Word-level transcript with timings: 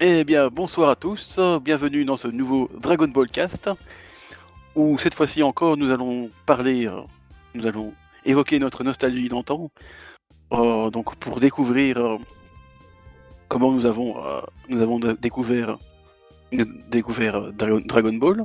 Eh 0.00 0.24
bien, 0.24 0.48
bonsoir 0.48 0.88
à 0.90 0.96
tous, 0.96 1.38
bienvenue 1.62 2.04
dans 2.06 2.16
ce 2.16 2.28
nouveau 2.28 2.70
Dragon 2.80 3.08
Ball 3.08 3.28
Cast, 3.28 3.68
où 4.74 4.96
cette 4.98 5.14
fois-ci 5.14 5.42
encore 5.42 5.76
nous 5.76 5.90
allons 5.90 6.30
parler, 6.46 6.86
euh, 6.86 7.02
nous 7.54 7.66
allons 7.66 7.92
évoquer 8.24 8.58
notre 8.58 8.82
nostalgie 8.82 9.28
d'antan, 9.28 9.70
euh, 10.52 10.88
donc 10.90 11.16
pour 11.16 11.38
découvrir 11.38 11.98
euh, 11.98 12.16
comment 13.48 13.72
nous 13.72 13.84
avons, 13.84 14.16
nous 14.70 14.80
avons 14.80 14.98
découvert, 14.98 15.76
Dragon, 17.52 18.14
Ball. 18.14 18.44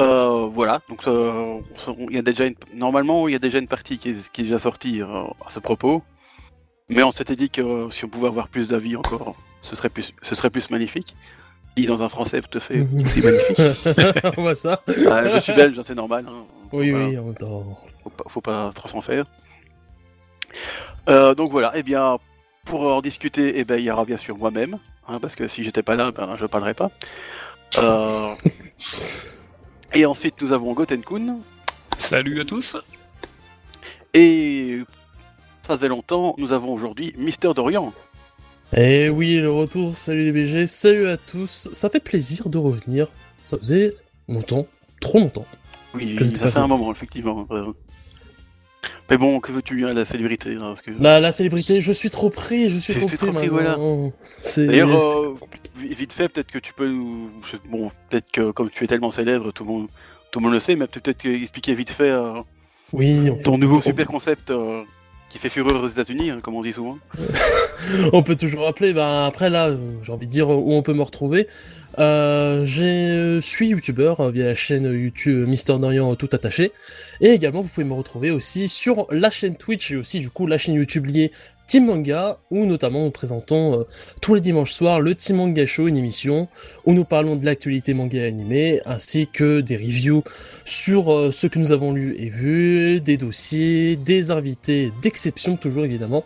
Voilà, 0.00 0.80
donc 0.88 1.04
il 1.06 2.16
y 2.16 2.18
a 2.18 2.22
déjà 2.22 2.46
une- 2.46 2.56
normalement 2.74 3.28
il 3.28 3.32
y 3.32 3.36
a 3.36 3.38
déjà 3.38 3.58
une 3.58 3.68
partie 3.68 3.96
qui 3.96 4.10
est, 4.10 4.32
qui 4.32 4.40
est 4.40 4.44
déjà 4.44 4.58
sortie 4.58 5.02
à 5.02 5.50
ce 5.50 5.60
propos, 5.60 6.02
mais 6.88 7.02
on 7.02 7.10
s'était 7.10 7.36
dit 7.36 7.50
que 7.50 7.60
euh, 7.60 7.90
si 7.90 8.04
on 8.04 8.08
pouvait 8.08 8.28
avoir 8.28 8.48
plus 8.48 8.68
d'avis 8.68 8.96
encore, 8.96 9.36
ce 9.62 9.76
serait 9.76 9.88
plus, 9.88 10.12
ce 10.22 10.34
serait 10.34 10.50
plus 10.50 10.70
magnifique. 10.70 11.14
Dit 11.76 11.86
dans 11.86 12.02
un 12.02 12.08
français 12.08 12.40
tout 12.42 12.58
à 12.58 12.60
fait 12.60 12.80
aussi 12.80 13.20
magnifique. 13.22 13.60
On 14.36 14.42
voit 14.42 14.56
ça. 14.56 14.82
Je 14.88 15.38
suis 15.40 15.52
belge, 15.52 15.80
c'est 15.82 15.94
normal. 15.94 16.26
hein. 16.28 16.44
Oui, 16.72 16.90
Voilà. 16.90 17.06
oui, 17.06 17.18
en 17.18 17.22
même 17.24 17.34
temps. 17.36 17.78
Faut 18.02 18.10
pas, 18.10 18.24
faut 18.28 18.40
pas 18.40 18.72
trop 18.74 18.88
s'en 18.88 19.00
faire. 19.00 19.24
Euh, 21.08 21.34
donc 21.34 21.52
voilà, 21.52 21.76
et 21.76 21.82
bien 21.84 22.18
pour 22.64 22.80
en 22.82 23.00
discuter, 23.00 23.58
eh 23.60 23.64
ben, 23.64 23.76
il 23.76 23.84
y 23.84 23.90
aura 23.90 24.04
bien 24.04 24.16
sûr 24.16 24.36
moi-même, 24.36 24.78
hein, 25.06 25.20
parce 25.20 25.36
que 25.36 25.46
si 25.48 25.62
j'étais 25.62 25.82
pas 25.82 25.94
là, 25.94 26.10
ben, 26.10 26.36
je 26.38 26.46
parlerai 26.46 26.74
pas. 26.74 26.90
Euh, 27.78 28.34
et 29.94 30.04
ensuite 30.04 30.40
nous 30.42 30.52
avons 30.52 30.72
Gotenkun, 30.74 31.38
Salut 31.96 32.40
à 32.40 32.44
tous. 32.44 32.76
et 34.14 34.80
ça 35.68 35.76
faisait 35.76 35.88
longtemps, 35.88 36.34
nous 36.38 36.52
avons 36.54 36.72
aujourd'hui 36.72 37.14
Mister 37.18 37.50
Dorian. 37.54 37.92
Eh 38.74 39.10
oui, 39.10 39.36
le 39.36 39.50
retour, 39.50 39.96
salut 39.98 40.24
les 40.24 40.32
BG, 40.32 40.66
salut 40.66 41.06
à 41.08 41.18
tous. 41.18 41.68
Ça 41.72 41.90
fait 41.90 42.00
plaisir 42.00 42.48
de 42.48 42.56
revenir. 42.56 43.08
Ça 43.44 43.58
faisait 43.58 43.94
longtemps, 44.28 44.66
trop 45.00 45.18
longtemps. 45.18 45.44
Oui, 45.94 46.16
ça 46.40 46.50
fait 46.50 46.58
un 46.58 46.66
moment, 46.66 46.90
effectivement. 46.90 47.46
Euh, 47.50 47.66
Mais 49.10 49.18
bon, 49.18 49.40
que 49.40 49.52
veux-tu, 49.52 49.84
hein, 49.86 49.92
la 49.92 50.06
célébrité 50.06 50.54
hein, 50.54 50.58
parce 50.68 50.80
que... 50.80 50.90
La, 50.98 51.20
la 51.20 51.32
célébrité, 51.32 51.82
je 51.82 51.92
suis 51.92 52.08
trop 52.10 52.30
pris, 52.30 52.70
je 52.70 52.78
suis 52.78 52.94
trop 52.94 53.06
pris 53.06 53.16
trop 53.18 53.32
pris, 53.32 53.50
maintenant. 53.50 54.12
C'est- 54.42 54.66
D'ailleurs, 54.66 54.90
euh, 54.90 55.34
vi- 55.78 55.94
vite 55.94 56.14
fait, 56.14 56.30
peut-être 56.30 56.50
que 56.50 56.58
tu 56.58 56.72
peux 56.72 56.88
nous. 56.88 57.30
Bon, 57.70 57.90
peut-être 58.08 58.30
que 58.30 58.50
comme 58.52 58.70
tu 58.70 58.84
es 58.84 58.86
tellement 58.86 59.12
célèbre, 59.12 59.52
tout 59.52 59.64
le 59.64 59.70
monde, 59.70 59.86
tout 60.30 60.38
le, 60.40 60.44
monde 60.44 60.54
le 60.54 60.60
sait, 60.60 60.76
mais 60.76 60.86
peut-être 60.86 61.18
que 61.22 61.28
expliquer 61.28 61.74
vite 61.74 61.90
fait 61.90 62.10
euh, 62.10 62.40
oui, 62.94 63.28
on 63.30 63.36
peut, 63.36 63.42
ton 63.42 63.58
nouveau 63.58 63.78
on- 63.78 63.82
super 63.82 64.06
concept 64.06 64.50
euh, 64.50 64.82
qui 65.28 65.38
fait 65.38 65.48
fureur 65.48 65.82
aux 65.82 65.88
États-Unis, 65.88 66.30
hein, 66.30 66.38
comme 66.42 66.54
on 66.54 66.62
dit 66.62 66.72
souvent. 66.72 66.98
on 68.12 68.22
peut 68.22 68.36
toujours 68.36 68.66
appeler. 68.66 68.92
Ben 68.92 69.24
après 69.24 69.50
là, 69.50 69.68
euh, 69.68 69.76
j'ai 70.02 70.12
envie 70.12 70.26
de 70.26 70.32
dire 70.32 70.48
où 70.48 70.72
on 70.72 70.82
peut 70.82 70.94
me 70.94 71.02
retrouver. 71.02 71.48
Euh, 71.98 72.64
je 72.64 73.40
suis 73.40 73.68
youtubeur 73.68 74.20
euh, 74.20 74.30
via 74.30 74.46
la 74.46 74.54
chaîne 74.54 74.84
YouTube 74.84 75.48
Mister 75.48 75.78
Dorian 75.78 76.12
euh, 76.12 76.14
tout 76.14 76.28
attaché. 76.32 76.72
Et 77.20 77.30
également, 77.30 77.62
vous 77.62 77.68
pouvez 77.68 77.86
me 77.86 77.94
retrouver 77.94 78.30
aussi 78.30 78.68
sur 78.68 79.06
la 79.10 79.30
chaîne 79.30 79.56
Twitch 79.56 79.90
et 79.90 79.96
aussi 79.96 80.20
du 80.20 80.30
coup 80.30 80.46
la 80.46 80.58
chaîne 80.58 80.74
YouTube 80.74 81.06
liée 81.06 81.32
Team 81.68 81.84
Manga, 81.86 82.38
où 82.50 82.64
notamment 82.66 83.04
nous 83.04 83.10
présentons 83.10 83.80
euh, 83.80 83.84
tous 84.22 84.34
les 84.34 84.40
dimanches 84.40 84.72
soirs 84.72 85.00
le 85.00 85.14
Team 85.14 85.36
Manga 85.36 85.66
Show, 85.66 85.86
une 85.86 85.98
émission 85.98 86.48
où 86.86 86.94
nous 86.94 87.04
parlons 87.04 87.36
de 87.36 87.44
l'actualité 87.44 87.92
manga 87.94 88.18
et 88.18 88.26
animé, 88.26 88.80
ainsi 88.86 89.28
que 89.28 89.60
des 89.60 89.76
reviews 89.76 90.24
sur 90.64 91.12
euh, 91.12 91.30
ce 91.30 91.46
que 91.46 91.58
nous 91.58 91.70
avons 91.70 91.92
lu 91.92 92.16
et 92.18 92.30
vu, 92.30 93.00
des 93.02 93.18
dossiers, 93.18 93.96
des 93.96 94.30
invités 94.30 94.90
d'exception 95.02 95.56
toujours 95.56 95.84
évidemment, 95.84 96.24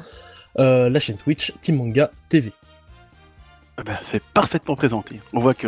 euh, 0.61 0.89
la 0.89 1.01
chaîne 1.01 1.17
Twitch 1.17 1.53
Team 1.61 1.77
Manga 1.77 2.11
TV. 2.29 2.53
Ah 3.77 3.83
ben, 3.85 3.99
c'est 4.03 4.23
parfaitement 4.23 4.77
présenté. 4.77 5.21
On 5.35 5.41
voit 5.41 5.55
que 5.55 5.67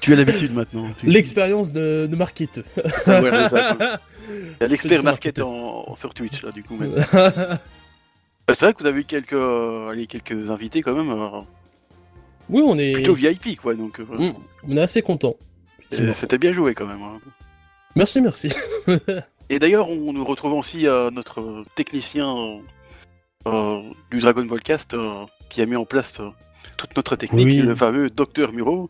tu 0.00 0.12
as 0.12 0.16
l'habitude 0.16 0.54
maintenant. 0.54 0.88
Tu- 1.00 1.06
L'expérience 1.06 1.72
de, 1.72 2.06
de 2.08 2.14
marketeur. 2.16 2.62
Ah, 3.06 3.18
voilà, 3.20 3.48
ça, 3.48 3.76
Il 4.30 4.62
y 4.62 4.64
a 4.64 4.68
l'expert 4.68 5.02
market 5.02 5.40
en, 5.40 5.94
sur 5.96 6.14
Twitch, 6.14 6.42
là, 6.42 6.52
du 6.52 6.62
coup. 6.62 6.76
maintenant. 6.76 7.02
Euh, 8.50 8.54
C'est 8.54 8.64
vrai 8.66 8.74
que 8.74 8.80
vous 8.80 8.86
avez 8.86 9.00
eu 9.00 9.04
quelques, 9.04 9.32
euh, 9.32 9.88
allez, 9.88 10.06
quelques 10.06 10.50
invités 10.50 10.82
quand 10.82 10.94
même, 10.94 11.10
euh, 11.10 11.40
oui, 12.48 12.62
on 12.66 12.76
est, 12.78 12.92
plutôt 12.94 13.14
VIP, 13.14 13.56
quoi. 13.60 13.74
Donc, 13.74 14.00
euh, 14.00 14.04
Mm. 14.04 14.34
on 14.68 14.76
est 14.76 14.80
assez 14.80 15.02
content. 15.02 15.36
euh, 15.92 16.12
c'était 16.14 16.38
bien 16.38 16.52
joué 16.52 16.74
quand 16.74 16.86
même. 16.86 17.02
hein. 17.02 17.20
Merci, 17.96 18.20
merci. 18.20 18.52
Et 19.50 19.58
d'ailleurs, 19.58 19.88
on 19.88 20.12
nous 20.12 20.24
retrouve 20.24 20.52
aussi 20.52 20.86
euh, 20.86 21.10
notre 21.10 21.64
technicien 21.74 22.36
euh, 22.36 22.58
euh, 23.46 23.82
du 24.10 24.18
Dragon 24.18 24.44
Ball 24.44 24.60
Cast 24.62 24.94
euh, 24.94 25.24
qui 25.48 25.60
a 25.62 25.66
mis 25.66 25.74
en 25.76 25.84
place 25.84 26.20
euh, 26.20 26.28
toute 26.76 26.94
notre 26.96 27.16
technique, 27.16 27.46
Oui. 27.46 27.56
le 27.58 27.74
fameux 27.74 28.10
Docteur 28.10 28.52
Muro. 28.52 28.88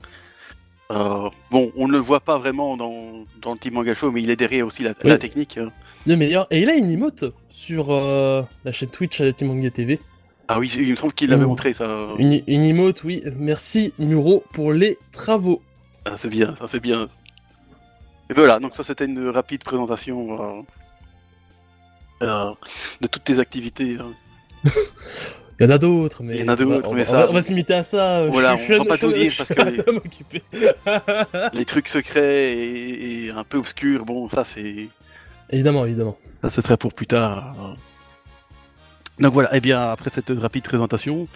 Euh, 0.91 1.31
bon, 1.51 1.73
on 1.77 1.87
ne 1.87 1.93
le 1.93 1.99
voit 1.99 2.21
pas 2.21 2.37
vraiment 2.37 2.77
dans, 2.77 3.25
dans 3.41 3.53
le 3.53 3.59
Team 3.59 3.75
Manga 3.75 3.95
Show, 3.95 4.11
mais 4.11 4.23
il 4.23 4.31
est 4.31 4.37
derrière 4.37 4.67
aussi 4.67 4.83
la, 4.83 4.93
Oui. 5.05 5.19
technique. 5.19 5.59
Le 6.07 6.17
meilleur. 6.17 6.47
Et 6.51 6.61
il 6.61 6.69
a 6.71 6.75
une 6.75 6.91
emote 6.91 7.25
sur 7.51 7.91
euh, 7.93 8.43
la 8.65 8.73
chaîne 8.73 8.89
Twitch 8.91 9.23
Team 9.37 9.49
Manga 9.49 9.71
TV. 9.71 10.01
Ah 10.49 10.59
oui, 10.59 10.73
il 10.77 10.91
me 10.91 10.97
semble 10.97 11.13
qu'il 11.13 11.31
l'avait 11.31 11.45
montré 11.45 11.73
ça. 11.73 12.09
Une, 12.19 12.43
une 12.47 12.63
emote, 12.63 13.05
oui. 13.05 13.23
Merci 13.37 13.93
Muro 13.99 14.43
pour 14.53 14.73
les 14.73 14.99
travaux. 15.13 15.63
Ah, 16.07 16.15
c'est 16.17 16.29
bien, 16.31 16.57
ça 16.57 16.67
c'est 16.67 16.81
bien. 16.81 17.09
Et 18.31 18.35
voilà, 18.35 18.59
donc 18.59 18.75
ça 18.75 18.83
c'était 18.83 19.05
une 19.05 19.29
rapide 19.29 19.63
présentation 19.63 20.65
euh, 22.23 22.27
euh, 22.27 22.51
de 23.01 23.07
toutes 23.07 23.25
tes 23.25 23.39
activités. 23.39 23.97
hein. 24.01 24.13
Il 25.61 25.65
y 25.65 25.67
en 25.67 25.71
a 25.73 25.79
d'autres, 25.79 26.23
mais. 26.23 26.37
Il 26.37 26.41
y 26.41 26.45
en 26.45 26.49
a 26.49 26.53
on 26.55 26.57
d'autres, 26.57 26.91
on 26.91 26.95
mais 26.95 27.03
va- 27.05 27.11
ça- 27.11 27.29
On 27.31 27.33
va, 27.35 27.41
on 27.41 27.49
limiter 27.49 27.75
à 27.75 27.83
ça. 27.83 28.27
Voilà, 28.29 28.57
Je 28.57 28.63
suis- 28.63 28.75
on 28.75 28.79
va 28.79 28.85
je 28.85 28.89
pas 28.89 28.99
tout 28.99 29.13
dire 29.13 29.31
je 29.31 29.37
parce 29.37 29.51
que 29.51 29.61
les- 31.59 31.65
trucs 31.67 31.89
secrets 31.89 32.53
et, 32.55 33.27
et 33.27 33.31
un 33.31 33.45
peu 33.45 33.59
obscurs, 33.59 34.07
bon, 34.07 34.29
ça 34.31 34.45
c'est. 34.45 34.89
Évidemment, 35.51 35.85
évidemment. 35.85 36.17
Ça, 36.43 36.51
ce 36.51 36.61
serait 36.63 36.77
pour 36.77 36.93
plus 36.95 37.07
tard. 37.07 37.55
Donc 39.19 39.33
voilà, 39.35 39.55
et 39.55 39.61
bien 39.61 39.91
après 39.91 40.09
cette 40.11 40.31
rapide 40.31 40.65
présentation, 40.65 41.29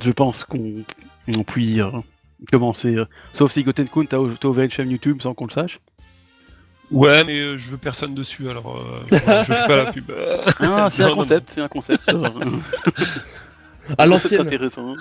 je 0.00 0.10
pense 0.12 0.44
qu'on 0.44 0.84
on 1.26 1.42
puis 1.42 1.80
euh, 1.80 1.90
commencer. 2.52 2.94
euh, 2.94 3.06
sauf 3.32 3.50
si 3.50 3.64
Gotenkun, 3.64 4.04
t'as 4.04 4.18
t'as 4.38 4.48
ouvert 4.48 4.64
une 4.64 4.70
chaîne 4.70 4.90
YouTube 4.90 5.20
sans 5.22 5.34
qu'on 5.34 5.46
le 5.46 5.50
sache. 5.50 5.80
Ouais, 6.92 7.24
mais 7.24 7.38
euh, 7.40 7.58
je 7.58 7.70
veux 7.70 7.76
personne 7.76 8.14
dessus, 8.14 8.48
alors 8.48 8.78
euh, 8.78 9.00
voilà, 9.24 9.42
je 9.42 9.52
fais 9.52 9.66
pas 9.66 9.76
la 9.76 9.92
pub. 9.92 10.10
Ah, 10.60 10.88
c'est 10.92 11.02
un 11.02 11.14
concept, 11.14 11.50
c'est 11.50 11.60
un 11.60 11.68
concept. 11.68 12.14
À 13.98 14.04
l'ancienne. 14.06 14.42
intéressant. 14.42 14.92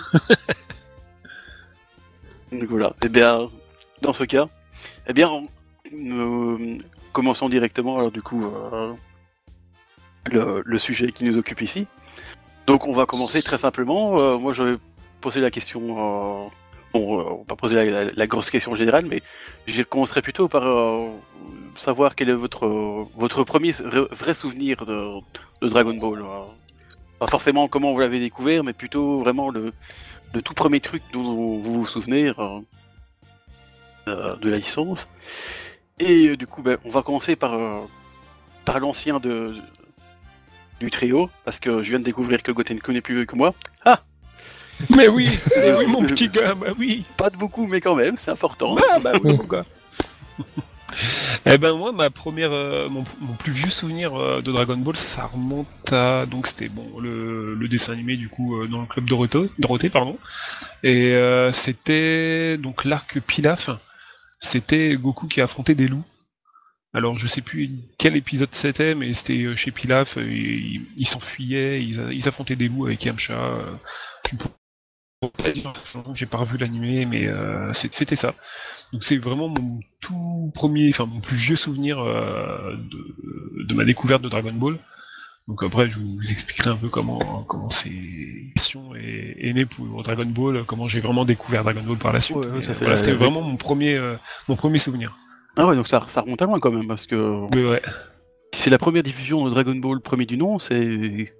Donc 2.52 2.64
voilà, 2.70 2.94
et 3.04 3.10
bien 3.10 3.48
dans 4.02 4.14
ce 4.14 4.24
cas, 4.24 4.48
eh 5.08 5.14
bien 5.14 5.28
on- 5.30 5.48
nous 5.92 6.80
commençons 7.18 7.50
directement 7.50 7.98
alors 7.98 8.12
du 8.12 8.22
coup 8.22 8.46
euh, 8.46 8.94
le, 10.64 10.78
sujet 10.78 11.12
qui 11.12 11.24
nous 11.24 11.36
occupe 11.36 11.62
ici. 11.62 11.88
Donc 12.68 12.86
on 12.86 12.92
va 12.92 13.08
commencer 13.08 13.42
très 13.42 13.58
simplement. 13.58 14.20
Euh, 14.20 14.38
moi 14.38 14.54
je 14.54 14.62
vais 14.62 14.78
poser 15.20 15.42
la 15.42 15.50
question. 15.50 15.82
euh, 15.98 16.48
bon, 16.94 17.20
on 17.20 17.46
va 17.50 17.56
poser 17.56 17.76
la, 18.16 18.28
grosse 18.28 18.52
question 18.52 18.76
générale, 18.76 19.08
mais 19.08 19.24
je 19.66 19.82
commencerai 19.82 20.22
plutôt 20.22 20.48
par 20.48 20.64
savoir 21.76 22.14
quel 22.14 22.30
est 22.30 22.40
votre 22.46 22.68
votre 23.16 23.44
premier 23.44 23.72
vrai 24.22 24.36
souvenir 24.36 24.86
de, 24.86 24.98
Dragon 25.68 25.96
Ball. 25.96 26.22
Pas 27.18 27.26
forcément 27.26 27.68
comment 27.68 27.94
vous 27.94 28.00
l'avez 28.00 28.20
découvert, 28.20 28.64
mais 28.64 28.74
plutôt 28.74 29.22
vraiment 29.22 29.50
le, 29.50 29.74
le 30.36 30.42
tout 30.44 30.54
premier 30.54 30.82
truc 30.82 31.02
dont 31.14 31.24
vous 31.24 31.64
vous 31.64 31.88
souvenez 31.88 32.32
de 34.06 34.50
la 34.52 34.58
licence. 34.58 35.08
Et 36.00 36.28
euh, 36.28 36.38
du 36.38 36.48
coup, 36.48 36.62
ben, 36.62 36.78
on 36.86 36.90
va 36.90 37.02
commencer 37.02 37.36
par, 37.36 37.54
euh, 37.54 37.80
par 38.66 38.80
l'ancien 38.80 39.20
de, 39.20 39.56
du 40.80 40.92
trio, 40.92 41.30
parce 41.46 41.60
que 41.60 41.82
je 41.82 41.90
viens 41.90 42.00
de 42.00 42.04
découvrir 42.04 42.44
que 42.44 42.52
Gotenku 42.52 42.92
n'est 42.92 43.02
plus 43.02 43.16
vieux 43.16 43.26
que 43.26 43.36
moi. 43.36 43.54
mais 44.96 45.08
oui, 45.08 45.30
mais 45.58 45.76
oui, 45.76 45.88
mon 45.88 46.04
petit 46.04 46.30
gars, 46.30 46.54
bah 46.54 46.68
oui. 46.78 47.06
Pas 47.18 47.30
de 47.30 47.38
beaucoup, 47.38 47.66
mais 47.68 47.82
quand 47.82 47.96
même, 47.96 48.18
c'est 48.18 48.32
important. 48.32 48.76
Ah 48.94 49.00
bah 49.00 49.14
oui, 49.24 49.36
mon 49.38 49.44
gars. 49.44 49.66
Eh 51.46 51.58
ben 51.58 51.74
moi, 51.74 51.92
ma 51.92 52.10
première, 52.10 52.52
euh, 52.52 52.90
mon, 52.90 53.04
mon 53.22 53.34
plus 53.34 53.52
vieux 53.52 53.70
souvenir 53.70 54.16
euh, 54.16 54.42
de 54.42 54.52
Dragon 54.52 54.78
Ball, 54.78 54.98
ça 54.98 55.26
remonte 55.26 55.94
à 55.94 56.26
donc 56.26 56.48
c'était 56.48 56.70
bon 56.70 56.86
le, 57.00 57.54
le 57.54 57.68
dessin 57.68 57.94
animé 57.94 58.18
du 58.18 58.30
coup 58.30 58.58
euh, 58.58 58.68
dans 58.68 58.82
le 58.82 58.88
club 58.88 59.06
Dorothée, 59.06 59.50
Dorothée 59.60 59.90
pardon, 59.90 60.18
et 60.84 61.14
euh, 61.14 61.52
c'était 61.52 62.58
donc 62.58 62.84
l'arc 62.84 63.20
Pilaf, 63.20 63.70
c'était 64.40 64.96
Goku 64.96 65.28
qui 65.28 65.42
affrontait 65.42 65.76
des 65.76 65.88
loups. 65.88 66.04
Alors 66.94 67.18
je 67.18 67.28
sais 67.28 67.42
plus 67.42 67.70
quel 67.98 68.16
épisode 68.16 68.54
c'était, 68.54 68.96
mais 68.96 69.14
c'était 69.14 69.44
euh, 69.44 69.56
chez 69.56 69.72
Pilaf, 69.72 70.18
euh, 70.18 70.26
ils 70.28 71.08
s'enfuyaient, 71.08 71.84
ils, 71.84 72.28
affrontaient 72.28 72.56
des 72.56 72.70
loups 72.70 72.88
avec 72.88 73.04
Yamcha. 73.06 73.34
euh, 73.34 73.76
j'ai 76.14 76.26
pas 76.26 76.38
revu 76.38 76.58
l'animé, 76.58 77.06
mais 77.06 77.28
c'était 77.74 78.16
ça. 78.16 78.34
Donc 78.94 79.04
c'est 79.04 79.18
vraiment 79.18 79.50
mon 79.50 79.80
tout 80.00 80.52
premier, 80.54 80.90
enfin 80.90 81.06
mon 81.06 81.20
plus 81.20 81.36
vieux 81.36 81.56
souvenir 81.56 82.04
de 82.04 83.74
ma 83.74 83.84
découverte 83.84 84.22
de 84.22 84.30
Dragon 84.30 84.54
Ball. 84.54 84.80
Donc 85.48 85.64
après, 85.64 85.90
je 85.90 86.00
vous 86.00 86.20
expliquerai 86.30 86.72
un 86.72 86.76
peu 86.76 86.90
comment 86.90 87.20
comment 87.48 87.70
ces 87.70 88.52
questions 88.54 88.94
est, 88.96 89.36
est 89.40 89.54
née 89.54 89.66
pour 89.66 90.02
Dragon 90.04 90.26
Ball, 90.26 90.66
comment 90.66 90.88
j'ai 90.90 91.00
vraiment 91.00 91.24
découvert 91.24 91.64
Dragon 91.64 91.84
Ball 91.84 91.98
par 91.98 92.12
la 92.12 92.20
suite. 92.20 92.36
Ouais, 92.38 92.48
ouais, 92.48 92.62
ça, 92.64 92.72
Et 92.72 92.76
c'est 92.76 92.80
voilà, 92.82 92.98
c'était 92.98 93.14
vraiment 93.14 93.42
mon 93.42 93.56
premier 93.56 93.96
euh, 93.96 94.16
mon 94.50 94.56
premier 94.58 94.78
souvenir. 94.78 95.18
Ah 95.56 95.66
ouais, 95.66 95.76
donc 95.76 95.88
ça, 95.88 96.04
ça 96.08 96.22
remonte 96.22 96.42
à 96.42 96.46
loin 96.46 96.60
quand 96.60 96.72
même, 96.72 96.88
parce 96.88 97.08
que 97.08 97.48
Mais 97.56 97.66
ouais. 97.66 97.82
si 98.54 98.64
c'est 98.64 98.70
la 98.70 98.78
première 98.78 99.04
diffusion 99.04 99.46
de 99.46 99.50
Dragon 99.50 99.76
Ball 99.76 100.02
premier 100.02 100.26
du 100.26 100.38
nom, 100.38 100.60
c'est... 100.60 101.34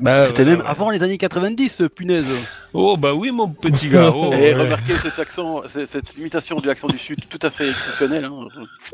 Bah, 0.00 0.24
C'était 0.26 0.42
ouais, 0.42 0.50
même 0.50 0.58
ouais. 0.60 0.66
avant 0.66 0.90
les 0.90 1.02
années 1.02 1.18
90, 1.18 1.82
punaise 1.94 2.26
Oh 2.72 2.96
bah 2.96 3.14
oui 3.14 3.30
mon 3.30 3.48
petit 3.48 3.88
gars. 3.88 4.10
Oh, 4.14 4.32
Et 4.32 4.36
ouais. 4.36 4.54
remarquez 4.54 4.92
cet 4.94 5.18
accent, 5.18 5.62
cette 5.68 6.16
imitation 6.16 6.60
du 6.60 6.68
accent 6.68 6.88
du 6.88 6.98
Sud 6.98 7.20
tout 7.28 7.38
à 7.42 7.50
fait 7.50 7.70
exceptionnelle. 7.70 8.24
Hein. 8.24 8.48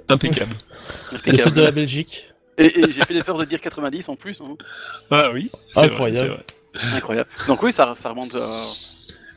Impeccable. 0.09 0.53
Le 1.27 1.37
sud 1.37 1.55
de 1.55 1.63
la 1.63 1.73
Belgique. 1.73 2.33
Et, 2.59 2.81
et 2.81 2.93
j'ai 2.93 3.03
fait 3.03 3.15
l'effort 3.15 3.39
de 3.39 3.45
dire 3.45 3.61
90 3.61 4.09
en 4.09 4.17
plus. 4.17 4.41
Hein. 4.41 4.57
Ah 5.11 5.31
oui. 5.33 5.51
c'est 5.73 5.85
Incroyable. 5.85 6.45
c'est 6.73 6.83
vrai. 6.83 6.97
Incroyable. 6.97 7.31
Donc 7.47 7.63
oui, 7.63 7.73
ça, 7.73 7.95
ça 7.97 8.11
remonte 8.11 8.35
à... 8.35 8.51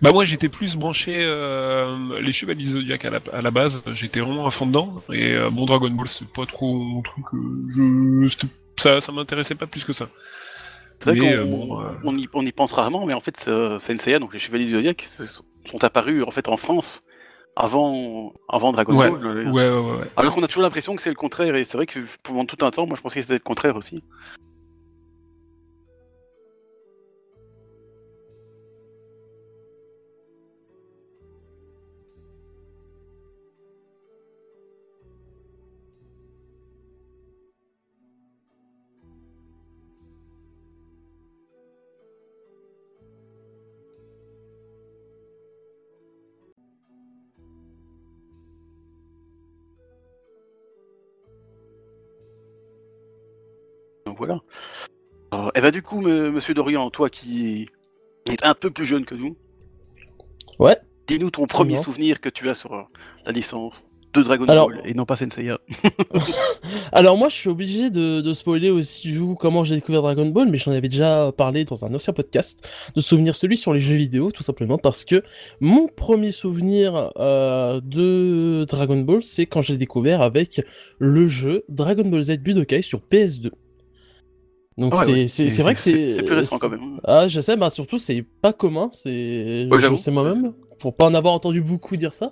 Bah 0.02 0.12
moi 0.12 0.26
j'étais 0.26 0.50
plus 0.50 0.76
branché 0.76 1.16
euh, 1.20 2.20
les 2.20 2.34
Chevaliers 2.34 2.66
Zodiac 2.66 3.06
à 3.06 3.10
la, 3.10 3.20
à 3.32 3.42
la 3.42 3.52
base, 3.52 3.84
j'étais 3.94 4.20
vraiment 4.20 4.46
à 4.46 4.52
fond 4.52 4.66
dedans 4.66 5.02
et 5.10 5.32
euh, 5.32 5.50
bon 5.50 5.66
Dragon 5.66 5.90
Ball 5.90 6.10
c'était 6.10 6.26
pas 6.26 6.46
trop 6.46 6.76
mon 6.76 7.02
truc, 7.02 7.24
euh, 7.34 7.66
je 7.70 8.46
ça 8.78 9.00
ça 9.00 9.12
m'intéressait 9.14 9.56
pas 9.56 9.66
plus 9.66 9.86
que 9.86 9.94
ça. 9.94 10.10
C'est 11.00 11.10
vrai 11.10 11.20
qu'on 11.20 11.26
euh, 11.26 11.44
bon, 11.46 11.82
euh, 11.82 11.86
on, 12.04 12.18
y, 12.18 12.28
on 12.34 12.46
y 12.46 12.52
pense 12.52 12.72
rarement, 12.74 13.06
mais 13.06 13.14
en 13.14 13.20
fait, 13.20 13.46
euh, 13.48 13.78
Senseiya, 13.80 14.20
donc 14.20 14.34
les 14.34 14.40
Chevaliers 14.40 14.70
Zodiac, 14.70 15.06
sont 15.66 15.84
apparus 15.84 16.24
en 16.26 16.32
fait 16.32 16.48
en 16.48 16.58
France 16.58 17.04
avant, 17.56 18.34
avant 18.50 18.72
Dragon 18.72 18.96
Ouais, 18.96 19.10
Ball. 19.10 19.48
Ouais 19.52 19.52
ouais 19.52 19.70
ouais. 19.70 19.92
ouais. 19.98 20.12
Alors 20.18 20.34
qu'on 20.34 20.44
a 20.44 20.48
toujours 20.48 20.64
l'impression 20.64 20.96
que 20.96 21.02
c'est 21.02 21.10
le 21.10 21.16
contraire, 21.16 21.56
et 21.56 21.64
c'est 21.66 21.78
vrai 21.78 21.86
que 21.86 22.00
pendant 22.24 22.46
tout 22.46 22.66
un 22.66 22.72
temps, 22.72 22.88
moi 22.88 22.96
je 22.96 23.02
pensais 23.02 23.20
que 23.20 23.26
c'était 23.26 23.34
le 23.36 23.40
contraire 23.40 23.76
aussi. 23.76 24.04
Bah 55.64 55.72
du 55.72 55.82
coup, 55.82 56.02
me- 56.02 56.30
Monsieur 56.30 56.54
Dorian, 56.54 56.90
toi 56.90 57.10
qui 57.10 57.68
est 58.30 58.44
un 58.44 58.54
peu 58.54 58.70
plus 58.70 58.86
jeune 58.86 59.06
que 59.06 59.16
nous, 59.16 59.38
Ouais. 60.60 60.78
dis-nous 61.08 61.32
ton 61.32 61.46
premier 61.46 61.78
souvenir 61.78 62.20
que 62.22 62.28
tu 62.30 62.50
as 62.50 62.56
sur 62.56 62.74
euh, 62.74 62.82
la 63.26 63.32
licence 63.32 63.84
de 64.14 64.22
Dragon 64.22 64.46
Alors- 64.50 64.68
Ball 64.70 64.82
et 64.86 64.94
non 64.94 65.06
pas 65.06 65.16
Senseiya. 65.16 65.58
Alors 66.92 67.18
moi, 67.18 67.30
je 67.30 67.36
suis 67.36 67.50
obligé 67.50 67.90
de, 67.90 68.20
de 68.22 68.34
spoiler 68.34 68.70
aussi 68.70 69.18
comment 69.40 69.64
j'ai 69.64 69.76
découvert 69.76 70.02
Dragon 70.02 70.26
Ball, 70.28 70.50
mais 70.50 70.58
j'en 70.58 70.72
avais 70.72 70.90
déjà 70.90 71.32
parlé 71.36 71.64
dans 71.66 71.84
un 71.86 71.94
ancien 71.96 72.12
podcast, 72.14 72.68
de 72.96 73.02
souvenir 73.02 73.34
celui 73.34 73.56
sur 73.58 73.74
les 73.74 73.80
jeux 73.80 73.96
vidéo, 73.96 74.32
tout 74.32 74.44
simplement 74.44 74.78
parce 74.78 75.06
que 75.06 75.24
mon 75.62 75.88
premier 75.88 76.32
souvenir 76.32 77.12
euh, 77.18 77.80
de 77.82 78.66
Dragon 78.66 78.98
Ball, 79.00 79.24
c'est 79.24 79.46
quand 79.46 79.62
j'ai 79.62 79.78
découvert 79.78 80.22
avec 80.22 80.62
le 81.00 81.26
jeu 81.26 81.64
Dragon 81.70 82.04
Ball 82.08 82.22
Z 82.24 82.38
Budokai 82.40 82.82
sur 82.82 83.00
PS2. 83.12 83.50
Donc 84.78 84.96
Ah 84.96 85.06
ouais, 85.06 85.28
c'est 85.28 85.62
ouais. 85.62 85.64
vrai 85.64 85.74
que 85.76 85.80
c'est 85.82 86.12
C'est 86.12 86.24
plus 86.24 86.36
récent 86.36 86.58
quand 86.60 86.70
même. 86.70 87.00
Ah, 87.04 87.28
je 87.28 87.42
sais, 87.42 87.56
bah 87.58 87.70
surtout 87.70 87.98
c'est 87.98 88.24
pas 88.42 88.54
commun, 88.54 88.90
c'est 88.94 89.68
Ouais, 89.70 89.80
je 89.80 89.96
sais 89.96 90.12
moi-même 90.12 90.54
pour 90.80 90.96
pas 90.96 91.06
en 91.06 91.14
avoir 91.14 91.34
entendu 91.34 91.62
beaucoup 91.62 91.96
dire 91.98 92.14
ça. 92.14 92.32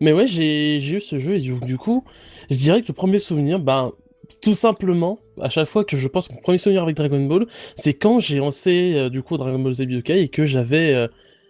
Mais 0.00 0.12
ouais, 0.12 0.26
j'ai 0.26 0.80
j'ai 0.80 0.96
eu 0.96 1.00
ce 1.00 1.18
jeu 1.18 1.36
et 1.36 1.40
du, 1.40 1.54
du 1.60 1.78
coup, 1.78 2.04
je 2.50 2.56
dirais 2.56 2.82
que 2.82 2.88
le 2.88 2.94
premier 2.94 3.18
souvenir, 3.18 3.58
ben 3.60 3.92
tout 4.40 4.54
simplement, 4.54 5.20
à 5.40 5.50
chaque 5.50 5.68
fois 5.68 5.84
que 5.84 5.96
je 5.96 6.08
pense 6.08 6.30
mon 6.30 6.38
premier 6.38 6.58
souvenir 6.58 6.82
avec 6.82 6.96
Dragon 6.96 7.20
Ball, 7.26 7.46
c'est 7.76 7.94
quand 7.94 8.18
j'ai 8.18 8.38
lancé 8.38 8.94
euh, 8.96 9.10
du 9.10 9.22
coup 9.22 9.36
Dragon 9.36 9.58
Ball 9.58 9.72
Z 9.74 9.82
Budokai 9.86 10.22
et 10.22 10.28
que 10.28 10.46
j'avais 10.46 10.94
euh, 10.94 11.08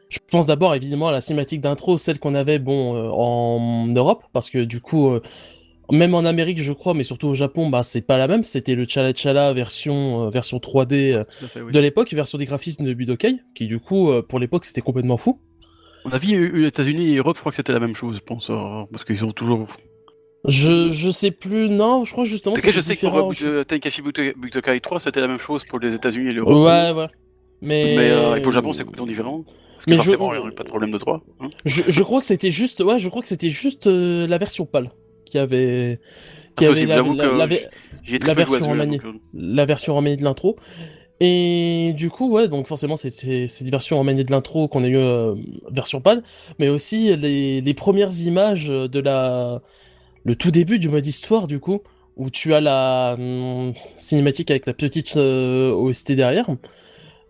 je 0.09 0.19
pense 0.31 0.47
d'abord 0.47 0.75
évidemment 0.75 1.09
à 1.09 1.13
la 1.13 1.21
cinématique 1.21 1.61
d'intro, 1.61 1.99
celle 1.99 2.19
qu'on 2.19 2.35
avait 2.35 2.59
bon 2.59 2.95
euh, 2.97 3.09
en 3.13 3.87
Europe 3.89 4.25
parce 4.33 4.51
que 4.51 4.59
du 4.65 4.81
coup 4.81 5.11
euh, 5.11 5.21
même 5.93 6.15
en 6.15 6.25
Amérique, 6.25 6.61
je 6.61 6.73
crois, 6.73 6.95
mais 6.95 7.05
surtout 7.05 7.29
au 7.29 7.35
Japon, 7.35 7.69
bah 7.71 7.83
c'est 7.85 8.01
pas 8.01 8.19
la 8.19 8.27
même. 8.27 8.43
C'était 8.43 8.75
le 8.75 8.87
Chala 8.89 9.13
Chala 9.15 9.53
version 9.53 10.27
euh, 10.27 10.31
version 10.31 10.59
3D 10.59 11.13
euh, 11.13 11.25
fait, 11.47 11.61
oui. 11.61 11.71
de 11.73 11.79
l'époque, 11.79 12.13
version 12.13 12.39
des 12.39 12.47
graphismes 12.47 12.85
de 12.85 12.93
Budokai, 12.95 13.37
qui 13.55 13.67
du 13.69 13.79
coup, 13.79 14.11
euh, 14.11 14.23
pour 14.23 14.39
l'époque, 14.41 14.65
c'était 14.65 14.81
complètement 14.81 15.17
fou. 15.19 15.39
On 16.05 16.11
a 16.11 16.19
vu 16.19 16.61
les 16.63 16.67
États-Unis 16.67 17.13
et 17.13 17.17
Europe, 17.19 17.37
je 17.37 17.41
crois 17.41 17.53
que 17.53 17.57
c'était 17.57 17.73
la 17.73 17.79
même 17.79 17.95
chose, 17.95 18.17
je 18.17 18.23
pense, 18.23 18.49
parce 18.91 19.05
qu'ils 19.05 19.25
ont 19.25 19.31
toujours. 19.33 19.69
Je, 20.49 20.91
je 20.91 21.11
sais 21.13 21.31
plus, 21.31 21.69
non, 21.69 22.05
je 22.05 22.11
crois 22.11 22.25
justement 22.25 22.57
c'était 22.57 22.73
je 22.73 22.81
sais 22.81 22.97
que 22.97 23.07
différent. 23.07 23.31
Tenkaichi 23.65 24.03
Buto- 24.03 24.35
Butokai 24.37 24.81
3, 24.81 24.99
c'était 24.99 25.21
la 25.21 25.29
même 25.29 25.39
chose 25.39 25.63
pour 25.65 25.79
les 25.79 25.95
États-Unis 25.95 26.31
et 26.31 26.33
l'Europe. 26.33 26.67
Ouais, 26.67 26.91
ouais. 27.01 27.07
Mais, 27.61 27.95
Mais 27.97 28.09
et 28.39 28.41
pour 28.41 28.51
le 28.51 28.55
Japon, 28.57 28.73
c'est 28.73 28.83
complètement 28.83 29.07
différent. 29.07 29.45
Parce 29.75 29.85
que 29.87 29.91
Mais 29.91 29.97
je- 29.99 30.03
forcément, 30.03 30.33
il 30.33 30.39
n'y 30.39 30.43
aurait 30.43 30.51
pas 30.53 30.65
de 30.65 30.69
problème 30.69 30.91
de 30.91 30.99
droit. 30.99 31.23
hein. 31.41 31.49
je, 31.65 31.83
je 31.87 32.03
crois 32.03 32.19
que 32.19 32.27
c'était 32.27 32.51
juste, 32.51 32.81
ouais, 32.81 32.99
je 32.99 33.09
crois 33.09 33.23
que 33.23 33.29
c'était 33.29 33.51
juste 33.51 33.87
euh, 33.87 34.27
la 34.27 34.39
version 34.39 34.67
pâle 34.67 34.91
qui 35.33 35.39
avait, 35.39 35.99
qui 36.57 36.67
avait 36.67 36.85
la, 36.85 36.97
la- 36.97 37.47
version 38.35 38.67
donc, 38.99 39.05
euh, 39.07 39.13
la 39.33 39.65
version 39.65 39.97
remaniée 39.97 40.17
de 40.19 40.25
l'intro. 40.25 40.57
Et 41.21 41.95
du 41.97 42.11
coup, 42.11 42.31
ouais, 42.31 42.49
donc 42.49 42.67
forcément, 42.67 42.97
c'est 42.99 43.11
cette 43.47 43.71
version 43.71 43.99
remaniée 43.99 44.25
de 44.25 44.31
l'intro 44.31 44.69
qu'on 44.69 44.85
a 44.85 44.89
eu 44.89 44.99
euh, 44.99 45.35
version 45.71 46.03
pad, 46.03 46.23
mais 46.59 46.69
aussi 46.69 47.17
les, 47.17 47.63
les 47.63 47.75
premières 47.75 48.13
images 48.21 48.69
de 48.69 49.01
la 49.01 49.63
le 50.25 50.37
tout 50.37 50.51
début 50.51 50.79
du 50.79 50.89
mode 50.91 51.07
histoire, 51.07 51.47
du 51.49 51.61
coup, 51.61 51.81
où 52.17 52.29
tu 52.29 52.53
as 52.53 52.61
la 52.61 53.15
hum, 53.19 53.73
cinématique 53.97 54.51
avec 54.51 54.67
la 54.67 54.75
petite 54.75 55.17
euh, 55.17 55.73
OST 55.73 56.13
derrière, 56.13 56.47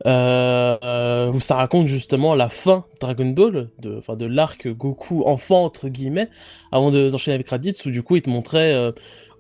euh, 0.07 0.77
euh, 0.85 1.31
où 1.31 1.39
ça 1.41 1.57
raconte 1.57 1.87
justement 1.87 2.35
la 2.35 2.49
fin 2.49 2.85
Dragon 3.01 3.27
Ball, 3.27 3.71
de, 3.79 3.97
enfin 3.99 4.17
de 4.17 4.27
l'arc 4.27 4.67
Goku 4.69 5.23
enfant 5.27 5.65
entre 5.65 5.89
guillemets, 5.89 6.29
avant 6.73 6.91
de- 6.91 7.09
d'enchaîner 7.11 7.35
avec 7.37 7.49
Raditz, 7.49 7.85
où 7.87 7.91
du 7.91 8.03
coup 8.03 8.17
il 8.17 8.23
te 8.23 8.31
montrait 8.31 8.75
euh, 8.75 8.93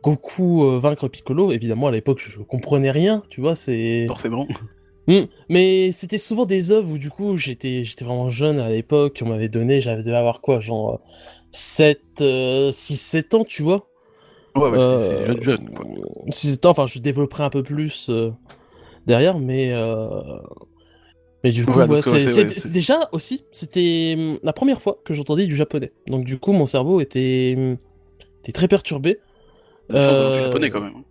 Goku 0.03 0.64
euh, 0.64 0.79
vaincre 0.79 1.09
Piccolo. 1.09 1.53
Évidemment, 1.53 1.89
à 1.89 1.91
l'époque, 1.91 2.20
je 2.25 2.39
comprenais 2.41 2.91
rien, 2.91 3.22
tu 3.31 3.41
vois, 3.41 3.55
c'est. 3.55 4.06
Forcément. 4.08 4.46
Hmm. 5.08 5.22
Mais 5.48 5.91
c'était 5.91 6.17
souvent 6.19 6.46
des 6.46 6.70
œuvres 6.70 6.93
où 6.93 6.98
du 6.98 7.10
coup 7.10 7.37
j'étais 7.37 7.82
j'étais 7.82 8.05
vraiment 8.05 8.31
jeune 8.31 8.60
à 8.60 8.69
l'époque, 8.70 9.20
on 9.25 9.29
m'avait 9.31 9.48
donné, 9.48 9.81
j'avais 9.81 10.05
dû 10.05 10.15
avoir 10.15 10.41
quoi, 10.41 10.60
genre 10.60 11.01
7, 11.51 12.01
6, 12.72 12.96
7 12.96 13.34
ans, 13.34 13.43
tu 13.44 13.65
vois. 13.65 13.89
Ouais, 14.55 14.69
ouais, 14.70 14.79
c'est- 15.01 15.27
jeune, 15.27 15.43
jeune, 15.43 15.70
quoi. 15.75 15.84
6, 16.31 16.51
7 16.53 16.67
ans, 16.67 16.70
enfin 16.70 16.87
je 16.87 17.01
développerai 17.01 17.43
un 17.43 17.51
peu 17.51 17.65
plus 17.65 18.10
derrière, 19.06 19.39
mais... 19.39 19.73
Euh... 19.73 20.09
Mais 21.44 21.51
du 21.51 21.67
coup, 21.67 21.73
Ouais, 21.77 21.89
ouais, 21.89 21.97
euh, 21.97 22.01
c'est- 22.01 22.69
déjà 22.69 23.09
aussi, 23.11 23.44
c'était 23.51 24.15
hum, 24.17 24.39
la 24.44 24.53
première 24.53 24.81
fois 24.81 25.01
que 25.05 25.13
j'entendais 25.13 25.47
du 25.47 25.56
japonais. 25.56 25.93
Donc 26.06 26.25
du 26.25 26.39
coup, 26.39 26.53
mon 26.53 26.67
cerveau 26.67 27.01
était, 27.01 27.55
hum, 27.56 27.77
était 28.44 28.53
très 28.53 28.69
perturbé. 28.69 29.19
Chance 29.91 29.99
d'avoir 30.05 30.32
du 30.32 30.39
Euh, 30.39 30.44
japonais 30.44 30.71
quand 30.71 30.81
même. 30.81 30.94
hein. 30.97 31.03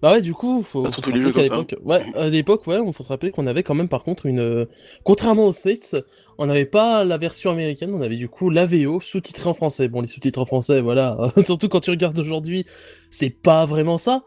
Bah 0.00 0.12
ouais, 0.12 0.20
du 0.22 0.32
coup, 0.32 0.62
faut, 0.62 0.82
Bah, 0.82 0.90
surtout 0.92 1.10
les 1.12 1.20
jeux 1.22 1.32
comme 1.32 1.66
ouais, 1.84 2.02
à 2.14 2.28
l'époque, 2.30 2.66
ouais, 2.66 2.78
on 2.78 2.92
faut 2.92 3.02
se 3.02 3.08
rappeler 3.10 3.30
qu'on 3.30 3.46
avait 3.46 3.62
quand 3.62 3.74
même 3.74 3.88
par 3.88 4.02
contre 4.02 4.26
une, 4.26 4.40
euh, 4.40 4.64
contrairement 5.04 5.46
aux 5.46 5.52
States, 5.52 5.96
on 6.38 6.46
n'avait 6.46 6.64
pas 6.64 7.04
la 7.04 7.18
version 7.18 7.50
américaine, 7.50 7.92
on 7.94 8.00
avait 8.00 8.16
du 8.16 8.28
coup 8.28 8.48
la 8.48 8.64
VO 8.64 9.00
sous-titrée 9.00 9.48
en 9.50 9.54
français. 9.54 9.88
Bon, 9.88 10.00
les 10.00 10.08
sous-titres 10.08 10.40
en 10.40 10.46
français, 10.46 10.80
voilà, 10.80 11.16
surtout 11.44 11.68
quand 11.68 11.80
tu 11.80 11.90
regardes 11.90 12.18
aujourd'hui, 12.18 12.64
c'est 13.10 13.30
pas 13.30 13.66
vraiment 13.66 13.98
ça. 13.98 14.24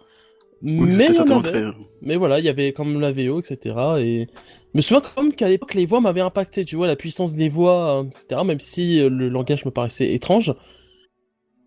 Oui, 0.61 0.71
mais 0.71 1.05
il 1.05 1.07
y 1.07 1.09
en 1.09 1.13
certainement 1.13 1.39
avait. 1.39 1.49
très- 1.51 1.79
Mais 2.01 2.15
voilà, 2.15 2.39
il 2.39 2.45
y 2.45 2.49
avait 2.49 2.71
quand 2.73 2.85
même 2.85 2.99
la 2.99 3.11
VO, 3.11 3.39
etc. 3.39 3.75
Et 3.99 4.27
je 4.33 4.77
me 4.77 4.81
souviens 4.81 5.01
quand 5.01 5.21
même 5.21 5.33
qu'à 5.33 5.49
l'époque, 5.49 5.73
les 5.73 5.85
voix 5.85 6.01
m'avaient 6.01 6.21
impacté, 6.21 6.65
tu 6.65 6.75
vois, 6.75 6.87
la 6.87 6.95
puissance 6.95 7.35
des 7.35 7.49
voix, 7.49 7.99
euh, 7.99 8.03
etc. 8.03 8.41
Même 8.45 8.59
si 8.59 8.99
euh, 9.01 9.09
le 9.09 9.29
langage 9.29 9.65
me 9.65 9.71
paraissait 9.71 10.13
étrange. 10.13 10.53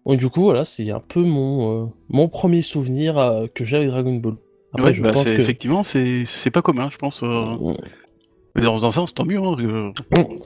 Donc 0.07 0.16
du 0.18 0.28
coup, 0.30 0.42
voilà, 0.42 0.64
c'est 0.64 0.90
un 0.90 1.00
peu 1.00 1.23
mon, 1.23 1.85
euh, 1.85 1.87
mon 2.09 2.28
premier 2.28 2.62
souvenir 2.62 3.18
euh, 3.18 3.47
que 3.54 3.64
j'ai 3.64 3.76
avec 3.76 3.88
Dragon 3.90 4.14
Ball. 4.14 4.37
Après, 4.73 4.88
Ouais, 4.88 4.95
je 4.95 5.02
bah, 5.02 5.12
pense 5.12 5.25
que... 5.25 5.35
effectivement, 5.35 5.83
c'est 5.83 6.25
c'est 6.25 6.50
pas 6.50 6.62
commun, 6.62 6.88
je 6.90 6.97
pense. 6.99 7.23
euh, 7.23 7.75
Mais 8.54 8.62
dans 8.62 8.85
un 8.87 8.90
sens, 8.90 9.12
tant 9.14 9.25
mieux. 9.25 9.38
hein, 9.38 9.54
que- 9.57 9.90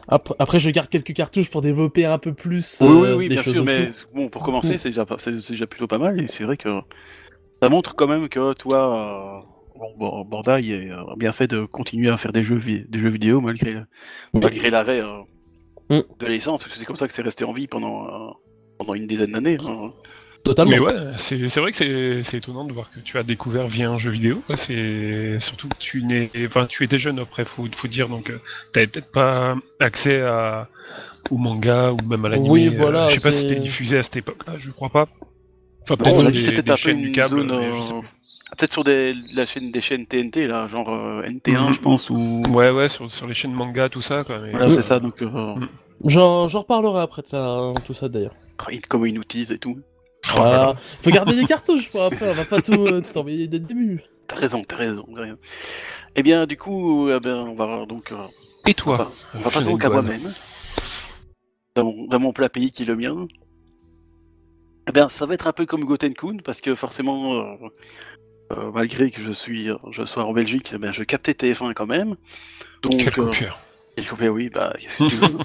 Après, 0.08 0.34
après, 0.38 0.60
je 0.60 0.68
garde 0.70 0.88
quelques 0.88 1.14
cartouches 1.14 1.48
pour 1.48 1.62
développer 1.62 2.04
un 2.04 2.18
peu 2.18 2.32
plus 2.34 2.78
Oui, 2.80 2.88
oui, 2.88 3.08
oui, 3.16 3.28
bien 3.28 3.42
sûr, 3.42 3.64
mais 3.64 3.88
bon, 4.14 4.28
pour 4.28 4.42
commencer, 4.42 4.74
Mm. 4.74 4.78
c'est 4.78 4.88
déjà, 4.90 5.06
déjà 5.48 5.66
plutôt 5.66 5.86
pas 5.86 5.98
mal, 5.98 6.20
et 6.20 6.26
c'est 6.28 6.44
vrai 6.44 6.56
que 6.56 6.68
ça 7.62 7.68
montre 7.68 7.94
quand 7.94 8.08
même 8.08 8.28
que 8.28 8.52
toi, 8.54 9.42
euh, 9.78 9.84
bon, 9.98 10.26
euh, 10.48 11.12
a 11.12 11.16
bien 11.16 11.32
fait 11.32 11.46
de 11.46 11.64
continuer 11.64 12.10
à 12.10 12.16
faire 12.16 12.32
des 12.32 12.42
jeux, 12.44 12.58
vi- 12.58 12.84
des 12.88 12.98
jeux 12.98 13.08
vidéo 13.08 13.40
malgré, 13.40 13.76
malgré 14.34 14.70
l'arrêt 14.70 15.00
euh, 15.00 15.20
Mm. 15.90 16.00
de 16.18 16.26
la 16.26 16.32
licence, 16.32 16.62
parce 16.62 16.72
que 16.72 16.78
c'est 16.78 16.84
comme 16.84 16.96
ça 16.96 17.06
que 17.06 17.12
c'est 17.12 17.22
resté 17.22 17.44
en 17.44 17.52
vie 17.52 17.66
pendant, 17.66 18.06
euh, 18.06 18.30
pendant 18.78 18.94
une 18.94 19.06
dizaine 19.06 19.32
d'années. 19.32 19.58
hein. 19.64 19.92
Totalement. 20.44 20.70
Mais 20.72 20.78
ouais, 20.80 21.12
c'est 21.16 21.46
c'est 21.48 21.60
vrai 21.60 21.70
que 21.70 21.76
c'est 21.76 22.22
c'est 22.24 22.38
étonnant 22.38 22.64
de 22.64 22.72
voir 22.72 22.90
que 22.90 22.98
tu 22.98 23.16
as 23.16 23.22
découvert 23.22 23.68
via 23.68 23.88
un 23.90 23.98
jeu 23.98 24.10
vidéo. 24.10 24.42
C'est 24.56 25.38
surtout 25.38 25.68
que 25.68 25.76
tu 25.78 26.02
n'es, 26.02 26.30
enfin, 26.46 26.66
tu 26.66 26.82
étais 26.82 26.98
jeune 26.98 27.20
après, 27.20 27.44
faut 27.44 27.66
faut 27.72 27.86
dire, 27.88 28.08
donc 28.08 28.28
euh, 28.30 28.40
t'avais 28.72 28.88
peut-être 28.88 29.12
pas 29.12 29.54
accès 29.78 30.22
à 30.22 30.68
au 31.30 31.36
manga 31.36 31.92
ou 31.92 31.98
même 32.08 32.24
à 32.24 32.28
l'anime. 32.30 32.50
Oui, 32.50 32.66
euh, 32.66 32.76
voilà, 32.76 33.08
je 33.08 33.14
sais 33.14 33.20
pas 33.20 33.30
si 33.30 33.42
c'était 33.42 33.60
diffusé 33.60 33.98
à 33.98 34.02
cette 34.02 34.16
époque-là, 34.16 34.54
je 34.56 34.70
crois 34.72 34.88
pas. 34.88 35.06
Enfin, 35.94 36.04
peut-être 36.04 36.14
on 36.16 36.18
sur 36.18 36.28
a 36.28 36.30
dit 36.30 36.62
des, 36.62 36.76
chaînes 36.76 37.02
du 37.02 37.12
câble, 37.12 37.40
zone, 37.40 37.50
euh, 37.50 37.72
sais 37.80 37.92
plus. 37.94 38.08
Peut-être 38.56 38.72
sur 38.72 38.84
des, 38.84 39.14
la 39.34 39.46
chaîne, 39.46 39.70
des 39.70 39.80
chaînes 39.80 40.06
TNT, 40.06 40.46
là, 40.46 40.68
genre 40.68 40.88
euh, 40.90 41.22
NT1, 41.22 41.66
Mhm. 41.68 41.72
je 41.74 41.80
pense, 41.80 42.10
ou. 42.10 42.42
Ouais, 42.50 42.70
ouais, 42.70 42.88
sur, 42.88 43.10
sur 43.10 43.26
les 43.26 43.34
chaînes 43.34 43.52
manga, 43.52 43.88
tout 43.88 44.00
ça, 44.02 44.24
quoi. 44.24 44.38
Mais... 44.40 44.50
Voilà, 44.50 44.70
c'est 44.70 44.82
ça, 44.82 45.00
donc. 45.00 45.22
Euh... 45.22 45.26
Mhm. 45.26 45.68
J'en 46.04 46.48
j'en 46.48 46.60
reparlerai 46.60 47.00
après 47.02 47.22
de 47.22 47.28
ça, 47.28 47.44
hein, 47.44 47.74
tout 47.86 47.94
ça 47.94 48.08
d'ailleurs. 48.08 48.34
Comment 48.88 49.06
ils 49.06 49.14
nous 49.14 49.24
teasent 49.24 49.52
et 49.52 49.58
tout. 49.58 49.78
Oh 50.34 50.38
là 50.38 50.44
là. 50.44 50.50
Voilà. 50.64 50.74
Faut 50.76 51.10
garder 51.10 51.34
les 51.34 51.44
cartouches 51.46 51.90
pour 51.90 52.02
après, 52.02 52.28
on 52.30 52.32
va 52.34 52.44
pas 52.44 52.60
tout, 52.60 52.72
euh, 52.86 53.00
tout 53.00 53.16
envoyer 53.18 53.46
dès 53.48 53.58
le 53.58 53.64
début. 53.64 54.02
T'as 54.28 54.36
raison, 54.36 54.62
t'as 54.66 54.76
raison, 54.76 55.04
raison. 55.16 55.36
Eh 56.16 56.22
bien, 56.22 56.46
du 56.46 56.56
coup, 56.56 57.08
eh 57.10 57.20
ben, 57.20 57.36
on 57.48 57.54
va 57.54 57.86
donc. 57.86 58.12
euh, 58.12 58.16
Et 58.66 58.74
toi 58.74 59.08
on 59.34 59.38
va 59.38 59.44
José 59.50 59.54
passer 59.58 59.70
donc 59.70 59.84
à 59.84 59.88
moi-même. 59.90 60.20
Dans 61.74 61.84
mon, 61.84 62.06
dans 62.06 62.20
mon 62.20 62.32
plat 62.32 62.48
pays 62.48 62.70
qui 62.70 62.82
est 62.82 62.86
le 62.86 62.96
mien. 62.96 63.12
Eh 64.88 64.92
bien, 64.92 65.08
ça 65.08 65.26
va 65.26 65.34
être 65.34 65.46
un 65.46 65.52
peu 65.52 65.64
comme 65.66 65.84
Goten 65.84 66.14
Kun, 66.14 66.38
parce 66.44 66.60
que 66.60 66.74
forcément, 66.74 67.34
euh, 67.34 67.68
euh, 68.52 68.70
malgré 68.72 69.10
que 69.10 69.20
je 69.20 69.32
suis, 69.32 69.68
je 69.90 70.04
sois 70.04 70.24
en 70.24 70.32
Belgique, 70.32 70.70
eh 70.74 70.78
bien, 70.78 70.92
je 70.92 71.02
captais 71.04 71.32
TF1 71.32 71.72
quand 71.74 71.86
même. 71.86 72.16
Donc, 72.82 72.96
Quel 72.98 73.08
euh, 73.08 73.26
copieur. 73.26 73.60
quel 73.96 74.06
copieur, 74.06 74.34
oui, 74.34 74.50
bah, 74.50 74.74
qu'est-ce 74.78 74.98
que 75.04 75.08
tu 75.08 75.16
veux. 75.16 75.38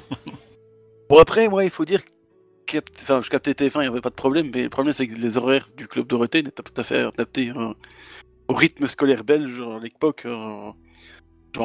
bon, 1.10 1.20
après, 1.20 1.48
moi, 1.50 1.64
il 1.64 1.70
faut 1.70 1.86
dire 1.86 2.02
que 2.66 2.80
enfin, 3.02 3.22
je 3.22 3.30
captais 3.30 3.52
TF1, 3.52 3.76
il 3.76 3.82
n'y 3.82 3.88
avait 3.88 4.02
pas 4.02 4.10
de 4.10 4.16
problème, 4.16 4.50
mais 4.54 4.64
le 4.64 4.70
problème, 4.70 4.92
c'est 4.94 5.08
que 5.08 5.16
les 5.16 5.38
horaires 5.38 5.68
du 5.78 5.88
club 5.88 6.08
Dorothée 6.08 6.40
n'étaient 6.44 6.64
pas 6.64 6.70
tout 6.70 6.82
à 6.82 6.84
fait 6.84 7.02
adaptés 7.02 7.52
euh, 7.56 7.74
au 8.48 8.56
rythme 8.56 8.88
scolaire 8.88 9.24
belge 9.24 9.62
à 9.62 9.80
l'époque. 9.82 10.24
genre, 10.26 10.76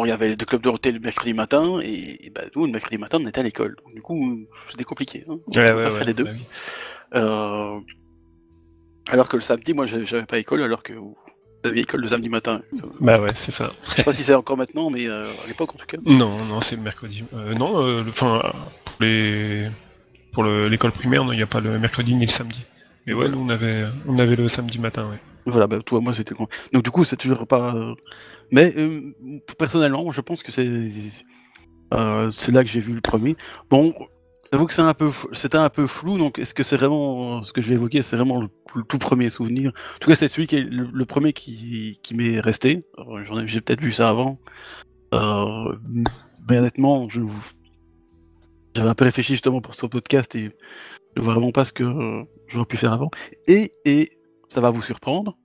il 0.07 0.09
y 0.09 0.13
avait 0.13 0.29
le 0.37 0.37
club 0.37 0.63
Dorothée 0.63 0.93
le 0.93 1.01
mercredi 1.01 1.33
matin, 1.33 1.81
et, 1.83 2.27
et 2.27 2.31
bah, 2.31 2.43
nous, 2.55 2.67
le 2.67 2.73
mercredi 2.73 2.99
matin, 2.99 3.19
on 3.21 3.27
était 3.27 3.41
à 3.41 3.43
l'école. 3.43 3.75
Donc, 3.83 3.95
du 3.95 4.03
coup, 4.03 4.47
c'était 4.69 4.85
compliqué. 4.85 5.25
Hein. 5.29 5.39
Ouais, 5.57 5.73
on 5.73 5.91
ouais, 5.91 6.05
les 6.05 6.15
deux. 6.15 6.25
bah 6.25 6.31
oui. 6.35 6.47
Euh, 7.15 7.81
alors 9.09 9.29
que 9.29 9.37
le 9.37 9.43
samedi, 9.43 9.75
moi, 9.75 9.87
j'avais 9.87 10.25
pas 10.27 10.39
école, 10.39 10.63
alors 10.63 10.83
que 10.83 10.93
vous 10.93 11.17
aviez 11.65 11.83
école 11.83 12.01
le 12.01 12.09
samedi 12.09 12.29
matin. 12.29 12.63
Bah 13.01 13.21
ouais, 13.21 13.29
c'est 13.35 13.51
ça. 13.51 13.73
Je 13.83 13.89
sais 13.97 14.03
pas 14.05 14.13
si 14.13 14.25
c'est 14.25 14.35
encore 14.35 14.57
maintenant, 14.57 14.91
mais 14.91 15.07
euh, 15.07 15.25
à 15.45 15.49
l'époque, 15.49 15.75
en 15.75 15.79
tout 15.79 15.87
cas. 15.87 15.99
Non, 16.05 16.45
non, 16.45 16.61
c'est 16.61 16.77
le 16.77 16.83
mercredi. 16.83 17.25
Euh, 17.35 17.55
non, 17.55 18.03
enfin, 18.09 18.41
pour 18.85 18.97
les 19.01 19.69
pour 20.33 20.43
le- 20.45 20.69
l'école 20.69 20.93
primaire, 20.93 21.23
il 21.33 21.37
n'y 21.37 21.43
a 21.43 21.47
pas 21.47 21.61
le 21.61 21.79
mercredi 21.79 22.15
ni 22.15 22.25
le 22.27 22.31
samedi. 22.31 22.63
Mais 23.07 23.13
ouais, 23.13 23.29
nous 23.29 23.39
on 23.39 23.49
avait 23.49 23.87
on 24.07 24.19
avait 24.19 24.37
le 24.37 24.49
samedi 24.49 24.79
matin, 24.79 25.09
ouais. 25.11 25.19
Voilà, 25.45 25.67
bah, 25.67 25.79
toi, 25.85 26.01
moi, 26.01 26.15
c'était. 26.15 26.37
Donc, 26.73 26.85
du 26.85 26.91
coup, 26.93 27.03
c'est 27.05 27.17
toujours 27.17 27.47
pas. 27.49 27.75
Mais 28.53 28.73
personnellement, 29.59 30.11
je 30.13 30.21
pense 30.21 30.43
que 30.45 30.53
c'est 30.53 30.85
c'est 32.31 32.53
là 32.53 32.63
que 32.65 32.71
j'ai 32.71 32.81
vu 32.81 32.93
le 32.95 33.01
premier. 33.01 33.35
Bon, 33.69 33.93
j'avoue 34.53 34.67
que 34.67 34.75
c'est 34.75 34.83
un 34.83 34.95
peu, 34.95 35.11
c'était 35.33 35.57
un 35.59 35.71
peu 35.71 35.87
flou. 35.87 36.19
Donc, 36.19 36.39
est-ce 36.39 36.55
que 36.55 36.63
c'est 36.63 36.77
vraiment 36.77 37.43
ce 37.43 37.53
que 37.53 37.63
je 37.63 37.69
vais 37.69 37.75
évoquer 37.75 38.03
C'est 38.03 38.17
vraiment 38.17 38.41
le, 38.41 38.49
le 38.75 38.83
tout 38.83 38.99
premier 38.99 39.31
souvenir? 39.31 39.73
En 39.97 39.99
tout 40.01 40.11
cas, 40.11 40.17
c'est 40.17 40.29
celui 40.29 40.47
qui 40.47 40.57
est 40.57 40.63
le, 40.63 40.89
le 40.93 41.05
premier 41.07 41.33
qui, 41.33 41.99
qui 42.03 42.15
m'est 42.15 42.39
resté. 42.41 42.85
Euh, 42.99 43.25
J'en 43.25 43.41
ai, 43.41 43.49
j'ai 43.49 43.61
peut-être 43.61 43.81
vu 43.81 43.93
ça 43.93 44.11
avant. 44.11 44.39
Euh, 45.15 45.77
mais 46.49 46.59
honnêtement, 46.59 47.09
je 47.09 47.21
j'avais 48.75 48.89
un 48.89 48.95
peu 48.95 49.05
réfléchi 49.05 49.35
justement 49.35 49.61
pour 49.61 49.75
ce 49.75 49.85
podcast 49.85 50.35
et 50.35 50.51
je 51.17 51.23
vois 51.23 51.35
vraiment 51.35 51.53
pas 51.53 51.65
ce 51.65 51.75
que 51.75 51.85
j'aurais 52.49 52.65
pu 52.67 52.77
faire 52.79 52.93
avant. 52.93 53.11
Et, 53.47 53.71
et 53.85 54.09
ça 54.49 54.61
va 54.61 54.71
vous 54.71 54.81
surprendre. 54.83 55.37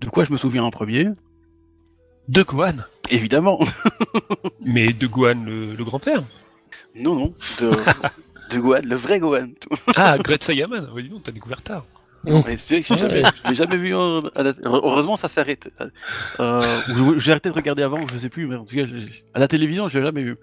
De 0.00 0.08
quoi 0.08 0.24
je 0.24 0.32
me 0.32 0.36
souviens 0.36 0.64
en 0.64 0.70
premier? 0.70 1.06
De 2.28 2.42
Gohan 2.42 2.78
Évidemment. 3.10 3.60
Mais 4.60 4.92
de 4.92 5.06
Gohan 5.06 5.44
le, 5.44 5.74
le 5.74 5.84
grand-père 5.84 6.24
non, 6.98 7.14
non. 7.14 7.34
De, 7.60 7.70
de 8.54 8.58
Gohan, 8.60 8.80
le 8.84 8.94
vrai 8.96 9.18
Gohan. 9.20 9.48
Ah, 9.96 10.16
Great 10.18 10.42
Saiyaman 10.42 10.88
Oui, 10.94 11.02
dis 11.04 11.08
donc, 11.10 11.22
t'as 11.24 11.32
découvert 11.32 11.62
tard. 11.62 11.84
Mais 12.24 12.56
c'est 12.58 12.80
vrai 12.80 12.82
que 12.82 12.88
j'ai 12.94 13.00
jamais, 13.08 13.22
Ouais. 13.22 13.30
je 13.44 13.48
l'ai 13.50 13.54
jamais 13.54 13.76
vu. 13.76 13.94
en- 13.94 14.20
à 14.34 14.42
la- 14.42 14.52
Heureusement, 14.64 15.16
ça 15.16 15.28
s'arrête. 15.28 15.68
Euh, 16.40 16.62
j'ai 17.18 17.30
arrêté 17.30 17.50
de 17.50 17.54
regarder 17.54 17.82
avant, 17.84 18.06
je 18.08 18.18
sais 18.18 18.28
plus, 18.28 18.46
mais 18.48 18.56
en 18.56 18.64
tout 18.64 18.74
cas, 18.74 18.84
j'ai- 18.86 19.22
à 19.34 19.38
la 19.38 19.46
télévision, 19.48 19.86
je 19.88 19.98
l'ai 19.98 20.04
jamais 20.04 20.22
vu. 20.24 20.36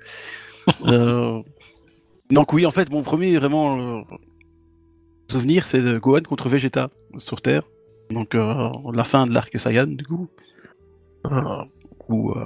Euh, 0.86 1.42
Donc 2.32 2.54
oui, 2.54 2.66
en 2.66 2.72
fait, 2.72 2.90
mon 2.90 3.02
premier 3.04 3.38
vraiment 3.38 3.78
euh, 3.78 4.02
souvenir, 5.30 5.66
c'est 5.66 5.82
de 5.82 5.98
Gohan 6.00 6.22
contre 6.22 6.48
Vegeta 6.50 6.90
sur 7.18 7.42
Terre. 7.42 7.64
Donc 8.12 8.34
euh, 8.34 8.70
la 8.94 9.04
fin 9.04 9.28
de 9.28 9.34
l'arc 9.34 9.58
Saiyan, 9.60 9.88
du 9.88 10.06
coup, 10.06 10.30
Euh, 11.26 11.64
où, 12.10 12.32
euh, 12.32 12.46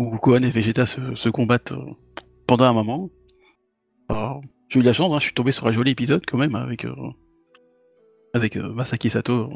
où 0.00 0.16
Gohan 0.18 0.42
et 0.42 0.50
Vegeta 0.50 0.84
se, 0.86 1.14
se 1.14 1.28
combattent 1.28 1.72
euh, 1.72 1.92
pendant 2.46 2.64
un 2.66 2.72
moment. 2.72 3.10
Euh, 4.10 4.34
J'ai 4.68 4.80
eu 4.80 4.82
de 4.82 4.88
la 4.88 4.92
chance, 4.92 5.12
hein, 5.12 5.18
je 5.18 5.24
suis 5.24 5.34
tombé 5.34 5.52
sur 5.52 5.66
un 5.66 5.72
joli 5.72 5.90
épisode 5.92 6.24
quand 6.26 6.38
même 6.38 6.54
avec 6.54 6.84
euh, 6.84 6.94
avec 8.34 8.56
euh, 8.56 8.72
Masaki 8.72 9.10
Sato 9.10 9.32
euh, 9.32 9.48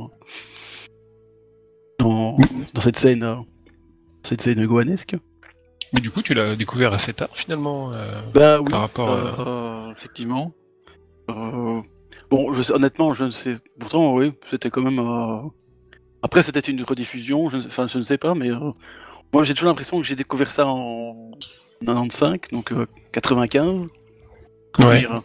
dans, 1.98 2.36
dans 2.74 2.80
cette 2.80 2.98
scène, 2.98 3.22
euh, 3.22 3.36
cette 4.22 4.40
scène 4.42 4.64
gohanesque. 4.66 5.16
Mais 5.94 6.00
du 6.00 6.10
coup, 6.10 6.20
tu 6.22 6.34
l'as 6.34 6.56
découvert 6.56 6.92
assez 6.92 7.12
tard 7.14 7.28
finalement. 7.32 7.90
Bah 8.34 8.60
oui, 8.60 8.70
Par 8.70 8.80
rapport 8.80 9.10
à- 9.10 9.92
effectivement. 9.92 10.52
Bon, 11.28 12.52
je 12.54 12.62
sais- 12.62 12.72
honnêtement, 12.72 13.14
je 13.14 13.24
ne 13.24 13.30
sais. 13.30 13.56
Pourtant, 13.78 14.14
oui, 14.14 14.32
c'était 14.50 14.70
quand 14.70 14.82
même. 14.82 14.98
euh, 14.98 15.48
Après, 16.22 16.42
c'était 16.42 16.60
une 16.60 16.82
rediffusion. 16.82 17.48
Je 17.50 17.58
ne. 17.58 17.62
Enfin, 17.66 17.86
je 17.86 17.98
ne 17.98 18.02
sais 18.02 18.18
pas, 18.18 18.34
mais 18.34 18.50
euh, 18.50 18.72
moi, 19.32 19.44
j'ai 19.44 19.54
toujours 19.54 19.68
l'impression 19.68 19.98
que 20.00 20.04
j'ai 20.06 20.16
découvert 20.16 20.50
ça 20.50 20.66
en 20.66 21.30
95, 21.80 22.38
donc 22.52 22.72
euh, 22.72 22.86
95. 23.12 23.88
Comment 24.72 24.88
Ouais. 24.88 24.98
dire, 25.00 25.22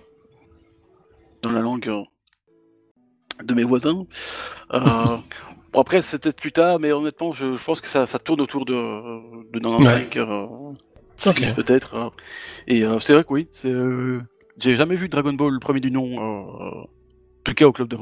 Dans 1.42 1.52
la 1.52 1.62
langue 1.62 1.88
euh, 1.90 2.04
de 3.44 3.54
mes 3.54 3.64
voisins. 3.64 4.06
Euh, 4.74 5.18
bon, 5.74 5.82
après, 5.82 6.02
c'est 6.02 6.22
peut-être 6.22 6.40
plus 6.40 6.52
tard, 6.52 6.80
mais 6.80 6.92
honnêtement, 6.92 7.32
je, 7.34 7.56
je 7.58 7.64
pense 7.64 7.82
que 7.82 7.88
ça, 7.88 8.06
ça 8.06 8.20
tourne 8.20 8.42
autour 8.42 8.66
de, 8.66 8.74
de 9.52 9.60
95. 9.60 10.08
euh, 10.18 10.46
Ok. 11.28 11.36
6 11.38 11.52
peut-être. 11.54 11.96
euh. 11.96 12.10
Et 12.68 12.84
euh, 12.84 13.00
c'est 13.00 13.14
vrai 13.14 13.24
que 13.24 13.32
oui, 13.34 13.48
c'est, 13.52 13.72
euh, 13.72 14.22
j'ai 14.58 14.76
jamais 14.76 14.96
vu 14.96 15.08
Dragon 15.10 15.34
Ball 15.34 15.52
le 15.54 15.60
premier 15.60 15.80
du 15.80 15.92
nom, 15.92 16.08
euh, 16.14 16.82
en 16.82 16.88
tout 17.44 17.54
cas 17.54 17.66
au 17.66 17.72
club 17.72 17.88
de. 17.88 17.98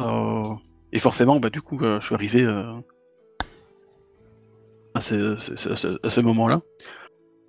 Euh, 0.00 0.54
et 0.92 0.98
forcément, 0.98 1.38
bah 1.38 1.50
du 1.50 1.60
coup, 1.62 1.78
euh, 1.82 2.00
je 2.00 2.06
suis 2.06 2.14
arrivé 2.14 2.42
euh, 2.42 2.72
à 4.94 5.00
ce 5.00 6.20
moment-là. 6.20 6.62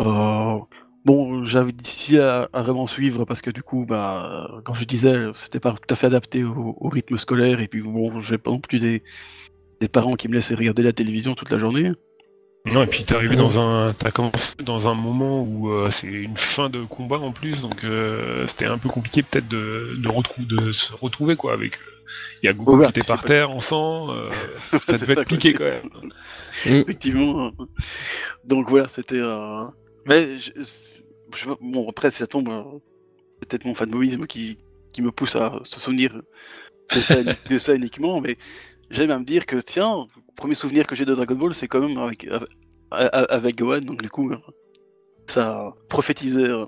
Euh, 0.02 0.60
bon, 1.06 1.46
j'avais 1.46 1.72
difficile 1.72 2.22
à, 2.22 2.50
à 2.54 2.62
vraiment 2.62 2.88
suivre 2.88 3.26
parce 3.26 3.42
que 3.42 3.50
du 3.52 3.64
coup, 3.64 3.86
bah, 3.88 4.50
comme 4.66 4.76
je 4.76 4.84
disais, 4.86 5.16
c'était 5.34 5.60
pas 5.60 5.72
tout 5.74 5.94
à 5.94 5.96
fait 5.96 6.08
adapté 6.08 6.44
au, 6.44 6.76
au 6.80 6.90
rythme 6.90 7.18
scolaire 7.18 7.60
et 7.60 7.68
puis 7.68 7.82
bon, 7.82 8.20
j'ai 8.22 8.38
pas 8.38 8.52
non 8.52 8.60
plus 8.60 8.80
des, 8.80 9.04
des 9.80 9.88
parents 9.88 10.16
qui 10.16 10.28
me 10.28 10.34
laissaient 10.34 10.56
regarder 10.56 10.84
la 10.84 10.94
télévision 10.94 11.34
toute 11.36 11.52
la 11.52 11.60
journée. 11.60 11.92
Non, 12.68 12.84
et 12.84 12.88
puis 12.88 13.04
t'es 13.04 13.16
arrivé 13.16 13.36
dans 13.36 13.58
un, 13.60 13.92
t'as 13.94 14.12
commencé 14.12 14.54
dans 14.64 14.88
un 14.88 14.94
moment 14.94 15.42
où 15.42 15.72
euh, 15.72 15.90
c'est 15.90 16.06
une 16.06 16.38
fin 16.38 16.70
de 16.70 16.84
combat 16.84 17.18
en 17.18 17.32
plus, 17.32 17.64
donc 17.64 17.84
euh, 17.84 18.46
c'était 18.46 18.68
un 18.68 18.78
peu 18.78 18.88
compliqué 18.88 19.24
peut-être 19.24 19.48
de, 19.48 19.96
de, 19.98 20.08
retrou- 20.08 20.46
de 20.46 20.72
se 20.72 20.94
retrouver 20.94 21.36
quoi 21.36 21.54
avec. 21.54 21.74
euh, 21.74 21.80
Il 22.44 22.46
y 22.46 22.50
a 22.50 22.54
Goku 22.54 22.84
qui 22.84 22.90
était 22.90 23.02
par 23.08 23.22
pas- 23.22 23.28
terre 23.28 23.50
en 23.50 23.60
sang, 23.60 24.12
euh, 24.14 24.30
ça 24.86 25.00
devait 25.00 25.14
être 25.14 25.24
piqué 25.26 25.54
quand 25.54 25.64
même. 25.64 25.90
effectivement. 26.66 27.52
Donc 28.46 28.70
voilà, 28.70 28.88
c'était. 28.88 29.16
euh, 29.20 29.64
Mais 30.06 30.38
je, 30.38 30.52
je- 30.56 31.50
bon, 31.62 31.90
après, 31.90 32.12
ça 32.12 32.28
tombe, 32.28 32.50
euh, 32.50 32.64
c'est 33.40 33.50
peut-être 33.50 33.66
mon 33.66 33.76
fanboyisme 33.76 34.26
qui, 34.28 34.58
qui 34.94 35.02
me 35.02 35.12
pousse 35.12 35.36
à 35.36 35.60
se 35.64 35.80
souvenir 35.80 36.14
de 36.96 37.00
ça, 37.00 37.16
de 37.50 37.58
ça 37.58 37.74
uniquement, 37.76 38.20
mais 38.22 38.38
j'aime 38.90 39.12
à 39.12 39.20
me 39.20 39.26
dire 39.26 39.46
que, 39.46 39.58
tiens, 39.58 40.08
le 40.16 40.36
premier 40.36 40.54
souvenir 40.56 40.88
que 40.88 40.96
j'ai 40.96 41.06
de 41.06 41.14
Dragon 41.16 41.36
Ball, 41.36 41.54
c'est 41.54 41.68
quand 41.68 41.80
même 41.88 41.98
avec, 41.98 42.28
avec, 42.28 42.50
avec 42.92 43.58
Gohan, 43.58 43.82
donc 43.82 44.02
du 44.02 44.10
coup, 44.10 44.32
euh, 44.32 44.38
ça 45.28 45.74
prophétisait 45.88 46.50
euh, 46.50 46.66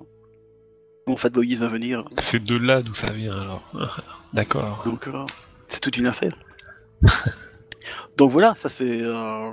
mon 1.08 1.18
fanboyisme 1.18 1.63
à 1.63 1.68
venir. 1.68 2.04
C'est 2.20 2.44
de 2.44 2.56
là 2.56 2.82
d'où 2.82 2.94
ça 2.94 3.12
vient 3.12 3.34
alors. 3.34 3.72
D'accord. 4.34 4.84
Donc, 4.86 5.08
euh, 5.08 5.25
c'est 5.68 5.80
toute 5.80 5.98
une 5.98 6.08
affaire. 6.08 6.34
Donc 8.18 8.32
voilà, 8.32 8.56
ça 8.56 8.70
c'est. 8.70 9.02
Euh, 9.04 9.52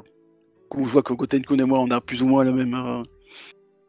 je 0.72 0.82
vois 0.84 1.02
que 1.02 1.12
Goten 1.12 1.44
Kun 1.44 1.58
et 1.58 1.64
moi, 1.64 1.80
on 1.80 1.90
a 1.90 2.00
plus 2.00 2.22
ou 2.22 2.26
moins 2.26 2.44
le 2.44 2.52
même, 2.52 2.74
euh, 2.74 3.02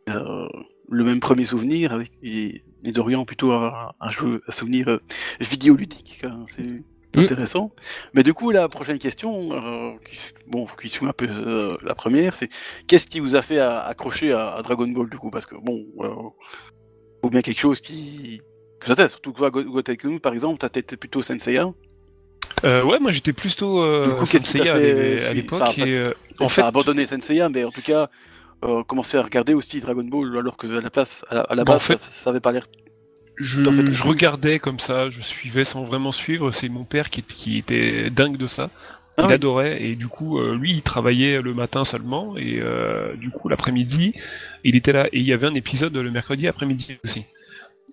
euh, 0.10 0.48
le 0.90 1.04
même 1.04 1.20
premier 1.20 1.46
souvenir, 1.46 1.94
avec, 1.94 2.12
et, 2.24 2.64
et 2.84 2.92
Dorian 2.92 3.26
plutôt 3.26 3.52
un, 3.54 3.92
un 4.00 4.10
jeu, 4.12 4.42
un 4.48 4.52
souvenir 4.52 4.88
euh, 4.90 5.00
vidéoludique. 5.40 6.22
hein, 6.24 6.44
C'est 6.48 6.66
Mm. 7.14 7.20
intéressant. 7.20 7.74
Mais 8.14 8.24
du 8.24 8.34
coup, 8.34 8.52
la 8.52 8.70
prochaine 8.70 8.98
question, 8.98 9.52
euh, 9.52 9.92
qui, 10.10 10.18
bon, 10.48 10.66
qui 10.82 10.88
suit 10.88 11.06
un 11.06 11.12
peu 11.12 11.28
la 11.84 11.94
première, 11.94 12.38
c'est 12.38 12.48
qu'est-ce 12.88 13.06
qui 13.06 13.20
vous 13.20 13.36
a 13.36 13.42
fait 13.42 13.60
à- 13.60 13.82
accrocher 13.82 14.32
à, 14.32 14.52
à 14.54 14.62
Dragon 14.62 14.88
Ball 14.88 15.10
du 15.10 15.18
coup? 15.18 15.30
Parce 15.30 15.46
que 15.46 15.56
bon, 15.56 15.86
faut 17.22 17.30
bien 17.30 17.42
quelque 17.42 17.60
chose 17.60 17.82
qui, 17.82 18.42
que 18.80 18.88
ça 18.96 19.10
surtout 19.10 19.34
que 19.34 19.42
Gotaikun 19.50 20.20
par 20.20 20.32
exemple, 20.32 20.60
t'as 20.60 20.70
été 20.80 20.96
plutôt 20.96 21.22
Senseiya. 21.22 21.70
Euh, 22.64 22.82
ouais, 22.84 22.98
moi 23.00 23.12
j'étais 23.12 23.34
plutôt 23.34 23.84
euh, 23.84 24.24
Senseiya 24.24 24.76
à 24.76 25.34
l'époque. 25.34 25.78
Et, 25.80 25.92
euh, 25.92 26.14
en 26.40 26.48
fait, 26.48 26.62
abandonné 26.62 27.06
Senseiya, 27.06 27.50
mais 27.50 27.66
en 27.66 27.72
tout 27.72 27.82
cas, 27.82 28.10
euh, 28.64 28.84
commencer 28.84 29.18
à 29.18 29.22
regarder 29.22 29.54
aussi 29.54 29.80
Dragon 29.80 30.04
Ball 30.04 30.38
alors 30.38 30.58
que 30.58 30.68
à 30.68 30.82
la 30.82 30.90
place, 30.90 31.26
à 31.30 31.56
la, 31.56 31.64
bah, 31.64 31.74
base, 31.74 31.82
ça, 31.82 31.96
ça, 32.02 32.30
avait 32.30 32.40
pas 32.40 32.52
l'air 32.52 32.68
je, 33.38 33.64
je, 33.90 34.04
regardais 34.04 34.60
comme 34.60 34.80
ça, 34.80 35.10
je 35.10 35.22
suivais 35.22 35.64
sans 35.64 35.84
vraiment 35.84 36.12
suivre. 36.12 36.52
C'est 36.52 36.70
mon 36.70 36.84
père 36.84 37.10
qui, 37.10 37.24
qui, 37.24 37.58
était 37.58 38.10
dingue 38.10 38.38
de 38.38 38.48
ça. 38.48 38.70
Ah 39.18 39.26
il 39.28 39.34
adorait 39.34 39.84
et 39.84 39.96
du 39.98 40.08
coup 40.08 40.40
euh, 40.40 40.56
lui 40.56 40.72
il 40.72 40.82
travaillait 40.84 41.42
le 41.42 41.54
matin 41.54 41.84
seulement 41.84 42.38
et 42.38 42.60
euh, 42.62 43.14
du 43.18 43.30
coup 43.30 43.50
l'après-midi 43.50 44.14
il 44.64 44.78
était 44.78 44.94
là 44.94 45.08
et 45.08 45.20
il 45.20 45.26
y 45.26 45.34
avait 45.34 45.48
un 45.48 45.54
épisode 45.54 45.94
le 45.98 46.10
mercredi 46.12 46.48
après-midi 46.48 46.98
aussi. 47.04 47.26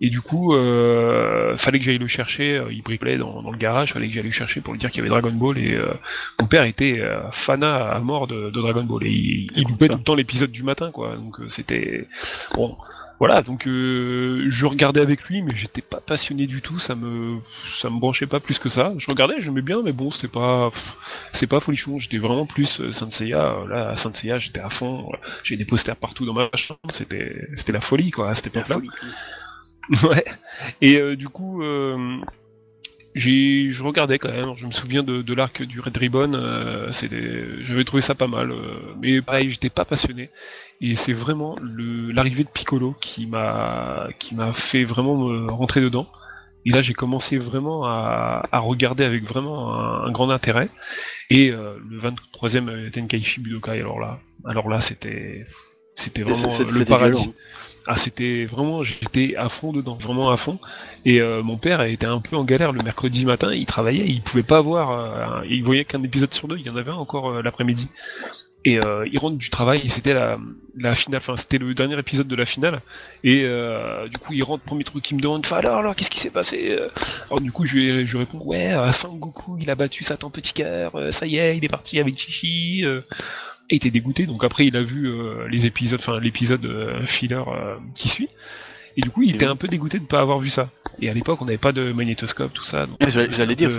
Et 0.01 0.11
du 0.11 0.21
coup, 0.21 0.55
euh, 0.55 1.57
fallait 1.57 1.79
que 1.79 1.85
j'aille 1.85 1.99
le 1.99 2.07
chercher. 2.07 2.57
Euh, 2.57 2.73
il 2.73 2.83
bricolait 2.83 3.19
dans, 3.19 3.43
dans, 3.43 3.51
le 3.51 3.59
garage. 3.59 3.93
Fallait 3.93 4.09
que 4.09 4.15
j'aille 4.15 4.25
le 4.25 4.31
chercher 4.31 4.61
pour 4.61 4.73
lui 4.73 4.79
dire 4.79 4.91
qu'il 4.91 4.99
y 4.99 5.01
avait 5.01 5.09
Dragon 5.09 5.33
Ball. 5.33 5.59
Et 5.59 5.75
euh, 5.75 5.93
mon 6.41 6.47
père 6.47 6.65
était 6.65 7.01
euh, 7.01 7.21
fanat 7.33 7.91
à 7.91 7.99
mort 7.99 8.27
de, 8.27 8.51
de 8.51 8.61
Dragon 8.61 8.85
Ball. 8.85 9.05
Et 9.07 9.11
il, 9.11 9.47
il 9.57 9.65
loupait 9.69 9.89
tout 9.89 9.97
le 9.97 10.03
temps 10.03 10.15
l'épisode 10.15 10.51
du 10.51 10.63
matin, 10.63 10.91
quoi. 10.93 11.17
Donc 11.17 11.37
c'était 11.49 12.07
bon 12.55 12.77
voilà, 13.19 13.43
donc 13.43 13.67
euh, 13.67 14.45
je 14.49 14.67
regardais 14.67 15.01
avec 15.01 15.25
lui, 15.25 15.43
mais 15.43 15.53
j'étais 15.55 15.83
pas 15.83 16.01
passionné 16.01 16.47
du 16.47 16.63
tout. 16.63 16.79
Ça 16.79 16.95
me, 16.95 17.39
ça 17.73 17.91
me 17.91 17.99
branchait 17.99 18.27
pas 18.27 18.39
plus 18.39 18.61
que 18.61 18.69
ça. 18.69 18.93
Je 18.97 19.11
regardais, 19.11 19.41
j'aimais 19.41 19.63
bien, 19.63 19.83
mais 19.83 19.93
bon, 19.93 20.13
c'était 20.13 20.29
pas, 20.29 20.71
c'est 21.33 21.49
pas 21.49 21.59
folichon. 21.59 21.99
J'étais 21.99 22.19
vraiment 22.19 22.47
plus 22.47 22.81
euh, 22.81 22.93
Saint 22.93 23.11
Seiya. 23.11 23.57
Là, 23.69 23.91
à 23.91 23.97
Saint 23.97 24.15
Seiya, 24.15 24.39
j'étais 24.39 24.61
à 24.61 24.71
fond. 24.71 25.11
J'ai 25.43 25.57
des 25.57 25.65
posters 25.65 25.97
partout 25.97 26.27
dans 26.27 26.33
ma 26.33 26.49
chambre. 26.55 26.79
C'était, 26.93 27.49
c'était 27.57 27.73
la 27.73 27.81
folie, 27.81 28.13
quoi, 28.13 28.31
à 28.31 28.35
cette 28.37 28.49
époque-là. 28.49 28.77
ouais. 30.05 30.25
Et 30.81 30.97
euh, 30.97 31.17
du 31.17 31.29
coup, 31.29 31.63
euh, 31.63 32.19
j'ai, 33.15 33.71
je 33.71 33.83
regardais 33.83 34.19
quand 34.19 34.31
même. 34.31 34.57
Je 34.57 34.67
me 34.67 34.71
souviens 34.71 35.03
de, 35.03 35.23
de 35.23 35.35
l'arc 35.35 35.63
du 35.63 35.81
Red 35.81 35.97
Ribbon. 35.97 36.35
Euh, 36.35 36.93
c'était, 36.93 37.63
j'avais 37.63 37.85
trouvé 37.85 38.03
ça 38.03 38.15
pas 38.15 38.27
mal, 38.27 38.53
mais 39.01 39.23
pareil, 39.23 39.51
j'étais 39.51 39.71
pas 39.71 39.85
passionné. 39.85 40.31
Et 40.81 40.95
c'est 40.95 41.13
vraiment 41.13 41.57
l'arrivée 41.63 42.45
de 42.45 42.49
Piccolo 42.49 42.95
qui 43.01 43.27
m'a 43.27 44.09
qui 44.19 44.35
m'a 44.35 44.53
fait 44.53 44.85
vraiment 44.85 45.17
me 45.17 45.51
rentrer 45.51 45.81
dedans. 45.81 46.09
Et 46.67 46.71
là, 46.71 46.83
j'ai 46.83 46.93
commencé 46.93 47.39
vraiment 47.39 47.87
à, 47.87 48.47
à, 48.53 48.59
regarder 48.59 49.05
avec 49.05 49.25
vraiment 49.25 49.75
un, 49.75 50.11
grand 50.11 50.29
intérêt. 50.29 50.69
Et 51.31 51.51
euh, 51.51 51.79
le 51.89 51.99
23e 51.99 52.91
Tenkaichi 52.91 53.41
Budokai, 53.41 53.81
alors 53.81 53.99
là, 53.99 54.19
alors 54.45 54.69
là, 54.69 54.81
c'était 54.81 55.45
c'était 55.95 56.23
vraiment 56.23 56.59
le 56.59 56.85
paradis. 56.85 57.33
Ah, 57.87 57.97
c'était 57.97 58.45
vraiment, 58.45 58.83
j'étais 58.83 59.35
à 59.37 59.49
fond 59.49 59.73
dedans, 59.73 59.95
vraiment 59.95 60.31
à 60.31 60.37
fond. 60.37 60.59
Et 61.05 61.21
euh, 61.21 61.43
mon 61.43 61.57
père 61.57 61.81
était 61.83 62.07
un 62.07 62.21
peu 62.21 62.37
en 62.37 62.45
galère 62.45 62.73
le 62.73 62.83
mercredi 62.83 63.25
matin. 63.25 63.53
Il 63.53 63.67
travaillait, 63.67 64.07
il 64.07 64.21
pouvait 64.21 64.43
pas 64.43 64.61
voir. 64.61 64.91
Euh, 64.91 65.47
il 65.49 65.65
voyait 65.65 65.85
qu'un 65.85 66.03
épisode 66.03 66.35
sur 66.35 66.49
deux. 66.49 66.59
Il 66.59 66.67
y 66.67 66.71
en 66.71 66.77
avait 66.77 66.91
un 66.91 66.97
encore 66.97 67.31
euh, 67.31 67.43
l'après-midi. 67.43 67.89
Et 68.65 68.81
il 69.11 69.19
rentre 69.19 69.39
du 69.39 69.49
travail 69.49 69.81
et 69.83 69.89
c'était 69.89 70.13
la, 70.13 70.37
la 70.79 70.95
finale, 70.95 71.19
enfin 71.19 71.37
c'était 71.37 71.57
le 71.57 71.73
dernier 71.73 71.99
épisode 71.99 72.29
de 72.29 72.37
la 72.37 72.45
finale. 72.45 72.83
Et 73.25 73.47
du 74.11 74.19
coup 74.19 74.35
il 74.35 74.43
rentre, 74.43 74.63
premier 74.63 74.85
truc 74.85 75.03
qu'il 75.03 75.17
me 75.17 75.23
demande, 75.23 75.47
alors 75.53 75.79
alors 75.79 75.97
qu'est-ce 75.97 76.11
qui 76.11 76.21
s'est 76.21 76.29
passé 76.29 76.77
Alors 77.31 77.41
du 77.41 77.51
coup 77.51 77.65
je 77.65 77.77
lui, 77.77 78.07
je 78.07 78.19
réponds 78.19 78.43
ouais, 78.45 78.75
Sangoku 78.93 79.57
il 79.59 79.71
a 79.71 79.75
battu 79.75 80.05
Satan 80.05 80.29
Petit 80.29 80.53
Cœur, 80.53 80.93
ça 81.13 81.25
y 81.25 81.39
est, 81.39 81.57
il 81.57 81.65
est 81.65 81.69
parti 81.69 81.99
avec 81.99 82.19
Chichi. 82.19 82.85
Et 83.71 83.75
il 83.75 83.77
était 83.77 83.91
dégoûté. 83.91 84.27
Donc 84.27 84.45
après 84.45 84.67
il 84.67 84.77
a 84.77 84.83
vu 84.83 85.11
les 85.51 85.67
épisodes, 85.67 86.01
enfin 86.01 86.21
l'épisode 86.21 86.69
filler 87.07 87.43
qui 87.95 88.09
suit. 88.09 88.29
Et 88.97 89.01
du 89.01 89.11
coup, 89.11 89.23
il 89.23 89.37
était 89.37 89.47
un 89.47 89.55
peu 89.55 89.69
dégoûté 89.69 89.99
de 89.99 90.03
ne 90.03 90.09
pas 90.09 90.19
avoir 90.19 90.41
vu 90.41 90.51
ça. 90.51 90.71
Et 91.01 91.09
à 91.09 91.15
l'époque, 91.15 91.41
on 91.41 91.45
n'avait 91.45 91.57
pas 91.57 91.71
de 91.71 91.93
magnétoscope, 91.93 92.53
tout 92.53 92.65
ça. 92.65 92.89
J'allais 93.07 93.55
dire, 93.55 93.71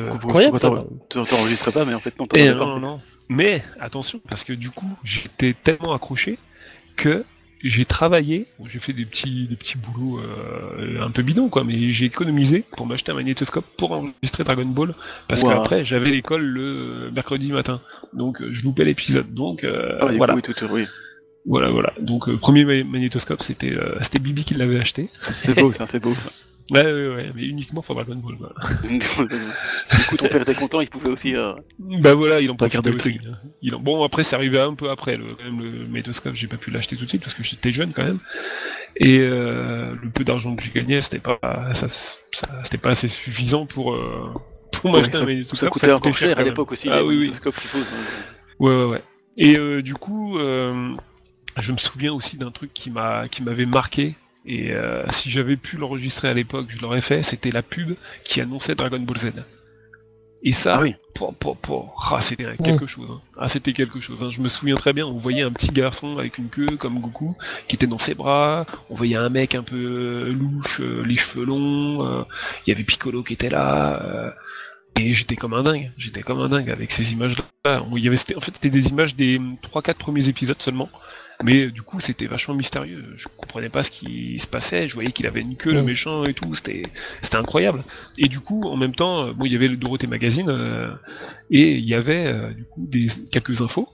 tu 1.10 1.24
t'enregistrais 1.26 1.74
pas, 1.74 1.84
mais 1.84 1.94
en 1.94 2.00
fait, 2.00 2.18
non, 2.18 2.26
t'en 2.26 2.40
pas. 2.40 2.54
Non, 2.54 2.80
non. 2.80 3.02
Mais 3.28 3.62
attention, 3.82 4.22
parce 4.30 4.46
que 4.46 4.54
du 4.54 4.70
coup, 4.70 4.90
j'étais 5.04 5.54
tellement 5.54 5.94
accroché 5.94 6.40
que 6.96 7.26
j'ai 7.62 7.86
travaillé, 7.86 8.46
j'ai 8.68 8.80
fait 8.80 8.94
des 8.94 9.06
petits 9.06 9.48
des 9.48 9.56
petits 9.56 9.78
boulots 9.78 10.20
euh, 10.20 11.02
un 11.02 11.12
peu 11.12 11.22
bidons 11.22 11.50
quoi, 11.50 11.64
mais 11.64 11.92
j'ai 11.92 12.06
économisé 12.06 12.64
pour 12.78 12.86
m'acheter 12.86 13.12
un 13.12 13.16
magnétoscope 13.16 13.66
pour 13.78 13.92
enregistrer 13.92 14.44
Dragon 14.44 14.66
Ball 14.66 14.94
parce 15.28 15.44
qu'après 15.44 15.84
j'avais 15.84 16.12
l'école 16.12 16.42
le 16.42 17.12
mercredi 17.14 17.52
matin, 17.52 17.82
donc 18.14 18.42
je 18.50 18.64
loupais 18.64 18.86
l'épisode, 18.86 19.34
donc 19.34 19.64
euh, 19.64 19.98
ah, 20.02 20.08
voilà. 20.16 20.36
Oui, 20.36 20.42
tout, 20.42 20.54
oui. 20.72 20.86
Voilà, 21.46 21.72
voilà. 21.72 21.94
Donc, 22.00 22.30
euh, 22.30 22.38
premier 22.38 22.64
magnétoscope, 22.84 23.42
c'était 23.42 23.72
euh, 23.72 23.98
c'était 24.02 24.20
Bibi 24.20 24.44
qui 24.44 24.54
l'avait 24.54 24.80
acheté. 24.80 25.10
C'est 25.22 25.60
beau, 25.60 25.72
ça, 25.74 25.88
c'est 25.88 26.00
beau. 26.00 26.14
Ouais, 26.72 26.84
ouais, 26.84 27.16
ouais, 27.16 27.32
mais 27.36 27.44
uniquement 27.44 27.82
pour 27.82 27.96
Dragon 27.96 28.16
Ball. 28.16 28.38
du 28.90 29.00
coup, 30.08 30.18
ton 30.18 30.28
père 30.28 30.42
était 30.42 30.54
content, 30.54 30.82
il 30.82 30.90
pouvait 30.90 31.10
aussi. 31.10 31.36
Euh... 31.36 31.54
Bah 31.80 32.14
voilà, 32.14 32.42
il 32.42 32.52
en 32.52 32.56
profitait 32.56 32.94
aussi. 32.94 33.20
Il 33.62 33.76
en... 33.76 33.80
Bon, 33.80 34.04
après, 34.04 34.24
c'est 34.24 34.36
arrivé 34.36 34.60
un 34.60 34.74
peu 34.74 34.90
après, 34.90 35.18
le, 35.18 35.36
quand 35.36 35.44
même, 35.44 35.62
le 35.62 36.34
j'ai 36.34 36.48
pas 36.48 36.58
pu 36.58 36.72
l'acheter 36.72 36.96
tout 36.96 37.06
de 37.06 37.10
suite 37.10 37.22
parce 37.24 37.34
que 37.34 37.44
j'étais 37.44 37.72
jeune 37.72 37.92
quand 37.92 38.04
même. 38.04 38.20
Et 38.98 39.20
euh, 39.20 39.96
le 40.02 40.10
peu 40.10 40.24
d'argent 40.24 40.56
que 40.56 40.64
j'ai 40.64 40.72
gagné, 40.72 41.02
c'était 41.02 41.20
pas, 41.20 41.40
ça, 41.74 41.90
ça 41.90 42.18
c'était 42.64 42.78
pas 42.78 42.92
assez 42.92 43.08
suffisant 43.08 43.66
pour, 43.66 43.94
euh, 43.94 44.32
pour 44.72 44.92
m'acheter 44.92 45.18
un 45.18 45.26
magnétoscope. 45.26 45.60
Ça 45.60 45.70
coûtait 45.70 45.92
encore 45.92 46.18
cher 46.18 46.38
à 46.38 46.44
l'époque 46.44 46.72
aussi, 46.72 46.90
ah, 46.90 46.98
les 46.98 47.04
oui, 47.04 47.16
magnétoscopes, 47.16 47.56
oui. 47.56 47.62
suppose. 47.62 47.86
Ouais, 48.60 48.76
ouais, 48.76 48.86
ouais. 48.86 49.04
Et 49.38 49.58
euh, 49.58 49.82
du 49.82 49.94
coup, 49.94 50.38
euh, 50.38 50.94
je 51.58 51.72
me 51.72 51.78
souviens 51.78 52.14
aussi 52.14 52.38
d'un 52.38 52.52
truc 52.52 52.74
qui 52.74 52.92
m'a 52.92 53.28
qui 53.28 53.44
m'avait 53.44 53.66
marqué 53.66 54.16
et 54.46 54.72
euh, 54.72 55.06
si 55.12 55.30
j'avais 55.30 55.58
pu 55.58 55.78
l'enregistrer 55.78 56.28
à 56.28 56.34
l'époque, 56.34 56.68
je 56.70 56.82
l'aurais 56.82 57.02
fait. 57.02 57.24
C'était 57.24 57.52
la 57.52 57.62
pub 57.62 57.96
qui 58.24 58.42
annonçait 58.42 58.76
Dragon 58.76 59.00
Ball 59.00 59.18
Z. 59.18 59.32
Et 60.42 60.54
ça, 60.54 60.78
ah 60.78 60.82
oui. 60.82 60.96
pour, 61.14 61.36
pour, 61.36 61.58
pour, 61.58 62.12
ah, 62.16 62.22
c'était 62.22 62.46
quelque 62.64 62.88
chose. 62.88 63.12
Hein. 63.12 63.22
Ah, 63.38 63.50
c'était 63.50 63.74
quelque 63.74 64.00
chose. 64.00 64.24
Hein. 64.24 64.30
Je 64.32 64.40
me 64.40 64.48
souviens 64.48 64.76
très 64.76 64.94
bien. 64.94 65.06
On 65.06 65.18
voyait 65.18 65.44
un 65.44 65.52
petit 65.52 65.72
garçon 65.72 66.18
avec 66.18 66.38
une 66.38 66.48
queue 66.48 66.78
comme 66.78 67.00
Goku 67.00 67.36
qui 67.68 67.76
était 67.76 67.88
dans 67.88 67.98
ses 67.98 68.16
bras. 68.16 68.66
On 68.90 68.96
voyait 68.96 69.18
un 69.18 69.28
mec 69.28 69.54
un 69.56 69.64
peu 69.64 70.30
louche, 70.30 70.80
euh, 70.80 71.04
les 71.06 71.18
cheveux 71.18 71.46
longs. 71.46 72.06
Euh, 72.06 72.24
il 72.66 72.70
y 72.70 72.74
avait 72.74 72.86
Piccolo 72.86 73.22
qui 73.22 73.34
était 73.34 73.50
là. 73.50 74.34
et 74.98 75.14
j'étais 75.14 75.36
comme 75.36 75.54
un 75.54 75.64
dingue. 75.64 75.92
J'étais 75.98 76.22
comme 76.22 76.40
un 76.40 76.48
dingue 76.48 76.70
avec 76.70 76.92
ces 76.92 77.12
images-là. 77.12 77.84
Il 77.92 78.04
y 78.04 78.08
avait, 78.08 78.36
en 78.38 78.40
fait, 78.40 78.54
c'était 78.54 78.70
des 78.70 78.88
images 78.88 79.18
des 79.18 79.42
trois, 79.62 79.82
quatre 79.82 79.98
premiers 79.98 80.30
épisodes 80.30 80.62
seulement. 80.62 80.90
Mais 81.46 81.68
du 81.68 81.84
coup, 81.84 82.02
c'était 82.02 82.26
vachement 82.26 82.54
mystérieux. 82.54 83.06
Je 83.16 83.28
comprenais 83.38 83.70
pas 83.70 83.82
ce 83.82 83.92
qui 83.92 84.38
se 84.40 84.48
passait. 84.48 84.90
Je 84.90 84.94
voyais 84.96 85.12
qu'il 85.12 85.26
avait 85.26 85.40
une 85.40 85.56
queue, 85.56 85.72
le 85.72 85.84
méchant 85.84 86.26
et 86.26 86.34
tout. 86.34 86.54
C'était, 86.54 86.84
c'était 87.22 87.38
incroyable. 87.38 87.84
Et 88.18 88.28
du 88.28 88.42
coup, 88.42 88.64
en 88.64 88.76
même 88.76 88.94
temps, 88.94 89.32
bon, 89.32 89.46
il 89.46 89.54
y 89.54 89.56
avait 89.56 89.70
le 89.70 89.78
Dorothée 89.78 90.08
Magazine 90.08 90.50
euh, 90.50 90.92
et 91.50 91.78
il 91.78 91.86
y 91.86 91.96
avait 91.96 92.28
euh, 92.28 92.52
du 92.52 92.66
coup 92.66 92.86
des 92.86 93.08
quelques 93.32 93.62
infos. 93.62 93.88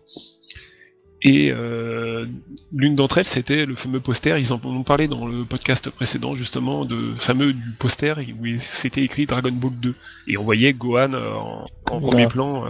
Et 1.21 1.51
euh, 1.51 2.25
l'une 2.71 2.95
d'entre 2.95 3.19
elles, 3.19 3.25
c'était 3.25 3.65
le 3.65 3.75
fameux 3.75 3.99
poster. 3.99 4.39
Ils 4.39 4.51
en 4.51 4.59
ont 4.63 4.83
parlé 4.83 5.07
dans 5.07 5.25
le 5.27 5.43
podcast 5.43 5.89
précédent, 5.89 6.35
justement, 6.35 6.83
de 6.85 7.13
fameux 7.17 7.53
du 7.53 7.71
poster 7.79 8.15
où 8.19 8.45
c'était 8.59 9.01
écrit 9.03 9.25
Dragon 9.27 9.51
Ball 9.51 9.71
2. 9.71 9.95
Et 10.27 10.37
on 10.37 10.43
voyait 10.43 10.73
Gohan 10.73 11.13
en, 11.13 11.65
premier 11.99 12.27
plan. 12.27 12.65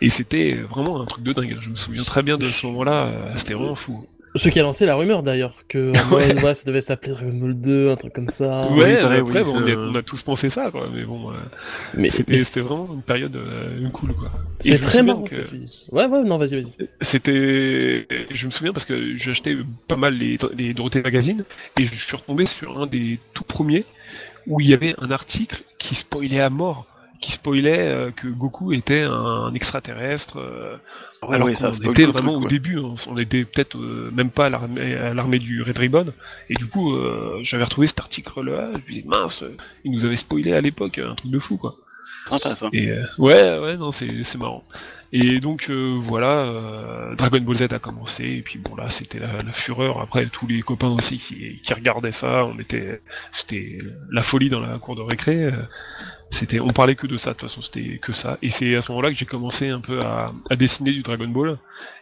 et 0.00 0.08
c'était 0.10 0.54
vraiment 0.54 1.00
un 1.00 1.06
truc 1.06 1.22
de 1.22 1.32
dingue. 1.32 1.58
Je 1.60 1.70
me 1.70 1.76
souviens 1.76 2.02
très 2.02 2.22
bien 2.22 2.38
de 2.38 2.44
ce 2.44 2.66
moment-là. 2.66 3.12
C'était 3.36 3.54
vraiment 3.54 3.76
fou. 3.76 4.04
Ce 4.34 4.48
qui 4.48 4.58
a 4.58 4.62
lancé 4.62 4.86
la 4.86 4.94
rumeur 4.94 5.22
d'ailleurs, 5.22 5.54
que 5.68 5.92
ouais. 6.14 6.54
ça 6.54 6.64
devait 6.64 6.80
s'appeler 6.80 7.12
Dragon 7.12 7.32
Ball 7.32 7.54
2, 7.54 7.90
un 7.90 7.96
truc 7.96 8.12
comme 8.12 8.28
ça. 8.28 8.70
Ouais, 8.72 8.98
après, 8.98 9.42
on, 9.44 9.94
a, 9.94 10.02
tous 10.02 10.22
pensé 10.22 10.48
ça, 10.48 10.70
quoi. 10.70 10.88
Mais 10.94 11.04
bon, 11.04 11.30
euh, 11.30 11.34
mais 11.94 12.08
c'était 12.08 12.36
vraiment 12.60 12.94
une 12.94 13.02
période 13.02 13.36
euh, 13.36 13.88
cool, 13.90 14.14
quoi. 14.14 14.30
C'est 14.60 14.78
très 14.78 15.02
marrant 15.02 15.22
que... 15.22 15.36
Ouais, 15.90 16.06
ouais, 16.06 16.24
non, 16.24 16.38
vas-y, 16.38 16.54
vas-y. 16.54 16.88
C'était, 17.00 18.06
je 18.30 18.46
me 18.46 18.50
souviens 18.50 18.72
parce 18.72 18.86
que 18.86 19.16
j'achetais 19.16 19.56
pas 19.86 19.96
mal 19.96 20.14
les, 20.14 20.38
les 20.56 20.72
Dorothée 20.72 21.02
Magazine 21.02 21.44
et 21.78 21.84
je 21.84 21.94
suis 21.94 22.16
retombé 22.16 22.46
sur 22.46 22.80
un 22.80 22.86
des 22.86 23.18
tout 23.34 23.44
premiers 23.44 23.84
où 24.46 24.60
il 24.60 24.68
y 24.68 24.74
avait 24.74 24.94
un 24.98 25.10
article 25.10 25.62
qui 25.78 25.94
spoilait 25.94 26.40
à 26.40 26.50
mort 26.50 26.86
qui 27.22 27.32
spoilait 27.32 27.88
euh, 27.88 28.10
que 28.10 28.26
Goku 28.26 28.72
était 28.72 29.02
un 29.02 29.54
extraterrestre. 29.54 30.38
Euh, 30.38 30.76
alors 31.22 31.48
ça 31.56 31.70
qu'on 31.70 31.92
était 31.92 32.04
vraiment 32.04 32.34
au 32.34 32.48
début, 32.48 32.80
hein. 32.80 32.96
on 33.08 33.16
était 33.16 33.44
peut-être 33.44 33.78
euh, 33.78 34.10
même 34.12 34.30
pas 34.30 34.46
à 34.46 35.14
l'armée 35.14 35.38
du 35.38 35.62
Red 35.62 35.78
Ribbon. 35.78 36.06
Et 36.50 36.54
du 36.54 36.66
coup, 36.66 36.94
j'avais 37.42 37.64
retrouvé 37.64 37.86
cet 37.86 38.00
article-là. 38.00 38.72
Je 38.72 38.78
me 38.78 38.88
disais 38.88 39.04
mince, 39.06 39.44
il 39.84 39.92
nous 39.92 40.04
avait 40.04 40.16
spoilé 40.16 40.52
à 40.52 40.60
l'époque, 40.60 40.98
un 40.98 41.14
truc 41.14 41.30
de 41.30 41.38
fou 41.38 41.56
quoi. 41.56 41.76
Et 42.72 42.92
ouais, 43.18 43.58
ouais, 43.58 43.76
non, 43.76 43.92
c'est 43.92 44.24
c'est 44.24 44.38
marrant. 44.38 44.64
Et 45.12 45.38
donc 45.38 45.70
voilà, 45.70 47.14
Dragon 47.16 47.40
Ball 47.40 47.54
Z 47.54 47.62
a 47.70 47.78
commencé 47.78 48.24
et 48.24 48.42
puis 48.42 48.58
bon 48.58 48.74
là 48.74 48.90
c'était 48.90 49.20
la, 49.20 49.42
la, 49.42 49.52
fureur. 49.52 50.00
Après 50.00 50.26
tous 50.26 50.48
les 50.48 50.62
copains 50.62 50.88
aussi 50.88 51.18
qui, 51.18 51.60
qui 51.62 51.74
regardaient 51.74 52.10
ça, 52.10 52.46
on 52.46 52.58
était, 52.58 53.00
c'était 53.30 53.78
la 54.10 54.22
folie 54.22 54.48
dans 54.48 54.60
la 54.60 54.78
cour 54.78 54.96
de 54.96 55.02
récré. 55.02 55.52
C'était, 56.32 56.58
on 56.58 56.66
parlait 56.66 56.96
que 56.96 57.06
de 57.06 57.16
ça, 57.16 57.30
de 57.30 57.34
toute 57.36 57.48
façon, 57.48 57.60
c'était 57.62 57.98
que 57.98 58.12
ça. 58.12 58.38
Et 58.42 58.50
c'est 58.50 58.74
à 58.74 58.80
ce 58.80 58.90
moment-là 58.90 59.10
que 59.10 59.16
j'ai 59.16 59.26
commencé 59.26 59.68
un 59.68 59.80
peu 59.80 60.00
à, 60.00 60.32
à, 60.50 60.56
dessiner 60.56 60.90
du 60.92 61.02
Dragon 61.02 61.28
Ball. 61.28 61.58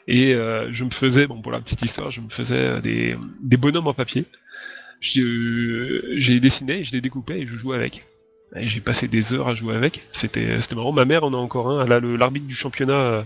Et 0.08 0.34
euh, 0.34 0.72
je 0.72 0.84
me 0.84 0.90
faisais, 0.90 1.26
bon 1.26 1.42
pour 1.42 1.52
la 1.52 1.60
petite 1.60 1.82
histoire, 1.82 2.10
je 2.10 2.20
me 2.20 2.28
faisais 2.28 2.80
des, 2.80 3.16
des 3.42 3.56
bonhommes 3.58 3.88
en 3.88 3.94
papier 3.94 4.24
j'ai 5.00 6.40
dessiné, 6.40 6.84
je 6.84 6.92
les 6.92 7.00
découpais 7.00 7.40
et 7.40 7.46
je 7.46 7.56
jouais 7.56 7.76
avec. 7.76 8.06
Et 8.56 8.66
j'ai 8.66 8.80
passé 8.80 9.08
des 9.08 9.32
heures 9.32 9.48
à 9.48 9.54
jouer 9.54 9.76
avec. 9.76 10.02
C'était 10.12 10.60
c'était 10.60 10.74
marrant. 10.74 10.92
Ma 10.92 11.04
mère 11.04 11.24
en 11.24 11.32
a 11.32 11.36
encore 11.36 11.70
un. 11.70 11.84
Elle 11.84 11.92
a 11.92 12.00
le- 12.00 12.16
l'arbitre 12.16 12.46
du 12.46 12.54
championnat 12.54 13.24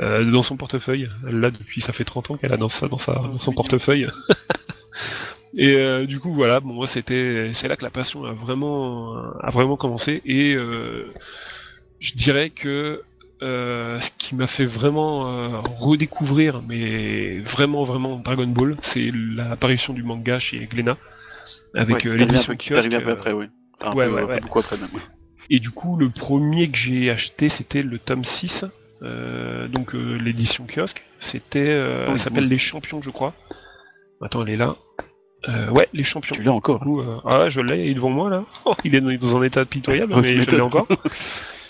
euh, 0.00 0.30
dans 0.30 0.42
son 0.42 0.56
portefeuille. 0.56 1.08
Elle 1.26 1.40
l'a 1.40 1.50
depuis, 1.50 1.80
ça 1.80 1.92
fait 1.92 2.04
30 2.04 2.30
ans 2.30 2.36
qu'elle 2.36 2.52
a 2.52 2.56
dans 2.56 2.68
ça 2.68 2.88
dans 2.88 2.98
sa 2.98 3.14
dans 3.14 3.38
son 3.38 3.52
portefeuille. 3.52 4.08
Et 5.58 5.76
euh, 5.76 6.06
du 6.06 6.18
coup 6.18 6.32
voilà, 6.32 6.60
bon 6.60 6.72
moi 6.72 6.86
c'était 6.86 7.50
c'est 7.52 7.68
là 7.68 7.76
que 7.76 7.84
la 7.84 7.90
passion 7.90 8.24
a 8.24 8.32
vraiment 8.32 9.14
a 9.40 9.50
vraiment 9.50 9.76
commencé 9.76 10.22
et 10.24 10.54
euh, 10.56 11.12
je 11.98 12.14
dirais 12.14 12.48
que 12.50 13.02
euh, 13.42 14.00
ce 14.00 14.10
qui 14.16 14.34
m'a 14.34 14.46
fait 14.46 14.64
vraiment 14.64 15.60
redécouvrir, 15.62 16.62
mais 16.66 17.38
vraiment 17.40 17.82
vraiment 17.82 18.16
Dragon 18.16 18.46
Ball, 18.46 18.76
c'est 18.82 19.10
l'apparition 19.12 19.92
du 19.92 20.02
manga 20.02 20.38
chez 20.38 20.58
Glénat 20.66 20.96
avec 21.74 22.04
Ouais, 22.04 22.16
l'édition 22.16 22.54
qui 22.56 22.70
kiosque. 22.70 22.92
un 22.92 23.00
peu 23.00 23.10
après, 23.10 23.32
oui. 23.32 23.46
Enfin, 23.80 23.94
ouais, 23.96 24.06
peu- 24.06 24.12
ouais, 24.14 24.22
un 24.22 24.26
peu 24.26 24.32
ouais. 24.34 24.40
beaucoup 24.40 24.58
après 24.60 24.76
même. 24.78 24.88
ouais. 24.94 25.00
et 25.50 25.58
du 25.58 25.70
coup, 25.70 25.96
le 25.96 26.08
premier 26.08 26.70
que 26.70 26.76
j'ai 26.78 27.10
acheté, 27.10 27.48
c'était 27.48 27.82
le 27.82 27.98
tome 27.98 28.24
6, 28.24 28.64
euh, 29.02 29.66
donc 29.68 29.92
l'édition 29.94 30.64
kiosque. 30.72 31.02
C'était, 31.18 31.76
Oui, 32.08 32.16
ça 32.18 32.24
s'appelle 32.24 32.44
oui. 32.44 32.50
Les 32.50 32.58
Champions, 32.58 33.02
je 33.02 33.10
crois. 33.10 33.34
Attends, 34.22 34.42
elle 34.46 34.50
est 34.52 34.56
là. 34.56 34.76
Euh, 35.48 35.70
ouais, 35.70 35.88
Les 35.92 36.02
Champions. 36.02 36.36
Tu 36.36 36.42
l'as 36.42 36.52
encore. 36.52 36.80
Du 36.80 36.86
coup, 36.86 37.00
euh, 37.00 37.18
ah 37.24 37.40
ouais, 37.40 37.50
je 37.50 37.60
l'ai, 37.60 37.84
il 37.84 37.90
est 37.90 37.94
devant 37.94 38.10
moi 38.10 38.30
là. 38.30 38.44
Oh, 38.64 38.74
il 38.84 38.94
est 38.94 39.00
dans 39.00 39.36
un 39.36 39.42
état 39.42 39.64
pitoyable, 39.64 40.12
Oh, 40.16 40.20
mais 40.20 40.40
je 40.40 40.50
l'ai 40.50 40.60
encore. 40.60 40.86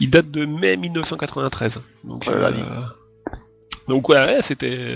Il 0.00 0.10
date 0.10 0.30
de 0.30 0.44
mai 0.44 0.76
1993. 0.76 1.80
Donc, 2.04 2.24
Oh 2.26 2.30
euh, 2.30 2.50
donc 3.88 4.08
ouais, 4.08 4.16
ouais, 4.16 4.42
c'était, 4.42 4.94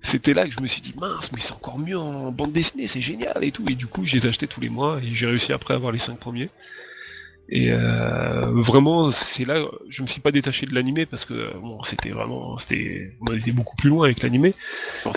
c'était 0.00 0.34
là 0.34 0.44
que 0.44 0.52
je 0.52 0.60
me 0.60 0.66
suis 0.66 0.80
dit 0.80 0.94
mince, 0.98 1.32
mais 1.32 1.40
c'est 1.40 1.52
encore 1.52 1.78
mieux 1.78 1.98
en 1.98 2.30
bande 2.30 2.52
dessinée, 2.52 2.86
c'est 2.86 3.00
génial 3.00 3.42
et 3.42 3.52
tout. 3.52 3.64
Et 3.68 3.74
du 3.74 3.86
coup, 3.86 4.04
je 4.04 4.14
les 4.16 4.26
achetais 4.26 4.46
tous 4.46 4.60
les 4.60 4.68
mois 4.68 4.98
et 5.02 5.12
j'ai 5.12 5.26
réussi 5.26 5.52
après 5.52 5.74
à 5.74 5.76
avoir 5.76 5.92
les 5.92 5.98
cinq 5.98 6.18
premiers. 6.18 6.50
Et 7.48 7.70
euh, 7.70 8.50
vraiment, 8.60 9.08
c'est 9.10 9.44
là, 9.44 9.64
je 9.88 10.02
me 10.02 10.08
suis 10.08 10.20
pas 10.20 10.32
détaché 10.32 10.66
de 10.66 10.74
l'animé 10.74 11.06
parce 11.06 11.24
que 11.24 11.56
bon, 11.58 11.82
c'était 11.84 12.10
vraiment, 12.10 12.58
c'était, 12.58 13.12
on 13.28 13.32
était 13.34 13.52
beaucoup 13.52 13.76
plus 13.76 13.88
loin 13.88 14.06
avec 14.06 14.22
l'animé. 14.22 14.54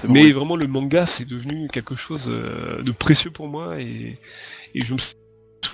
Mais 0.07 0.25
oui. 0.25 0.31
vraiment, 0.31 0.55
le 0.55 0.67
manga, 0.67 1.05
c'est 1.05 1.25
devenu 1.25 1.67
quelque 1.69 1.95
chose 1.95 2.29
euh, 2.31 2.83
de 2.83 2.91
précieux 2.91 3.31
pour 3.31 3.47
moi 3.47 3.79
et, 3.81 4.19
et 4.75 4.81
je 4.85 4.93
me 4.93 4.99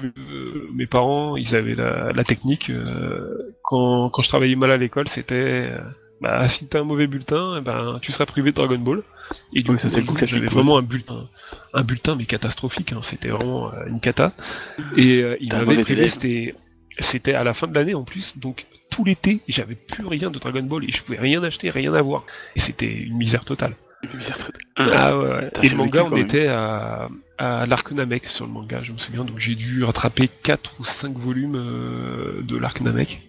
euh, 0.04 0.68
mes 0.74 0.88
parents, 0.88 1.36
ils 1.38 1.56
avaient 1.56 1.76
la, 1.76 2.12
la 2.12 2.24
technique. 2.24 2.70
euh, 2.70 3.56
quand, 3.62 4.10
quand 4.10 4.22
je 4.22 4.30
travaillais 4.30 4.56
mal 4.56 4.72
à 4.72 4.78
l'école, 4.78 5.08
c'était 5.08 5.36
euh, 5.72 5.80
bah, 6.26 6.48
si 6.48 6.68
t'as 6.68 6.80
un 6.80 6.84
mauvais 6.84 7.08
bulletin, 7.08 7.56
eh 7.58 7.62
ben 7.62 8.00
tu 8.02 8.12
seras 8.12 8.26
privé 8.26 8.52
de 8.52 8.56
Dragon 8.56 8.78
Ball. 8.78 9.02
Et 9.54 9.62
du 9.64 9.72
coup, 9.72 9.78
ça, 9.90 9.90
j'avais 10.26 10.48
vraiment 10.48 10.78
un 10.78 10.82
bulletin, 10.82 11.28
un 11.74 11.84
bulletin 11.84 12.16
mais 12.16 12.26
catastrophique. 12.26 12.94
hein, 12.94 13.00
c'était 13.02 13.30
vraiment 13.30 13.72
euh, 13.74 13.86
une 13.88 14.00
cata. 14.00 14.34
Et 14.98 15.22
euh, 15.22 15.38
il 15.42 15.50
m'avait 15.66 15.82
privé. 15.82 16.10
C'était, 16.10 16.56
c'était 17.00 17.34
à 17.34 17.44
la 17.44 17.54
fin 17.54 17.68
de 17.68 17.74
l'année 17.76 17.96
en 17.96 18.04
plus, 18.04 18.38
donc 18.38 18.66
tout 18.90 19.04
l'été, 19.04 19.42
j'avais 19.48 19.76
plus 19.76 20.06
rien 20.06 20.30
de 20.32 20.40
Dragon 20.40 20.64
Ball 20.64 20.84
et 20.86 20.92
je 20.92 21.02
pouvais 21.04 21.20
rien 21.20 21.44
acheter, 21.44 21.70
rien 21.70 21.94
avoir. 21.94 22.24
Et 22.56 22.60
c'était 22.60 22.92
une 22.92 23.18
misère 23.18 23.44
totale. 23.46 23.76
Une 24.04 24.18
misère 24.18 24.38
très- 24.38 24.54
Ah 24.76 25.18
ouais, 25.18 25.28
ouais. 25.30 25.52
T'as 25.54 25.62
Et 25.64 25.70
le 25.70 25.76
manga, 25.78 26.04
on 26.06 26.16
était 26.16 26.48
à, 26.48 27.10
à 27.40 27.66
l'arc 27.66 27.92
Namek 27.92 28.28
sur 28.28 28.46
le 28.46 28.52
manga, 28.52 28.80
je 28.84 28.92
me 28.94 28.98
souviens. 28.98 29.24
Donc 29.26 29.40
j'ai 29.40 29.56
dû 29.56 29.84
rattraper 29.84 30.30
4 30.44 30.80
ou 30.80 30.84
5 30.86 31.18
volumes 31.18 31.56
euh, 31.56 32.42
de 32.44 32.56
l'arc 32.58 32.80
Namek 32.82 33.22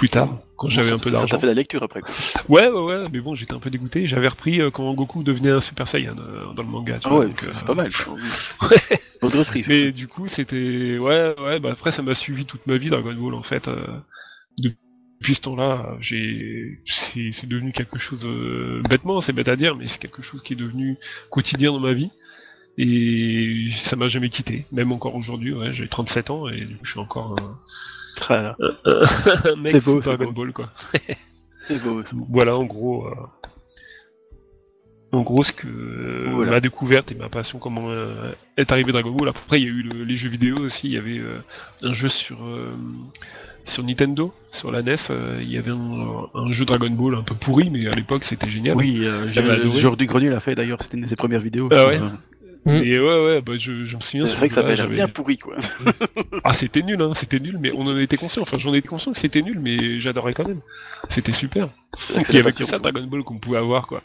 plus 0.00 0.08
tard, 0.08 0.38
quand 0.56 0.68
j'avais 0.70 0.92
un 0.92 0.98
peu 0.98 1.04
ça- 1.04 1.10
Ça 1.10 1.16
d'argent. 1.18 1.26
t'a 1.36 1.38
fait 1.40 1.46
la 1.46 1.52
lecture 1.54 1.82
après, 1.82 2.00
quoi. 2.00 2.10
Ouais, 2.48 2.68
ouais, 2.68 2.82
ouais, 2.84 3.04
mais 3.12 3.20
bon, 3.20 3.34
j'étais 3.34 3.52
un 3.52 3.58
peu 3.58 3.68
dégoûté. 3.68 4.06
J'avais 4.06 4.28
repris 4.28 4.60
euh, 4.62 4.70
quand 4.70 4.90
Goku 4.94 5.22
devenait 5.22 5.50
un 5.50 5.60
Super 5.60 5.86
Saiyan 5.86 6.16
euh, 6.18 6.52
dans 6.54 6.62
le 6.62 6.68
manga. 6.70 6.94
tu 6.98 7.06
Ah 7.06 7.10
vois, 7.10 7.18
ouais, 7.20 7.26
donc, 7.26 7.44
euh, 7.44 7.50
c'est 7.52 7.64
pas 7.66 7.74
mal. 7.74 7.90
Bonne 9.20 9.32
reprise. 9.38 9.68
Mais 9.68 9.92
du 9.92 10.08
coup, 10.08 10.26
c'était... 10.26 10.96
Ouais, 10.98 11.34
ouais, 11.38 11.60
bah 11.60 11.68
après, 11.72 11.90
ça 11.90 12.00
m'a 12.02 12.14
suivi 12.14 12.46
toute 12.46 12.66
ma 12.66 12.78
vie, 12.78 12.88
Dragon 12.88 13.12
Ball, 13.12 13.34
en 13.34 13.42
fait. 13.42 13.68
Depuis 14.58 15.34
ce 15.34 15.42
temps-là, 15.42 15.96
j'ai... 16.00 16.80
C'est 16.86 17.30
c'est 17.32 17.46
devenu 17.46 17.72
quelque 17.72 17.98
chose... 17.98 18.26
euh, 18.26 18.80
Bêtement, 18.88 19.20
c'est 19.20 19.34
bête 19.34 19.48
à 19.48 19.56
dire, 19.56 19.76
mais 19.76 19.86
c'est 19.86 20.00
quelque 20.00 20.22
chose 20.22 20.42
qui 20.42 20.54
est 20.54 20.56
devenu 20.56 20.96
quotidien 21.28 21.72
dans 21.72 21.80
ma 21.80 21.92
vie. 21.92 22.10
Et 22.78 23.68
ça 23.76 23.96
m'a 23.96 24.08
jamais 24.08 24.30
quitté. 24.30 24.64
Même 24.72 24.92
encore 24.92 25.14
aujourd'hui, 25.14 25.52
ouais, 25.52 25.72
j'ai 25.74 25.88
37 25.88 26.30
ans 26.30 26.48
et 26.48 26.66
je 26.82 26.90
suis 26.90 27.00
encore 27.00 27.36
un, 27.38 27.58
Un 28.28 29.56
mec 29.56 29.68
C'est 29.72 29.84
beau, 29.84 30.00
Dragon 30.00 30.26
beau. 30.26 30.32
Ball, 30.32 30.52
quoi. 30.52 30.70
C'est 31.68 31.82
beau. 31.82 32.02
c'est 32.04 32.14
beau. 32.14 32.26
Voilà, 32.30 32.56
en 32.56 32.64
gros... 32.64 33.06
euh, 33.06 33.14
En 35.12 35.22
gros, 35.22 35.42
ce 35.42 35.52
que 35.62 36.30
Voilà. 36.34 36.52
ma 36.52 36.60
découverte 36.60 37.12
et 37.12 37.14
ma 37.14 37.28
passion, 37.28 37.58
comment 37.58 37.90
euh, 37.90 38.32
est 38.56 38.70
arrivé 38.72 38.92
Dragon 38.92 39.10
Ball. 39.12 39.28
Après, 39.28 39.60
il 39.60 39.64
y 39.64 39.66
a 39.66 39.70
eu 39.70 39.82
le- 39.82 40.04
les 40.04 40.16
jeux 40.16 40.28
vidéo 40.28 40.56
aussi. 40.58 40.86
Il 40.88 40.92
y 40.92 40.96
avait 40.98 41.18
euh, 41.18 41.38
un 41.82 41.92
jeu 41.92 42.08
sur 42.08 42.38
euh, 42.44 42.72
sur 43.64 43.84
Nintendo, 43.84 44.32
sur 44.52 44.70
la 44.72 44.82
NES. 44.82 44.94
euh, 45.10 45.38
il 45.42 45.50
y 45.50 45.58
avait 45.58 45.70
un, 45.72 46.26
un 46.34 46.50
jeu 46.50 46.64
Dragon 46.64 46.90
Ball 46.90 47.14
un 47.16 47.22
peu 47.22 47.34
pourri, 47.34 47.70
mais 47.70 47.86
à 47.88 47.92
l'époque, 47.94 48.24
c'était 48.24 48.48
génial. 48.50 48.76
Oui, 48.76 49.00
euh, 49.04 49.26
j'ai- 49.26 49.32
J'avais 49.32 49.50
adoré. 49.60 49.78
joueur 49.78 49.96
du 49.96 50.06
grenier 50.06 50.28
l'a 50.30 50.40
fait 50.40 50.54
d'ailleurs, 50.54 50.78
c'était 50.80 50.96
une 50.96 51.04
de 51.04 51.08
ses 51.08 51.16
premières 51.16 51.40
vidéos. 51.40 51.68
Ah 51.72 51.86
ouais? 51.88 52.00
Et 52.66 52.98
ouais, 53.00 53.24
ouais, 53.26 53.40
bah, 53.40 53.54
je, 53.56 53.84
je 53.84 53.96
me 53.96 54.00
souviens. 54.00 54.26
C'est 54.26 54.32
ce 54.34 54.36
vrai 54.38 54.48
que 54.48 54.54
ça 54.54 54.60
avait 54.60 54.68
l'air 54.76 54.76
j'avais- 54.84 54.94
bien 54.94 55.08
pourri, 55.08 55.38
quoi. 55.38 55.56
Ah, 56.44 56.52
c'était 56.52 56.82
nul, 56.82 57.00
hein, 57.00 57.12
c'était 57.14 57.40
nul, 57.40 57.56
mais 57.58 57.72
on 57.74 57.86
en 57.86 57.96
était 57.98 58.18
conscient. 58.18 58.42
Enfin, 58.42 58.58
j'en 58.58 58.74
étais 58.74 58.86
conscient 58.88 59.12
que 59.12 59.18
c'était 59.18 59.40
nul, 59.42 59.58
mais 59.60 59.98
j'adorais 59.98 60.34
quand 60.34 60.46
même. 60.46 60.60
C'était 61.08 61.32
super. 61.32 61.68
Il 62.28 62.34
y 62.34 62.38
avait 62.38 62.52
que 62.52 62.64
ça 62.64 62.78
Dragon 62.78 63.02
Ball 63.06 63.22
qu'on 63.24 63.38
pouvait 63.38 63.58
avoir 63.58 63.86
quoi. 63.86 64.02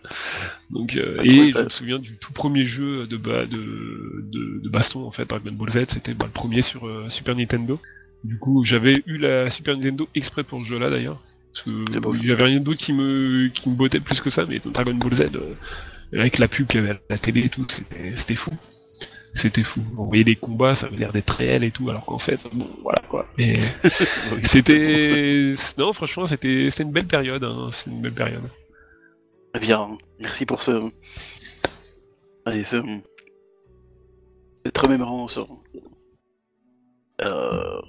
Donc 0.70 0.96
euh, 0.96 1.18
et 1.24 1.52
je 1.52 1.58
me 1.64 1.70
souviens 1.70 2.00
du 2.00 2.18
tout 2.18 2.32
premier 2.34 2.66
jeu 2.66 3.06
de 3.08 3.18
ba- 3.18 3.46
de, 3.46 4.24
de, 4.32 4.62
de 4.64 4.70
baston 4.70 5.06
en 5.06 5.12
fait 5.12 5.26
Dragon 5.30 5.52
Ball 5.52 5.70
Z, 5.70 5.86
c'était 5.90 6.14
bah, 6.14 6.26
le 6.26 6.32
premier 6.32 6.62
sur 6.62 6.88
euh, 6.88 7.06
Super 7.10 7.36
Nintendo. 7.36 7.80
Du 8.24 8.40
coup, 8.40 8.64
j'avais 8.66 9.04
eu 9.06 9.18
la 9.18 9.50
Super 9.50 9.76
Nintendo 9.78 10.08
exprès 10.16 10.44
pour 10.44 10.64
ce 10.64 10.68
jeu-là 10.70 10.90
d'ailleurs 10.90 11.22
parce 11.54 11.64
que 11.66 11.86
il 12.22 12.26
y 12.28 12.32
avait 12.32 12.46
rien 12.46 12.60
d'autre 12.60 12.80
qui 12.80 12.92
me 12.94 13.48
qui 13.50 13.70
me 13.70 13.76
bottait 13.76 14.00
plus 14.00 14.20
que 14.20 14.30
ça 14.30 14.46
mais 14.48 14.60
Dragon 14.66 14.94
Ball 14.96 15.14
Z 15.14 15.22
euh, 15.36 15.54
avec 16.18 16.38
la 16.40 16.48
pub 16.48 16.68
qu'il 16.68 16.82
y 16.82 16.84
avait 16.84 16.96
à 16.96 17.00
la 17.10 17.18
télé 17.18 17.42
et 17.46 17.50
tout, 17.50 17.66
c'était 18.16 18.36
fou. 18.36 18.52
C'était 19.34 19.64
fou. 19.64 19.82
On 19.98 20.06
voyait 20.06 20.24
des 20.24 20.38
combats, 20.38 20.76
ça 20.76 20.88
avait 20.88 20.96
l'air 20.96 21.12
d'être 21.12 21.30
réel 21.32 21.66
et 21.66 21.72
tout, 21.72 21.90
alors 21.90 22.06
qu'en 22.06 22.20
fait, 22.20 22.40
bon, 22.54 22.70
voilà 22.82 23.02
quoi. 23.10 23.28
Mais 23.38 23.56
c'était, 24.44 25.54
non, 25.78 25.92
franchement, 25.92 26.26
c'était, 26.26 26.70
c'était 26.70 26.84
une 26.84 26.94
belle 26.94 27.08
période. 27.08 27.44
Hein. 27.44 27.68
C'est 27.72 27.90
une 27.90 28.02
belle 28.02 28.14
période. 28.14 28.50
Très 29.54 29.62
bien, 29.62 29.98
merci 30.20 30.46
pour 30.46 30.64
ce. 30.64 30.90
Allez, 32.46 32.64
ce. 32.64 32.78
Cette 34.66 34.78
remémorance. 34.78 35.40
Euh. 37.22 37.82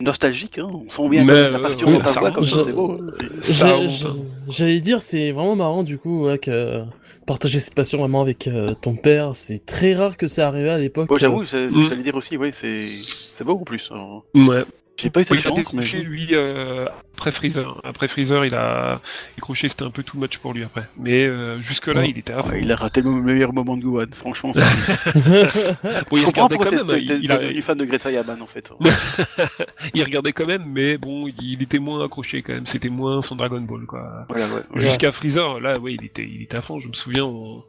Nostalgique, 0.00 0.58
hein. 0.58 0.68
On 0.72 0.90
sent 0.90 1.08
bien 1.08 1.24
Mais, 1.24 1.32
la 1.50 1.56
euh, 1.56 1.58
passion 1.60 1.86
ouais, 1.86 1.94
dans 1.94 1.98
ta 2.00 2.06
ça 2.06 2.20
voix, 2.20 2.30
remonte, 2.30 2.34
comme 2.34 2.44
ça, 2.44 2.58
je- 2.60 2.64
c'est 2.64 2.72
beau. 2.72 2.98
Ça 3.40 3.76
hein. 3.76 4.16
J'allais 4.48 4.80
dire, 4.80 5.00
c'est 5.02 5.32
vraiment 5.32 5.56
marrant 5.56 5.82
du 5.82 5.96
coup 5.98 6.26
ouais, 6.26 6.38
que 6.38 6.82
partager 7.26 7.58
cette 7.58 7.74
passion 7.74 7.98
vraiment 7.98 8.20
avec 8.20 8.46
euh, 8.46 8.74
ton 8.80 8.94
père. 8.94 9.30
C'est 9.34 9.64
très 9.64 9.94
rare 9.94 10.16
que 10.18 10.28
ça 10.28 10.48
arrivait 10.48 10.68
à 10.68 10.78
l'époque. 10.78 11.08
Bon, 11.08 11.16
j'avoue, 11.16 11.44
c'est 11.44 11.70
ce 11.70 11.78
Mm. 11.78 11.88
j'allais 11.88 12.02
dire 12.02 12.14
aussi, 12.14 12.36
ouais, 12.36 12.52
c'est. 12.52 12.88
C'est 12.90 13.44
beau 13.44 13.52
en 13.54 13.64
plus. 13.64 13.90
hein. 13.92 14.20
Ouais. 14.34 14.64
J'ai 14.98 15.10
pas 15.10 15.20
eu 15.20 15.24
cette 15.24 15.38
il 15.38 15.40
a 15.40 15.42
chance, 15.50 15.56
mais. 15.74 15.82
décroché, 15.82 16.02
lui, 16.02 16.28
euh, 16.32 16.86
après 17.18 17.30
Freezer. 17.30 17.80
Après 17.84 18.08
Freezer, 18.08 18.46
il 18.46 18.54
a 18.54 19.00
décroché, 19.36 19.68
c'était 19.68 19.82
un 19.84 19.90
peu 19.90 20.02
too 20.02 20.16
much 20.18 20.38
pour 20.38 20.54
lui 20.54 20.64
après. 20.64 20.84
Mais 20.96 21.24
euh, 21.24 21.60
jusque-là, 21.60 22.00
Ouais. 22.00 22.10
il 22.10 22.18
était 22.18 22.32
à 22.32 22.42
fond. 22.42 22.50
Ouais, 22.50 22.62
il 22.62 22.72
a 22.72 22.76
raté 22.76 23.02
le 23.02 23.10
meilleur 23.10 23.52
moment 23.52 23.76
de 23.76 23.82
Gohan, 23.82 24.06
franchement. 24.12 24.52
Bon, 24.54 24.62
il 24.62 26.20
Je 26.20 26.24
comprends 26.24 26.46
regardait 26.46 26.54
pourquoi 26.56 26.70
quand 26.78 26.84
même. 26.84 26.86
t'es- 26.86 27.18
Il, 27.22 27.30
a- 27.32 27.62
fan 27.62 27.76
de 27.76 27.84
Great 27.84 28.00
Saiyaman, 28.02 28.40
en 28.40 28.46
fait. 28.46 28.72
il 29.94 30.02
regardait 30.02 30.32
quand 30.32 30.46
même, 30.46 30.64
mais 30.66 30.96
bon, 30.98 31.26
il 31.28 31.62
était 31.62 31.78
moins 31.78 32.04
accroché 32.04 32.42
quand 32.42 32.54
même. 32.54 32.66
C'était 32.66 32.88
moins 32.88 33.20
son 33.20 33.36
Dragon 33.36 33.60
Ball, 33.60 33.84
quoi. 33.86 34.24
Voilà, 34.28 34.46
ouais. 34.48 34.54
ouais. 34.54 34.62
Jusqu'à 34.76 35.12
Freezer, 35.12 35.60
là, 35.60 35.78
ouais, 35.78 35.94
il 35.94 36.04
était, 36.04 36.24
il 36.26 36.42
était 36.42 36.56
à 36.58 36.62
fond. 36.62 36.78
Je 36.78 36.88
me 36.88 36.92
souviens, 36.94 37.24
on, 37.24 37.62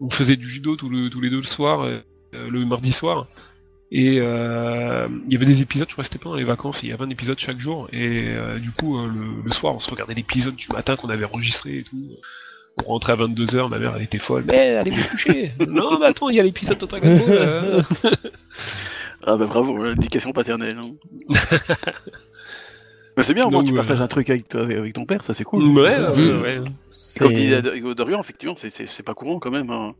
on 0.00 0.10
faisait 0.10 0.36
du 0.36 0.48
judo 0.48 0.76
tous, 0.76 0.88
le- 0.88 1.10
tous 1.10 1.20
les 1.20 1.30
deux 1.30 1.36
le 1.38 1.42
soir, 1.44 1.82
euh, 1.82 2.00
le 2.32 2.64
mardi 2.66 2.92
soir. 2.92 3.26
Et 3.94 4.20
euh, 4.20 5.06
il 5.26 5.32
y 5.34 5.36
avait 5.36 5.44
des 5.44 5.60
épisodes, 5.60 5.86
je 5.86 5.92
crois 5.94 6.02
que 6.02 6.08
c'était 6.10 6.18
pendant 6.18 6.36
les 6.36 6.44
vacances, 6.44 6.82
il 6.82 6.88
y 6.88 6.92
avait 6.92 7.04
un 7.04 7.10
épisode 7.10 7.38
chaque 7.38 7.58
jour. 7.58 7.88
Et 7.92 8.24
euh, 8.28 8.58
du 8.58 8.70
coup, 8.70 8.98
euh, 8.98 9.06
le, 9.06 9.42
le 9.44 9.50
soir, 9.50 9.74
on 9.74 9.78
se 9.78 9.90
regardait 9.90 10.14
l'épisode 10.14 10.56
du 10.56 10.68
matin 10.72 10.96
qu'on 10.96 11.10
avait 11.10 11.26
enregistré 11.26 11.78
et 11.78 11.82
tout. 11.82 11.98
On 12.86 12.92
rentrait 12.92 13.12
à 13.12 13.16
22h, 13.16 13.68
ma 13.68 13.78
mère, 13.78 13.92
elle 13.94 14.02
était 14.02 14.16
folle. 14.16 14.44
Mais 14.46 14.76
allez 14.76 14.92
vous 14.92 15.08
coucher 15.10 15.52
Non, 15.68 15.98
mais 15.98 16.06
attends, 16.06 16.30
il 16.30 16.36
y 16.36 16.40
a 16.40 16.42
l'épisode 16.42 16.78
de 16.78 16.86
Dragon 16.86 17.16
Ball. 17.26 17.84
Ah 19.24 19.36
bah 19.36 19.46
bravo, 19.46 19.76
l'indication 19.76 20.32
paternelle. 20.32 20.76
hein. 20.78 20.90
Mais 23.16 23.22
c'est 23.22 23.34
bien, 23.34 23.44
au 23.44 23.50
moins 23.50 23.62
tu 23.62 23.72
partages 23.72 24.00
un 24.00 24.08
truc 24.08 24.28
avec, 24.30 24.48
toi- 24.48 24.62
avec 24.62 24.94
ton 24.94 25.04
père, 25.04 25.22
ça 25.22 25.32
c'est 25.32 25.44
cool. 25.44 25.62
Ouais, 25.78 25.94
Euh, 25.96 26.40
ouais, 26.42 26.58
ouais. 26.58 26.64
Comme 27.18 27.32
disait 27.32 27.62
Dorian, 27.94 28.18
effectivement, 28.20 28.54
c'est 28.56 29.02
pas 29.04 29.14
courant 29.14 29.38
quand 29.38 29.50
même. 29.52 29.70
hein. 29.70 29.94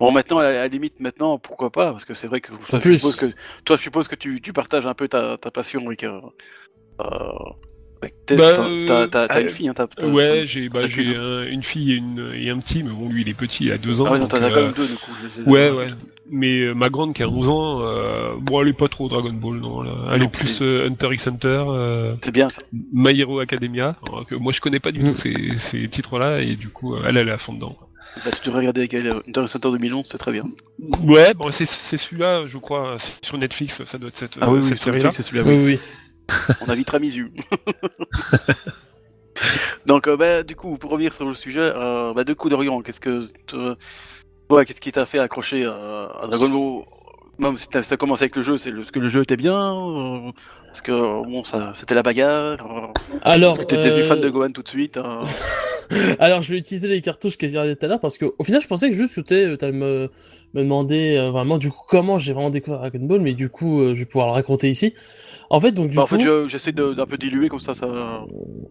Bon, 0.00 0.12
maintenant, 0.12 0.38
à 0.38 0.52
la, 0.52 0.68
limite, 0.68 1.00
maintenant, 1.00 1.38
pourquoi 1.38 1.70
pas 1.70 1.90
Parce 1.90 2.04
que 2.04 2.14
c'est 2.14 2.26
vrai 2.28 2.40
que, 2.40 2.52
je 2.72 2.92
suppose 2.92 3.16
que 3.16 3.26
toi, 3.64 3.76
je 3.76 3.82
suppose 3.82 4.06
que 4.08 4.14
tu, 4.14 4.40
tu 4.40 4.52
partages 4.52 4.86
un 4.86 4.94
peu 4.94 5.08
ta, 5.08 5.36
ta 5.38 5.50
passion 5.50 5.84
avec. 5.86 6.04
Euh, 6.04 6.20
Bah, 8.00 8.06
t'as- 9.10 9.26
euh, 9.36 9.40
une 9.42 9.50
fille, 9.50 9.68
hein 9.68 9.74
Ouais, 10.04 10.42
j'ai 10.46 10.68
bah, 10.68 10.82
un- 10.84 11.46
une 11.48 11.64
fille 11.64 11.92
et, 11.92 11.96
une, 11.96 12.32
et 12.34 12.48
un 12.50 12.58
petit, 12.58 12.84
mais 12.84 12.90
bon, 12.90 13.08
lui, 13.08 13.22
il 13.22 13.28
est 13.28 13.34
petit, 13.34 13.64
il 13.66 13.72
a 13.72 13.78
deux 13.78 14.00
ans. 14.00 14.04
Ah 14.08 14.12
ouais, 14.12 14.28
t'en 14.28 14.36
as 14.40 14.44
euh, 14.44 14.50
quand 14.54 14.60
même 14.62 14.72
deux, 14.72 14.86
du 14.86 14.94
coup. 14.94 15.10
Ouais, 15.46 15.70
ouais. 15.70 15.88
mais 16.30 16.60
euh, 16.60 16.74
ma 16.74 16.90
grande 16.90 17.12
qui 17.12 17.24
a 17.24 17.28
11 17.28 17.48
ans, 17.48 17.80
euh, 17.82 18.34
bon, 18.40 18.62
elle 18.62 18.68
est 18.68 18.72
pas 18.72 18.86
trop 18.88 19.08
Dragon 19.08 19.32
Ball, 19.32 19.56
non. 19.58 19.82
là. 19.82 19.90
Elle 20.12 20.20
Non, 20.20 20.26
est 20.26 20.28
plus 20.32 20.62
Hunter 20.62 21.08
x 21.12 21.26
Hunter, 21.26 21.64
C'est 22.22 22.30
bien 22.30 22.48
ça. 22.50 22.62
My 22.92 23.18
Hero 23.20 23.40
Academia, 23.40 23.96
alors 24.06 24.24
que 24.26 24.36
moi 24.36 24.52
je 24.52 24.60
connais 24.60 24.78
pas 24.80 24.92
du 24.92 25.00
Mm. 25.00 25.04
tout 25.10 25.14
ces, 25.16 25.34
ces 25.58 25.88
titres-là, 25.88 26.40
et 26.40 26.54
du 26.54 26.68
coup, 26.68 26.94
elle, 27.04 27.16
elle 27.16 27.28
est 27.28 27.32
à 27.32 27.36
fond 27.38 27.52
dedans. 27.52 27.76
Bah, 28.24 28.30
tu 28.32 28.42
devrais 28.46 28.60
regarder 28.66 28.88
euh, 28.92 29.20
Hunter 29.28 29.70
2011, 29.70 30.06
c'est 30.10 30.18
très 30.18 30.32
bien. 30.32 30.44
Ouais, 31.04 31.34
bon, 31.34 31.50
c'est 31.50 31.64
c'est 31.64 31.96
celui-là, 31.96 32.46
je 32.46 32.58
crois, 32.58 32.96
c'est 32.98 33.24
sur 33.24 33.38
Netflix, 33.38 33.82
ça 33.84 33.98
doit 33.98 34.08
être 34.08 34.16
cette, 34.16 34.38
Ah 34.40 34.48
oui, 34.50 34.58
euh, 34.58 34.60
oui, 34.60 34.66
cette 34.68 34.82
série-là. 34.82 35.10
C'est 35.12 35.22
celui-là. 35.22 35.44
Oui, 35.46 35.54
oui. 35.56 35.78
oui. 36.30 36.54
On 36.66 36.68
a 36.70 36.74
vite 36.74 36.92
à 36.92 36.98
misu. 36.98 37.32
Donc, 39.86 40.06
euh, 40.08 40.16
bah, 40.16 40.42
du 40.42 40.56
coup, 40.56 40.76
pour 40.78 40.90
revenir 40.90 41.12
sur 41.12 41.24
le 41.26 41.34
sujet, 41.34 41.60
euh, 41.74 42.12
bah, 42.12 42.24
de 42.24 42.32
coup 42.34 42.48
d'Orient, 42.48 42.82
qu'est-ce 42.82 43.00
que, 43.00 43.24
te- 43.46 43.76
ouais, 44.50 44.66
qu'est-ce 44.66 44.80
qui 44.80 44.92
t'a 44.92 45.06
fait 45.06 45.18
accrocher 45.20 45.64
à, 45.64 46.10
à 46.22 46.26
Dragon 46.26 46.48
Ball? 46.48 46.84
Même 47.38 47.56
si 47.56 47.68
t'as- 47.68 47.84
ça 47.84 47.94
a 47.94 47.96
commencé 47.96 48.24
avec 48.24 48.34
le 48.34 48.42
jeu, 48.42 48.58
c'est 48.58 48.70
le, 48.72 48.82
que 48.84 48.98
le 48.98 49.08
jeu 49.08 49.22
était 49.22 49.36
bien 49.36 49.54
euh, 49.56 50.32
Parce 50.78 50.86
que 50.86 51.28
bon, 51.28 51.42
ça, 51.42 51.72
c'était 51.74 51.96
la 51.96 52.04
bagarre. 52.04 52.56
euh, 52.64 53.18
Alors, 53.22 53.54
Est-ce 53.54 53.60
que 53.60 53.64
t'étais 53.64 53.88
euh, 53.90 54.02
fan 54.04 54.20
de 54.20 54.30
Gohan 54.30 54.50
tout 54.52 54.62
de 54.62 54.68
suite 54.68 54.96
hein 54.96 55.22
Alors, 56.20 56.40
je 56.42 56.52
vais 56.52 56.58
utiliser 56.58 56.86
les 56.86 57.00
cartouches 57.00 57.36
que 57.36 57.48
j'ai 57.48 57.58
regardées 57.58 57.74
tout 57.74 57.84
à 57.86 57.88
l'heure 57.88 57.98
parce 58.00 58.16
qu'au 58.16 58.44
final, 58.44 58.62
je 58.62 58.68
pensais 58.68 58.88
que 58.88 58.94
juste 58.94 59.16
que 59.16 59.20
t'allais 59.22 59.56
t'allais 59.56 59.72
me, 59.72 60.08
me 60.54 60.62
demander 60.62 61.16
euh, 61.16 61.30
vraiment 61.32 61.58
du 61.58 61.70
coup 61.70 61.80
comment 61.88 62.18
j'ai 62.20 62.32
vraiment 62.32 62.50
découvert 62.50 62.78
Dragon 62.78 63.00
Ball, 63.02 63.20
mais 63.20 63.32
du 63.32 63.48
coup, 63.50 63.80
euh, 63.80 63.94
je 63.94 64.00
vais 64.00 64.04
pouvoir 64.04 64.28
le 64.28 64.34
raconter 64.34 64.70
ici. 64.70 64.94
En 65.50 65.60
fait, 65.60 65.72
donc 65.72 65.90
du 65.90 65.96
Bah, 65.96 66.02
En 66.02 66.06
coup, 66.06 66.14
fait, 66.14 66.20
je- 66.20 66.46
j'essaie 66.46 66.70
de- 66.72 66.92
d'un 66.94 67.06
peu 67.06 67.16
diluer 67.18 67.48
comme 67.48 67.58
ça, 67.58 67.74
ça. 67.74 68.24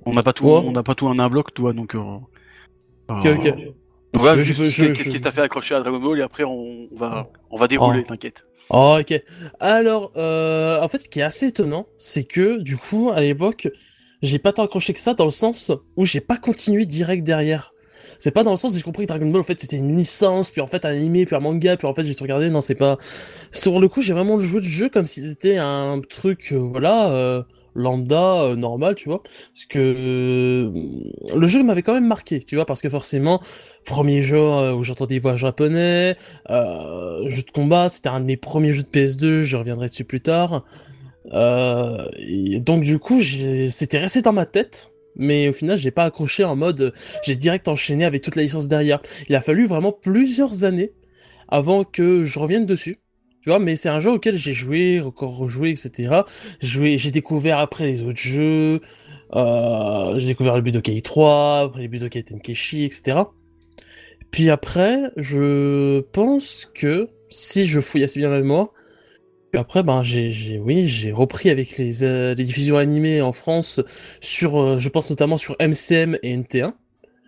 On 0.06 0.14
n'a 0.14 0.24
pas 0.24 0.32
tout, 0.32 0.46
Ouais. 0.46 0.62
on 0.64 0.72
n'a 0.72 0.84
pas 0.84 0.96
tout 0.96 1.08
en 1.08 1.20
un 1.20 1.28
bloc, 1.30 1.54
toi, 1.54 1.74
donc. 1.74 1.94
Euh... 1.94 2.00
ok, 3.10 3.26
euh, 3.26 3.52
Parce 4.14 4.24
voilà, 4.24 4.38
que 4.38 4.44
je 4.44 4.54
je- 4.54 4.64
qu'est-ce 4.64 5.04
je- 5.04 5.10
qui 5.10 5.20
t'a 5.20 5.32
fait 5.32 5.42
accrocher 5.42 5.76
à 5.76 5.82
Dragon 5.82 6.00
Ball 6.00 6.20
et 6.20 6.22
après 6.22 6.46
on, 6.46 6.88
on 6.90 6.96
va, 6.96 7.28
on 7.52 7.58
va 7.58 7.68
dérouler, 7.68 8.00
Oh. 8.04 8.08
t'inquiète. 8.08 8.44
Oh, 8.70 8.98
ok. 9.00 9.22
Alors, 9.60 10.12
euh, 10.18 10.82
en 10.82 10.90
fait, 10.90 11.00
ce 11.00 11.10
qui 11.10 11.20
est 11.20 11.24
assez 11.24 11.48
étonnant, 11.48 11.88
c'est 11.98 12.24
que 12.24 12.58
du 12.58 12.78
coup, 12.78 13.12
à 13.14 13.22
l'époque, 13.22 13.70
j'ai 14.22 14.40
pas 14.40 14.52
tant 14.54 14.66
accroché 14.66 14.94
que 14.94 15.00
ça 15.00 15.14
dans 15.14 15.26
le 15.26 15.32
sens 15.32 15.72
où 15.96 16.06
j'ai 16.06 16.22
pas 16.22 16.38
continué 16.38 16.86
direct 16.86 17.24
derrière. 17.24 17.74
C'est 18.20 18.32
pas 18.32 18.44
dans 18.44 18.52
le 18.52 18.58
sens 18.58 18.76
j'ai 18.76 18.82
compris 18.82 19.04
que 19.04 19.10
Dragon 19.10 19.28
Ball 19.28 19.42
en 19.42 19.44
fait 19.44 19.60
c'était 19.60 19.78
une 19.78 19.96
licence, 19.96 20.50
puis 20.50 20.62
en 20.62 20.68
fait 20.68 20.86
un 20.86 20.90
animé, 20.90 21.26
puis 21.26 21.36
un 21.36 21.40
manga, 21.40 21.78
puis 21.78 21.88
en 21.88 21.94
fait 21.94 22.04
j'ai 22.04 22.16
tout 22.16 22.24
regardé. 22.24 22.50
Non, 22.50 22.62
c'est 22.62 22.76
pas. 22.76 22.98
Sur 23.52 23.80
le 23.80 23.88
coup, 23.90 24.02
j'ai 24.02 24.14
vraiment 24.14 24.40
joué 24.40 24.62
le 24.62 24.68
jeu 24.68 24.90
comme 24.90 25.06
si 25.06 25.22
c'était 25.22 25.58
un 25.58 26.02
truc, 26.02 26.50
euh, 26.52 26.58
voilà, 26.58 27.12
euh, 27.12 27.44
lambda, 27.78 28.42
euh, 28.42 28.56
normal, 28.56 28.96
tu 28.96 29.08
vois. 29.08 29.24
Parce 29.24 29.66
que 29.66 29.80
euh, 29.80 30.72
le 31.38 31.48
jeu 31.48 31.64
m'avait 31.64 31.84
quand 31.84 31.94
même 31.94 32.08
marqué, 32.08 32.40
tu 32.40 32.56
vois, 32.56 32.66
parce 32.66 32.82
que 32.82 32.90
forcément, 32.90 33.42
premier 33.86 34.24
jeu 34.24 34.40
euh, 34.40 34.74
où 34.74 34.84
j'entendais 34.84 35.16
des 35.16 35.20
voix 35.20 35.38
japonais, 35.38 36.18
jeu 36.50 37.44
de 37.44 37.52
combat, 37.54 37.88
c'était 37.88 38.10
un 38.10 38.20
de 38.20 38.26
mes 38.26 38.38
premiers 38.38 38.74
jeux 38.74 38.84
de 38.84 38.88
PS2, 38.88 39.44
je 39.44 39.56
reviendrai 39.56 39.88
dessus 39.88 40.04
plus 40.04 40.22
tard. 40.22 40.66
Donc 41.32 42.84
du 42.84 43.00
coup, 43.00 43.22
c'était 43.22 44.00
resté 44.00 44.22
dans 44.22 44.34
ma 44.34 44.46
tête, 44.46 44.92
mais 45.16 45.48
au 45.48 45.54
final, 45.54 45.78
j'ai 45.78 45.92
pas 45.92 46.06
accroché 46.06 46.44
en 46.44 46.56
mode, 46.56 46.94
j'ai 47.24 47.36
direct 47.36 47.68
enchaîné 47.68 48.06
avec 48.06 48.22
toute 48.22 48.36
la 48.36 48.44
licence 48.44 48.68
derrière. 48.68 49.02
Il 49.30 49.36
a 49.36 49.42
fallu 49.42 49.68
vraiment 49.68 49.92
plusieurs 49.92 50.64
années 50.64 50.92
avant 51.48 51.84
que 51.84 52.26
je 52.26 52.40
revienne 52.40 52.66
dessus. 52.66 53.00
Mais 53.60 53.76
c'est 53.76 53.90
un 53.90 54.00
jeu 54.00 54.12
auquel 54.12 54.36
j'ai 54.36 54.54
joué, 54.54 55.02
encore 55.02 55.38
rejoué, 55.38 55.72
etc. 55.72 56.22
J'ai 56.60 57.12
découvert 57.12 57.60
après 57.60 57.86
les 57.86 58.04
autres 58.04 58.20
jeux, 58.20 58.82
euh, 59.36 60.18
j'ai 60.18 60.28
découvert 60.28 60.56
le 60.56 60.62
Budokai 60.62 61.02
3, 61.02 61.60
après 61.62 61.82
les 61.82 61.88
Budokai 61.88 62.24
Tenkeshi, 62.24 62.84
etc. 62.84 63.20
Puis 64.32 64.50
après, 64.50 65.12
je 65.18 66.02
pense 66.12 66.70
que 66.74 67.10
si 67.30 67.68
je 67.68 67.80
fouille 67.82 68.04
assez 68.04 68.20
bien 68.20 68.30
ma 68.30 68.40
mémoire, 68.40 68.70
après, 69.56 69.82
ben 69.82 70.04
j'ai, 70.04 70.60
oui, 70.60 70.88
j'ai 70.88 71.12
repris 71.12 71.50
avec 71.50 71.78
les, 71.78 72.04
euh, 72.04 72.36
les 72.36 72.44
diffusions 72.44 72.78
animées 72.78 73.22
en 73.22 73.32
France 73.32 73.82
sur, 74.20 74.62
euh, 74.62 74.80
je 74.80 74.90
pense 74.90 75.10
notamment 75.10 75.38
sur 75.38 75.56
MCM 75.60 76.18
et 76.22 76.38
NT1. 76.38 76.74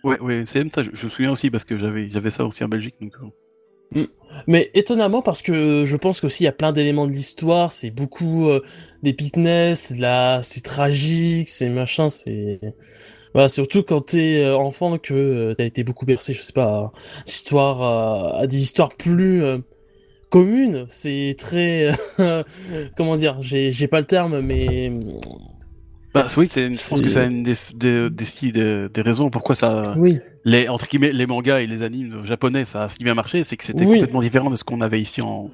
Ouais, 0.04 0.20
ouais, 0.20 0.46
même 0.56 0.72
ça, 0.72 0.84
je, 0.84 0.90
me 0.92 1.10
souviens 1.10 1.32
aussi 1.32 1.50
parce 1.50 1.64
que 1.66 1.78
j'avais, 1.78 2.08
j'avais 2.08 2.30
ça 2.30 2.46
aussi 2.46 2.64
en 2.64 2.68
Belgique. 2.68 2.96
Euh, 3.96 4.08
Mais 4.48 4.70
étonnamment 4.74 5.22
parce 5.22 5.42
que 5.42 5.86
je 5.86 5.96
pense 5.98 6.22
qu'aussi 6.22 6.44
il 6.44 6.46
y 6.46 6.48
a 6.50 6.52
plein 6.52 6.72
d'éléments 6.72 7.08
de 7.08 7.12
l'histoire, 7.12 7.72
c'est 7.72 7.92
beaucoup 7.92 8.48
euh, 8.50 8.64
d'épicness, 9.04 9.92
de 9.94 10.02
la, 10.02 10.42
c'est 10.44 10.62
tragique, 10.62 11.50
c'est 11.50 11.70
machin, 11.70 12.10
c'est 12.10 12.60
voilà, 13.34 13.50
surtout 13.50 13.84
quand 13.84 14.02
t'es 14.02 14.44
euh, 14.44 14.58
enfant 14.58 14.98
que 15.00 15.14
euh, 15.14 15.54
t'as 15.56 15.66
été 15.66 15.84
beaucoup 15.84 16.06
bercé, 16.06 16.34
je 16.34 16.42
sais 16.42 16.54
pas, 16.54 16.68
à, 16.70 16.94
des 17.26 17.32
histoires, 17.34 17.82
euh, 18.38 18.42
à 18.44 18.48
des 18.48 18.58
histoires 18.64 18.96
plus 18.98 19.44
euh, 19.44 19.60
communes, 20.30 20.86
c'est 20.90 21.36
très, 21.40 21.92
comment 22.98 23.18
dire, 23.18 23.42
j'ai 23.42 23.72
j'ai 23.72 23.88
pas 23.88 24.00
le 24.02 24.08
terme, 24.08 24.42
mais 24.42 24.92
Bah, 26.14 26.28
oui, 26.38 26.50
c'est, 26.50 26.74
je 26.74 26.88
pense 26.88 27.02
C'est- 27.02 27.02
que 27.02 27.10
ça 27.10 27.22
a 27.22 27.26
une 27.26 27.44
des, 27.44 27.56
des, 27.76 28.10
des, 28.10 28.52
des- 28.52 28.90
des 28.90 29.02
raisons 29.02 29.30
pourquoi 29.30 29.54
ça, 29.56 30.00
oui, 30.00 30.20
les, 30.46 30.68
entre 30.70 30.88
guillemets, 30.88 31.12
les 31.12 31.28
mangas 31.28 31.60
et 31.62 31.68
les 31.68 31.82
animes 31.84 32.26
japonais, 32.26 32.66
ça 32.66 32.84
a 32.84 32.90
si 32.90 33.04
bien 33.04 33.14
marché, 33.14 33.44
c'est 33.44 33.58
que 33.58 33.64
c'était 33.64 33.86
Oui. 33.86 33.94
complètement 34.00 34.22
différent 34.22 34.50
de 34.50 34.56
ce 34.56 34.64
qu'on 34.64 34.82
avait 34.82 35.02
ici 35.02 35.22
en, 35.22 35.50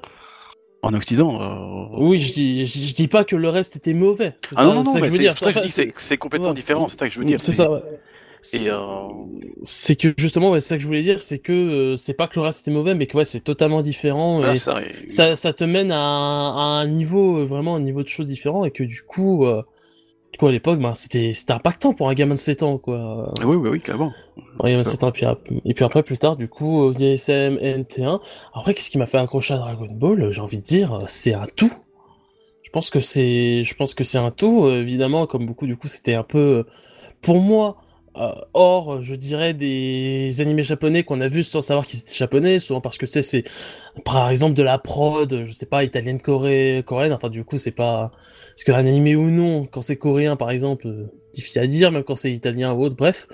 en 0.82 0.94
Occident. 0.94 1.40
euh. 1.40 1.86
oui, 1.98 2.18
je 2.18 2.32
dis, 2.32 2.66
je, 2.66 2.78
je 2.88 2.94
dis 2.94 3.08
pas 3.08 3.24
que 3.24 3.36
le 3.36 3.48
reste 3.48 3.76
était 3.76 3.94
mauvais, 3.94 4.34
Ah 4.54 4.56
ça, 4.56 4.64
non, 4.64 4.74
non, 4.74 4.82
non, 4.84 4.92
c'est 4.94 5.00
ça 5.00 5.06
que 5.52 5.60
je 5.60 5.62
dis 5.62 5.92
c'est, 5.96 6.16
complètement 6.18 6.48
ouais. 6.48 6.54
différent, 6.54 6.86
c'est 6.88 6.98
ça 6.98 7.08
que 7.08 7.12
je 7.14 7.18
veux 7.18 7.24
dire. 7.24 7.40
C'est 7.40 7.52
ça, 7.52 7.70
ouais. 7.70 7.80
Et, 8.52 8.70
euh, 8.70 8.76
c'est 9.64 9.96
que 9.96 10.14
justement 10.16 10.50
ouais, 10.50 10.60
c'est 10.60 10.68
ça 10.68 10.76
que 10.76 10.82
je 10.82 10.86
voulais 10.86 11.02
dire 11.02 11.20
c'est 11.20 11.38
que 11.40 11.52
euh, 11.52 11.96
c'est 11.96 12.14
pas 12.14 12.28
que 12.28 12.36
le 12.38 12.42
reste 12.42 12.60
était 12.60 12.70
mauvais 12.70 12.94
mais 12.94 13.08
que 13.08 13.16
ouais 13.16 13.24
c'est 13.24 13.40
totalement 13.40 13.82
différent 13.82 14.36
voilà, 14.36 14.54
et 14.54 14.58
ça, 14.58 14.78
ça, 15.08 15.34
ça 15.34 15.52
te 15.52 15.64
mène 15.64 15.90
à 15.90 15.98
un, 15.98 16.56
à 16.56 16.60
un 16.80 16.86
niveau 16.86 17.38
euh, 17.40 17.44
vraiment 17.44 17.74
un 17.74 17.80
niveau 17.80 18.04
de 18.04 18.08
choses 18.08 18.28
différent 18.28 18.64
et 18.64 18.70
que 18.70 18.84
du 18.84 19.02
coup 19.02 19.44
euh, 19.46 19.62
du 20.36 20.38
coup 20.38 20.48
à 20.48 20.52
l'époque 20.52 20.78
ben 20.80 20.92
c'était 20.92 21.32
c'était 21.32 21.54
impactant 21.54 21.94
pour 21.94 22.10
un 22.10 22.14
gamin 22.14 22.34
de 22.34 22.40
7 22.40 22.62
ans 22.62 22.76
quoi. 22.76 23.32
Ah 23.40 23.46
oui, 23.46 23.56
oui, 23.56 23.70
oui, 23.70 23.80
clairement. 23.80 24.12
un 24.60 24.68
gamin 24.68 24.82
de 24.82 24.86
7 24.86 25.02
ans 25.02 25.10
puis 25.10 25.24
ap- 25.24 25.48
et 25.64 25.72
puis 25.72 25.82
après 25.82 26.02
plus 26.02 26.18
tard 26.18 26.36
du 26.36 26.46
coup 26.46 26.90
euh, 26.90 26.94
SM 26.98 27.56
et 27.58 27.70
NT1 27.78 28.20
après 28.52 28.74
qu'est-ce 28.74 28.90
qui 28.90 28.98
m'a 28.98 29.06
fait 29.06 29.16
accrocher 29.16 29.54
à 29.54 29.56
Dragon 29.56 29.88
Ball? 29.90 30.30
J'ai 30.32 30.42
envie 30.42 30.58
de 30.58 30.62
dire 30.62 30.98
c'est 31.06 31.32
un 31.32 31.46
tout. 31.56 31.72
Je 32.64 32.70
pense 32.70 32.90
que 32.90 33.00
c'est 33.00 33.62
je 33.64 33.74
pense 33.76 33.94
que 33.94 34.04
c'est 34.04 34.18
un 34.18 34.30
tout 34.30 34.66
euh, 34.66 34.82
évidemment 34.82 35.26
comme 35.26 35.46
beaucoup 35.46 35.66
du 35.66 35.78
coup 35.78 35.88
c'était 35.88 36.12
un 36.14 36.22
peu 36.22 36.38
euh, 36.38 36.62
pour 37.22 37.40
moi 37.40 37.78
hors 38.54 39.02
je 39.02 39.14
dirais 39.14 39.54
des 39.54 40.40
animés 40.40 40.62
japonais 40.62 41.02
qu'on 41.02 41.20
a 41.20 41.28
vus 41.28 41.42
sans 41.42 41.60
savoir 41.60 41.86
qu'ils 41.86 42.00
étaient 42.00 42.14
japonais 42.14 42.58
souvent 42.58 42.80
parce 42.80 42.98
que 42.98 43.06
c'est 43.06 43.44
par 44.04 44.30
exemple 44.30 44.54
de 44.54 44.62
la 44.62 44.78
prod 44.78 45.44
je 45.44 45.52
sais 45.52 45.66
pas 45.66 45.84
italienne 45.84 46.20
corée 46.20 46.82
coréenne 46.86 47.12
enfin 47.12 47.28
du 47.28 47.44
coup 47.44 47.58
c'est 47.58 47.70
pas 47.70 48.10
parce 48.50 48.64
que 48.64 48.72
un 48.72 48.86
animé 48.86 49.16
ou 49.16 49.30
non 49.30 49.66
quand 49.66 49.82
c'est 49.82 49.96
coréen 49.96 50.36
par 50.36 50.50
exemple 50.50 50.88
euh, 50.88 51.10
difficile 51.34 51.62
à 51.62 51.66
dire 51.66 51.92
même 51.92 52.04
quand 52.04 52.16
c'est 52.16 52.32
italien 52.32 52.72
ou 52.72 52.82
autre 52.82 52.96
bref 52.96 53.28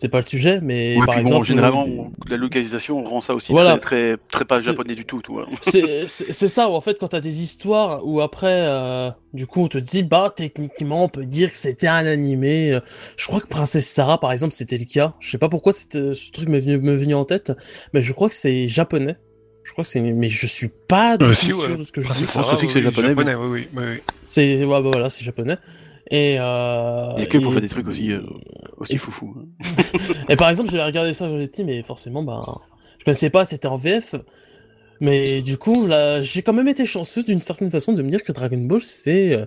c'est 0.00 0.08
pas 0.08 0.18
le 0.20 0.26
sujet 0.26 0.60
mais 0.62 0.96
Ouais, 0.96 1.04
par 1.06 1.14
puis 1.16 1.24
bon, 1.24 1.28
exemple 1.28 1.46
généralement, 1.46 1.84
euh, 1.86 2.02
la 2.30 2.36
localisation 2.38 3.04
rend 3.04 3.20
ça 3.20 3.34
aussi 3.34 3.52
Voilà. 3.52 3.76
très, 3.78 4.16
très, 4.16 4.22
très 4.32 4.44
pas 4.46 4.58
japonais 4.58 4.94
du 4.94 5.04
tout, 5.04 5.20
tout. 5.20 5.38
c'est 5.60 6.06
c'est- 6.08 6.32
c'est 6.32 6.48
ça 6.48 6.68
où 6.70 6.72
en 6.72 6.80
fait 6.80 6.98
quand 6.98 7.08
t'as 7.08 7.20
des 7.20 7.42
histoires 7.42 8.06
où 8.06 8.20
après 8.22 8.48
euh, 8.66 9.10
du 9.34 9.46
coup 9.46 9.62
on 9.62 9.68
te 9.68 9.78
dit 9.78 10.02
bah 10.02 10.32
techniquement 10.34 11.04
on 11.04 11.08
peut 11.08 11.26
dire 11.26 11.50
que 11.52 11.58
c'était 11.58 11.86
un 11.88 12.06
animé 12.06 12.72
euh, 12.72 12.80
je 13.18 13.26
crois 13.26 13.40
que 13.40 13.46
Princesse 13.46 13.88
Sarah 13.88 14.18
par 14.18 14.32
exemple 14.32 14.54
c'était 14.54 14.78
le 14.78 14.86
cas 14.86 15.14
je 15.20 15.30
sais 15.30 15.38
pas 15.38 15.48
pourquoi 15.50 15.72
c'était 15.74 16.14
ce 16.14 16.30
truc 16.30 16.48
m'est 16.48 16.60
venu 16.60 16.78
me 16.78 16.96
venu 16.96 17.14
en 17.14 17.24
tête 17.26 17.52
mais 17.92 18.02
je 18.02 18.12
crois 18.14 18.28
que 18.30 18.34
c'est 18.34 18.68
japonais 18.68 19.16
je 19.62 19.72
crois 19.72 19.84
que 19.84 19.90
c'est 19.90 20.00
mais 20.00 20.28
je 20.30 20.46
suis 20.46 20.70
pas 20.88 21.18
du 21.18 21.24
Euh, 21.26 21.28
tout 21.28 21.34
si, 21.34 21.46
sûr 21.52 21.58
ouais. 21.58 21.76
de 21.76 21.84
ce 21.84 21.92
que 21.92 22.00
je 22.00 22.06
Princesse 22.06 22.28
dis 22.28 22.32
pense 22.32 22.44
Sarah, 22.44 22.56
aussi 22.56 22.66
que 22.66 22.72
c'est 22.72 22.78
oui, 22.78 22.84
japonais, 22.86 23.34
oui, 23.34 23.46
oui, 23.50 23.68
oui, 23.76 23.84
oui. 23.92 23.98
c'est 24.24 24.64
ouais, 24.64 24.82
bah 24.82 24.90
voilà 24.90 25.10
c'est 25.10 25.22
japonais 25.24 25.58
et 26.10 26.36
euh, 26.40 27.08
Il 27.16 27.20
y 27.20 27.22
a 27.22 27.26
que 27.26 27.38
pour 27.38 27.50
et- 27.50 27.52
faire 27.54 27.62
des 27.62 27.68
trucs 27.68 27.86
aussi, 27.88 28.12
euh, 28.12 28.20
aussi 28.78 28.98
foufou. 28.98 29.34
hein. 29.38 29.66
Et 30.28 30.36
par 30.36 30.48
exemple, 30.50 30.70
j'avais 30.70 30.84
regardé 30.84 31.14
ça 31.14 31.26
quand 31.28 31.34
j'étais 31.38 31.48
petit, 31.48 31.64
mais 31.64 31.82
forcément, 31.82 32.22
bah, 32.22 32.40
je 32.98 33.04
connaissais 33.04 33.30
pas, 33.30 33.44
c'était 33.44 33.68
en 33.68 33.76
VF. 33.76 34.14
Mais 35.00 35.40
du 35.40 35.56
coup, 35.56 35.86
là, 35.86 36.20
j'ai 36.22 36.42
quand 36.42 36.52
même 36.52 36.68
été 36.68 36.84
chanceux 36.84 37.22
d'une 37.22 37.40
certaine 37.40 37.70
façon 37.70 37.92
de 37.92 38.02
me 38.02 38.10
dire 38.10 38.22
que 38.22 38.32
Dragon 38.32 38.58
Ball, 38.58 38.82
c'est, 38.82 39.32
euh, 39.34 39.46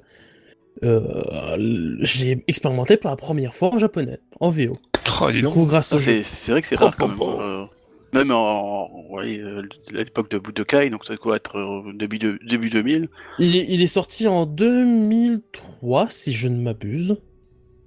euh, 0.83 1.95
j'ai 2.01 2.43
expérimenté 2.47 2.97
pour 2.97 3.09
la 3.11 3.15
première 3.17 3.53
fois 3.53 3.73
en 3.75 3.79
japonais, 3.79 4.19
en 4.39 4.49
VO. 4.49 4.73
Oh, 5.21 5.31
Du 5.31 5.47
coup, 5.47 5.65
grâce 5.65 5.93
au 5.93 5.99
jeu. 5.99 6.21
c'est, 6.23 6.51
vrai 6.51 6.61
que 6.61 6.67
c'est 6.67 6.75
Oh, 6.79 6.85
rare 6.85 6.95
quand 6.97 7.05
oh, 7.05 7.09
même. 7.09 7.19
oh. 7.21 7.67
Euh, 8.15 8.19
même 8.19 8.31
en, 8.31 8.89
ouais, 9.11 9.39
euh, 9.39 9.63
à 9.89 10.03
l'époque 10.03 10.29
de 10.29 10.37
Budokai, 10.39 10.89
donc 10.89 11.05
ça 11.05 11.15
doit 11.15 11.35
être 11.35 11.57
euh, 11.57 11.93
début, 11.93 12.19
de, 12.19 12.39
début 12.47 12.69
2000. 12.69 13.09
Il 13.39 13.55
est, 13.55 13.65
il 13.69 13.81
est 13.81 13.87
sorti 13.87 14.27
en 14.27 14.45
2003, 14.45 16.09
si 16.09 16.33
je 16.33 16.47
ne 16.47 16.61
m'abuse. 16.61 17.17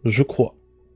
Je 0.05 0.23
crois. 0.23 0.55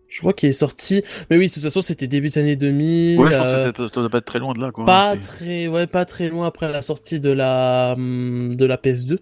Je 0.08 0.18
crois 0.20 0.32
qu'il 0.32 0.48
est 0.48 0.52
sorti. 0.52 1.02
Mais 1.30 1.38
oui, 1.38 1.46
de 1.46 1.52
toute 1.52 1.62
façon, 1.62 1.82
c'était 1.82 2.08
début 2.08 2.28
des 2.28 2.38
années 2.38 2.56
2000. 2.56 3.18
Ouais, 3.18 3.30
je 3.30 3.36
pense 3.38 3.46
euh, 3.48 3.72
que 3.72 3.88
ça, 3.88 4.00
doit 4.00 4.10
pas 4.10 4.18
être 4.18 4.24
très 4.24 4.38
loin 4.40 4.54
de 4.54 4.60
là, 4.60 4.72
quoi. 4.72 4.84
pas 4.84 5.10
hein, 5.12 5.14
c'est- 5.20 5.28
très, 5.28 5.68
ouais, 5.68 5.86
pas 5.86 6.04
très 6.04 6.28
loin 6.28 6.46
après 6.46 6.70
la 6.70 6.82
sortie 6.82 7.20
de 7.20 7.30
la, 7.30 7.94
hum, 7.96 8.54
de 8.56 8.64
la 8.64 8.76
PS2. 8.76 9.18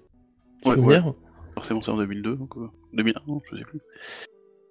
Ouais, 0.64 0.74
souvenir. 0.74 1.12
Forcément, 1.54 1.82
c'est 1.82 1.90
en 1.90 1.96
2002, 1.98 2.36
donc, 2.36 2.56
euh, 2.56 2.68
2001, 2.94 3.20
je 3.52 3.56
sais 3.58 3.64
plus. 3.64 3.80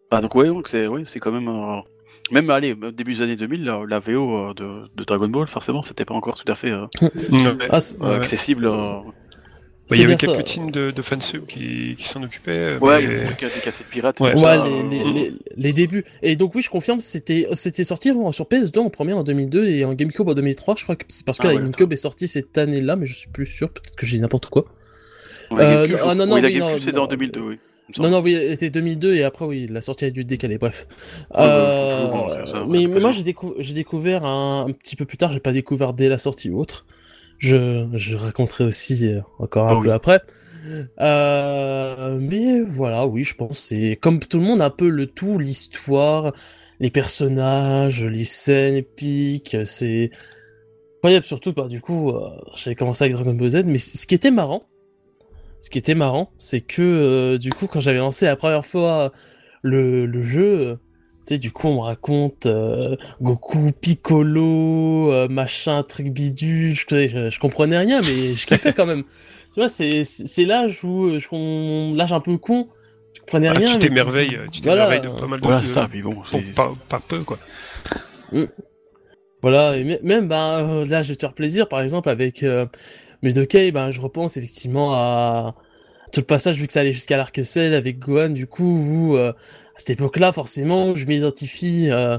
Ah, 0.09 0.21
donc 0.21 0.33
ouais, 0.35 0.47
donc 0.47 0.67
c'est, 0.69 0.87
ouais, 0.87 1.03
c'est 1.05 1.19
quand 1.19 1.31
même. 1.31 1.49
euh, 1.49 1.81
Même, 2.31 2.49
allez, 2.49 2.75
début 2.93 3.15
des 3.15 3.21
années 3.21 3.35
2000, 3.35 3.63
la, 3.63 3.81
la 3.87 3.99
VO 3.99 4.49
euh, 4.49 4.53
de, 4.53 4.89
de 4.95 5.03
Dragon 5.03 5.27
Ball, 5.29 5.47
forcément, 5.47 5.81
c'était 5.81 6.05
pas 6.05 6.13
encore 6.13 6.41
tout 6.43 6.51
à 6.51 6.55
fait 6.55 6.71
euh, 6.71 6.85
Ah, 7.69 7.79
c'est- 7.81 8.01
euh, 8.01 8.17
accessible. 8.17 8.69
Bah, 8.69 9.95
il 9.95 9.95
y 9.95 9.99
c'est 9.99 10.03
avait 10.03 10.15
quelques 10.17 10.43
teams 10.43 10.69
de, 10.69 10.91
de 10.91 11.01
fansub 11.01 11.45
qui, 11.45 11.95
qui 11.97 12.09
s'en 12.09 12.21
occupaient. 12.21 12.77
Ouais, 12.81 13.01
il 13.01 13.05
y 13.05 13.07
mais- 13.07 13.13
a 13.13 13.17
des 13.19 13.23
trucs, 13.23 13.39
des 13.39 13.61
cassettes 13.61 13.87
pirates. 13.87 14.19
Ouais. 14.19 14.35
ça, 14.35 14.67
les, 14.67 14.83
les, 14.83 15.03
les, 15.13 15.31
les 15.55 15.71
débuts. 15.71 16.03
Et 16.21 16.35
donc 16.35 16.55
oui, 16.55 16.61
je 16.61 16.69
confirme, 16.69 16.99
c'était 16.99 17.47
c'était 17.53 17.85
sorti 17.85 18.11
en- 18.11 18.33
sur 18.33 18.47
PS2 18.49 18.79
en 18.79 18.89
premier 18.89 19.13
en 19.13 19.23
2002 19.23 19.65
et 19.65 19.85
en 19.85 19.93
GameCube 19.93 20.27
en 20.27 20.33
2003. 20.33 20.75
Je 20.77 20.83
crois 20.83 20.97
que 20.97 21.05
c'est 21.07 21.25
parce 21.25 21.37
que 21.37 21.43
Ah 21.47 21.51
la 21.51 21.55
ouais, 21.55 21.61
GameCube 21.61 21.93
est 21.93 21.95
sortie 21.95 22.27
cette 22.27 22.57
année-là, 22.57 22.97
mais 22.97 23.05
je 23.05 23.13
suis 23.15 23.29
plus 23.29 23.45
sûr. 23.45 23.69
Peut-être 23.69 23.95
que 23.95 24.05
j'ai 24.05 24.19
n'importe 24.19 24.47
quoi. 24.47 24.65
ouais, 25.51 25.57
la 25.63 25.63
Euh, 25.63 25.87
GameCube, 25.87 26.05
non, 26.05 26.11
je- 26.11 26.15
non, 26.17 26.23
oui, 26.23 26.27
non, 26.27 26.35
la 26.35 26.47
oui, 26.47 26.53
GameCube, 26.53 26.59
non, 26.59 26.79
c'était 26.79 26.91
non. 26.97 27.03
en 27.03 27.07
2002, 27.07 27.39
oui. 27.39 27.59
Non, 27.97 28.09
non, 28.09 28.19
oui, 28.21 28.33
elle 28.33 28.51
était 28.51 28.69
2002 28.69 29.15
et 29.15 29.23
après 29.23 29.45
oui, 29.45 29.67
la 29.69 29.81
sortie 29.81 30.05
a 30.05 30.09
dû 30.11 30.25
décaler. 30.25 30.57
Bref. 30.57 30.87
Ouais, 31.33 31.39
ouais, 31.39 31.41
Euh, 31.41 32.45
ça, 32.45 32.65
mais, 32.67 32.85
mais 32.87 32.99
moi 32.99 33.11
j'ai 33.11 33.23
décou- 33.23 33.55
j'ai 33.59 33.73
découvert 33.73 34.25
un, 34.25 34.65
un 34.67 34.71
petit 34.73 34.95
peu 34.95 35.05
plus 35.05 35.17
tard. 35.17 35.31
J'ai 35.31 35.39
pas 35.39 35.53
découvert 35.53 35.93
dès 35.93 36.09
la 36.09 36.17
sortie 36.17 36.49
ou 36.49 36.59
autre. 36.59 36.85
Je 37.39 37.87
je 37.93 38.15
raconterai 38.17 38.65
aussi 38.65 39.07
euh, 39.07 39.21
encore 39.39 39.67
un 39.69 39.75
Oh 39.75 39.81
peu 39.81 39.89
oui. 39.89 39.93
après. 39.93 40.21
Euh, 40.99 42.17
mais 42.19 42.61
voilà, 42.61 43.07
oui, 43.07 43.23
je 43.23 43.35
pense 43.35 43.59
c'est 43.59 43.97
comme 44.01 44.19
tout 44.19 44.39
le 44.39 44.45
monde 44.45 44.61
un 44.61 44.69
peu 44.69 44.89
le 44.89 45.05
tout, 45.07 45.39
l'histoire, 45.39 46.33
les 46.79 46.89
personnages, 46.91 48.03
les 48.03 48.25
scènes 48.25 48.75
épiques, 48.75 49.55
c'est 49.65 50.11
incroyable. 50.97 51.25
Surtout, 51.25 51.53
bah 51.53 51.67
du 51.67 51.81
coup, 51.81 52.09
euh, 52.11 52.29
j'avais 52.55 52.75
commencé 52.75 53.03
avec 53.05 53.15
Dragon 53.15 53.33
Ball 53.33 53.49
Z, 53.49 53.63
mais 53.65 53.77
ce 53.77 54.05
qui 54.07 54.15
était 54.15 54.31
marrant, 54.31 54.67
ce 55.67 55.69
qui 55.69 55.79
était 55.79 55.95
marrant, 55.95 56.31
c'est 56.39 56.61
que 56.61 56.81
euh, 56.81 57.37
du 57.37 57.49
coup, 57.49 57.67
quand 57.67 57.81
j'avais 57.81 57.97
lancé 57.97 58.23
la 58.25 58.37
première 58.37 58.65
fois 58.65 59.11
le, 59.63 60.05
le 60.05 60.21
jeu, 60.21 60.59
euh, 60.59 60.75
tu 61.27 61.33
sais, 61.33 61.39
du 61.39 61.51
coup, 61.51 61.67
on 61.67 61.75
me 61.75 61.81
raconte 61.81 62.45
euh, 62.45 62.95
Goku, 63.21 63.73
Piccolo, 63.81 65.11
euh, 65.11 65.27
machin, 65.27 65.83
truc 65.83 66.07
bidule. 66.07 66.73
Je, 66.73 66.85
je, 66.89 67.29
je 67.29 67.39
comprenais 67.41 67.77
rien, 67.79 67.99
mais 67.99 68.33
je 68.33 68.45
kiffais 68.47 68.71
quand 68.71 68.85
même. 68.85 69.03
Tu 69.53 69.59
vois, 69.59 69.67
c'est 69.67 70.05
l'âge 70.45 70.81
où 70.85 71.19
je 71.19 71.95
l'âge 71.97 72.13
un 72.13 72.21
peu 72.21 72.37
con. 72.37 72.69
Je 73.13 73.19
comprenais 73.19 73.49
Ah, 73.49 73.53
rien. 73.57 73.67
tu 73.67 73.73
mais 73.73 73.79
t'émerveilles, 73.89 74.39
tu 74.53 74.61
Voilà. 74.61 74.87
t'émerveilles 74.87 75.01
de 75.01 75.19
pas 75.19 75.27
mal 75.27 75.41
de 75.41 75.45
Voilà, 75.45 75.61
ça. 75.63 75.89
Puis 75.91 76.01
bon, 76.01 76.11
pour 76.11 76.41
pas, 76.55 76.71
pas 76.87 77.01
peu, 77.05 77.19
quoi. 77.23 77.39
Voilà, 79.41 79.75
et 79.77 79.83
mê- 79.83 79.99
même 80.01 80.29
ben 80.29 80.63
euh, 80.63 80.85
là, 80.85 81.03
je 81.03 81.09
vais 81.09 81.15
te 81.17 81.21
faire 81.25 81.33
plaisir, 81.33 81.67
par 81.67 81.81
exemple 81.81 82.09
avec 82.09 82.41
euh, 82.43 82.65
Mudokei, 83.23 83.71
ben 83.71 83.91
je 83.91 83.99
repense 84.01 84.37
effectivement 84.37 84.93
à 84.93 85.55
tout 86.11 86.21
le 86.21 86.25
passage 86.25 86.57
vu 86.57 86.67
que 86.67 86.73
ça 86.73 86.81
allait 86.81 86.93
jusqu'à 86.93 87.17
l'arc 87.17 87.43
Cell 87.43 87.73
avec 87.73 87.99
Gohan, 87.99 88.29
du 88.29 88.47
coup 88.47 88.63
où 88.63 89.17
euh, 89.17 89.31
à 89.31 89.79
cette 89.79 89.91
époque-là, 89.91 90.31
forcément, 90.33 90.95
je 90.95 91.05
m'identifie, 91.05 91.89
euh, 91.91 92.17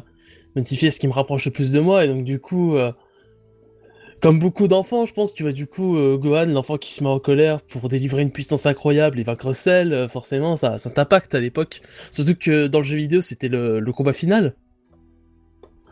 ce 0.57 0.99
qui 0.99 1.09
me 1.09 1.13
rapproche 1.13 1.45
le 1.47 1.51
plus 1.51 1.73
de 1.73 1.81
moi, 1.81 2.05
et 2.05 2.09
donc 2.09 2.25
du 2.25 2.39
coup, 2.41 2.77
euh, 2.77 2.93
comme 4.21 4.39
beaucoup 4.39 4.69
d'enfants, 4.69 5.07
je 5.07 5.13
pense, 5.13 5.33
tu 5.33 5.45
vois, 5.45 5.53
du 5.53 5.67
coup, 5.67 5.97
euh, 5.97 6.17
Gohan, 6.17 6.47
l'enfant 6.47 6.77
qui 6.77 6.93
se 6.93 7.03
met 7.03 7.11
en 7.11 7.21
colère 7.21 7.63
pour 7.63 7.89
délivrer 7.89 8.23
une 8.23 8.33
puissance 8.33 8.67
incroyable 8.67 9.19
et 9.21 9.25
vaincre 9.25 9.53
Cell, 9.53 9.93
euh, 9.93 10.09
forcément, 10.09 10.57
ça, 10.57 10.79
ça 10.79 10.91
t'impacte 10.91 11.35
à 11.35 11.41
l'époque. 11.41 11.81
Surtout 12.11 12.35
que 12.35 12.67
dans 12.67 12.79
le 12.79 12.85
jeu 12.85 12.97
vidéo, 12.97 13.21
c'était 13.21 13.49
le 13.49 13.93
combat 13.93 14.13
final. 14.13 14.55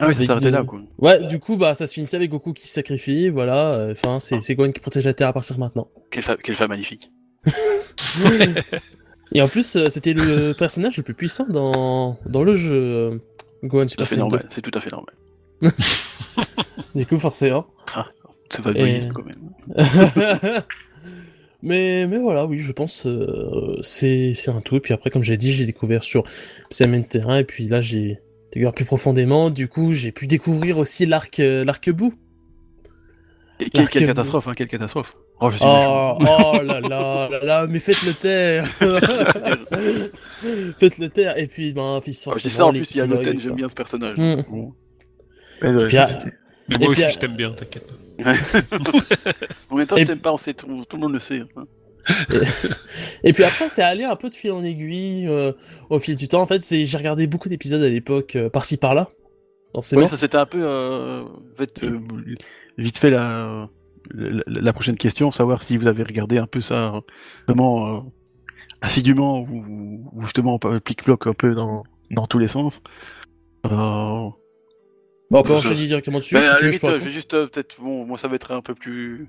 Ah 0.00 0.08
oui, 0.08 0.14
ça 0.14 0.26
s'arrêtait 0.26 0.50
là, 0.50 0.62
quoi. 0.64 0.80
Ouais, 0.98 1.24
du 1.26 1.38
coup, 1.38 1.56
bah, 1.56 1.74
ça 1.74 1.86
se 1.86 1.94
finissait 1.94 2.16
avec 2.16 2.30
Goku 2.30 2.52
qui 2.52 2.66
se 2.68 2.74
sacrifie, 2.74 3.28
voilà. 3.30 3.74
euh, 3.74 3.92
Enfin, 3.92 4.20
c'est 4.20 4.42
c'est 4.42 4.54
Gohan 4.54 4.70
qui 4.72 4.80
protège 4.80 5.04
la 5.04 5.14
Terre 5.14 5.28
à 5.28 5.32
partir 5.32 5.56
de 5.56 5.60
maintenant. 5.60 5.88
Quelle, 6.10 6.22
fa- 6.22 6.36
quelle 6.36 6.54
femme 6.54 6.68
magnifique. 6.70 7.10
Et 9.32 9.42
en 9.42 9.48
plus, 9.48 9.76
euh, 9.76 9.86
c'était 9.90 10.12
le 10.12 10.52
personnage 10.52 10.96
le 10.96 11.02
plus 11.02 11.14
puissant 11.14 11.46
dans, 11.48 12.18
dans 12.26 12.44
le 12.44 12.56
jeu 12.56 12.72
euh, 12.72 13.18
Gohan 13.64 13.86
Tout 13.86 14.00
à 14.02 14.04
Super 14.04 14.06
fait 14.06 14.14
Saiyan 14.14 14.26
2. 14.28 14.30
normal. 14.36 14.46
C'est 14.50 14.62
tout 14.62 14.70
à 14.74 14.80
fait 14.80 14.90
normal. 14.90 15.14
Du 16.94 17.06
coup, 17.06 17.18
forcément. 17.18 17.66
C'est 18.50 18.62
pas 18.62 18.70
Et- 18.72 19.08
quand 19.14 19.24
même. 19.24 19.50
mais, 21.62 22.06
mais 22.06 22.18
voilà, 22.18 22.46
oui, 22.46 22.58
je 22.60 22.70
pense 22.72 23.06
euh, 23.06 23.76
c'est 23.82 24.32
c'est 24.34 24.50
un 24.50 24.60
tout. 24.60 24.76
Et 24.76 24.80
puis 24.80 24.94
après, 24.94 25.10
comme 25.10 25.24
j'ai 25.24 25.36
dit, 25.36 25.52
j'ai 25.52 25.66
découvert 25.66 26.04
sur 26.04 26.24
CMN 26.70 27.04
Terrain. 27.04 27.38
Et 27.38 27.44
puis 27.44 27.66
là, 27.68 27.80
j'ai 27.80 28.20
plus 28.74 28.84
profondément. 28.84 29.50
Du 29.50 29.68
coup, 29.68 29.94
j'ai 29.94 30.12
pu 30.12 30.26
découvrir 30.26 30.78
aussi 30.78 31.06
l'arc 31.06 31.40
euh, 31.40 31.64
l'arc 31.64 31.90
bout. 31.90 32.14
Et 33.58 33.70
quelle, 33.70 33.88
quelle 33.88 34.06
catastrophe, 34.06 34.48
hein, 34.48 34.52
quelle 34.54 34.68
catastrophe. 34.68 35.14
Oh, 35.40 35.50
je 35.50 35.56
suis 35.56 35.64
méchant. 35.66 36.18
Oh, 36.20 36.24
oh 36.26 36.62
là 36.62 36.80
là 36.80 37.28
là 37.30 37.38
là, 37.42 37.66
mais 37.66 37.78
faites-le 37.78 38.12
taire 38.12 38.66
Faites-le 40.78 41.08
taire, 41.08 41.38
et 41.38 41.46
puis, 41.46 41.72
ben, 41.72 42.00
fils 42.02 42.26
Oh, 42.26 42.32
je 42.36 42.42
dis 42.42 42.50
forcément, 42.50 42.50
ça, 42.50 42.66
en 42.66 42.70
plus, 42.72 42.90
il 42.94 42.98
y 42.98 43.00
a 43.00 43.06
Noten, 43.06 43.38
j'aime 43.40 43.54
bien 43.54 43.68
ce 43.68 43.74
personnage. 43.74 44.16
Mm. 44.16 44.42
Bon. 44.48 44.74
Puis, 45.60 45.96
ah, 45.96 46.08
Mais 46.68 46.76
moi 46.78 46.88
aussi, 46.88 47.04
je 47.08 47.18
t'aime 47.18 47.36
bien, 47.36 47.50
t'inquiète. 47.52 47.92
En 49.70 49.76
même 49.76 49.86
temps, 49.86 49.96
Et- 49.96 50.02
je 50.02 50.06
t'aime 50.06 50.18
pas, 50.20 50.32
on 50.32 50.36
sait, 50.36 50.54
tout, 50.54 50.84
tout 50.88 50.96
le 50.96 51.02
monde 51.02 51.12
le 51.12 51.20
sait. 51.20 51.40
hein. 51.56 51.64
Et 53.24 53.32
puis 53.32 53.44
après, 53.44 53.68
c'est 53.68 53.82
allé 53.82 54.04
un 54.04 54.16
peu 54.16 54.28
de 54.28 54.34
fil 54.34 54.52
en 54.52 54.62
aiguille 54.62 55.26
euh, 55.26 55.52
au 55.90 55.98
fil 55.98 56.16
du 56.16 56.28
temps. 56.28 56.42
En 56.42 56.46
fait, 56.46 56.62
c'est 56.62 56.86
j'ai 56.86 56.96
regardé 56.96 57.26
beaucoup 57.26 57.48
d'épisodes 57.48 57.82
à 57.82 57.88
l'époque, 57.88 58.36
euh, 58.36 58.48
par-ci 58.48 58.76
par-là. 58.76 59.08
Oui, 59.92 60.08
ça 60.08 60.16
c'était 60.16 60.36
un 60.38 60.46
peu. 60.46 60.60
Euh, 60.62 61.22
fait, 61.56 61.82
euh, 61.82 61.98
vite 62.78 62.98
fait 62.98 63.10
la, 63.10 63.68
la, 64.14 64.42
la 64.46 64.72
prochaine 64.72 64.96
question, 64.96 65.30
savoir 65.30 65.62
si 65.62 65.76
vous 65.76 65.86
avez 65.86 66.02
regardé 66.02 66.38
un 66.38 66.46
peu 66.46 66.60
ça 66.60 67.02
vraiment 67.46 68.10
assidûment 68.80 69.40
ou, 69.40 70.08
ou 70.12 70.22
justement 70.22 70.58
plic-ploc 70.58 71.26
un 71.26 71.34
peu 71.34 71.54
dans, 71.54 71.82
dans 72.10 72.26
tous 72.26 72.38
les 72.38 72.48
sens. 72.48 72.82
Bon, 73.64 74.32
on 75.30 75.42
peut 75.42 75.54
je- 75.54 75.58
enchaîner 75.58 75.86
directement 75.88 76.18
dessus. 76.18 76.36
mais 76.36 76.40
si 76.40 76.64
limite, 76.64 76.80
je 76.86 76.90
vais 76.92 77.12
juste 77.12 77.30
peut-être 77.32 77.80
bon, 77.80 78.06
moi 78.06 78.16
ça 78.16 78.28
va 78.28 78.36
être 78.36 78.52
un 78.52 78.62
peu 78.62 78.74
plus, 78.74 79.28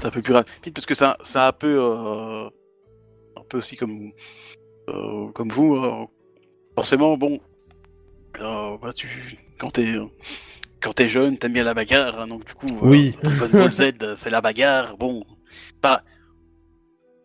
peut-être 0.00 0.06
un 0.06 0.10
peu 0.14 0.22
plus 0.22 0.32
rapide 0.34 0.74
parce 0.74 0.86
que 0.86 0.94
ça, 0.94 1.16
ça 1.24 1.48
un 1.48 1.52
peu, 1.52 1.78
euh, 1.80 2.46
un 3.36 3.42
peu 3.48 3.58
aussi 3.58 3.76
comme, 3.76 4.10
euh, 4.88 5.28
comme 5.34 5.50
vous. 5.50 5.76
euh, 5.76 6.06
forcément, 6.74 7.16
bon, 7.16 7.40
euh, 8.40 8.76
bah, 8.80 8.92
tu, 8.94 9.08
quand 9.58 9.70
t'es, 9.70 9.94
quand 10.80 10.92
t'es 10.92 11.08
jeune, 11.08 11.36
t'aimes 11.36 11.52
bien 11.54 11.64
la 11.64 11.74
bagarre, 11.74 12.20
hein, 12.20 12.28
donc 12.28 12.44
du 12.46 12.54
coup, 12.54 12.68
euh, 12.68 12.88
Oui. 12.88 13.16
Dragon 13.22 13.58
Ball 13.58 13.72
Z, 13.72 13.90
c'est 14.16 14.30
la 14.30 14.40
bagarre. 14.40 14.96
Bon, 14.96 15.22
pas, 15.80 16.02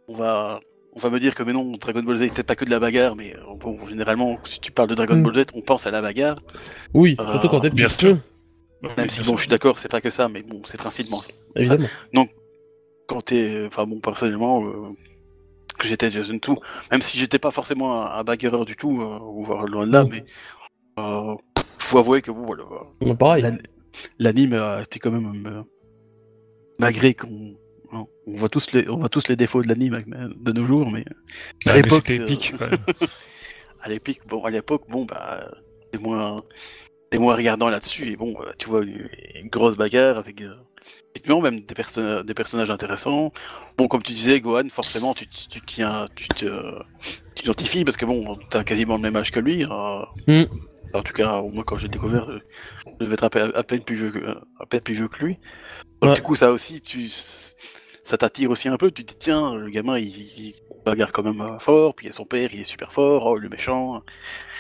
on 0.08 0.16
va. 0.16 0.60
On 0.96 1.00
va 1.00 1.10
me 1.10 1.20
dire 1.20 1.34
que 1.34 1.42
mais 1.42 1.54
non, 1.54 1.72
Dragon 1.78 2.04
Ball 2.04 2.18
Z 2.18 2.22
c'était 2.28 2.44
pas 2.44 2.56
que 2.56 2.66
de 2.66 2.70
la 2.70 2.78
bagarre, 2.80 3.16
mais 3.16 3.36
bon, 3.60 3.80
généralement, 3.88 4.38
si 4.44 4.60
tu 4.60 4.72
parles 4.72 4.90
de 4.90 4.94
Dragon 4.94 5.16
Mm. 5.16 5.24
Ball 5.24 5.36
Z, 5.40 5.46
on 5.56 5.62
pense 5.62 5.88
à 5.88 5.92
la 5.92 6.04
bagarre. 6.04 6.38
Oui, 6.94 7.16
Euh, 7.20 7.32
surtout 7.32 7.50
quand 7.50 7.62
t'es 7.62 7.72
bien 7.72 7.90
sûr. 7.90 8.18
Même 8.98 9.10
si 9.10 9.22
bon, 9.24 9.36
je 9.36 9.42
suis 9.42 9.50
d'accord, 9.50 9.80
c'est 9.80 9.90
pas 9.90 10.02
que 10.02 10.12
ça, 10.12 10.28
mais 10.30 10.44
bon, 10.44 10.62
c'est 10.66 10.78
principalement 10.78 11.24
Évidemment. 11.56 11.88
Quand 13.08 13.22
t'es, 13.22 13.66
enfin 13.68 13.86
bon, 13.86 14.00
personnellement, 14.00 14.66
euh, 14.66 14.90
que 15.78 15.88
j'étais 15.88 16.12
jeune 16.12 16.40
tout, 16.40 16.58
même 16.92 17.02
si 17.02 17.18
j'étais 17.18 17.40
pas 17.40 17.52
forcément 17.52 18.02
un, 18.06 18.18
un 18.20 18.24
bagarreur 18.24 18.66
du 18.66 18.76
tout, 18.76 19.02
euh, 19.02 19.20
ou 19.22 19.44
voire 19.44 19.66
loin 19.66 19.88
de 19.88 19.92
là, 19.92 20.04
Mhm. 20.04 20.10
mais 20.12 20.26
euh, 21.00 21.36
faut 21.78 21.98
avouer 22.00 22.22
que 22.22 22.32
bon, 22.32 22.46
voilà, 22.46 22.64
Mais 23.02 23.16
pareil. 23.16 23.44
l'an- 23.44 23.58
l'anime 24.20 24.54
a 24.54 24.82
été 24.82 25.00
quand 25.00 25.12
même, 25.12 25.46
euh, 25.48 25.64
malgré 26.80 27.14
qu'on 27.14 27.56
hein, 27.92 28.06
on 28.28 28.36
voit 28.36 28.50
tous 28.50 28.72
les, 28.74 28.88
on 28.90 28.98
voit 28.98 29.10
tous 29.10 29.28
les 29.28 29.36
défauts 29.36 29.62
de 29.62 29.68
l'anime 29.68 29.98
de 30.36 30.52
nos 30.52 30.66
jours, 30.66 30.90
mais 30.92 31.06
Ah, 31.66 31.72
à 31.72 31.76
l'époque, 31.76 32.04
c'était 32.08 32.18
épique, 32.18 32.54
quand 32.58 32.70
même. 32.70 32.80
à 33.82 33.90
l'époque, 33.90 34.20
bon, 34.28 34.44
à 34.46 34.50
l'époque, 34.52 34.84
bon, 34.90 35.06
bah, 35.06 35.52
t'es 35.92 35.98
moins, 36.00 36.44
t'es 37.14 37.20
moins 37.20 37.36
regardant 37.36 37.70
là-dessus, 37.70 38.12
et 38.12 38.16
bon, 38.16 38.34
euh, 38.42 38.52
tu 38.58 38.68
vois 38.70 38.82
une, 38.82 39.08
une 39.36 39.48
grosse 39.50 39.76
bagarre 39.78 40.18
avec, 40.18 40.42
euh, 40.42 40.56
effectivement, 41.12 41.42
même 41.42 41.60
des, 41.62 41.76
perso- 41.76 42.24
des 42.24 42.34
personnages 42.34 42.72
intéressants. 42.72 43.32
Bon, 43.78 43.88
comme 43.88 44.02
tu 44.02 44.14
disais, 44.14 44.40
Gohan, 44.42 44.68
forcément, 44.70 45.14
tu, 45.14 45.28
tu 45.28 45.62
tiens, 45.62 46.08
tu 46.16 46.28
t'identifies 47.36 47.84
parce 47.86 47.98
que 47.98 48.06
bon, 48.06 48.36
t'as 48.50 48.64
quasiment 48.64 48.96
le 48.96 49.02
même 49.04 49.16
âge 49.16 49.32
que 49.32 49.40
lui. 49.40 49.64
euh, 49.64 50.02
Mm. 50.28 50.46
En 50.96 51.02
tout 51.02 51.14
cas, 51.14 51.42
moi, 51.42 51.64
quand 51.64 51.78
j'ai 51.78 51.88
découvert, 51.88 52.30
euh, 52.30 52.40
je 53.00 53.06
devais 53.06 53.14
être 53.14 53.24
à 53.24 53.30
peine, 53.30 53.52
à 53.56 53.64
peine 53.64 53.84
plus 53.84 53.96
vieux 53.96 54.12
que, 54.12 54.26
à 54.60 54.66
peine 54.68 54.82
plus 54.82 54.94
vieux 54.96 55.08
que 55.08 55.24
lui. 55.24 55.38
Donc, 56.02 56.10
Ouais. 56.12 56.16
du 56.16 56.22
coup, 56.24 56.36
ça 56.36 56.52
aussi, 56.52 56.82
tu, 56.82 57.10
ça 57.10 58.18
t'attire 58.18 58.50
aussi 58.52 58.68
un 58.70 58.78
peu. 58.78 58.90
Tu 58.92 59.04
te 59.06 59.12
dis, 59.14 59.18
tiens, 59.20 59.56
le 59.56 59.70
gamin, 59.70 59.98
il, 60.00 60.08
il 60.08 60.54
bagarre 60.86 61.12
quand 61.12 61.24
même 61.24 61.42
euh, 61.42 61.58
fort, 61.60 61.94
puis 61.96 62.06
il 62.06 62.10
y 62.10 62.12
a 62.12 62.14
son 62.14 62.26
père, 62.26 62.50
il 62.54 62.62
est 62.62 62.64
super 62.64 62.92
fort, 62.92 63.26
oh, 63.26 63.38
le 63.38 63.50
méchant, 63.50 64.02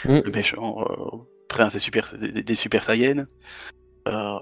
Mm. 0.05 0.19
le 0.25 0.31
méchant 0.31 0.85
euh, 0.89 1.17
prince 1.53 1.73
des 1.73 1.79
super, 1.79 2.03
des, 2.19 2.43
des 2.43 2.55
super 2.55 2.83
Saiyans. 2.83 3.25
Euh, 4.07 4.39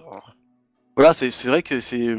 voilà, 0.95 1.14
c'est 1.14 1.30
vrai 1.45 1.62
que 1.62 1.80
c'est. 1.80 2.16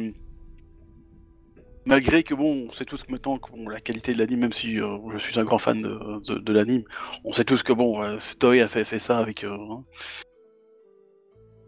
Malgré 1.85 2.23
que 2.23 2.35
bon, 2.35 2.69
on 2.69 2.73
sait 2.73 2.85
tous 2.85 3.03
que 3.03 3.11
maintenant 3.11 3.39
que 3.39 3.51
bon, 3.51 3.69
la 3.69 3.81
qualité 3.81 4.13
de 4.15 4.19
l'anime, 4.19 4.41
même 4.41 4.53
si 4.53 4.79
euh, 4.81 4.99
je 5.13 5.19
suis 5.19 5.37
un 5.41 5.45
grand 5.45 5.59
fan 5.59 5.83
de, 5.83 5.99
de, 6.29 6.39
de 6.39 6.53
l'anime, 6.53 6.85
on 7.25 7.33
sait 7.33 7.45
tous 7.45 7.65
que 7.65 7.73
bon, 7.73 8.01
euh, 8.03 8.19
Toei 8.39 8.61
a 8.63 8.69
fait, 8.69 8.85
fait 8.85 9.01
ça 9.01 9.19
avec. 9.19 9.43
hein. 9.43 9.83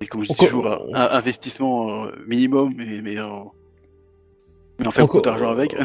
et 0.00 0.06
comme 0.06 0.22
je 0.22 0.28
dis 0.28 0.36
toujours, 0.36 0.68
un 0.68 1.08
investissement 1.10 2.06
minimum, 2.28 2.74
mais, 2.76 3.02
mais 3.02 3.16
Mais 4.78 4.88
on 4.88 4.90
fait 4.90 5.02
beaucoup 5.02 5.20
d'argent 5.20 5.50
avec. 5.50 5.76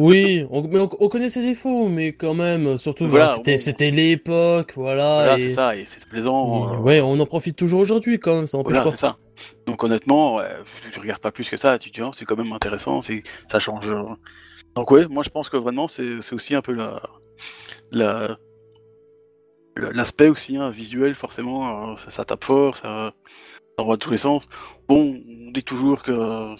oui, 0.00 0.46
on, 0.50 0.62
mais 0.62 0.78
on, 0.78 1.08
connaît 1.08 1.28
ses 1.28 1.42
défauts, 1.42 1.88
mais 1.88 2.12
quand 2.12 2.32
même, 2.32 2.78
surtout, 2.78 3.06
voilà, 3.06 3.26
c'était, 3.28 3.58
c'était 3.58 3.90
l'époque, 3.90 4.72
voilà. 4.74 5.24
voilà 5.24 5.36
c'est 5.36 5.50
ça, 5.50 5.76
et 5.76 5.84
c'est 5.84 6.06
plaisant. 6.08 6.72
Euh, 6.72 6.76
ouais, 6.78 7.00
on 7.00 7.20
en 7.20 7.26
profite 7.26 7.56
toujours 7.56 7.80
aujourd'hui, 7.80 8.18
quand 8.18 8.36
même, 8.36 8.46
ça 8.46 8.58
voilà, 8.58 8.84
c'est 8.90 8.96
ça. 8.96 9.18
Donc 9.66 9.84
honnêtement, 9.84 10.40
tu, 10.92 10.98
regardes 10.98 11.20
pas 11.20 11.30
plus 11.30 11.50
que 11.50 11.58
ça, 11.58 11.78
tu 11.78 11.90
dis, 11.90 12.00
oh, 12.00 12.10
c'est 12.16 12.24
quand 12.24 12.36
même 12.36 12.52
intéressant, 12.52 13.00
ça 13.02 13.58
change. 13.58 13.94
Donc 14.74 14.90
ouais, 14.90 15.06
moi 15.08 15.22
je 15.22 15.30
pense 15.30 15.48
que 15.48 15.56
vraiment, 15.56 15.88
c'est, 15.88 16.32
aussi 16.32 16.54
un 16.54 16.62
peu 16.62 16.72
la, 16.72 17.02
la, 17.92 18.38
l'aspect 19.76 20.28
aussi 20.28 20.56
hein, 20.56 20.70
visuel, 20.70 21.14
forcément, 21.14 21.92
euh, 21.92 21.96
ça, 21.96 22.10
ça, 22.10 22.24
tape 22.24 22.44
fort, 22.44 22.76
ça, 22.76 23.12
ça 23.76 23.82
envoie 23.82 23.96
tous 23.96 24.10
les 24.10 24.16
sens. 24.18 24.48
Bon, 24.88 25.20
on 25.26 25.50
dit 25.50 25.64
toujours 25.64 26.02
que 26.02 26.54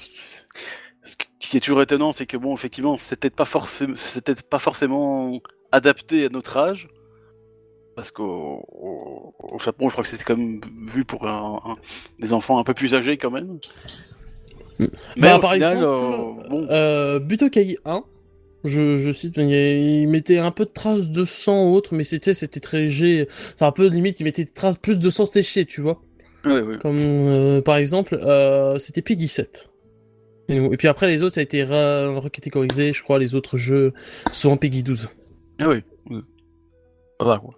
ce 1.08 1.16
qui 1.40 1.56
est 1.56 1.60
toujours 1.60 1.82
étonnant, 1.82 2.12
c'est 2.12 2.26
que 2.26 2.36
bon, 2.36 2.54
effectivement, 2.54 2.98
c'était 2.98 3.30
pas 3.30 3.44
forcément, 3.44 3.94
c'était 3.96 4.34
pas 4.34 4.58
forcément 4.58 5.40
adapté 5.72 6.26
à 6.26 6.28
notre 6.28 6.56
âge, 6.56 6.88
parce 7.96 8.10
qu'au 8.10 8.64
au, 8.68 9.58
Japon, 9.58 9.88
je 9.88 9.92
crois 9.92 10.04
que 10.04 10.10
c'était 10.10 10.24
quand 10.24 10.36
même 10.36 10.60
vu 10.92 11.04
pour 11.04 11.26
des 12.18 12.32
enfants 12.32 12.58
un 12.58 12.64
peu 12.64 12.74
plus 12.74 12.94
âgés 12.94 13.16
quand 13.16 13.30
même. 13.30 13.58
Mm. 14.78 14.86
Mais 15.16 15.28
bah, 15.28 15.38
par 15.40 15.54
exemple, 15.54 15.82
euh, 15.82 16.48
bon... 16.48 16.66
Euh, 16.70 17.18
Butokai 17.18 17.78
1, 17.84 18.04
je, 18.64 18.96
je 18.98 19.12
cite, 19.12 19.34
il, 19.36 20.08
mettait 20.08 20.38
un 20.38 20.50
peu 20.50 20.64
de 20.64 20.70
traces 20.70 21.08
de 21.08 21.24
sang 21.24 21.72
autre, 21.72 21.94
mais 21.94 22.04
c'était 22.04 22.34
c'était 22.34 22.60
très 22.60 22.78
léger. 22.78 23.28
C'est 23.56 23.64
un 23.64 23.72
peu 23.72 23.88
limite, 23.88 24.20
il 24.20 24.24
mettait 24.24 24.44
des 24.44 24.52
traces 24.52 24.76
plus 24.76 24.98
de 24.98 25.10
sang 25.10 25.24
séché, 25.24 25.64
tu 25.64 25.80
vois. 25.80 26.00
Ouais, 26.44 26.60
ouais. 26.60 26.78
Comme 26.78 26.98
euh, 26.98 27.60
par 27.60 27.76
exemple, 27.76 28.14
euh, 28.14 28.78
c'était 28.78 29.02
Piggy 29.02 29.28
7. 29.28 29.70
Et, 30.48 30.76
puis 30.76 30.88
après, 30.88 31.06
les 31.06 31.22
autres, 31.22 31.34
ça 31.34 31.40
a 31.40 31.42
été 31.42 31.62
recatégorisé, 31.64 32.92
je 32.92 33.02
crois, 33.02 33.18
les 33.18 33.34
autres 33.34 33.56
jeux 33.56 33.92
sont 34.32 34.50
en 34.50 34.56
Peggy 34.56 34.82
12. 34.82 35.10
Ah 35.60 35.68
oui. 35.68 35.82
Voilà, 37.20 37.38
quoi. 37.38 37.54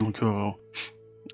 Donc, 0.00 0.22
euh... 0.22 0.50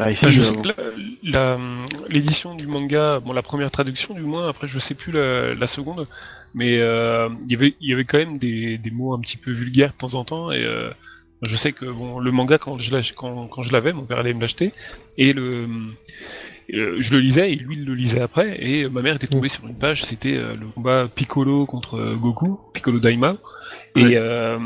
Ah, 0.00 0.12
ici, 0.12 0.30
je 0.30 0.42
sais 0.42 0.54
que 0.54 2.12
l'édition 2.12 2.54
du 2.54 2.68
manga, 2.68 3.18
bon, 3.18 3.32
la 3.32 3.42
première 3.42 3.70
traduction 3.72 4.14
du 4.14 4.22
moins, 4.22 4.48
après 4.48 4.68
je 4.68 4.78
sais 4.78 4.94
plus 4.94 5.10
la, 5.10 5.54
la 5.54 5.66
seconde, 5.66 6.06
mais 6.54 6.78
euh, 6.78 7.28
y 7.48 7.54
avait, 7.56 7.74
il 7.80 7.90
y 7.90 7.92
avait 7.92 8.04
quand 8.04 8.18
même 8.18 8.38
des, 8.38 8.78
des 8.78 8.90
mots 8.92 9.12
un 9.12 9.18
petit 9.18 9.36
peu 9.36 9.50
vulgaires 9.50 9.92
de 9.92 9.98
temps 9.98 10.14
en 10.14 10.24
temps, 10.24 10.52
et 10.52 10.62
euh, 10.62 10.90
je 11.42 11.56
sais 11.56 11.72
que 11.72 11.84
bon, 11.84 12.20
le 12.20 12.30
manga 12.30 12.58
quand 12.58 12.80
je 12.80 12.94
quand, 13.12 13.48
quand 13.48 13.62
je 13.64 13.72
l'avais, 13.72 13.92
mon 13.92 14.04
père 14.04 14.18
allait 14.18 14.34
me 14.34 14.40
l'acheter, 14.40 14.72
et 15.16 15.32
le 15.32 15.66
euh, 16.74 16.96
je 16.98 17.12
le 17.12 17.20
lisais 17.20 17.52
et 17.52 17.56
lui 17.56 17.76
il 17.76 17.84
le 17.84 17.94
lisait 17.94 18.20
après. 18.20 18.56
Et 18.60 18.88
ma 18.88 19.02
mère 19.02 19.14
était 19.14 19.26
tombée 19.26 19.48
sur 19.48 19.66
une 19.66 19.78
page 19.78 20.04
c'était 20.04 20.36
euh, 20.36 20.54
le 20.54 20.66
combat 20.66 21.08
Piccolo 21.08 21.66
contre 21.66 21.98
euh, 21.98 22.16
Goku 22.16 22.60
Piccolo 22.72 23.00
Daima. 23.00 23.36
Et 23.96 24.16
à 24.16 24.58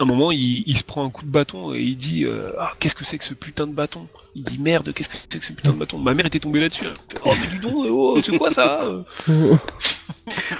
un 0.00 0.04
moment 0.04 0.32
il, 0.32 0.64
il, 0.66 0.76
se 0.76 0.82
prend 0.82 1.06
un 1.06 1.10
coup 1.10 1.24
de 1.24 1.30
bâton 1.30 1.72
et 1.72 1.80
il 1.80 1.96
dit 1.96 2.26
ah 2.58 2.72
qu'est-ce 2.80 2.94
que 2.94 3.04
c'est 3.04 3.18
que 3.18 3.24
ce 3.24 3.34
putain 3.34 3.66
de 3.66 3.72
bâton? 3.72 4.06
Il 4.34 4.42
dit 4.42 4.58
merde 4.58 4.92
qu'est-ce 4.92 5.08
que 5.08 5.14
c'est 5.16 5.38
que 5.38 5.44
ce 5.44 5.52
putain 5.52 5.72
de 5.72 5.78
bâton? 5.78 5.98
Ma 5.98 6.12
mère 6.12 6.26
était 6.26 6.40
tombée 6.40 6.60
là-dessus. 6.60 6.86
Oh 7.24 7.32
mais 7.40 7.46
dis 7.46 7.60
donc 7.60 7.86
oh, 7.88 8.20
c'est 8.20 8.36
quoi 8.36 8.50
ça? 8.50 9.04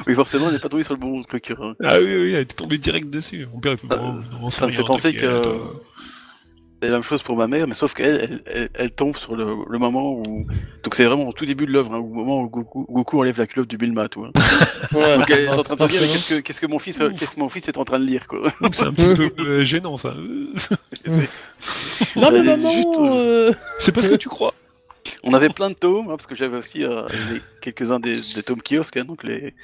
Oui 0.07 0.15
forcément 0.15 0.47
elle 0.49 0.55
n'est 0.55 0.59
pas 0.59 0.69
tombée 0.69 0.85
sur 0.85 0.95
le 0.95 1.01
bon 1.01 1.23
truc 1.23 1.51
hein. 1.59 1.75
ah 1.83 1.99
oui 1.99 2.05
oui 2.05 2.33
elle 2.35 2.43
était 2.43 2.55
tombée 2.55 2.79
direct 2.79 3.11
dessus. 3.11 3.47
Mon 3.53 3.61
père 3.61 3.73
il 3.73 3.79
faut 3.79 3.89
ça, 3.91 4.51
ça 4.51 4.67
me 4.67 4.73
fait 4.73 4.85
penser 4.85 5.15
que 5.15 5.43
la 6.87 6.93
même 6.93 7.03
chose 7.03 7.23
pour 7.23 7.37
ma 7.37 7.47
mère, 7.47 7.67
mais 7.67 7.75
sauf 7.75 7.95
qu'elle, 7.95 8.43
elle, 8.75 8.91
tombe 8.91 9.17
sur 9.17 9.37
le, 9.37 9.79
moment 9.79 10.13
où. 10.13 10.47
Donc 10.83 10.95
c'est 10.95 11.05
vraiment 11.05 11.29
au 11.29 11.33
tout 11.33 11.47
début 11.47 11.67
de 11.67 11.73
l'œuvre, 11.73 11.95
hein, 11.95 11.99
au 11.99 12.09
moment 12.09 12.43
où 12.43 12.49
Goku, 12.49 13.21
enlève 13.21 13.39
la 13.39 13.47
culotte 13.47 13.69
du 13.69 13.77
Bilma, 13.77 14.09
tout. 14.09 14.25
Hein. 14.25 14.33
Donc 14.93 15.31
elle 15.31 15.45
est 15.45 15.49
en 15.49 15.63
train 15.63 15.77
de 15.77 15.87
dire 15.87 16.01
qu'est-ce 16.01 16.35
que, 16.35 16.41
qu'est-ce 16.41 16.61
que 16.61 16.67
mon 16.67 16.79
fils, 16.79 16.99
qu'est-ce 17.19 17.35
que 17.35 17.41
mon 17.41 17.49
fils 17.49 17.69
est 17.69 17.79
en 17.79 17.85
train 17.85 17.99
de 17.99 18.05
lire, 18.05 18.27
quoi. 18.27 18.53
C'est 18.73 18.85
un 18.85 18.93
petit 18.93 19.15
peu 19.15 19.43
euh, 19.43 19.65
gênant, 19.65 19.97
ça. 19.97 20.15
non, 22.17 22.31
mais 22.31 22.43
maman. 22.43 22.73
Euh, 22.99 23.53
c'est 23.79 23.95
pas 23.95 24.03
ce 24.03 24.09
que 24.09 24.15
tu 24.17 24.29
crois. 24.29 24.55
On 25.23 25.35
avait 25.35 25.51
plein 25.51 25.71
de 25.71 25.75
tomes, 25.75 26.07
hein, 26.07 26.17
parce 26.17 26.27
que 26.27 26.35
j'avais 26.35 26.57
aussi 26.57 26.83
euh, 26.85 27.05
quelques-uns 27.61 28.01
des, 28.01 28.17
tomes 28.45 28.63
kiosques, 28.63 28.99
donc 29.01 29.23
les, 29.23 29.55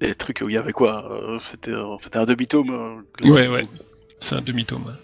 les 0.00 0.14
trucs 0.14 0.40
où 0.42 0.48
il 0.48 0.54
y 0.54 0.58
avait 0.58 0.72
quoi 0.72 1.38
C'était, 1.42 1.72
c'était 1.98 2.18
un 2.18 2.24
demi-tome. 2.24 3.04
ouais, 3.22 3.48
ouais. 3.48 3.68
C'est 4.18 4.36
un 4.36 4.40
demi-tome. 4.42 4.96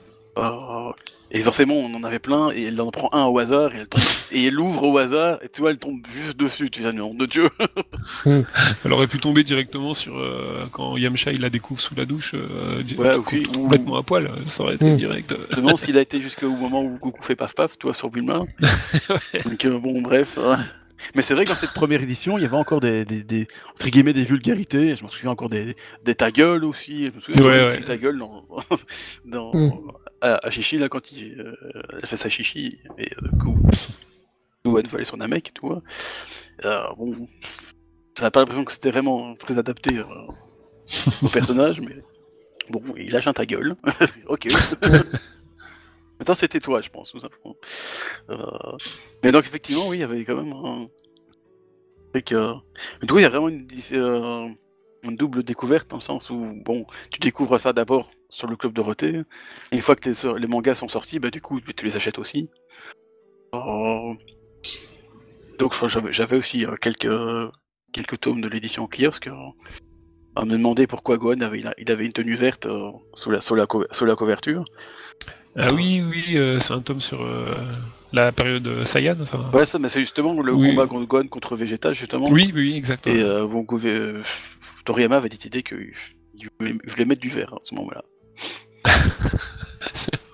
Et 1.30 1.40
forcément, 1.40 1.74
on 1.74 1.94
en 1.94 2.04
avait 2.04 2.18
plein, 2.18 2.50
et 2.52 2.64
elle 2.64 2.80
en 2.80 2.90
prend 2.90 3.10
un 3.12 3.26
au 3.26 3.38
hasard, 3.38 3.74
et 3.74 3.80
elle, 3.80 3.86
tombe, 3.86 4.02
et 4.32 4.46
elle 4.46 4.58
ouvre 4.58 4.84
au 4.84 4.96
hasard, 4.96 5.38
et 5.42 5.48
tu 5.48 5.60
vois, 5.60 5.70
elle 5.70 5.78
tombe 5.78 6.00
juste 6.10 6.36
dessus, 6.38 6.70
tu 6.70 6.82
vois, 6.82 6.92
nom 6.92 7.12
de 7.12 7.26
Dieu. 7.26 7.50
Hmm. 8.24 8.42
elle 8.84 8.92
aurait 8.92 9.06
pu 9.06 9.18
tomber 9.18 9.42
directement 9.42 9.92
sur, 9.92 10.16
euh, 10.16 10.66
quand 10.72 10.96
Yamcha 10.96 11.32
il 11.32 11.42
la 11.42 11.50
découvre 11.50 11.80
sous 11.80 11.94
la 11.94 12.06
douche, 12.06 12.34
euh, 12.34 12.82
ouais, 12.96 13.16
complètement 13.52 13.98
à 13.98 14.02
poil, 14.02 14.30
ça 14.46 14.62
aurait 14.62 14.76
été 14.76 14.90
hmm. 14.90 14.96
direct. 14.96 15.34
Je 15.54 15.60
me 15.60 15.76
s'il 15.76 15.98
a 15.98 16.00
été 16.00 16.20
jusqu'au 16.20 16.50
moment 16.50 16.82
où 16.82 16.98
Goku 16.98 17.22
fait 17.22 17.36
paf 17.36 17.54
paf, 17.54 17.78
tu 17.78 17.86
vois, 17.86 17.94
sur 17.94 18.10
Bulma. 18.10 18.40
ouais. 19.10 19.42
Donc, 19.44 19.64
euh, 19.64 19.78
bon, 19.78 20.00
bref. 20.00 20.38
Mais 21.14 21.22
c'est 21.22 21.34
vrai 21.34 21.44
que 21.44 21.50
dans 21.50 21.54
cette 21.54 21.74
première 21.74 22.02
édition, 22.02 22.38
il 22.38 22.42
y 22.42 22.44
avait 22.44 22.56
encore 22.56 22.80
des, 22.80 23.04
des, 23.04 23.22
des 23.22 23.46
entre 23.74 23.88
guillemets, 23.88 24.12
des 24.12 24.24
vulgarités. 24.24 24.96
Je 24.96 25.04
m'en 25.04 25.10
souviens 25.10 25.30
encore 25.30 25.48
des, 25.48 25.76
des 26.04 26.14
ta 26.16 26.32
gueule 26.32 26.64
aussi. 26.64 27.06
Je 27.06 27.12
me 27.14 27.20
souviens 27.20 27.42
ouais, 27.42 27.66
ouais. 27.66 27.84
ta 27.84 27.96
gueule 27.96 28.18
dans, 28.18 28.44
dans, 29.24 29.52
hmm 29.54 29.70
à, 30.20 30.50
Chichi, 30.50 30.78
là, 30.78 30.88
quand 30.88 31.12
il, 31.12 31.40
euh, 31.40 31.54
elle 31.92 32.06
fait 32.06 32.16
sa 32.16 32.28
Chichi, 32.28 32.78
et 32.98 33.08
euh, 33.12 33.28
du 33.28 33.38
coup, 33.38 33.56
elle 34.78 34.86
veut 34.86 34.96
aller 34.96 35.04
sur 35.04 35.16
Namek 35.16 35.48
et 35.48 35.52
tout. 35.52 35.70
Hein. 35.72 35.82
Euh, 36.64 36.84
bon, 36.96 37.28
ça 38.16 38.24
n'a 38.24 38.30
pas 38.30 38.40
l'impression 38.40 38.64
que 38.64 38.72
c'était 38.72 38.90
vraiment 38.90 39.34
très 39.34 39.58
adapté 39.58 40.00
au 40.00 41.28
personnage, 41.32 41.80
mais 41.80 42.02
bon, 42.70 42.82
il 42.96 43.12
lâche 43.12 43.26
un 43.26 43.32
ta 43.32 43.46
gueule. 43.46 43.76
ok. 44.26 44.48
Maintenant, 46.18 46.34
c'était 46.34 46.60
toi, 46.60 46.80
je 46.80 46.90
pense, 46.90 47.12
tout 47.12 47.20
simplement. 47.20 47.56
Mais 49.22 49.30
donc, 49.30 49.44
effectivement, 49.44 49.86
oui, 49.88 49.98
il 49.98 50.00
y 50.00 50.04
avait 50.04 50.24
quand 50.24 50.36
même 50.36 50.52
un. 50.52 50.88
Mais 52.12 52.22
du 52.22 53.06
coup, 53.06 53.18
il 53.18 53.22
y 53.22 53.24
a 53.24 53.28
vraiment 53.28 53.48
une 53.48 53.66
une 55.08 55.16
double 55.16 55.42
découverte 55.42 55.90
dans 55.90 55.96
le 55.98 56.02
sens 56.02 56.30
où 56.30 56.52
bon, 56.64 56.86
tu 57.10 57.20
découvres 57.20 57.58
ça 57.58 57.72
d'abord 57.72 58.10
sur 58.28 58.48
le 58.48 58.56
club 58.56 58.72
Dorothée. 58.72 59.22
Et 59.72 59.76
une 59.76 59.80
fois 59.80 59.96
que 59.96 60.08
les, 60.08 60.38
les, 60.38 60.46
mangas 60.46 60.76
sont 60.76 60.88
sortis, 60.88 61.18
bah 61.18 61.30
du 61.30 61.40
coup 61.40 61.60
tu 61.60 61.84
les 61.84 61.96
achètes 61.96 62.18
aussi. 62.18 62.50
Euh, 63.54 64.14
donc 65.58 65.74
j'avais 66.10 66.36
aussi 66.36 66.64
euh, 66.64 66.74
quelques 66.80 67.08
quelques 67.92 68.20
tomes 68.20 68.40
de 68.40 68.48
l'édition 68.48 68.86
kiosque. 68.88 69.28
à 70.36 70.44
me 70.44 70.52
demander 70.52 70.86
pourquoi 70.86 71.16
Gohan 71.16 71.40
avait 71.40 71.62
il 71.78 71.90
avait 71.90 72.06
une 72.06 72.12
tenue 72.12 72.36
verte 72.36 72.66
euh, 72.66 72.90
sous 73.14 73.30
la 73.30 73.40
sous 73.40 73.54
la, 73.54 73.66
sous 73.90 74.04
la 74.04 74.14
couverture. 74.14 74.64
Ah 75.56 75.72
oui 75.74 76.02
oui 76.06 76.38
c'est 76.60 76.72
un 76.72 76.80
tome 76.80 77.00
sur 77.00 77.26
la 78.12 78.32
période 78.32 78.84
Saiyan, 78.84 79.26
ça 79.26 79.38
Ouais, 79.52 79.66
ça, 79.66 79.78
mais 79.78 79.88
c'est 79.88 80.00
justement 80.00 80.40
le 80.40 80.54
combat 80.54 80.86
contre 80.86 81.06
Gohan 81.06 81.28
contre 81.28 81.56
Vegeta, 81.56 81.92
justement. 81.92 82.24
Oui, 82.30 82.52
oui, 82.54 82.74
exactement. 82.74 83.14
Et 83.14 83.22
euh, 83.22 83.46
bon, 83.46 83.66
Toriyama 84.88 85.18
avait 85.18 85.28
décidé 85.28 85.62
qu'il 85.62 85.92
voulait 86.58 87.04
mettre 87.04 87.20
du 87.20 87.28
vert 87.28 87.52
à 87.52 87.58
ce 87.62 87.74
moment-là. 87.74 88.02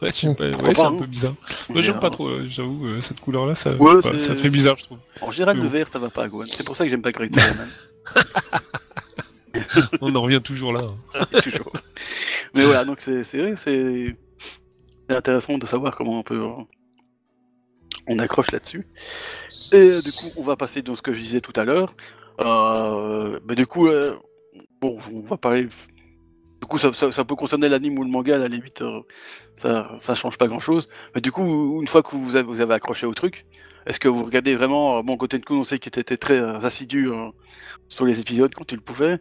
ouais, 0.00 0.12
c'est 0.12 0.28
un 0.28 0.30
hein. 0.30 0.96
peu 0.96 1.06
bizarre. 1.06 1.34
Moi, 1.70 1.82
j'aime 1.82 1.98
pas 1.98 2.10
trop, 2.10 2.28
euh, 2.28 2.46
j'avoue, 2.46 2.86
euh, 2.86 3.00
cette 3.00 3.18
couleur-là, 3.18 3.56
ça, 3.56 3.72
ça 4.18 4.36
fait 4.36 4.50
bizarre, 4.50 4.76
je 4.76 4.84
trouve. 4.84 4.98
En 5.20 5.32
général, 5.32 5.58
le 5.58 5.66
vert, 5.66 5.88
ça 5.88 5.98
va 5.98 6.08
pas 6.08 6.22
à 6.22 6.28
Gohan. 6.28 6.44
C'est 6.46 6.64
pour 6.64 6.76
ça 6.76 6.84
que 6.84 6.90
j'aime 6.90 7.02
pas 7.02 7.10
Great 7.10 7.36
On 10.00 10.14
en 10.14 10.22
revient 10.22 10.40
toujours 10.40 10.72
là. 10.72 10.82
Hein. 11.14 11.26
toujours. 11.42 11.72
Mais 12.54 12.64
voilà, 12.64 12.84
donc 12.84 13.00
c'est 13.00 13.24
vrai, 13.24 13.54
c'est 13.56 14.14
intéressant 15.08 15.58
de 15.58 15.66
savoir 15.66 15.96
comment 15.96 16.20
on 16.20 16.22
peut 16.22 16.42
on 18.06 18.20
accroche 18.20 18.52
là-dessus. 18.52 18.86
Et 19.72 20.00
du 20.00 20.12
coup, 20.12 20.30
on 20.36 20.42
va 20.42 20.54
passer 20.54 20.82
dans 20.82 20.94
ce 20.94 21.02
que 21.02 21.12
je 21.12 21.20
disais 21.20 21.40
tout 21.40 21.54
à 21.56 21.64
l'heure. 21.64 21.96
Euh, 22.40 23.38
mais 23.48 23.54
du 23.54 23.66
coup, 23.66 23.88
euh, 23.88 24.16
bon, 24.80 24.98
on 25.12 25.20
va 25.20 25.36
parler. 25.36 25.68
Du 26.60 26.66
coup, 26.68 26.78
ça, 26.78 26.90
peut 27.24 27.36
concerner 27.36 27.68
l'anime 27.68 27.98
ou 27.98 28.04
le 28.04 28.10
manga, 28.10 28.36
à 28.36 28.38
la 28.38 28.48
limite, 28.48 28.80
euh, 28.80 29.00
ça, 29.56 29.96
ça 29.98 30.14
change 30.14 30.38
pas 30.38 30.48
grand-chose. 30.48 30.88
Mais 31.14 31.20
du 31.20 31.30
coup, 31.30 31.80
une 31.80 31.88
fois 31.88 32.02
que 32.02 32.16
vous 32.16 32.36
avez, 32.36 32.46
vous 32.46 32.60
avez 32.60 32.74
accroché 32.74 33.06
au 33.06 33.12
truc, 33.12 33.46
est-ce 33.86 34.00
que 34.00 34.08
vous 34.08 34.24
regardez 34.24 34.56
vraiment 34.56 35.02
Bon, 35.02 35.16
côté 35.16 35.38
de 35.38 35.44
coup, 35.44 35.54
on 35.54 35.64
sait 35.64 35.78
qu'il 35.78 35.90
était 35.90 36.16
très 36.16 36.38
assidu 36.64 37.10
sur 37.88 38.06
les 38.06 38.18
épisodes 38.18 38.54
quand 38.54 38.72
il 38.72 38.76
le 38.76 38.80
pouvait. 38.80 39.18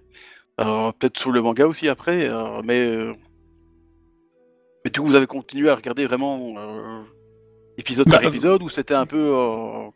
Peut-être 0.58 1.18
sur 1.18 1.32
le 1.32 1.42
manga 1.42 1.68
aussi 1.68 1.90
après, 1.90 2.30
mais 2.64 2.98
mais 4.86 4.92
du 4.92 5.00
coup, 5.00 5.08
vous 5.08 5.16
avez 5.16 5.28
continué 5.28 5.70
à 5.70 5.76
regarder 5.76 6.06
vraiment 6.06 7.04
épisode 7.78 8.10
par 8.10 8.22
bah, 8.22 8.28
épisode 8.28 8.62
ou 8.64 8.70
c'était 8.70 8.94
un 8.94 9.06
peu 9.06 9.36
euh, 9.36 9.90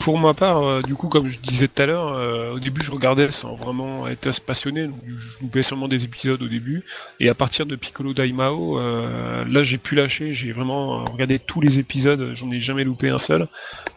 pour 0.00 0.18
ma 0.18 0.34
part, 0.34 0.62
euh, 0.62 0.82
du 0.82 0.94
coup, 0.94 1.08
comme 1.08 1.28
je 1.28 1.38
disais 1.38 1.68
tout 1.68 1.82
à 1.82 1.86
l'heure, 1.86 2.08
euh, 2.08 2.54
au 2.54 2.58
début, 2.58 2.82
je 2.82 2.90
regardais 2.90 3.30
sans 3.30 3.54
vraiment 3.54 4.08
être 4.08 4.40
passionné. 4.40 4.86
Donc, 4.86 4.98
je 5.06 5.40
loupais 5.40 5.62
seulement 5.62 5.86
des 5.86 6.04
épisodes 6.04 6.42
au 6.42 6.48
début. 6.48 6.82
Et 7.20 7.28
à 7.28 7.34
partir 7.34 7.66
de 7.66 7.76
Piccolo 7.76 8.12
Daimao, 8.12 8.80
là, 8.80 9.62
j'ai 9.62 9.78
pu 9.78 9.94
lâcher. 9.94 10.32
J'ai 10.32 10.52
vraiment 10.52 11.04
regardé 11.04 11.38
tous 11.38 11.60
les 11.60 11.78
épisodes. 11.78 12.32
J'en 12.34 12.50
ai 12.50 12.58
jamais 12.58 12.82
loupé 12.82 13.10
un 13.10 13.18
seul. 13.18 13.46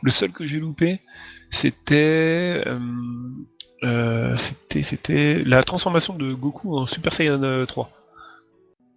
Le 0.02 0.12
seul 0.12 0.32
que 0.32 0.46
j'ai 0.46 0.60
loupé, 0.60 1.00
c'était 1.50 2.64
Euh, 3.84 4.38
c'était, 4.38 4.84
c'était 4.84 5.44
la 5.46 5.62
transformation 5.62 6.14
de 6.14 6.34
Goku 6.34 6.78
en 6.78 6.86
Super 6.86 7.14
Saiyan 7.14 7.44
euh, 7.44 7.66
3. 7.66 7.90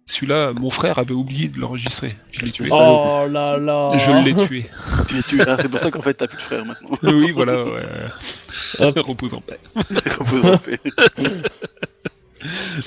Celui-là, 0.09 0.53
mon 0.53 0.69
frère 0.69 0.99
avait 0.99 1.13
oublié 1.13 1.49
de 1.49 1.59
l'enregistrer. 1.59 2.15
Je 2.31 2.45
l'ai 2.45 2.51
tué. 2.51 2.69
Oh 2.71 3.25
là 3.29 3.57
là 3.57 3.91
Je 3.97 4.09
l'ai 4.23 4.33
tué. 4.47 4.65
Tu 5.09 5.17
es 5.19 5.21
tué. 5.21 5.41
Ah, 5.45 5.57
c'est 5.61 5.67
pour 5.69 5.79
ça 5.81 5.91
qu'en 5.91 6.01
fait 6.01 6.13
t'as 6.13 6.27
plus 6.27 6.37
de 6.37 6.41
frère 6.41 6.65
maintenant. 6.65 6.97
oui, 7.03 7.31
voilà. 7.31 7.63
Ouais. 7.63 7.83
Hop. 8.79 8.97
Repose 9.05 9.33
en 9.33 9.41
paix. 9.41 9.59
Repose 9.75 10.45
en 10.45 10.57
paix. 10.57 10.79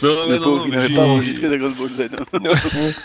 Non, 0.02 0.14
pauvre, 0.38 0.56
non, 0.58 0.64
il 0.64 0.70
mais 0.70 0.76
n'avait 0.76 0.88
j'ai- 0.88 0.94
pas 0.96 1.02
enregistré 1.04 1.48
Dragon 1.48 1.72
Ball 1.78 1.90
Z. 1.90 2.10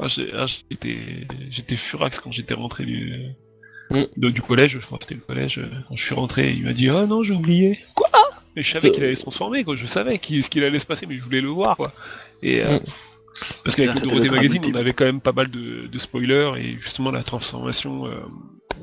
Ah, 0.00 0.06
ah, 0.36 0.44
j'étais, 0.70 1.26
j'étais 1.50 1.74
furax 1.74 2.20
quand 2.20 2.30
j'étais 2.30 2.54
rentré 2.54 2.84
du, 2.84 3.12
Mm. 3.90 4.02
de- 4.16 4.30
du 4.30 4.40
collège, 4.42 4.78
je 4.78 4.86
crois 4.86 4.98
que 4.98 5.04
c'était 5.04 5.16
le 5.16 5.20
collège. 5.22 5.60
Quand 5.88 5.96
je 5.96 6.02
suis 6.04 6.14
rentré, 6.14 6.52
il 6.52 6.62
m'a 6.62 6.72
dit 6.72 6.88
Ah 6.90 7.06
non, 7.06 7.22
j'ai 7.24 7.34
oublié. 7.34 7.80
Quoi? 7.94 8.08
Mais 8.54 8.62
je 8.62 8.70
savais 8.70 8.92
qu'il 8.92 9.02
allait 9.02 9.14
se 9.16 9.22
transformer, 9.22 9.64
quoi. 9.64 9.74
Je 9.74 9.86
savais 9.86 10.20
ce 10.22 10.48
qu'il 10.50 10.64
allait 10.64 10.78
se 10.78 10.86
passer, 10.86 11.06
mais 11.06 11.16
je 11.16 11.22
voulais 11.24 11.40
le 11.40 11.48
voir, 11.48 11.76
quoi. 11.76 11.92
Et, 12.42 12.62
euh, 12.62 12.78
Mm. 12.78 12.82
parce 13.64 13.76
qu'avec 13.76 13.94
le 14.00 14.06
Dorothée 14.08 14.28
Magazine, 14.30 14.62
on 14.72 14.74
avait 14.74 14.92
quand 14.92 15.04
même 15.04 15.20
pas 15.20 15.32
mal 15.32 15.48
de, 15.48 15.86
de 15.86 15.98
spoilers, 15.98 16.52
et 16.58 16.78
justement, 16.78 17.10
la 17.10 17.22
transformation, 17.22 18.06
euh, 18.06 18.10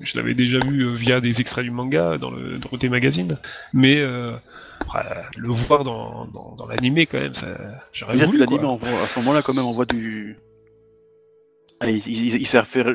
je 0.02 0.18
l'avais 0.18 0.34
déjà 0.34 0.60
vu 0.60 0.82
euh, 0.84 0.94
via 0.94 1.20
des 1.22 1.42
extraits 1.42 1.64
du 1.66 1.72
manga 1.72 2.18
dans 2.18 2.32
le 2.32 2.58
Dorothée 2.58 2.90
Magazine, 2.90 3.38
mais 3.74 3.98
euh, 4.00 4.32
le 5.38 5.52
voir 5.54 5.84
dans, 5.84 6.26
dans, 6.34 6.56
dans 6.58 6.68
l'animé, 6.68 7.06
quand 7.06 7.20
même, 7.20 7.34
ça, 7.34 7.48
j'aurais 7.92 8.16
voulu, 8.18 8.38
voit- 8.46 9.04
à 9.04 9.08
ce 9.08 9.20
moment-là, 9.20 9.42
quand 9.42 9.54
même, 9.54 9.66
on 9.66 9.72
voit 9.72 9.86
du. 9.86 10.38
Ah, 11.82 11.90
il 11.90 11.98
il- 12.08 12.36
il 12.36 12.48
s'est 12.48 12.64
fait 12.64 12.86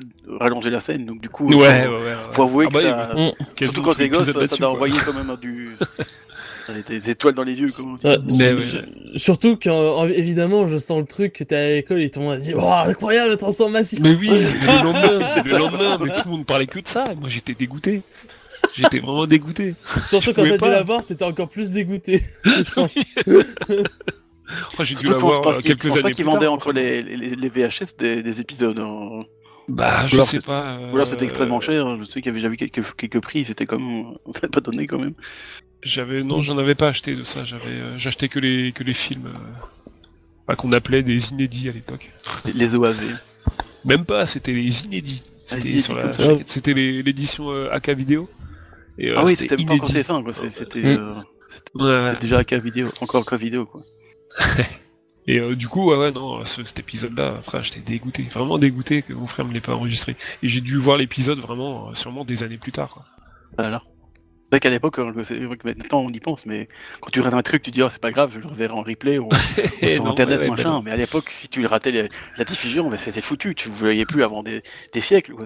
rallonger 0.40 0.70
la 0.70 0.80
scène, 0.80 1.04
donc 1.04 1.20
du 1.20 1.28
coup. 1.28 1.46
Ouais, 1.52 1.86
euh, 1.86 1.88
ouais, 1.90 1.96
ouais. 1.98 2.04
ouais. 2.04 2.16
Faut 2.32 2.44
avouer 2.44 2.66
Ah 2.68 2.72
bah, 2.72 2.80
que 2.80 2.84
il- 2.86 2.88
ça. 2.88 3.14
Mm. 3.14 3.64
Surtout 3.64 3.82
quand 3.82 3.92
t'es 3.94 4.04
les 4.04 4.08
gosse, 4.08 4.30
ça 4.32 4.56
t'a 4.56 4.70
envoyé 4.70 4.94
quand 5.04 5.12
même 5.12 5.36
du. 5.38 5.70
Des 6.88 7.10
étoiles 7.10 7.34
dans 7.34 7.42
les 7.42 7.60
yeux, 7.60 7.66
comment 7.76 7.98
Ouais, 8.04 8.18
Mais 8.38 8.52
ouais. 8.52 8.60
su- 8.60 8.78
Surtout 9.16 9.58
quand, 9.62 9.72
en- 9.98 10.06
évidemment, 10.08 10.68
je 10.68 10.78
sens 10.78 11.00
le 11.00 11.06
truc 11.06 11.32
que 11.32 11.44
t'es 11.44 11.56
à 11.56 11.68
l'école 11.68 12.00
et 12.02 12.10
tout 12.10 12.20
le 12.20 12.26
monde 12.26 12.34
a 12.34 12.38
dit 12.38 12.52
Oh, 12.54 12.60
incroyable 12.68 13.30
la 13.30 13.36
transformation 13.36 13.98
Mais 14.02 14.14
oui, 14.14 14.28
mais 14.30 14.40
le 14.40 14.84
lendemain, 14.84 15.28
c'est 15.34 15.44
le 15.46 15.58
lendemain, 15.58 15.98
mais 16.02 16.10
tout 16.10 16.22
le 16.26 16.30
monde 16.30 16.46
parlait 16.46 16.66
que 16.66 16.80
de 16.80 16.86
ça, 16.88 17.04
et 17.10 17.14
moi 17.14 17.28
j'étais 17.28 17.54
dégoûté. 17.54 18.02
J'étais 18.76 18.98
vraiment 18.98 19.26
dégoûté. 19.26 19.74
Surtout 20.06 20.32
quand 20.34 20.44
t'as 20.44 20.56
dû 20.58 20.64
la 20.70 20.82
voir, 20.82 21.04
t'étais 21.04 21.24
encore 21.24 21.48
plus 21.48 21.70
dégoûté. 21.70 22.22
je 22.44 22.72
pense. 22.74 22.94
Après, 24.72 24.84
j'ai 24.84 24.96
dû 24.96 25.06
l'avoir 25.08 25.40
pas 25.42 25.54
euh, 25.54 25.58
quelques 25.58 25.84
je 25.84 25.88
pense 25.88 25.96
années 25.98 26.02
pas 26.02 26.08
plus 26.08 26.14
qu'ils 26.16 26.24
tard. 26.24 26.34
vendaient 26.34 26.46
entre 26.48 26.66
ça. 26.66 26.72
les, 26.72 27.02
les, 27.02 27.36
les 27.36 27.48
VHS 27.48 27.96
des, 27.98 28.22
des 28.22 28.40
épisodes. 28.40 28.78
hein. 28.78 29.22
Bah, 29.70 30.06
je 30.06 30.16
alors 30.16 30.26
sais 30.26 30.40
pas. 30.40 30.72
euh, 30.72 30.90
Ou 30.90 30.94
alors 30.96 31.06
c'était 31.06 31.24
extrêmement 31.24 31.60
cher. 31.60 31.96
Je 31.98 32.04
sais 32.04 32.20
qu'il 32.20 32.26
y 32.26 32.28
avait 32.30 32.38
déjà 32.38 32.48
vu 32.48 32.56
quelques, 32.56 32.94
quelques 32.96 33.20
prix, 33.20 33.44
c'était 33.44 33.66
comme. 33.66 34.16
Ça 34.32 34.40
n'a 34.42 34.48
pas 34.48 34.60
donné 34.60 34.86
quand 34.86 34.98
même. 34.98 35.14
J'avais, 35.82 36.22
non, 36.22 36.40
j'en 36.40 36.58
avais 36.58 36.74
pas 36.74 36.88
acheté 36.88 37.14
de 37.16 37.24
ça. 37.24 37.44
J'avais, 37.44 37.72
euh, 37.72 37.96
j'achetais 37.98 38.28
que 38.28 38.38
les 38.38 38.72
que 38.72 38.84
les 38.84 38.92
films, 38.94 39.28
euh, 40.48 40.54
qu'on 40.56 40.72
appelait 40.72 41.02
des 41.02 41.30
inédits 41.30 41.68
à 41.68 41.72
l'époque. 41.72 42.10
Les- 42.44 42.52
Les 42.52 42.74
OAV. 42.74 43.00
Même 43.84 44.04
pas, 44.04 44.26
c'était 44.26 44.52
les 44.52 44.84
inédits. 44.84 45.22
C'était 45.46 45.70
la, 45.70 46.12
ça. 46.12 46.22
c'était 46.44 46.74
les- 46.74 47.02
l'édition 47.02 47.50
euh, 47.50 47.70
AK 47.72 47.90
vidéo. 47.90 48.28
Et, 48.98 49.08
euh, 49.08 49.14
Ah 49.16 49.24
oui, 49.24 49.34
c'était 49.36 49.56
même 49.56 49.66
pas 49.66 49.74
encore 49.74 49.88
inédit. 49.90 50.08
TF1, 50.08 50.22
quoi. 50.22 50.32
C'était 50.50 50.80
Mm. 50.80 51.22
euh, 51.80 52.10
c'était 52.12 52.20
déjà 52.26 52.38
AK 52.40 52.52
vidéo, 52.54 52.88
encore 53.00 53.22
AK 53.26 53.38
vidéo, 53.40 53.66
quoi. 53.66 53.80
Et 55.30 55.38
euh, 55.38 55.54
du 55.54 55.68
coup, 55.68 55.90
ouais, 55.90 55.96
ouais, 55.96 56.10
non, 56.10 56.44
ce- 56.44 56.64
cet 56.64 56.80
épisode-là, 56.80 57.40
j'étais 57.62 57.78
dégoûté, 57.80 58.24
vraiment 58.24 58.58
dégoûté 58.58 59.02
que 59.02 59.12
mon 59.12 59.28
frère 59.28 59.46
me 59.46 59.52
l'ait 59.54 59.60
pas 59.60 59.74
enregistré. 59.76 60.16
Et 60.42 60.48
j'ai 60.48 60.60
dû 60.60 60.76
voir 60.76 60.96
l'épisode 60.96 61.38
vraiment, 61.38 61.90
euh, 61.90 61.94
sûrement 61.94 62.24
des 62.24 62.42
années 62.42 62.58
plus 62.58 62.72
tard. 62.72 62.88
quoi. 62.88 63.04
Voilà. 63.56 63.80
C'est 64.52 64.56
vrai 64.56 64.60
qu'à 64.60 64.70
l'époque, 64.70 64.98
maintenant 64.98 66.00
on 66.00 66.08
y 66.08 66.18
pense, 66.18 66.44
mais 66.46 66.66
quand 67.00 67.10
tu 67.10 67.20
rates 67.20 67.34
un 67.34 67.42
truc, 67.42 67.62
tu 67.62 67.70
dis, 67.70 67.80
oh, 67.84 67.88
c'est 67.88 68.00
pas 68.00 68.10
grave, 68.10 68.32
je 68.34 68.40
le 68.40 68.48
reverrai 68.48 68.72
en 68.74 68.82
replay 68.82 69.18
ou, 69.18 69.28
sur 69.86 70.02
non, 70.02 70.10
internet, 70.10 70.40
ouais, 70.40 70.44
ouais, 70.46 70.50
machin. 70.50 70.78
bah 70.78 70.82
mais 70.86 70.90
à 70.90 70.96
l'époque, 70.96 71.30
si 71.30 71.46
tu 71.48 71.60
le 71.60 71.68
ratais 71.68 71.92
la, 71.92 72.08
la 72.36 72.44
diffusion, 72.44 72.90
ben, 72.90 72.98
c'était 72.98 73.20
foutu, 73.20 73.54
tu 73.54 73.68
ne 73.68 73.74
voyais 73.74 74.04
plus 74.04 74.24
avant 74.24 74.42
des, 74.42 74.60
des 74.92 75.00
siècles. 75.00 75.34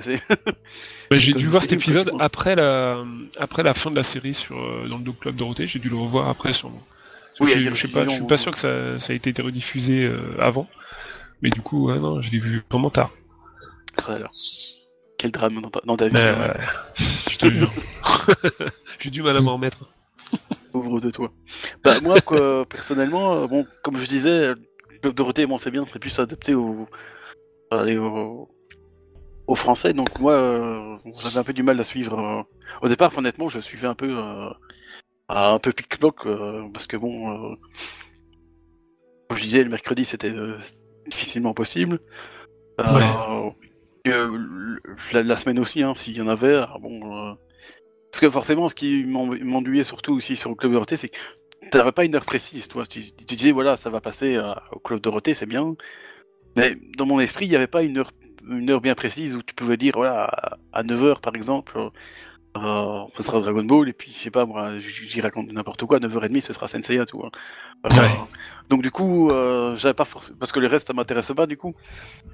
Bah, 1.10 1.18
j'ai 1.18 1.34
dû 1.34 1.48
voir 1.48 1.60
cet 1.62 1.72
épisode 1.74 2.10
après 2.18 2.56
la, 2.56 3.04
après 3.38 3.62
la 3.62 3.74
fin 3.74 3.90
de 3.90 3.96
la 3.96 4.02
série 4.02 4.32
sur, 4.32 4.56
euh, 4.58 4.88
dans 4.88 4.96
le 4.96 5.12
Club 5.12 5.34
Dorothée, 5.36 5.66
j'ai 5.66 5.78
dû 5.78 5.90
le 5.90 5.96
revoir 5.96 6.30
après 6.30 6.54
sûrement. 6.54 6.82
Oui, 7.40 7.50
je, 7.50 7.86
pas, 7.88 8.02
diffusions 8.02 8.08
suis 8.10 8.26
pas 8.26 8.36
sûr 8.36 8.52
que 8.52 8.58
ça, 8.58 8.98
ça 8.98 9.12
a 9.12 9.16
été 9.16 9.40
rediffusé 9.42 10.04
euh, 10.04 10.36
avant. 10.40 10.68
Mais 11.42 11.50
du 11.50 11.60
coup, 11.60 11.88
ouais, 11.88 11.98
non, 11.98 12.20
je 12.20 12.30
l'ai 12.30 12.38
vu 12.38 12.62
vraiment 12.70 12.90
tard. 12.90 13.10
Quel 15.18 15.30
drame 15.30 15.60
dans 15.60 15.70
ta, 15.70 15.80
dans 15.84 15.96
ta 15.96 16.08
vie, 16.08 16.16
ouais, 16.16 16.56
je 17.30 17.38
te 17.38 17.46
jure. 17.48 17.72
j'ai 18.98 19.10
du 19.10 19.22
mal 19.22 19.36
à 19.36 19.40
m'en 19.40 19.54
remettre. 19.54 19.90
pauvre 20.72 21.00
de 21.00 21.10
toi. 21.10 21.32
Bah, 21.82 22.00
moi, 22.00 22.20
quoi, 22.20 22.64
personnellement, 22.70 23.34
euh, 23.42 23.46
bon, 23.46 23.66
comme 23.82 23.96
je 23.96 24.06
disais, 24.06 24.48
le 24.48 24.98
Club 25.00 25.14
Dorothée, 25.14 25.46
bon, 25.46 25.58
c'est 25.58 25.70
bien, 25.70 25.84
c'est 25.90 25.98
plus 25.98 26.18
adapté 26.18 26.54
au, 26.54 26.86
allez, 27.70 27.96
au, 27.96 28.48
au 29.46 29.54
français, 29.54 29.92
donc 29.92 30.18
moi, 30.20 30.32
euh, 30.32 30.96
j'avais 31.22 31.38
un 31.38 31.44
peu 31.44 31.52
du 31.52 31.62
mal 31.62 31.78
à 31.80 31.84
suivre. 31.84 32.18
euh. 32.18 32.42
Au 32.82 32.88
départ, 32.88 33.16
honnêtement, 33.16 33.48
je 33.48 33.60
suivais 33.60 33.86
un 33.86 33.94
peu, 33.94 34.14
euh, 34.16 34.50
à 35.28 35.50
un 35.52 35.58
peu 35.58 35.72
pic-ploc, 35.72 36.26
euh, 36.26 36.68
parce 36.72 36.86
que 36.86 36.96
bon, 36.96 37.52
euh, 37.52 37.56
comme 39.28 39.38
je 39.38 39.42
disais, 39.44 39.64
le 39.64 39.70
mercredi, 39.70 40.04
c'était 40.04 40.30
euh, 40.30 40.56
difficilement 41.06 41.54
possible. 41.54 42.00
Euh, 42.80 43.50
la, 45.12 45.22
la 45.22 45.36
semaine 45.36 45.58
aussi, 45.58 45.82
hein, 45.82 45.94
s'il 45.94 46.16
y 46.16 46.20
en 46.22 46.28
avait, 46.28 46.54
ah, 46.56 46.76
bon. 46.80 47.30
euh, 47.30 47.34
parce 48.10 48.20
que 48.20 48.30
forcément, 48.30 48.68
ce 48.68 48.74
qui 48.74 49.04
m'en- 49.04 49.26
m'ennuyait 49.26 49.84
surtout 49.84 50.14
aussi 50.14 50.36
sur 50.36 50.50
le 50.50 50.56
Club 50.56 50.72
Dorothée, 50.72 50.96
c'est 50.96 51.08
que 51.08 51.16
tu 51.70 51.78
n'avais 51.78 51.92
pas 51.92 52.04
une 52.04 52.14
heure 52.14 52.24
précise, 52.24 52.68
toi. 52.68 52.86
Tu, 52.86 53.02
tu 53.12 53.24
disais, 53.34 53.52
voilà, 53.52 53.76
ça 53.76 53.90
va 53.90 54.00
passer 54.00 54.38
au 54.72 54.78
Club 54.78 55.00
Dorothée, 55.00 55.34
c'est 55.34 55.46
bien. 55.46 55.74
Mais 56.56 56.76
dans 56.96 57.06
mon 57.06 57.20
esprit, 57.20 57.46
il 57.46 57.50
n'y 57.50 57.56
avait 57.56 57.66
pas 57.66 57.82
une 57.82 57.98
heure, 57.98 58.12
une 58.48 58.70
heure 58.70 58.80
bien 58.80 58.94
précise 58.94 59.36
où 59.36 59.42
tu 59.42 59.54
pouvais 59.54 59.76
dire, 59.76 59.94
voilà, 59.96 60.24
à- 60.24 60.58
à 60.72 60.82
9h 60.82 61.20
par 61.20 61.34
exemple, 61.34 61.78
euh, 62.56 63.04
ce 63.12 63.22
sera 63.22 63.40
Dragon 63.40 63.64
Ball, 63.64 63.88
et 63.88 63.92
puis, 63.92 64.12
je 64.12 64.18
sais 64.18 64.30
pas, 64.30 64.44
moi, 64.46 64.70
j'y 64.78 65.20
raconte 65.20 65.50
n'importe 65.52 65.84
quoi, 65.86 65.98
9h30, 65.98 66.40
ce 66.40 66.52
sera 66.52 66.68
Senseiya, 66.68 67.04
tout. 67.06 67.22
hein. 67.24 67.30
Euh, 67.86 68.00
Ouais. 68.00 68.10
Donc, 68.70 68.82
du 68.82 68.90
coup, 68.90 69.28
euh, 69.30 69.76
j'avais 69.76 69.94
pas 69.94 70.04
forcément. 70.04 70.38
Parce 70.38 70.52
que 70.52 70.60
le 70.60 70.68
reste, 70.68 70.86
ça 70.86 70.92
m'intéressait 70.94 71.34
pas, 71.34 71.46
du 71.46 71.56
coup. 71.56 71.74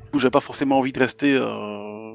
Du 0.05 0.11
coup, 0.13 0.19
j'avais 0.19 0.31
pas 0.31 0.41
forcément 0.41 0.79
envie 0.79 0.93
de 0.93 0.99
rester 0.99 1.35
euh, 1.35 2.13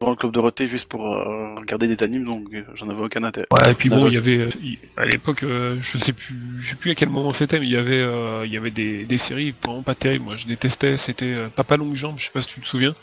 dans 0.00 0.10
le 0.10 0.16
Club 0.16 0.32
Dorothée 0.32 0.68
juste 0.68 0.88
pour 0.88 1.06
euh, 1.06 1.54
regarder 1.56 1.86
des 1.88 2.02
animes, 2.02 2.24
donc 2.24 2.48
j'en 2.74 2.88
avais 2.90 3.00
aucun 3.02 3.22
intérêt. 3.24 3.46
Ouais, 3.52 3.72
et 3.72 3.74
puis 3.74 3.88
bon, 3.88 4.06
il 4.08 4.14
y 4.14 4.16
avait, 4.16 4.48
à 4.96 5.04
l'époque, 5.06 5.40
je 5.44 5.98
sais 5.98 6.12
plus, 6.12 6.34
je 6.60 6.70
sais 6.70 6.76
plus 6.76 6.90
à 6.90 6.94
quel 6.94 7.08
moment 7.08 7.32
c'était, 7.32 7.58
mais 7.58 7.66
il 7.66 7.72
y 7.72 7.76
avait, 7.76 8.04
il 8.46 8.52
y 8.52 8.56
avait 8.56 8.70
des, 8.70 9.04
des 9.06 9.16
séries 9.18 9.54
vraiment 9.64 9.82
pas 9.82 9.94
terribles. 9.94 10.24
Moi, 10.26 10.36
je 10.36 10.46
détestais. 10.46 10.96
C'était 10.96 11.34
Papa 11.56 11.76
Longue 11.76 11.94
Jambe. 11.94 12.16
Je 12.18 12.26
sais 12.26 12.30
pas 12.32 12.40
si 12.42 12.48
tu 12.48 12.60
te 12.60 12.66
souviens. 12.66 12.94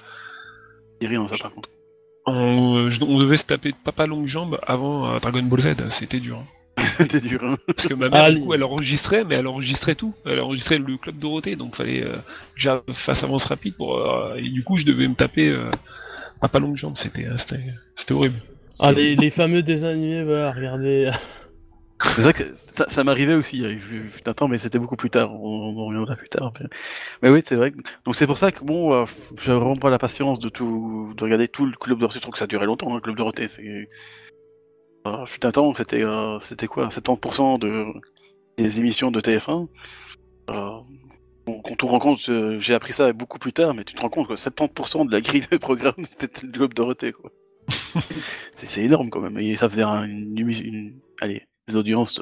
Il 1.01 1.07
rien, 1.07 1.27
ça, 1.27 1.35
par 1.37 1.51
contre. 1.53 1.69
On, 2.27 2.75
euh, 2.77 2.89
je- 2.89 3.03
on 3.03 3.19
devait 3.19 3.37
se 3.37 3.45
taper 3.45 3.73
Papa 3.83 4.05
Longue 4.05 4.25
Jambe 4.27 4.59
avant 4.65 5.07
euh, 5.13 5.19
Dragon 5.19 5.43
Ball 5.43 5.59
Z. 5.61 5.75
C'était 5.89 6.19
dur. 6.19 6.37
hein. 6.37 6.83
C'était 6.97 7.21
dur, 7.21 7.39
hein. 7.43 7.55
Parce 7.67 7.87
que 7.87 7.93
ma 7.93 8.09
mère, 8.09 8.23
Ah, 8.25 8.31
du 8.31 8.39
coup, 8.41 8.53
elle 8.53 8.63
enregistrait, 8.63 9.23
mais 9.23 9.35
elle 9.35 9.47
enregistrait 9.47 9.95
tout. 9.95 10.13
Elle 10.25 10.39
enregistrait 10.41 10.77
le 10.77 10.97
club 10.97 11.17
Dorothée, 11.19 11.55
donc 11.55 11.75
fallait 11.75 12.03
euh, 12.03 12.15
que 12.85 12.93
fasse 12.93 13.23
avance 13.23 13.45
rapide 13.45 13.75
pour. 13.75 13.97
euh, 13.97 14.35
et 14.35 14.49
du 14.49 14.63
coup, 14.63 14.77
je 14.77 14.85
devais 14.85 15.07
me 15.07 15.13
taper 15.15 15.49
euh, 15.49 15.69
Papa 16.41 16.59
Longue 16.59 16.75
Jambe. 16.75 16.93
C'était, 16.97 17.25
euh, 17.25 17.37
c'était, 17.37 17.61
c'était 17.95 18.13
horrible. 18.13 18.35
Ah, 18.79 18.91
les, 18.91 19.15
les 19.15 19.29
fameux 19.29 19.63
désanimés, 19.63 20.23
voilà, 20.25 20.51
regardez. 20.51 21.11
C'est 22.07 22.21
vrai 22.21 22.33
que 22.33 22.43
ça, 22.55 22.85
ça 22.87 23.03
m'arrivait 23.03 23.33
aussi, 23.33 23.57
il 23.57 23.63
y 23.63 23.65
a 23.65 23.71
eu 23.71 24.11
un 24.25 24.33
temps, 24.33 24.47
mais 24.47 24.57
c'était 24.57 24.79
beaucoup 24.79 24.95
plus 24.95 25.09
tard, 25.09 25.33
on, 25.33 25.73
on 25.75 25.77
en 25.81 25.85
reviendra 25.87 26.15
plus 26.15 26.29
tard. 26.29 26.53
Mais, 26.59 26.65
mais 27.21 27.29
oui, 27.29 27.41
c'est 27.43 27.55
vrai. 27.55 27.71
Donc 28.05 28.15
c'est 28.15 28.27
pour 28.27 28.37
ça 28.37 28.51
que 28.51 28.63
bon, 28.63 28.93
euh, 28.93 29.05
j'avais 29.43 29.59
vraiment 29.59 29.75
pas 29.75 29.89
la 29.89 29.97
patience 29.99 30.39
de 30.39 30.49
tout, 30.49 31.13
de 31.17 31.23
regarder 31.23 31.47
tout 31.47 31.65
le 31.65 31.73
Club 31.77 31.99
Dorothée. 31.99 32.19
Je 32.19 32.21
trouve 32.21 32.33
que 32.33 32.39
ça 32.39 32.47
durait 32.47 32.65
longtemps, 32.65 32.91
hein, 32.91 32.95
le 32.95 33.01
Club 33.01 33.17
Dorothée. 33.17 33.47
C'est, 33.47 33.87
euh, 35.07 35.25
fut 35.25 35.45
un 35.45 35.51
temps, 35.51 35.73
c'était, 35.75 36.03
euh, 36.03 36.39
c'était 36.39 36.67
quoi, 36.67 36.89
70% 36.89 37.57
de 37.59 37.85
des 38.57 38.79
émissions 38.79 39.11
de 39.11 39.19
TF1. 39.21 39.67
Euh, 40.51 40.79
quand 41.45 41.71
on 41.71 41.75
te 41.75 41.85
rend 41.85 41.99
compte, 41.99 42.29
euh, 42.29 42.59
j'ai 42.59 42.73
appris 42.73 42.93
ça 42.93 43.11
beaucoup 43.13 43.39
plus 43.39 43.53
tard, 43.53 43.73
mais 43.73 43.83
tu 43.83 43.93
te 43.95 44.01
rends 44.01 44.09
compte 44.09 44.27
que 44.29 44.35
70% 44.35 45.05
de 45.05 45.11
la 45.11 45.21
grille 45.21 45.45
de 45.51 45.57
programme, 45.57 45.95
c'était 46.09 46.45
le 46.45 46.51
Club 46.51 46.73
Dorothée, 46.73 47.11
quoi. 47.13 47.31
c'est, 48.53 48.83
énorme 48.83 49.09
quand 49.09 49.21
même. 49.21 49.37
Et 49.39 49.55
ça 49.57 49.69
faisait 49.69 49.83
un- 49.83 50.03
une, 50.05 50.37
une- 50.39 50.99
allez, 51.21 51.43
des 51.67 51.75
audiences 51.75 52.21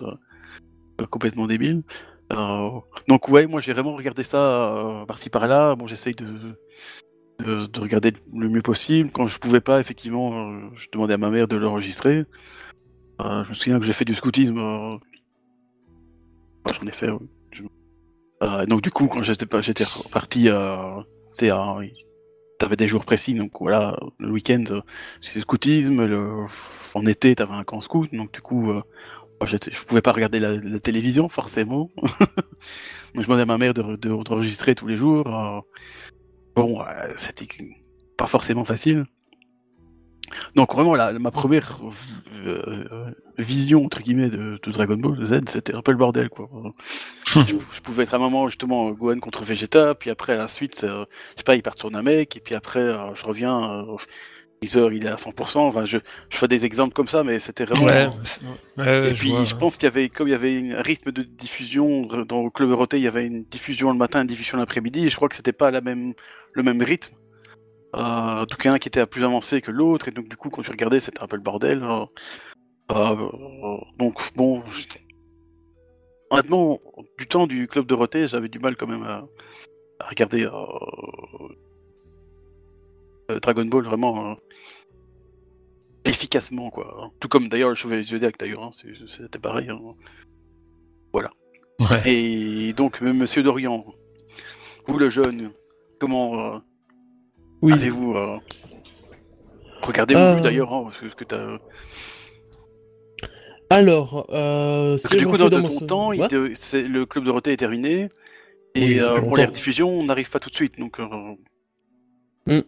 euh, 1.02 1.06
complètement 1.08 1.48
débiles. 1.48 1.84
Euh, 2.32 2.70
donc 3.08 3.30
ouais, 3.30 3.48
moi 3.48 3.62
j'ai 3.62 3.74
vraiment 3.74 3.96
regardé 3.96 4.24
ça 4.24 4.74
euh, 4.76 5.06
par-ci 5.06 5.30
par-là. 5.30 5.76
Bon, 5.76 5.88
j'essaye 5.88 6.16
de, 6.16 6.58
de, 7.39 7.66
de 7.66 7.80
regarder 7.80 8.14
le 8.34 8.50
mieux 8.50 8.62
possible. 8.62 9.10
Quand 9.12 9.28
je 9.28 9.38
pouvais 9.39 9.62
pas, 9.62 9.80
effectivement, 9.80 10.50
euh, 10.52 10.62
je 10.76 10.88
demandais 10.91 11.14
à 11.14 11.18
ma 11.18 11.30
mère 11.30 11.48
de 11.48 11.58
l'enregistrer. 11.58 12.26
Euh, 13.22 13.44
je 13.44 13.50
me 13.50 13.54
souviens 13.54 13.80
que 13.80 13.86
j'ai 13.86 13.94
fait 13.94 14.06
du 14.06 14.16
scoutisme. 14.16 14.58
euh, 14.58 14.98
J'en 16.74 16.88
ai 16.88 16.91
fait. 16.91 17.10
Euh, 18.41 18.66
donc 18.66 18.82
du 18.82 18.91
coup, 18.91 19.08
quand 19.08 19.24
j'étais 19.24 19.46
pas, 19.46 19.62
j'étais 19.62 19.84
reparti, 19.84 20.50
euh, 20.50 21.02
c'est 21.32 21.52
un- 21.52 21.80
T'avais 22.60 22.76
des 22.78 22.88
jours 22.88 23.04
précis, 23.04 23.34
donc 23.34 23.52
voilà, 23.60 23.98
le 24.20 24.32
week-end, 24.32 24.64
euh, 24.70 24.82
c'est 25.20 25.36
le 25.36 25.41
scoutisme, 25.41 26.48
en 26.94 27.06
été, 27.06 27.36
t'avais 27.36 27.56
un 27.56 27.64
camp 27.66 27.82
scout, 27.82 28.10
donc 28.14 28.32
du 28.32 28.41
coup, 28.41 28.72
euh, 28.72 28.82
Moi, 29.44 29.60
je 29.72 29.84
pouvais 29.84 30.02
pas 30.02 30.14
regarder 30.14 30.39
la, 30.39 30.56
la 30.56 30.80
télévision, 30.80 31.28
forcément. 31.28 31.89
Donc, 31.98 33.18
je 33.18 33.22
demandais 33.24 33.41
à 33.41 33.46
ma 33.46 33.58
mère 33.58 33.74
de, 33.74 33.98
de- 33.98 34.24
d'enregistrer 34.24 34.74
tous 34.74 34.88
les 34.88 34.96
jours. 34.96 35.28
euh. 35.28 35.60
Bon, 36.56 36.82
euh, 36.82 36.86
c'était 37.18 37.48
pas 38.18 38.28
forcément 38.28 38.64
facile. 38.64 39.06
Donc, 40.56 40.74
vraiment, 40.74 40.96
la, 40.96 41.12
ma 41.20 41.30
première 41.30 41.78
euh, 42.46 43.06
vision, 43.38 43.84
entre 43.84 44.02
guillemets, 44.02 44.30
de, 44.30 44.60
de 44.64 44.72
Dragon 44.72 44.96
Ball 44.96 45.26
Z, 45.26 45.41
c'était 45.50 45.76
un 45.76 45.82
peu 45.82 45.91
le 45.91 45.98
bordel, 45.98 46.30
quoi. 46.30 46.50
je, 47.26 47.41
je 47.74 47.82
pouvais 47.82 48.04
être 48.04 48.14
à 48.14 48.18
un 48.18 48.22
moment, 48.22 48.48
justement, 48.48 48.91
Gohan 48.91 49.20
contre 49.20 49.44
Vegeta, 49.44 49.94
puis 49.94 50.10
après, 50.10 50.34
à 50.34 50.38
la 50.38 50.48
suite, 50.48 50.86
euh, 50.86 51.06
je 51.34 51.39
sais 51.39 51.44
pas, 51.44 51.56
il 51.56 51.64
part 51.64 51.78
sur 51.78 51.91
Namek, 51.91 52.38
et 52.38 52.39
puis 52.39 52.56
après, 52.56 52.96
je 53.14 53.26
reviens, 53.26 53.86
Freezer, 54.68 54.93
il 54.93 55.05
est 55.05 55.09
à 55.09 55.16
100%. 55.18 55.57
Enfin, 55.59 55.86
je, 55.86 55.97
je 56.30 56.38
fais 56.38 56.47
des 56.47 56.66
exemples 56.66 56.93
comme 56.93 57.07
ça, 57.07 57.24
mais 57.24 57.39
c'était 57.39 57.66
vraiment... 57.66 57.86
Ouais, 57.86 58.09
c'est- 58.24 58.41
ouais, 58.78 59.09
Et 59.09 59.14
puis, 59.14 59.30
vois, 59.30 59.43
je 59.45 59.55
pense 59.55 59.78
qu'il 59.78 59.84
y 59.86 59.88
avait, 59.88 60.09
comme 60.09 60.28
il 60.28 60.32
y 60.32 60.36
avait 60.36 60.72
un 60.74 60.82
rythme 60.82 61.11
de 61.11 61.24
diffusion 61.24 62.05
dans 62.28 62.43
le 62.43 62.49
club 62.49 62.70
Euroté, 62.70 62.97
il 62.97 63.03
y 63.03 63.07
avait 63.07 63.26
une 63.28 63.43
diffusion 63.43 63.91
le 63.91 63.97
matin, 63.97 64.22
une 64.22 64.28
diffusion 64.28 64.57
l'après-midi, 64.57 65.05
et 65.05 65.09
je 65.09 65.16
crois 65.16 65.30
que 65.30 65.36
c'était 65.36 65.53
pas 65.53 65.72
la 65.72 65.82
même, 65.82 66.14
le 66.53 66.64
même 66.64 66.82
rythme. 66.82 67.14
Euh, 67.95 67.99
en 67.99 68.43
a 68.43 68.70
un 68.74 68.80
qui 68.80 68.88
était 68.88 69.05
plus 69.05 69.24
avancé 69.24 69.61
que 69.61 69.70
l'autre, 69.72 70.07
et 70.07 70.11
donc, 70.11 70.28
du 70.28 70.36
coup, 70.38 70.49
quand 70.49 70.61
tu 70.64 70.72
regardais, 70.72 70.99
c'était 70.99 71.22
un 71.22 71.28
peu 71.28 71.36
le 71.36 71.43
bordel. 71.43 71.84
euh. 71.84 72.05
Euh, 72.91 73.30
donc, 73.97 74.20
bon, 74.36 74.64
je- 74.68 74.86
honnêtement, 76.30 76.80
du 77.20 77.28
temps 77.28 77.47
du 77.47 77.68
club 77.68 77.86
Dorothée, 77.86 78.28
j'avais 78.28 78.49
du 78.49 78.59
mal 78.59 78.76
quand 78.76 78.88
même 78.88 79.03
à, 79.03 79.24
à 79.99 80.07
regarder 80.07 80.47
Dragon 83.40 83.66
Ball 83.66 83.84
vraiment 83.86 84.32
euh, 84.32 84.36
efficacement, 86.06 86.70
quoi. 86.70 87.12
Tout 87.20 87.28
comme 87.28 87.48
d'ailleurs 87.50 87.70
le 87.70 87.76
Chevalier 87.76 88.04
Zodiac, 88.04 88.38
d'ailleurs, 88.38 88.64
hein, 88.64 88.72
c'était 89.08 89.40
pareil. 89.40 89.70
hein. 89.70 89.80
Ouais. 91.14 91.98
Et 92.06 92.74
donc, 92.74 93.00
M- 93.02 93.18
Monsieur 93.18 93.44
Dorian, 93.44 93.86
vous 94.88 94.98
le 95.00 95.10
jeune, 95.10 95.52
comment 96.00 96.40
euh, 96.56 96.60
Oui. 97.62 97.74
avez-vous 97.74 98.16
euh, 98.16 98.38
regardé 99.82 100.16
Euh. 100.16 100.36
vous 100.36 100.44
d'ailleurs 100.44 100.72
hein, 100.74 100.90
ce 100.94 101.14
que 101.16 101.24
t'as 101.24 101.58
Alors, 103.70 104.28
euh, 104.30 104.98
si 104.98 105.18
du 105.18 105.26
coup, 105.26 105.38
dans, 105.38 105.50
dans 105.50 105.58
de 105.58 105.64
mon 105.64 105.70
ton 105.80 105.88
temps, 105.88 106.10
Ouais. 106.10 106.28
te- 106.28 106.78
le 106.88 107.06
club 107.06 107.26
Dorothée 107.26 107.54
est 107.54 107.58
terminé. 107.58 108.08
Et 108.76 108.86
Oui, 108.96 109.00
euh, 109.00 109.20
pour 109.20 109.38
les 109.38 109.46
rediffusions, 109.46 109.90
on 109.90 110.04
n'arrive 110.04 110.30
pas 110.30 110.40
tout 110.40 110.50
de 110.50 110.56
suite. 110.56 110.80
Donc, 110.80 111.00
euh, 111.00 111.08
Hmm. 112.46 112.62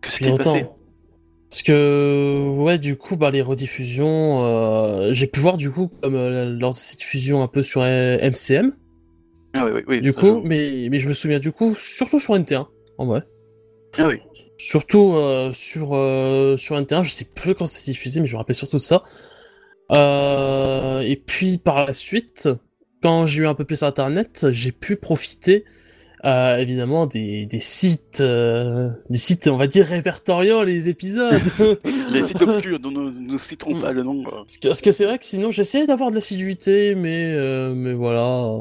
Que 0.00 0.10
s'est-il 0.10 0.36
passé 0.36 0.66
Parce 1.50 1.62
que, 1.62 2.48
ouais, 2.56 2.78
du 2.78 2.96
coup, 2.96 3.16
bah, 3.16 3.30
les 3.30 3.42
rediffusions, 3.42 4.44
euh, 4.44 5.12
j'ai 5.12 5.26
pu 5.26 5.40
voir, 5.40 5.56
du 5.56 5.70
coup, 5.70 5.90
comme 6.02 6.14
euh, 6.14 6.44
lors 6.58 6.70
de 6.70 6.76
cette 6.76 7.02
fusion 7.02 7.42
un 7.42 7.48
peu 7.48 7.62
sur 7.62 7.82
euh, 7.82 8.18
MCM, 8.18 8.72
Ah 9.54 9.64
oui, 9.64 9.72
oui, 9.74 9.82
oui. 9.88 10.00
du 10.00 10.12
coup, 10.12 10.40
mais, 10.44 10.88
mais 10.90 10.98
je 10.98 11.08
me 11.08 11.12
souviens, 11.12 11.38
du 11.38 11.52
coup, 11.52 11.74
surtout 11.74 12.20
sur 12.20 12.34
NT1, 12.34 12.66
en 12.98 13.06
vrai. 13.06 13.22
Ah 13.98 14.06
oui. 14.06 14.20
Surtout 14.58 15.14
euh, 15.14 15.52
sur, 15.54 15.94
euh, 15.94 16.56
sur 16.56 16.76
NT1, 16.76 17.02
je 17.02 17.10
sais 17.10 17.24
plus 17.24 17.54
quand 17.54 17.66
c'est 17.66 17.90
diffusé, 17.90 18.20
mais 18.20 18.26
je 18.26 18.34
me 18.34 18.38
rappelle 18.38 18.54
surtout 18.56 18.76
de 18.76 18.82
ça. 18.82 19.02
Euh, 19.96 21.00
et 21.00 21.16
puis, 21.16 21.58
par 21.58 21.86
la 21.86 21.94
suite, 21.94 22.48
quand 23.02 23.26
j'ai 23.26 23.42
eu 23.42 23.46
un 23.46 23.54
peu 23.54 23.64
plus 23.64 23.82
internet, 23.82 24.46
j'ai 24.52 24.70
pu 24.70 24.96
profiter, 24.96 25.64
euh, 26.24 26.58
évidemment, 26.58 27.06
des, 27.06 27.46
des 27.46 27.60
sites, 27.60 28.20
euh, 28.20 28.90
des 29.08 29.16
sites, 29.18 29.46
on 29.48 29.56
va 29.56 29.66
dire, 29.66 29.86
répertoriant 29.86 30.62
les 30.62 30.88
épisodes. 30.88 31.40
Les 32.12 32.24
sites 32.24 32.42
obscurs 32.42 32.78
dont 32.80 32.90
nous 32.90 33.10
ne 33.10 33.36
citerons 33.38 33.74
Hmm. 33.76 33.80
pas 33.80 33.92
le 33.92 34.02
nom. 34.02 34.22
euh. 34.26 34.42
Parce 34.62 34.80
que, 34.82 34.90
c'est 34.92 35.04
vrai 35.04 35.16
que 35.18 35.24
sinon 35.24 35.50
j'essayais 35.52 35.86
d'avoir 35.86 36.10
de 36.10 36.16
l'assiduité, 36.16 36.94
mais 36.96 37.32
euh, 37.34 37.72
mais 37.74 37.92
voilà, 37.92 38.44
euh, 38.44 38.58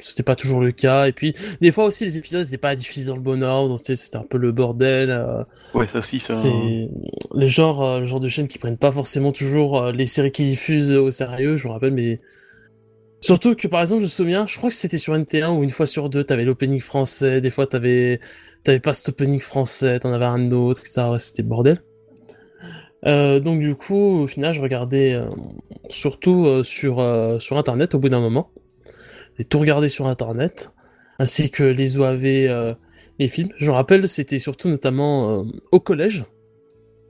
c'était 0.00 0.22
pas 0.22 0.36
toujours 0.36 0.60
le 0.60 0.70
cas. 0.72 1.08
Et 1.08 1.12
puis 1.12 1.34
des 1.60 1.72
fois 1.72 1.84
aussi 1.86 2.04
les 2.04 2.16
épisodes 2.16 2.44
n'étaient 2.44 2.56
pas 2.56 2.74
diffusés 2.76 3.06
dans 3.06 3.16
le 3.16 3.20
bon 3.20 3.42
ordre, 3.42 3.78
tu 3.78 3.84
sais, 3.86 3.96
c'était 3.96 4.16
un 4.16 4.22
peu 4.28 4.38
le 4.38 4.52
bordel. 4.52 5.10
euh, 5.10 5.42
Ouais, 5.74 5.86
ça 5.88 5.98
aussi, 5.98 6.20
ça. 6.20 6.32
c'est 6.34 6.88
le 7.34 7.46
genre 7.46 7.82
euh, 7.84 8.00
le 8.00 8.06
genre 8.06 8.20
de 8.20 8.28
chaînes 8.28 8.48
qui 8.48 8.58
prennent 8.58 8.78
pas 8.78 8.92
forcément 8.92 9.32
toujours 9.32 9.82
euh, 9.82 9.92
les 9.92 10.06
séries 10.06 10.30
qu'ils 10.32 10.46
diffusent 10.46 10.92
au 10.92 11.10
sérieux. 11.10 11.56
Je 11.56 11.66
me 11.66 11.72
rappelle, 11.72 11.92
mais 11.92 12.20
surtout 13.20 13.54
que 13.54 13.68
par 13.68 13.80
exemple 13.80 14.00
je 14.00 14.06
me 14.06 14.10
souviens, 14.10 14.46
je 14.46 14.56
crois 14.56 14.70
que 14.70 14.76
c'était 14.76 14.98
sur 14.98 15.14
NT1 15.14 15.56
où 15.56 15.62
une 15.62 15.70
fois 15.70 15.86
sur 15.86 16.08
deux 16.08 16.24
t'avais 16.24 16.44
l'opening 16.44 16.80
français, 16.80 17.40
des 17.40 17.50
fois 17.50 17.66
t'avais 17.66 18.20
t'avais 18.64 18.80
pas 18.80 18.94
cet 18.94 19.10
opening 19.10 19.40
français, 19.40 20.00
t'en 20.00 20.12
avais 20.12 20.24
un 20.24 20.50
autre, 20.50 20.82
etc. 20.82 21.16
C'était 21.18 21.42
bordel. 21.42 21.82
Euh, 23.06 23.40
donc 23.40 23.60
du 23.60 23.74
coup, 23.74 24.22
au 24.22 24.26
final, 24.26 24.52
je 24.52 24.60
regardais 24.60 25.14
euh, 25.14 25.28
surtout 25.88 26.46
euh, 26.46 26.64
sur 26.64 26.98
euh, 26.98 27.38
sur 27.38 27.56
internet 27.56 27.94
au 27.94 27.98
bout 27.98 28.08
d'un 28.08 28.20
moment. 28.20 28.50
J'ai 29.38 29.44
tout 29.44 29.60
regardé 29.60 29.88
sur 29.88 30.06
internet, 30.06 30.72
ainsi 31.18 31.50
que 31.50 31.62
les 31.62 31.96
OAV, 31.96 32.76
les 33.20 33.28
films. 33.28 33.50
Je 33.56 33.66
me 33.66 33.72
rappelle, 33.72 34.08
c'était 34.08 34.40
surtout 34.40 34.68
notamment 34.68 35.44
au 35.70 35.78
collège. 35.78 36.24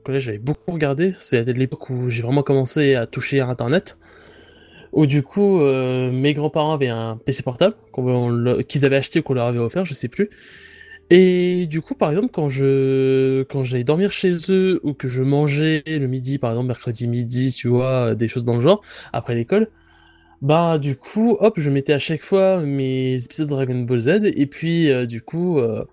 Au 0.01 0.03
collège, 0.03 0.25
j'avais 0.25 0.39
beaucoup 0.39 0.73
regardé. 0.73 1.15
C'était 1.19 1.55
l'époque 1.55 1.89
où 1.89 2.11
j'ai 2.11 2.21
vraiment 2.21 2.43
commencé 2.43 2.97
à 2.97 3.07
toucher 3.07 3.41
à 3.41 3.47
internet. 3.47 3.97
Où 4.93 5.07
du 5.07 5.23
coup, 5.23 5.61
euh, 5.61 6.11
mes 6.11 6.35
grands-parents 6.35 6.73
avaient 6.73 6.89
un 6.89 7.17
PC 7.25 7.43
portable 7.43 7.75
qu'ils 8.69 8.85
avaient 8.85 8.97
acheté 8.97 9.21
ou 9.21 9.23
qu'on 9.23 9.35
leur 9.35 9.47
avait 9.47 9.59
offert, 9.59 9.85
je 9.85 9.95
sais 9.95 10.09
plus. 10.09 10.31
Et 11.11 11.67
du 11.67 11.81
coup, 11.81 11.95
par 11.95 12.11
exemple, 12.11 12.29
quand 12.33 12.49
je 12.49 13.43
quand 13.45 13.63
j'allais 13.63 13.85
dormir 13.85 14.11
chez 14.13 14.33
eux 14.51 14.81
ou 14.83 14.93
que 14.93 15.09
je 15.09 15.23
mangeais 15.23 15.83
le 15.87 16.07
midi, 16.07 16.39
par 16.39 16.51
exemple 16.51 16.69
mercredi 16.69 17.09
midi, 17.09 17.53
tu 17.53 17.69
vois, 17.69 18.15
des 18.15 18.29
choses 18.29 18.45
dans 18.45 18.55
le 18.55 18.61
genre, 18.61 18.83
après 19.13 19.35
l'école, 19.35 19.69
bah 20.43 20.79
du 20.79 20.97
coup, 20.97 21.37
hop, 21.41 21.55
je 21.59 21.71
mettais 21.71 21.93
à 21.93 21.99
chaque 21.99 22.23
fois 22.23 22.61
mes 22.63 23.23
épisodes 23.25 23.49
de 23.49 23.55
Dragon 23.55 23.81
Ball 23.83 24.01
Z 24.01 24.09
et 24.25 24.47
puis 24.47 24.91
euh, 24.91 25.07
du 25.07 25.21
coup 25.21 25.59
euh, 25.59 25.85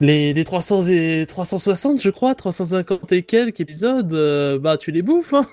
les, 0.00 0.32
les 0.32 0.44
300 0.44 0.88
et 0.88 1.24
360, 1.26 2.00
je 2.00 2.10
crois, 2.10 2.34
350 2.34 3.12
et 3.12 3.22
quelques 3.22 3.60
épisodes, 3.60 4.12
euh, 4.12 4.58
bah 4.58 4.76
tu 4.78 4.92
les 4.92 5.02
bouffes. 5.02 5.34
Hein 5.34 5.46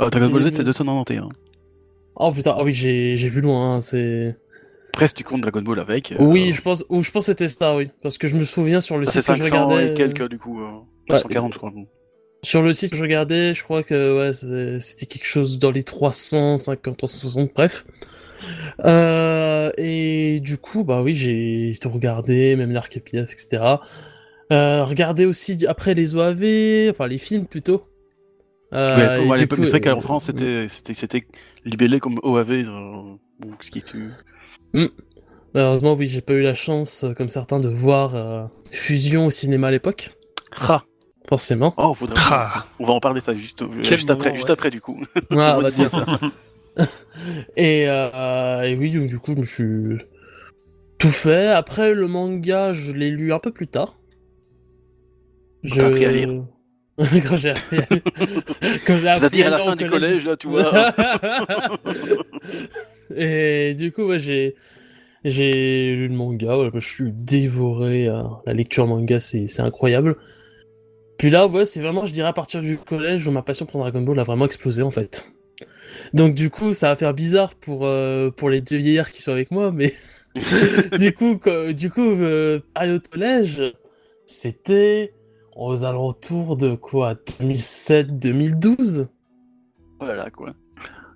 Ah, 0.00 0.10
Dragon 0.10 0.30
Ball 0.30 0.50
Z, 0.50 0.56
c'est 0.56 0.64
291. 0.64 1.28
Oh 2.16 2.32
putain, 2.32 2.54
ah 2.56 2.62
oui, 2.64 2.72
j'ai 2.72 3.16
vu 3.16 3.40
loin, 3.40 3.76
hein, 3.76 3.80
c'est. 3.80 4.36
Presque, 4.92 5.16
tu 5.16 5.24
comptes 5.24 5.40
Dragon 5.40 5.62
Ball 5.62 5.80
avec. 5.80 6.12
euh, 6.12 6.16
Oui, 6.20 6.52
je 6.52 6.62
pense, 6.62 6.84
ou 6.88 7.02
je 7.02 7.10
pense 7.10 7.26
que 7.26 7.32
c'était 7.32 7.48
ça, 7.48 7.74
oui, 7.76 7.90
parce 8.02 8.16
que 8.18 8.28
je 8.28 8.36
me 8.36 8.44
souviens 8.44 8.80
sur 8.80 8.96
le 8.96 9.06
ah, 9.08 9.10
site 9.10 9.26
que 9.26 9.34
je 9.34 9.42
500 9.42 9.66
regardais. 9.66 9.90
et 9.90 9.94
quelques, 9.94 10.28
du 10.28 10.38
coup. 10.38 10.60
euh, 10.60 10.70
Ouais. 11.10 11.18
540, 11.18 11.52
je 11.52 11.58
crois. 11.58 11.72
Sur 12.44 12.62
le 12.62 12.72
site 12.74 12.90
que 12.92 12.96
je 12.96 13.02
regardais, 13.02 13.54
je 13.54 13.62
crois 13.62 13.82
que 13.82 14.18
ouais, 14.18 14.80
c'était 14.80 15.06
quelque 15.06 15.26
chose 15.26 15.58
dans 15.58 15.70
les 15.70 15.82
350, 15.82 16.96
360, 16.96 17.50
bref. 17.54 17.84
Euh, 18.84 19.70
et 19.78 20.40
du 20.40 20.58
coup, 20.58 20.84
bah 20.84 21.02
oui, 21.02 21.14
j'ai 21.14 21.74
tout 21.80 21.90
regardé, 21.90 22.56
même 22.56 22.72
l'arc 22.72 22.96
etc. 22.96 23.62
Euh, 24.52 24.84
regardé 24.84 25.24
aussi 25.24 25.66
après 25.66 25.94
les 25.94 26.14
OAV, 26.14 26.90
enfin 26.90 27.06
les 27.06 27.18
films 27.18 27.46
plutôt. 27.46 27.84
Euh, 28.72 28.96
Ouais, 28.96 29.14
et 29.20 29.22
pour- 29.24 29.32
à 29.32 29.36
l'époque, 29.36 29.58
c'est 29.62 29.70
vrai 29.70 29.80
qu'en 29.80 29.96
euh, 29.96 30.00
France, 30.00 30.26
c'était, 30.26 30.66
c'était, 30.68 30.94
c'était 30.94 31.24
libellé 31.64 32.00
comme 32.00 32.18
OAV. 32.22 32.50
euh, 32.50 32.64
bon, 33.40 33.50
ce 33.60 33.70
qui 33.70 33.78
est... 33.78 33.94
Malheureusement, 35.54 35.92
oui, 35.94 36.08
j'ai 36.08 36.20
pas 36.20 36.32
eu 36.32 36.42
la 36.42 36.54
chance, 36.54 37.04
euh, 37.04 37.12
comme 37.14 37.28
certains, 37.28 37.60
de 37.60 37.68
voir 37.68 38.14
euh, 38.16 38.44
Fusion 38.72 39.26
au 39.26 39.30
cinéma 39.30 39.68
à 39.68 39.70
l'époque, 39.70 40.10
Ah, 40.60 40.82
forcément. 41.28 41.72
oh, 41.76 41.94
faudrait... 41.94 42.20
Ah, 42.30 42.66
On 42.80 42.86
va 42.86 42.92
en 42.94 43.00
parler 43.00 43.20
ça 43.20 43.34
juste, 43.34 43.62
juste 43.82 44.10
après, 44.10 44.34
juste 44.36 44.50
après, 44.50 44.70
du 44.70 44.80
coup. 44.80 45.00
Ah, 45.30 45.34
va 45.56 45.60
va 45.60 45.70
dire 45.70 45.88
ça. 45.90 46.04
et, 47.56 47.84
euh, 47.88 48.62
et 48.62 48.74
oui, 48.74 48.90
donc 48.90 49.06
du 49.06 49.18
coup, 49.20 49.32
je 49.34 49.40
me 49.40 49.44
suis 49.46 50.04
tout 50.98 51.10
fait. 51.12 51.48
Après, 51.48 51.94
le 51.94 52.08
manga, 52.08 52.72
je 52.72 52.90
l'ai 52.90 53.10
lu 53.10 53.32
un 53.32 53.38
peu 53.38 53.52
plus 53.52 53.68
tard. 53.68 53.96
T'as 55.68 55.86
appris 55.86 56.04
à 56.04 56.10
lire. 56.10 56.44
Quand 57.28 57.36
j'ai 57.36 57.50
appris 57.50 57.78
à. 57.78 57.86
Quand 58.86 58.98
C'est-à-dire 59.12 59.46
à 59.48 59.50
la 59.50 59.58
fin 59.58 59.76
du 59.76 59.86
collège, 59.90 60.26
là, 60.26 60.36
tu 60.36 60.46
vois. 60.48 60.92
et 63.16 63.74
du 63.74 63.92
coup, 63.92 64.02
ouais, 64.04 64.18
j'ai 64.20 64.54
j'ai 65.24 65.96
lu 65.96 66.08
le 66.08 66.14
manga. 66.14 66.54
voilà, 66.54 66.70
je 66.74 66.86
suis 66.86 67.10
dévoré. 67.12 68.08
hein. 68.08 68.38
La 68.46 68.52
lecture 68.52 68.86
manga, 68.86 69.18
c'est 69.20 69.48
c'est 69.48 69.62
incroyable. 69.62 70.16
Puis 71.18 71.30
là, 71.30 71.46
ouais, 71.46 71.64
c'est 71.64 71.80
vraiment, 71.80 72.06
je 72.06 72.12
dirais, 72.12 72.28
à 72.28 72.32
partir 72.32 72.60
du 72.60 72.76
collège 72.76 73.26
où 73.26 73.30
ma 73.30 73.42
passion 73.42 73.66
pour 73.66 73.80
Dragon 73.80 74.02
Ball 74.02 74.18
a 74.18 74.24
vraiment 74.24 74.44
explosé, 74.44 74.82
en 74.82 74.90
fait. 74.90 75.30
Donc, 76.12 76.34
du 76.34 76.50
coup, 76.50 76.74
ça 76.74 76.88
va 76.88 76.96
faire 76.96 77.14
bizarre 77.14 77.54
pour, 77.54 77.86
euh, 77.86 78.30
pour 78.30 78.50
les 78.50 78.60
deux 78.60 78.76
vieillards 78.76 79.10
qui 79.12 79.22
sont 79.22 79.30
avec 79.32 79.50
moi, 79.52 79.70
mais 79.72 79.94
du 80.98 81.12
coup, 81.14 81.38
quoi- 81.38 81.72
du 81.72 81.88
coup, 81.90 82.02
euh, 82.20 82.60
période 82.74 83.06
collège, 83.08 83.62
c'était 84.26 85.13
aux 85.56 85.84
alentours 85.84 86.56
de 86.56 86.74
quoi, 86.74 87.14
2007, 87.40 88.18
2012? 88.18 89.08
voilà, 90.00 90.30
quoi. 90.30 90.52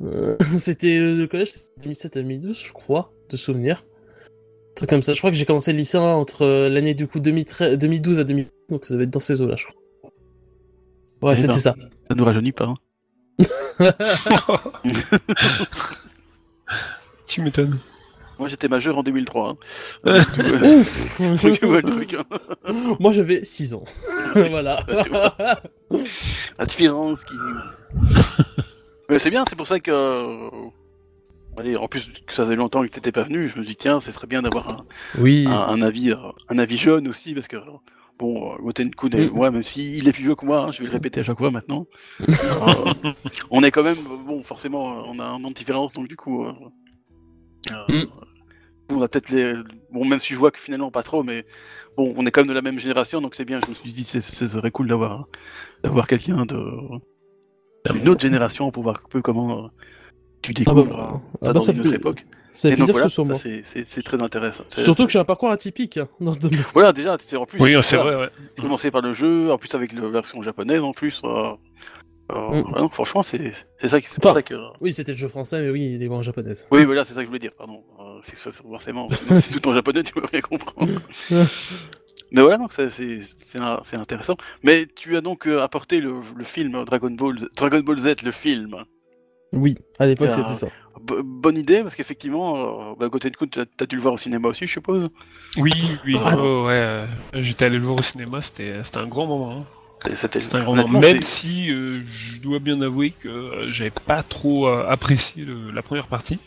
Euh, 0.03 0.37
c'était 0.59 0.99
euh, 0.99 1.17
le 1.19 1.27
collège, 1.27 1.53
c'était 1.53 1.69
2007 1.83 2.17
à 2.17 2.23
2012, 2.23 2.63
je 2.69 2.73
crois, 2.73 3.13
de 3.31 3.37
souvenir. 3.37 3.85
Un 4.71 4.75
truc 4.77 4.91
comme 4.91 5.03
ça. 5.03 5.13
Je 5.13 5.19
crois 5.19 5.31
que 5.31 5.37
j'ai 5.37 5.45
commencé 5.45 5.73
le 5.73 5.79
lycée 5.79 5.99
entre 5.99 6.43
euh, 6.43 6.69
l'année 6.69 6.95
du 6.95 7.09
coup 7.09 7.19
2013, 7.21 7.79
2012 7.79 8.21
à 8.21 8.25
2012, 8.25 8.53
donc 8.71 8.85
ça 8.85 8.95
devait 8.95 9.05
être 9.05 9.11
dans 9.11 9.21
ces 9.21 9.41
eaux-là, 9.41 9.57
je 9.57 9.65
crois. 9.67 9.75
Ouais, 11.21 11.33
Eh 11.33 11.37
c'était 11.37 11.49
ben. 11.55 11.59
ça. 11.59 11.75
Ça 12.09 12.15
nous 12.15 12.25
rajeunit 12.25 12.53
pas. 12.53 12.67
hein. 12.67 12.75
tu 17.27 17.43
m'étonnes. 17.43 17.79
Moi 18.39 18.49
j'étais 18.49 18.69
majeur 18.69 18.97
en 18.99 19.03
2003. 19.03 19.51
Hein. 19.51 19.57
Ouf 20.15 21.43
tu 21.61 21.67
vois 21.67 21.81
le 21.81 21.83
truc. 21.83 22.15
Hein. 22.15 22.25
Moi 23.01 23.13
j'avais 23.13 23.45
6 23.45 23.75
ans. 23.75 23.85
voilà. 24.35 24.79
La 26.59 26.67
différence 26.67 27.25
qui. 27.25 27.35
Mais 29.11 29.19
c'est 29.19 29.31
bien, 29.31 29.45
c'est 29.49 29.57
pour 29.57 29.67
ça 29.67 29.81
que. 29.81 29.91
euh, 29.91 30.51
Allez, 31.57 31.77
en 31.77 31.89
plus 31.89 32.09
que 32.25 32.33
ça 32.33 32.45
faisait 32.45 32.55
longtemps 32.55 32.83
que 32.85 32.89
t'étais 32.89 33.11
pas 33.11 33.25
venu, 33.25 33.49
je 33.49 33.59
me 33.59 33.65
dis 33.65 33.75
tiens, 33.75 34.01
ce 34.01 34.13
serait 34.13 34.29
bien 34.29 34.43
d'avoir 34.43 34.69
un, 34.69 34.85
Oui. 35.21 35.45
un, 35.49 35.51
un 35.53 35.83
avis, 35.83 36.13
euh, 36.13 36.17
un 36.49 36.59
avis 36.61 36.77
jeune 36.79 37.09
aussi, 37.09 37.35
parce 37.35 37.49
que 37.49 37.57
bon, 38.17 38.53
euh, 38.65 38.71
est- 38.71 38.85
Mm. 39.33 39.37
ouais, 39.37 39.51
même 39.51 39.65
s'il 39.65 40.07
est 40.07 40.13
plus 40.13 40.23
vieux 40.23 40.37
que 40.37 40.47
moi, 40.47 40.61
hein, 40.67 40.71
je 40.71 40.79
vais 40.83 40.87
le 40.87 40.93
répéter 40.93 41.19
à 41.19 41.23
chaque 41.25 41.39
fois 41.39 41.51
maintenant. 41.51 41.87
euh, 42.29 42.93
on 43.51 43.65
est 43.65 43.73
quand 43.73 43.83
même, 43.83 43.97
bon, 44.25 44.41
forcément, 44.45 44.99
euh, 45.01 45.03
on 45.09 45.19
a 45.19 45.25
un 45.25 45.43
an 45.43 45.49
de 45.49 45.53
différence, 45.55 45.95
donc 45.95 46.07
du 46.07 46.15
coup, 46.17 46.45
euh, 46.45 46.51
euh, 46.51 46.69
Mm. 47.89 48.05
on 48.91 49.03
a 49.03 49.09
peut-être 49.09 49.29
les, 49.31 49.55
bon, 49.93 50.05
même 50.05 50.19
si 50.19 50.33
je 50.33 50.39
vois 50.39 50.51
que 50.51 50.59
finalement 50.59 50.91
pas 50.91 51.03
trop, 51.03 51.23
mais 51.23 51.45
bon, 51.97 52.15
on 52.17 52.25
est 52.27 52.31
quand 52.31 52.41
même 52.41 52.49
de 52.49 52.55
la 52.55 52.63
même 52.63 52.79
génération, 52.79 53.21
donc 53.21 53.35
c'est 53.35 53.45
bien. 53.45 53.61
Je 53.65 53.71
me 53.71 53.75
suis 53.75 53.93
dit, 53.93 54.05
c'est- 54.05 54.21
ce 54.21 54.47
serait 54.47 54.71
cool 54.71 54.89
d'avoir, 54.89 55.27
d'avoir 55.83 56.07
quelqu'un 56.07 56.47
de 56.47 56.57
une 57.95 58.09
autre 58.09 58.21
génération 58.21 58.71
pour 58.71 58.83
voir 58.83 59.03
un 59.05 59.09
peu 59.09 59.23
comment 59.23 59.65
euh, 59.65 59.69
tu 60.43 60.53
Ah 60.67 60.73
bah, 60.73 60.83
découvres 60.83 60.99
euh, 60.99 61.07
ah 61.13 61.21
ça 61.43 61.49
bah, 61.49 61.53
dans 61.55 61.61
ça 61.61 61.73
une 61.73 61.81
autre 61.81 61.91
fait- 61.91 61.97
époque. 61.97 62.27
Ça 62.55 62.71
donc 62.75 62.91
voilà, 62.91 63.09
ça, 63.09 63.23
c'est- 63.85 64.03
très 64.03 64.21
intéressant. 64.21 64.65
Surtout 64.67 65.07
que 65.07 65.13
j'ai 65.13 65.19
un 65.21 65.25
parcours 65.25 65.51
atypique 65.51 65.97
hein, 65.97 66.09
dans 66.21 66.33
ce 66.33 66.41
domaine. 66.41 66.65
Voilà, 66.73 66.93
déjà, 66.93 67.17
c'est 67.21 67.37
en 67.37 67.47
plus. 67.47 67.61
Oui, 67.61 67.77
c'est 67.83 67.97
vrai, 67.97 68.17
ouais. 68.17 68.31
J'ai 68.57 68.63
commencé 68.63 68.91
par 68.91 69.01
le 69.01 69.13
jeu, 69.13 69.53
en 69.53 69.59
plus 69.59 69.73
avec 69.77 69.93
la 69.93 70.09
version 70.09 70.43
japonaise 70.43 70.83
en 70.83 70.93
plus. 70.93 71.23
euh, 71.25 71.53
euh, 72.31 72.63
Mm. 72.63 72.75
non, 72.79 72.89
franchement, 72.91 73.23
c'est 73.23 73.53
c'est 73.81 73.89
ça, 73.89 74.01
qui- 74.01 74.07
c'est 74.09 74.21
pour 74.21 74.31
Enfin, 74.31 74.39
ça 74.41 74.43
que. 74.43 74.55
Oui, 74.81 74.93
c'était 74.93 75.13
le 75.13 75.19
jeu 75.19 75.29
français, 75.29 75.63
mais 75.63 75.71
oui, 75.71 75.95
il 75.95 76.03
est 76.03 76.09
en 76.09 76.23
japonaise. 76.23 76.67
Oui, 76.71 76.85
voilà, 76.85 77.05
c'est 77.05 77.13
ça 77.15 77.21
que 77.21 77.25
je 77.25 77.29
voulais 77.29 77.39
dire, 77.39 77.53
pardon. 77.57 77.83
Euh, 78.01 78.21
c'est 78.25 78.33
que 78.35 78.51
forcément, 78.69 79.09
c'est 79.11 79.51
tout 79.61 79.69
en 79.69 79.75
japonais, 79.75 80.03
tu 80.03 80.13
peux 80.13 80.25
rien 80.31 80.41
comprendre. 80.41 80.93
Mais 82.31 82.43
voilà, 82.43 82.59
donc 82.59 82.73
ça, 82.75 82.91
c'est 82.91 83.21
c'est 83.23 83.61
un- 83.61 83.81
c'est 83.85 83.97
intéressant. 83.97 84.35
Mais 84.63 84.87
tu 84.95 85.17
as 85.17 85.23
donc 85.23 85.47
euh, 85.47 85.63
apporté 85.63 86.01
le, 86.01 86.17
le 86.37 86.45
film 86.45 86.85
Dragon 86.85 87.11
Ball, 87.11 87.37
Dragon 87.57 87.81
Ball 87.81 87.99
Z, 87.99 88.23
le 88.23 88.31
film. 88.31 88.77
Oui, 89.53 89.79
à 89.99 90.07
l'époque 90.07 90.29
Ah. 90.31 90.37
c'était 90.37 90.67
ça. 90.67 90.73
Bonne 91.01 91.57
idée, 91.57 91.81
parce 91.83 91.95
qu'effectivement, 91.97 92.91
euh, 92.91 92.95
bah, 92.99 93.09
Goten 93.09 93.31
Kun, 93.35 93.47
tu 93.47 93.61
as 93.61 93.87
dû 93.87 93.97
le 93.97 94.03
voir 94.03 94.13
au 94.13 94.19
cinéma 94.19 94.49
aussi, 94.49 94.67
je 94.67 94.73
suppose. 94.73 95.09
Oui, 95.57 95.71
oui, 96.05 96.19
Ah. 96.23 96.35
oh, 96.37 96.67
ouais. 96.67 96.75
euh, 96.75 97.07
J'étais 97.35 97.65
allé 97.65 97.79
le 97.79 97.85
voir 97.85 97.99
au 97.99 98.03
cinéma, 98.03 98.43
c'était 98.43 98.83
c'était 98.85 98.99
un 98.99 99.07
grand 99.07 99.27
moment. 99.27 99.53
hein. 99.61 99.65
C'est- 100.05 100.55
un 100.55 100.63
grand 100.63 100.77
moment. 100.77 100.99
honnêtement, 100.99 101.01
Même 101.01 101.23
si 101.23 101.71
euh, 101.73 102.01
je 102.05 102.41
dois 102.41 102.59
bien 102.61 102.81
avouer 102.83 103.11
que 103.11 103.29
euh, 103.29 103.73
j'avais 103.73 103.91
pas 103.91 104.23
trop 104.23 104.69
euh, 104.69 104.87
apprécié 104.89 105.45
le- 105.45 105.71
la 105.71 105.83
première 105.83 106.07
partie. 106.07 106.39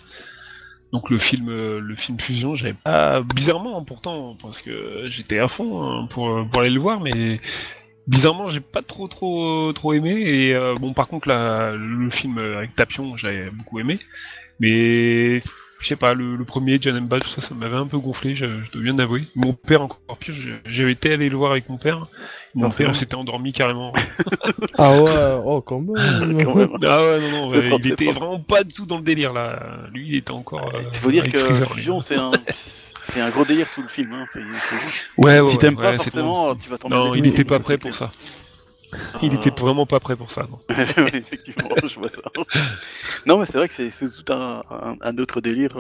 Donc 0.93 1.09
le 1.09 1.17
film, 1.19 1.47
le 1.49 1.95
film 1.95 2.19
Fusion, 2.19 2.53
j'avais 2.55 2.73
pas 2.73 3.21
bizarrement 3.21 3.77
hein, 3.79 3.83
pourtant 3.85 4.35
parce 4.41 4.61
que 4.61 5.03
j'étais 5.07 5.39
à 5.39 5.47
fond 5.47 5.81
hein, 5.83 6.07
pour 6.09 6.45
pour 6.49 6.61
aller 6.61 6.69
le 6.69 6.81
voir, 6.81 6.99
mais 6.99 7.39
bizarrement 8.07 8.49
j'ai 8.49 8.59
pas 8.59 8.81
trop 8.81 9.07
trop 9.07 9.71
trop 9.73 9.93
aimé. 9.93 10.11
Et 10.21 10.53
euh, 10.53 10.75
bon 10.75 10.93
par 10.93 11.07
contre 11.07 11.29
là, 11.29 11.71
le 11.71 12.09
film 12.09 12.37
avec 12.39 12.75
Tapion, 12.75 13.15
j'avais 13.15 13.49
beaucoup 13.51 13.79
aimé, 13.79 13.99
mais 14.62 15.41
je 15.82 15.88
sais 15.88 15.95
pas, 15.95 16.14
le, 16.14 16.36
le 16.36 16.45
premier, 16.45 16.80
Janemba, 16.80 17.20
tout 17.20 17.28
ça, 17.28 17.41
ça 17.41 17.55
m'avait 17.55 17.76
un 17.76 17.88
peu 17.88 17.97
gonflé, 17.97 18.36
je, 18.36 18.45
je 18.64 18.72
dois 18.72 18.84
bien 18.84 18.99
avouer. 18.99 19.24
Mon 19.36 19.53
père 19.53 19.82
encore 19.82 19.99
pire, 20.20 20.34
je- 20.36 20.51
j'avais 20.66 20.91
été 20.91 21.12
allé 21.14 21.28
le 21.28 21.36
voir 21.36 21.51
avec 21.51 21.68
mon 21.70 21.78
père. 21.78 22.05
Mon 22.53 22.68
Non, 22.68 22.70
père 22.70 22.95
s'était 22.95 23.16
endormi 23.16 23.51
carrément. 23.51 23.91
Ah 24.78 24.99
ouais, 25.01 25.12
oh 25.45 25.62
quand 25.62 25.80
même. 25.80 26.38
quand 26.43 26.55
même. 26.55 26.70
Ah 26.88 27.01
ouais, 27.03 27.20
non, 27.20 27.32
non, 27.32 27.51
C'est 27.51 27.57
ouais, 27.57 27.68
propre, 27.70 27.86
il 27.86 27.91
était 27.93 28.05
propre. 28.05 28.20
vraiment 28.20 28.39
pas 28.39 28.64
du 28.64 28.74
tout 28.74 28.86
dans 28.86 28.97
le 28.97 29.03
délire 29.03 29.34
là. 29.34 29.59
Lui, 29.93 30.07
il 30.09 30.16
était 30.16 30.32
encore. 30.32 30.70
euh, 30.76 30.82
Il 30.91 30.97
faut 30.97 31.12
dire 31.12 31.28
que 31.30 31.38
Freezer, 31.38 31.68
lui. 31.70 31.76
Fusion, 31.82 32.01
c'est 32.01 32.16
un, 32.16 32.32
c'est 32.49 33.22
un 33.22 33.30
gros 33.30 33.45
délire 33.45 33.68
tout 33.74 33.82
le 33.82 33.88
film. 33.88 34.14
Hein. 34.14 34.26
Ouais, 35.18 35.39
ouais, 35.39 35.51
si 35.51 35.57
t'aimes 35.57 35.76
ouais, 35.78 35.82
pas 35.84 35.97
forcément, 35.97 36.55
tu 36.55 36.70
vas 36.70 36.78
tomber. 36.78 36.95
Non, 36.95 37.16
il 37.16 37.26
était 37.28 37.43
pas 37.43 37.59
prêt 37.59 37.78
pour 37.78 37.95
ça. 37.95 38.12
Il 39.21 39.33
était 39.33 39.49
vraiment 39.49 39.85
pas 39.85 39.99
prêt 39.99 40.15
pour 40.15 40.31
ça. 40.31 40.47
non. 40.49 40.59
Effectivement, 41.13 41.69
je 41.83 41.99
vois 41.99 42.09
ça. 42.09 42.21
Non, 43.25 43.37
mais 43.37 43.45
c'est 43.45 43.57
vrai 43.57 43.67
que 43.67 43.73
c'est 43.73 43.89
tout 44.09 44.33
un, 44.33 45.17
autre 45.17 45.41
délire. 45.41 45.77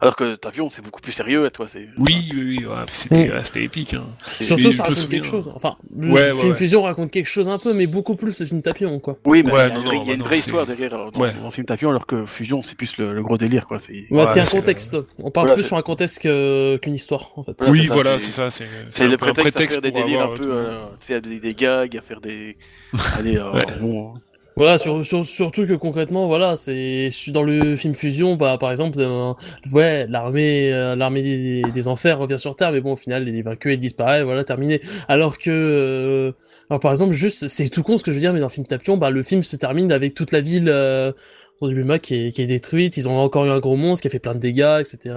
Alors 0.00 0.14
que 0.14 0.36
Tapion, 0.36 0.70
c'est 0.70 0.80
beaucoup 0.80 1.00
plus 1.00 1.10
sérieux, 1.10 1.44
et 1.46 1.50
toi, 1.50 1.66
c'est. 1.66 1.88
Oui, 1.98 2.30
oui, 2.32 2.56
oui, 2.60 2.66
ouais, 2.66 2.74
c'était 2.90 3.26
Mm. 3.28 3.32
ouais, 3.32 3.44
c'était 3.44 3.64
épique. 3.64 3.94
Hein. 3.94 4.04
c'est- 4.38 4.44
Surtout 4.44 4.70
ça 4.72 4.84
raconte 4.84 5.08
quelque 5.08 5.26
chose. 5.26 5.50
Enfin, 5.56 5.76
le 5.98 6.12
Ouais, 6.12 6.30
ouais, 6.30 6.38
film 6.38 6.52
ouais. 6.52 6.54
Fusion 6.58 6.82
raconte 6.82 7.10
quelque 7.10 7.26
chose 7.26 7.48
un 7.48 7.58
peu, 7.58 7.74
mais 7.74 7.88
beaucoup 7.88 8.14
plus 8.14 8.38
le 8.38 8.46
film 8.46 8.62
Tapion 8.62 9.00
quoi. 9.00 9.18
Oui, 9.24 9.42
mais 9.44 9.50
Ouais, 9.52 9.66
il 9.66 9.68
y 9.68 9.72
a, 9.72 9.74
non, 9.74 9.82
non, 9.82 9.92
il 9.92 9.98
y 9.98 10.00
a 10.00 10.04
bah 10.04 10.12
une 10.12 10.18
non, 10.20 10.24
vraie 10.24 10.38
histoire 10.38 10.66
derrière 10.66 10.90
dans, 10.90 11.20
Ouais. 11.20 11.32
dans 11.34 11.46
le 11.46 11.50
film 11.50 11.66
Tapion, 11.66 11.90
alors 11.90 12.06
que 12.06 12.26
Fusion, 12.26 12.62
c'est 12.62 12.76
plus 12.76 12.96
le, 12.98 13.12
le 13.12 13.22
gros 13.24 13.36
délire, 13.36 13.66
quoi. 13.66 13.80
C'est 13.80 14.06
Ouais, 14.10 14.26
c'est 14.28 14.38
un 14.40 14.44
contexte. 14.44 14.96
On 15.18 15.32
parle 15.32 15.46
Voilà, 15.48 15.54
plus 15.54 15.62
c'est- 15.62 15.68
sur 15.68 15.76
un 15.76 15.82
contexte 15.82 16.20
que- 16.20 16.76
qu'une 16.76 16.94
histoire 16.94 17.32
en 17.36 17.42
fait. 17.42 17.56
Oui, 17.66 17.80
c'est 17.82 17.88
ça, 17.88 17.94
voilà, 17.94 18.18
c'est- 18.20 18.24
c'est 18.26 18.30
ça. 18.30 18.50
C'est 18.50 18.68
c'est 18.90 19.04
un 19.04 19.08
le 19.08 19.16
prétexte, 19.16 19.56
à 19.60 19.66
faire 19.66 19.80
des 19.82 19.90
délires 19.90 20.22
un 20.22 20.36
peu, 20.36 20.48
euh, 20.48 20.78
tu 21.00 21.06
sais, 21.06 21.14
à 21.14 21.20
des, 21.20 21.40
des 21.40 21.54
gags, 21.54 21.96
à 21.96 22.00
faire 22.00 22.20
des. 22.20 22.56
Allez, 23.18 23.36
bon, 23.80 24.14
Voilà, 24.58 24.76
sur, 24.76 25.06
sur- 25.06 25.24
surtout 25.24 25.66
que 25.68 25.74
concrètement, 25.74 26.26
voilà, 26.26 26.56
c'est 26.56 27.10
dans 27.28 27.44
le 27.44 27.76
film 27.76 27.94
Fusion, 27.94 28.34
bah, 28.34 28.58
par 28.58 28.72
exemple, 28.72 28.98
euh, 28.98 29.32
ouais, 29.72 30.04
l'armée, 30.08 30.72
euh, 30.72 30.96
l'armée 30.96 31.22
des, 31.22 31.62
des 31.62 31.86
enfers 31.86 32.18
revient 32.18 32.40
sur 32.40 32.56
Terre, 32.56 32.72
mais 32.72 32.80
bon, 32.80 32.94
au 32.94 32.96
final, 32.96 33.28
il 33.28 33.36
est 33.36 33.42
vaincu, 33.42 33.72
il 33.72 33.78
disparaît, 33.78 34.24
voilà, 34.24 34.42
terminé. 34.42 34.80
Alors 35.06 35.38
que, 35.38 35.48
euh, 35.50 36.32
alors 36.70 36.80
par 36.80 36.90
exemple, 36.90 37.12
juste, 37.12 37.46
c'est 37.46 37.68
tout 37.68 37.84
con 37.84 37.98
ce 37.98 38.02
que 38.02 38.10
je 38.10 38.16
veux 38.16 38.20
dire, 38.20 38.32
mais 38.32 38.40
dans 38.40 38.46
le 38.46 38.52
film 38.52 38.66
Tapion, 38.66 38.96
bah, 38.96 39.10
le 39.10 39.22
film 39.22 39.42
se 39.42 39.54
termine 39.54 39.92
avec 39.92 40.14
toute 40.14 40.32
la 40.32 40.40
ville 40.40 40.68
euh, 40.68 41.12
Roduluma 41.60 42.00
qui 42.00 42.14
est, 42.26 42.32
qui 42.32 42.42
est 42.42 42.46
détruite. 42.48 42.96
Ils 42.96 43.08
ont 43.08 43.16
encore 43.16 43.46
eu 43.46 43.50
un 43.50 43.60
gros 43.60 43.76
monstre 43.76 44.02
qui 44.02 44.08
a 44.08 44.10
fait 44.10 44.18
plein 44.18 44.34
de 44.34 44.40
dégâts, 44.40 44.80
etc. 44.80 45.14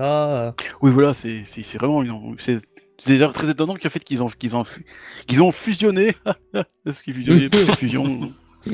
Oui, 0.84 0.92
voilà, 0.92 1.16
c'est 1.16 1.42
c'est- 1.46 1.64
c'est 1.64 1.80
vraiment 1.80 2.04
c'est 2.38 2.58
c'est 3.00 3.14
d'ailleurs 3.14 3.34
très 3.34 3.50
étonnant 3.50 3.76
qu'en 3.76 3.90
fait 3.90 4.04
qu'ils 4.04 4.22
ont 4.22 4.28
qu'ils 4.28 4.56
ont 4.56 4.64
qu'ils 5.26 5.42
ont 5.42 5.52
fusionné 5.52 6.14
fusion. 7.76 8.32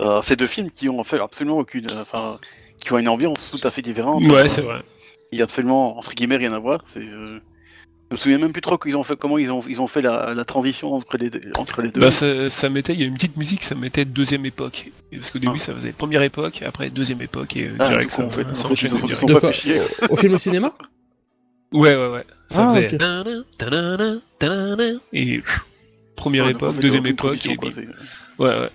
Euh, 0.00 0.20
ces 0.22 0.36
deux 0.36 0.46
films 0.46 0.70
qui 0.70 0.88
ont 0.88 0.98
en 0.98 1.04
fait 1.04 1.20
absolument 1.20 1.58
aucune, 1.58 1.86
euh, 1.92 2.02
enfin, 2.02 2.38
qui 2.80 2.92
ont 2.92 2.98
une 2.98 3.08
ambiance 3.08 3.50
tout 3.58 3.66
à 3.66 3.70
fait 3.70 3.82
différente. 3.82 4.22
Ouais, 4.24 4.48
c'est 4.48 4.60
vrai. 4.62 4.80
Il 5.32 5.38
y 5.38 5.40
a 5.40 5.44
absolument 5.44 5.98
entre 5.98 6.14
guillemets 6.14 6.36
rien 6.36 6.52
à 6.52 6.58
voir. 6.58 6.82
C'est, 6.86 7.00
euh, 7.00 7.38
je 8.10 8.14
me 8.14 8.16
souviens 8.16 8.38
même 8.38 8.52
plus 8.52 8.60
trop 8.60 8.76
qu'ils 8.78 8.96
ont 8.96 9.02
fait 9.02 9.16
comment 9.16 9.38
ils 9.38 9.50
ont 9.50 9.62
ils 9.68 9.80
ont 9.80 9.86
fait 9.86 10.02
la, 10.02 10.34
la 10.34 10.44
transition 10.44 10.92
entre 10.94 11.16
les 11.16 11.30
deux, 11.30 11.40
entre 11.58 11.80
les 11.82 11.90
deux. 11.90 12.00
Bah, 12.00 12.10
ça, 12.10 12.48
ça 12.48 12.68
mettait, 12.68 12.92
il 12.94 13.00
y 13.00 13.02
a 13.02 13.06
une 13.06 13.14
petite 13.14 13.36
musique, 13.36 13.64
ça 13.64 13.74
mettait 13.74 14.04
deuxième 14.04 14.44
époque. 14.46 14.90
Parce 15.12 15.30
qu'au 15.30 15.38
début, 15.38 15.54
Ah. 15.56 15.58
ça 15.60 15.74
faisait 15.74 15.92
première 15.92 16.22
époque, 16.22 16.62
après 16.66 16.90
deuxième 16.90 17.22
époque, 17.22 17.56
et 17.56 17.66
euh, 17.68 17.76
Ah, 17.78 17.88
direct, 17.88 18.10
ça, 18.10 18.24
en 18.24 18.30
fait, 18.30 18.42
ça 18.54 18.66
en 18.66 18.68
fait, 18.68 18.72
enchaînait 18.72 18.92
ils 18.92 18.94
ont- 18.94 18.98
ils 18.98 19.06
direct. 19.06 19.20
sont 19.20 19.26
De 19.26 19.34
pas 19.34 19.52
fait. 19.52 20.06
Au 20.10 20.16
film 20.16 20.34
au 20.34 20.38
cinéma 20.38 20.72
Ouais, 21.72 21.94
ouais, 21.96 22.08
ouais. 22.08 22.24
Ça 22.48 22.66
Ah, 22.68 22.74
faisait. 22.74 22.86
ok. 22.92 22.98
tanana, 22.98 23.30
tanana, 23.58 24.14
tanana, 24.38 24.84
Et 25.12 25.42
première 26.14 26.44
Ouais, 26.44 26.50
en 26.52 26.56
époque, 26.56 26.74
fait, 26.74 26.82
deuxième 26.82 27.06
époque, 27.06 27.46
et 27.46 27.56
quoi, 27.56 27.70
c'est- 27.72 27.88
Ouais, 28.38 28.60
ouais. 28.60 28.70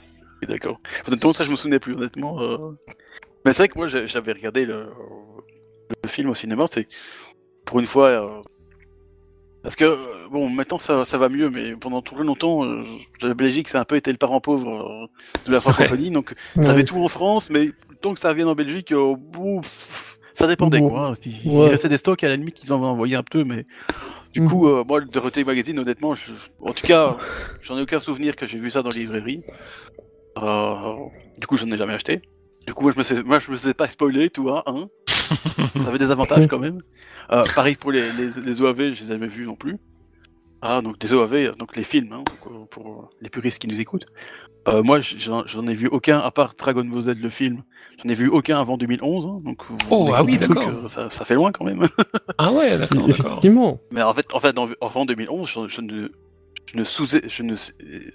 D'accord. 0.48 0.80
Honnêtement, 1.08 1.34
ça, 1.34 1.44
je 1.44 1.52
me 1.52 1.56
souvenais 1.56 1.80
plus, 1.80 1.94
honnêtement. 1.96 2.42
euh. 2.42 2.58
Mais 3.46 3.54
c'est 3.54 3.64
vrai 3.64 3.68
que 3.70 3.78
moi, 3.78 3.88
j'avais 3.88 4.32
regardé 4.34 4.66
le... 4.66 4.88
le 6.04 6.10
film 6.10 6.30
au 6.30 6.34
cinéma, 6.34 6.66
c'est 6.68 6.88
pour 7.66 7.80
une 7.80 7.86
fois. 7.86 8.08
euh, 8.08 8.42
Parce 9.64 9.76
que, 9.76 9.86
euh, 9.86 10.28
bon, 10.32 10.50
maintenant 10.50 10.80
ça, 10.80 11.06
ça 11.06 11.18
va 11.18 11.30
mieux, 11.30 11.50
mais 11.50 11.76
pendant 11.76 12.02
tout 12.02 12.16
longtemps, 12.16 12.64
euh, 12.66 12.84
la 13.22 13.34
Belgique, 13.34 13.70
ça 13.70 13.78
a 13.80 13.82
un 13.82 13.86
peu 13.86 13.96
été 13.96 14.12
le 14.12 14.18
parent 14.18 14.40
pauvre 14.42 15.10
de 15.46 15.52
la 15.52 15.60
francophonie, 15.60 16.12
donc 16.12 16.34
t'avais 16.56 16.84
tout 16.84 16.98
en 17.04 17.08
France, 17.08 17.50
mais 17.50 17.72
tant 18.02 18.14
que 18.14 18.20
ça 18.20 18.34
vienne 18.34 18.48
en 18.48 18.56
Belgique, 18.56 18.88
pff, 18.94 20.18
ça 20.34 20.48
dépendait 20.48 20.80
Bon. 20.80 20.90
quoi. 20.90 21.10
hein. 21.10 21.14
Il, 21.26 21.46
il 21.46 21.58
Ouais. 21.58 21.70
restait 21.70 21.90
des 21.90 21.98
stocks 21.98 22.24
à 22.24 22.28
la 22.30 22.36
limite 22.38 22.56
qu'ils 22.56 22.72
en 22.74 22.82
envoyé 22.82 23.16
un 23.16 23.24
peu, 23.24 23.44
mais 23.44 23.66
du 24.34 24.42
Mhm. 24.42 24.48
coup, 24.48 24.68
euh, 24.70 24.84
moi, 24.88 25.00
le 25.02 25.06
Dorothée 25.08 25.44
Magazine, 25.44 25.78
honnêtement, 25.80 26.14
je- 26.16 26.32
en 26.62 26.74
tout 26.74 26.86
cas, 26.86 27.18
j'en 27.62 27.78
ai 27.78 27.82
aucun 27.82 28.00
souvenir 28.00 28.36
que 28.38 28.46
j'ai 28.48 28.58
vu 28.60 28.70
ça 28.72 28.82
dans 28.82 28.90
les 28.90 29.00
librairies. 29.02 29.44
Euh, 30.42 30.96
du 31.40 31.48
coup, 31.48 31.58
j'en 31.58 31.70
ai 31.72 31.78
jamais 31.78 31.94
acheté. 31.94 32.22
Du 32.68 32.74
coup, 32.74 32.84
moi, 32.84 32.92
je 32.94 32.98
me 33.00 33.04
sais, 33.04 33.24
moi, 33.24 33.40
je 33.40 33.52
me 33.52 33.56
sais 33.56 33.74
pas 33.74 33.88
spoiler, 33.88 34.30
tout, 34.30 34.50
hein, 34.50 34.64
hein. 34.66 34.88
ça 35.08 35.88
avait 35.88 35.98
des 35.98 36.12
avantages 36.12 36.48
quand 36.48 36.60
même. 36.60 36.80
Euh, 37.32 37.44
pareil 37.56 37.76
pour 37.76 37.92
les, 37.92 38.12
les, 38.14 38.30
les 38.44 38.62
OAV, 38.62 38.78
je 38.94 39.02
les 39.02 39.04
ai 39.04 39.08
jamais 39.08 39.28
vus 39.28 39.46
non 39.46 39.56
plus. 39.56 39.78
Ah, 40.62 40.82
donc 40.82 41.00
des 41.00 41.14
OAV, 41.14 41.56
donc 41.58 41.76
les 41.78 41.84
films, 41.84 42.12
hein, 42.12 42.24
donc, 42.44 42.70
pour 42.70 43.10
les 43.22 43.30
puristes 43.30 43.60
qui 43.60 43.68
nous 43.68 43.80
écoutent. 43.80 44.06
Euh, 44.68 44.84
moi, 44.84 45.00
j'en 45.02 45.68
ai 45.68 45.74
vu 45.74 45.88
aucun, 45.88 46.20
à 46.20 46.32
part 46.32 46.54
Dragon 46.58 46.84
Ball 46.84 47.02
Z, 47.02 47.08
le 47.22 47.30
film. 47.30 47.64
J'en 48.04 48.10
ai 48.10 48.14
vu 48.14 48.28
aucun 48.28 48.60
avant 48.60 48.78
2011, 48.78 49.26
hein, 49.26 49.42
donc 49.46 49.64
Oh, 49.90 50.12
ah 50.14 50.24
oui, 50.24 50.38
d'accord. 50.38 50.68
euh, 50.68 50.88
ça, 50.90 51.10
ça 51.10 51.24
fait 51.26 51.36
loin 51.36 51.52
quand 51.52 51.64
même. 51.66 51.88
Ah 52.38 52.52
ouais, 52.54 52.78
d'accord. 52.78 53.10
Effectivement. 53.10 53.80
Mais 53.92 54.02
en 54.02 54.14
fait, 54.14 54.34
en 54.34 54.40
fait, 54.40 54.58
en- 54.58 54.68
avant 54.82 55.06
2011, 55.06 55.50
je, 55.50 55.68
je 55.68 55.82
ne, 55.82 56.10
je 56.72 56.78
ne 56.78 56.84
sous, 56.84 57.06
je 57.08 57.44
ne, 57.44 57.54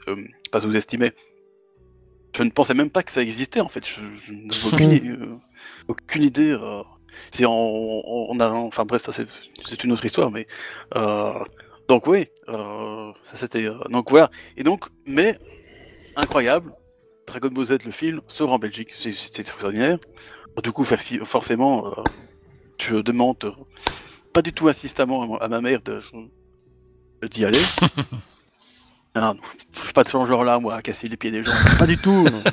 euh, 0.08 0.16
pas 0.50 0.60
sous-estimais. 0.60 1.12
Je 2.36 2.42
ne 2.42 2.50
pensais 2.50 2.74
même 2.74 2.90
pas 2.90 3.02
que 3.02 3.12
ça 3.12 3.22
existait 3.22 3.60
en 3.60 3.68
fait. 3.68 3.84
Je, 3.86 4.00
je 4.16 4.32
n'avais 4.32 4.66
aucune, 4.74 5.22
euh, 5.22 5.36
aucune 5.88 6.22
idée. 6.22 6.50
euh, 6.50 6.82
enfin 8.66 8.84
bref, 8.84 9.02
ça 9.02 9.12
c'est, 9.12 9.26
une 9.84 9.92
autre 9.92 10.04
histoire, 10.04 10.30
mais 10.32 10.46
euh, 10.96 11.32
donc 11.88 12.06
oui, 12.08 12.26
ça 12.48 13.34
c'était, 13.36 13.68
donc 13.90 14.10
voilà. 14.10 14.30
Et 14.56 14.64
donc, 14.64 14.86
mais 15.06 15.38
incroyable, 16.16 16.72
Dragon 17.26 17.48
Ball 17.48 17.66
Z, 17.66 17.78
le 17.84 17.90
film, 17.92 18.20
sort 18.28 18.52
en 18.52 18.58
Belgique. 18.58 18.90
C'est- 18.94 19.12
extraordinaire. 19.40 19.98
Du 20.62 20.72
coup, 20.72 20.84
forcément, 20.84 21.86
euh, 21.86 22.02
je 22.80 22.96
demande 22.96 23.36
euh, 23.44 23.52
pas 24.32 24.42
du 24.42 24.52
tout 24.52 24.68
insistamment 24.68 25.22
à, 25.22 25.26
ma- 25.26 25.44
mère 25.60 25.80
de- 25.82 26.00
d'y 27.28 27.44
aller. 27.44 27.58
Ah, 29.14 29.20
non, 29.20 29.36
je 29.72 29.80
suis 29.80 29.92
pas 29.92 30.02
de 30.04 30.08
ce 30.08 30.24
genre-là, 30.26 30.58
moi, 30.58 30.74
à 30.74 30.82
casser 30.82 31.06
les 31.08 31.16
pieds 31.16 31.30
des 31.30 31.42
gens. 31.44 31.52
Pas 31.78 31.86
du 31.86 31.96
tout. 31.98 32.24
non. 32.24 32.42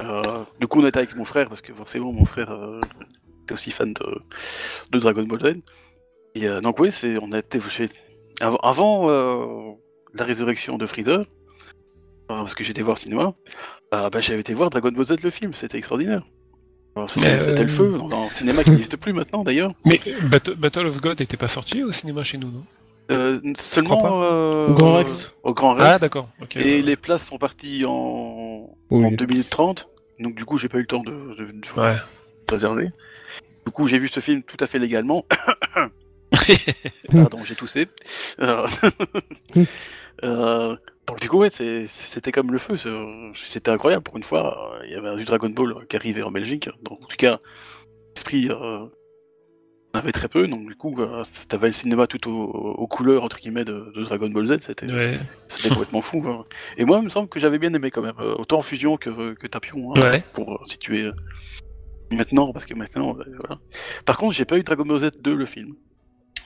Euh, 0.00 0.22
du 0.58 0.66
coup, 0.66 0.80
on 0.80 0.86
était 0.86 0.98
avec 0.98 1.14
mon 1.16 1.24
frère, 1.24 1.48
parce 1.48 1.60
que 1.60 1.72
forcément, 1.74 2.12
mon 2.12 2.24
frère 2.24 2.50
euh, 2.50 2.80
était 3.42 3.52
aussi 3.52 3.70
fan 3.70 3.92
de, 3.92 4.22
de 4.90 4.98
Dragon 4.98 5.22
Ball 5.24 5.38
Z. 5.40 5.58
Et 6.34 6.48
euh, 6.48 6.60
donc, 6.62 6.78
oui, 6.80 6.90
c'est, 6.90 7.18
on 7.20 7.30
a 7.32 7.38
été 7.40 7.60
chez- 7.60 7.90
avant, 8.40 8.56
avant 8.62 9.10
euh, 9.10 9.72
la 10.14 10.24
résurrection 10.24 10.78
de 10.78 10.86
Freezer, 10.86 11.18
euh, 11.20 11.24
parce 12.26 12.54
que 12.54 12.64
j'étais 12.64 12.80
voir 12.80 12.94
au 12.94 12.96
cinéma, 12.96 13.34
euh, 13.94 14.08
bah, 14.08 14.20
j'avais 14.22 14.40
été 14.40 14.54
voir 14.54 14.70
Dragon 14.70 14.90
Ball 14.90 15.04
Z 15.04 15.16
le 15.22 15.30
film, 15.30 15.52
c'était 15.52 15.76
extraordinaire. 15.76 16.22
Alors, 16.96 17.10
C'était, 17.10 17.50
euh, 17.50 17.62
le 17.62 17.68
feu, 17.68 17.90
dans 18.08 18.24
un 18.26 18.30
cinéma 18.30 18.64
qui 18.64 18.70
n'existe 18.70 18.96
plus 18.96 19.12
maintenant 19.12 19.44
d'ailleurs. 19.44 19.72
Mais 19.84 20.00
Battle, 20.30 20.54
Battle 20.54 20.86
of 20.86 21.00
God 21.02 21.20
n'était 21.20 21.36
pas 21.36 21.48
sorti 21.48 21.82
au 21.82 21.92
cinéma 21.92 22.22
chez 22.24 22.38
nous, 22.38 22.50
non? 22.50 22.64
Euh, 23.10 23.40
seulement 23.56 24.22
euh, 24.22 24.68
Au 24.68 24.72
Grand 24.74 24.94
Rex. 24.94 25.34
Au 25.42 25.52
Grand 25.54 25.74
Rex. 25.74 25.84
Ah, 25.86 25.98
d'accord. 25.98 26.28
Et 26.54 26.80
les 26.82 26.96
places 26.96 27.26
sont 27.26 27.36
parties 27.38 27.84
en, 27.86 28.70
Oui. 28.90 29.04
en 29.04 29.10
2030, 29.10 29.88
donc 30.20 30.34
du 30.34 30.44
coup 30.44 30.56
j'ai 30.56 30.68
pas 30.68 30.78
eu 30.78 30.82
le 30.82 30.86
temps 30.86 31.02
de, 31.02 31.10
de- 31.10 31.52
de 31.52 31.80
Ouais. 31.80 31.96
réserver. 32.50 32.90
Du 33.66 33.72
coup 33.72 33.86
j'ai 33.86 33.98
vu 33.98 34.08
ce 34.08 34.20
film 34.20 34.42
tout 34.42 34.56
à 34.60 34.66
fait 34.66 34.78
légalement. 34.78 35.24
Pardon, 37.14 37.38
j'ai 37.44 37.54
toussé. 37.54 37.88
Euh, 38.40 38.66
euh, 40.24 40.76
donc 41.06 41.20
du 41.20 41.28
coup 41.28 41.38
ouais, 41.38 41.50
c'était 41.50 42.32
comme 42.32 42.52
le 42.52 42.58
feu, 42.58 42.76
c'était 43.34 43.70
incroyable 43.70 44.02
pour 44.04 44.16
une 44.16 44.22
fois. 44.22 44.78
Il 44.84 44.92
y 44.92 44.94
avait 44.94 45.14
du 45.16 45.24
Dragon 45.24 45.50
Ball 45.50 45.86
qui 45.88 45.96
arrivait 45.96 46.22
en 46.22 46.30
Belgique, 46.30 46.70
donc 46.82 47.02
en 47.02 47.06
tout 47.06 47.16
cas 47.16 47.40
l'esprit 48.14 48.48
euh, 48.50 48.86
on 49.94 49.98
avait 49.98 50.12
très 50.12 50.28
peu, 50.28 50.48
donc 50.48 50.66
du 50.66 50.74
coup 50.74 50.94
euh, 51.00 51.22
t'avais 51.48 51.66
le 51.68 51.72
cinéma 51.74 52.06
tout 52.06 52.28
au- 52.30 52.32
aux 52.50 52.86
couleurs 52.86 53.24
entre 53.24 53.38
guillemets 53.38 53.64
de, 53.64 53.92
de 53.94 54.02
Dragon 54.02 54.28
Ball 54.30 54.46
Z, 54.46 54.62
c'était 54.62 54.86
Ouais. 54.92 55.20
complètement 55.68 56.00
fou. 56.00 56.24
hein. 56.26 56.44
Et 56.78 56.84
moi, 56.84 56.98
il 56.98 57.04
me 57.04 57.08
semble 57.10 57.28
que 57.28 57.38
j'avais 57.38 57.58
bien 57.58 57.72
aimé 57.74 57.90
quand 57.90 58.02
même, 58.02 58.14
euh, 58.20 58.34
autant 58.38 58.60
Fusion 58.62 58.96
que, 58.96 59.34
que 59.34 59.46
Tapion, 59.46 59.94
hein, 59.94 60.00
Ouais. 60.00 60.24
pour 60.32 60.54
euh, 60.54 60.58
situer 60.64 61.08
maintenant, 62.10 62.52
parce 62.52 62.64
que 62.66 62.74
maintenant, 62.74 63.14
voilà. 63.14 63.60
Par 64.04 64.16
contre, 64.18 64.34
j'ai 64.34 64.44
pas 64.44 64.58
eu 64.58 64.62
Dragon 64.62 64.84
Ball 64.84 64.98
Z 65.00 65.10
2, 65.20 65.34
le 65.34 65.46
film. 65.46 65.74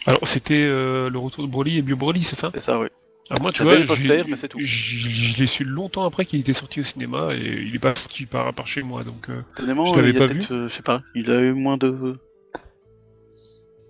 Alors, 0.07 0.20
c'était 0.24 0.64
euh, 0.64 1.11
le 1.11 1.18
retour 1.18 1.44
de 1.44 1.51
Broly 1.51 1.78
et 1.78 1.82
Bio 1.82 1.97
Broly, 1.97 2.22
c'est 2.22 2.36
ça? 2.36 2.51
C'est 2.55 2.61
ça, 2.61 2.78
ouais. 2.78 2.90
Alors 3.28 3.42
moi, 3.42 3.51
tu 3.51 3.64
vois, 3.64 3.72
je 3.84 5.38
l'ai- 5.40 5.47
su 5.49 5.64
longtemps 5.64 6.05
après 6.05 6.24
qu'il 6.24 6.38
était 6.38 6.53
sorti 6.53 6.78
au 6.78 6.84
cinéma 6.84 7.34
et 7.34 7.64
il 7.66 7.74
est 7.74 7.78
pas 7.80 7.92
sorti 7.97 8.24
par, 8.24 8.55
par 8.55 8.68
chez 8.68 8.82
moi, 8.82 9.03
donc... 9.03 9.28
euh, 9.30 9.42
Je 9.59 9.64
l'avais 9.97 10.12
pas 10.12 10.24
euh, 10.53 10.68
je 10.68 10.72
sais 10.74 10.82
pas, 10.82 11.03
il 11.16 11.28
a 11.32 11.40
eu 11.40 11.53
moins 11.53 11.76
de. 11.76 12.18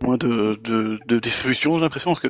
Moins 0.02 0.16
de, 0.18 0.58
de, 0.62 0.98
de 1.06 1.18
distribution, 1.18 1.76
j'ai 1.78 1.82
l'impression, 1.84 2.10
parce 2.12 2.20
que. 2.20 2.28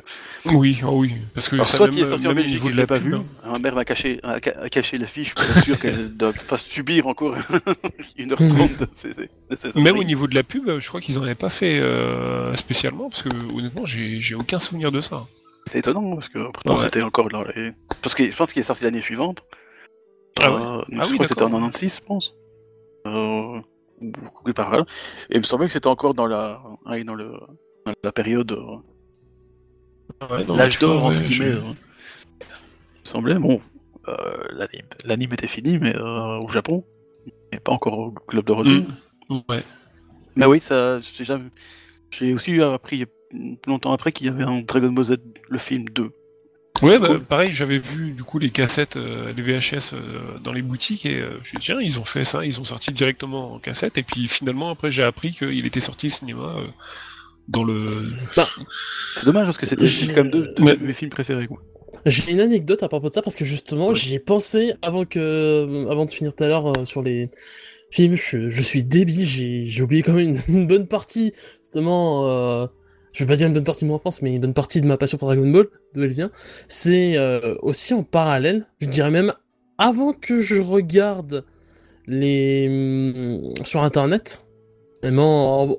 Oui, 0.53 0.79
oh 0.85 0.91
oui, 0.99 1.13
parce 1.33 1.49
que 1.49 1.55
Alors, 1.55 1.67
ça 1.67 1.77
soit 1.77 1.87
même, 1.87 1.97
il 1.97 2.03
est 2.03 2.05
sorti 2.05 2.27
en 2.27 2.33
Belgique 2.33 2.55
et 2.57 2.59
je 2.59 2.67
l'ai 2.69 2.73
la 2.81 2.87
pas 2.87 2.99
pub, 2.99 3.03
vu, 3.07 3.15
hein. 3.15 3.25
ma 3.51 3.59
mère 3.59 3.75
m'a 3.75 3.85
caché, 3.85 4.19
a, 4.23 4.39
ca- 4.43 4.59
a 4.61 4.69
caché 4.69 4.97
l'affiche, 4.97 5.33
je 5.37 5.43
suis 5.53 5.61
sûr 5.61 5.79
qu'elle 5.79 6.15
doit 6.15 6.33
pas 6.47 6.57
subir 6.57 7.07
encore 7.07 7.35
1h30 8.17 8.79
de 8.79 8.87
ces, 8.93 9.09
de 9.13 9.55
ces 9.55 9.79
Même 9.81 9.97
au 9.97 10.03
niveau 10.03 10.27
de 10.27 10.35
la 10.35 10.43
pub, 10.43 10.79
je 10.79 10.87
crois 10.87 11.01
qu'ils 11.01 11.19
en 11.19 11.23
avaient 11.23 11.35
pas 11.35 11.49
fait 11.49 11.79
euh, 11.79 12.55
spécialement, 12.55 13.09
parce 13.09 13.23
que 13.23 13.29
honnêtement, 13.53 13.85
j'ai 13.85 14.35
aucun 14.35 14.59
souvenir 14.59 14.91
de 14.91 15.01
ça. 15.01 15.25
C'est 15.69 15.79
étonnant, 15.79 16.15
parce 16.15 16.29
que 16.29 16.49
pourtant 16.51 16.75
Ouais. 16.77 16.83
c'était 16.83 17.01
encore 17.01 17.27
dans 17.29 17.43
les. 17.43 17.73
Parce 18.01 18.15
que 18.15 18.29
je 18.29 18.35
pense 18.35 18.53
qu'il 18.53 18.61
est 18.61 18.63
sorti 18.63 18.85
l'année 18.85 19.01
suivante. 19.01 19.43
Ah 20.41 20.51
ouais. 20.51 20.61
Euh, 20.61 20.81
Ah 20.99 21.03
je 21.03 21.09
oui, 21.09 21.15
crois 21.15 21.25
que 21.25 21.29
c'était 21.29 21.41
en 21.43 21.47
d'accord. 21.49 21.59
96, 21.71 21.99
je 21.99 22.05
pense. 22.05 22.33
Euh, 23.05 23.59
ou 24.01 24.11
là. 24.45 24.85
Et 25.29 25.35
il 25.35 25.39
me 25.39 25.43
semblait 25.43 25.67
que 25.67 25.73
c'était 25.73 25.87
encore 25.87 26.13
dans 26.13 26.27
la, 26.27 26.61
ouais, 26.85 27.03
dans 27.03 27.15
le, 27.15 27.31
dans 27.85 27.93
la 28.03 28.11
période, 28.11 28.51
euh, 28.51 28.77
Ouais, 30.29 30.45
l'âge 30.55 30.79
d'or 30.79 31.03
entre 31.05 31.19
guillemets. 31.19 31.51
je- 31.51 31.57
euh. 31.57 31.61
Il 32.41 33.01
me 33.01 33.05
semblait, 33.05 33.35
bon, 33.35 33.59
euh, 34.07 34.67
l'anime, 35.03 35.33
était 35.33 35.47
fini, 35.47 35.77
mais 35.79 35.95
euh, 35.95 36.37
au 36.39 36.49
Japon, 36.49 36.83
et 37.51 37.59
pas 37.59 37.71
encore 37.73 37.97
au 37.99 38.11
club 38.11 38.45
de 38.45 38.51
retour. 38.53 38.83
Mm. 39.29 39.39
Ouais. 39.49 39.63
Mais 40.35 40.45
oui, 40.45 40.59
ça, 40.59 40.99
j'ai 40.99 41.25
jamais, 41.25 41.49
j'ai 42.11 42.33
aussi 42.33 42.61
appris 42.61 43.05
longtemps 43.65 43.91
après 43.91 44.11
qu'il 44.11 44.27
y 44.27 44.29
avait 44.29 44.43
un 44.43 44.61
Dragon 44.61 44.91
Ball 44.91 45.05
Z, 45.05 45.15
le 45.49 45.57
film 45.57 45.85
2. 45.89 46.11
Ouais, 46.81 46.99
bah, 46.99 47.19
pareil, 47.27 47.51
j'avais 47.51 47.77
vu 47.79 48.11
du 48.11 48.23
coup 48.23 48.37
les 48.39 48.49
cassettes, 48.51 48.97
euh, 48.97 49.33
les 49.35 49.41
VHS 49.41 49.93
euh, 49.93 50.37
dans 50.43 50.53
les 50.53 50.61
boutiques 50.61 51.05
et 51.05 51.15
euh, 51.19 51.29
je 51.31 51.37
me 51.39 51.43
suis 51.43 51.57
dit, 51.57 51.65
tiens, 51.65 51.81
ils 51.81 51.99
ont 51.99 52.03
fait 52.03 52.23
ça, 52.25 52.45
ils 52.45 52.59
ont 52.59 52.63
sorti 52.63 52.91
directement 52.91 53.53
en 53.53 53.59
cassette 53.59 53.97
et 53.97 54.03
puis 54.03 54.27
finalement 54.27 54.69
après 54.69 54.91
j'ai 54.91 55.03
appris 55.03 55.31
qu'il 55.31 55.65
était 55.65 55.79
sorti 55.79 56.07
au 56.07 56.09
cinéma 56.11 56.55
euh, 56.57 56.67
dans 57.47 57.63
le. 57.63 58.07
C'est 59.15 59.25
dommage 59.25 59.45
parce 59.45 59.57
que 59.57 59.65
c'était 59.65 59.87
quand 60.13 60.23
même 60.23 60.31
deux, 60.31 60.53
Ouais. 60.59 60.77
de 60.77 60.85
mes 60.85 60.93
films 60.93 61.09
préférés. 61.11 61.47
Quoi. 61.47 61.57
J'ai 62.05 62.31
une 62.31 62.41
anecdote 62.41 62.83
à 62.83 62.89
propos 62.89 63.09
de 63.09 63.13
ça 63.13 63.21
parce 63.21 63.35
que 63.35 63.45
justement, 63.45 63.87
Ouais. 63.89 63.95
j'y 63.95 64.13
ai 64.13 64.19
pensé 64.19 64.73
avant 64.81 65.05
que, 65.05 65.87
avant 65.89 66.05
de 66.05 66.11
finir 66.11 66.35
tout 66.35 66.43
à 66.43 66.47
l'heure 66.47 66.67
euh, 66.67 66.85
sur 66.85 67.01
les 67.01 67.29
films. 67.89 68.15
Je, 68.15 68.49
je 68.49 68.61
suis 68.61 68.83
débile, 68.83 69.25
j'ai 69.25 69.65
j'ai 69.65 69.81
oublié 69.81 70.03
quand 70.03 70.13
même 70.13 70.35
une, 70.35 70.39
une 70.59 70.67
bonne 70.67 70.87
partie, 70.87 71.31
justement. 71.61 72.67
Je 73.13 73.23
vais 73.23 73.27
pas 73.27 73.35
dire 73.35 73.47
une 73.47 73.53
bonne 73.53 73.63
partie 73.63 73.85
de 73.85 73.89
mon 73.89 73.95
enfance, 73.95 74.21
mais 74.21 74.35
une 74.35 74.41
bonne 74.41 74.53
partie 74.53 74.81
de 74.81 74.87
ma 74.87 74.97
passion 74.97 75.17
pour 75.17 75.27
Dragon 75.27 75.49
Ball, 75.49 75.67
d'où 75.93 76.03
elle 76.03 76.11
vient. 76.11 76.31
C'est 76.67 77.17
euh, 77.17 77.55
aussi 77.61 77.93
en 77.93 78.03
parallèle, 78.03 78.65
je 78.79 78.87
dirais 78.87 79.11
même 79.11 79.33
avant 79.77 80.13
que 80.13 80.41
je 80.41 80.55
regarde 80.55 81.45
les 82.07 82.67
hum, 82.69 83.65
sur 83.65 83.83
internet, 83.83 84.45
même 85.03 85.19
en, 85.19 85.75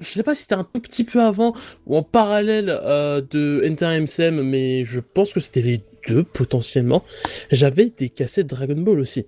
je 0.00 0.06
sais 0.08 0.22
pas 0.22 0.34
si 0.34 0.42
c'était 0.42 0.54
un 0.54 0.64
tout 0.64 0.80
petit 0.80 1.04
peu 1.04 1.20
avant 1.22 1.54
ou 1.86 1.96
en 1.96 2.02
parallèle 2.02 2.70
euh, 2.70 3.20
de 3.20 3.62
Enter 3.68 4.00
MCM, 4.00 4.42
mais 4.42 4.84
je 4.84 5.00
pense 5.00 5.32
que 5.32 5.40
c'était 5.40 5.62
les 5.62 5.80
deux 6.08 6.24
potentiellement. 6.24 7.02
J'avais 7.50 7.90
des 7.90 8.08
cassettes 8.08 8.46
Dragon 8.46 8.80
Ball 8.80 9.00
aussi, 9.00 9.26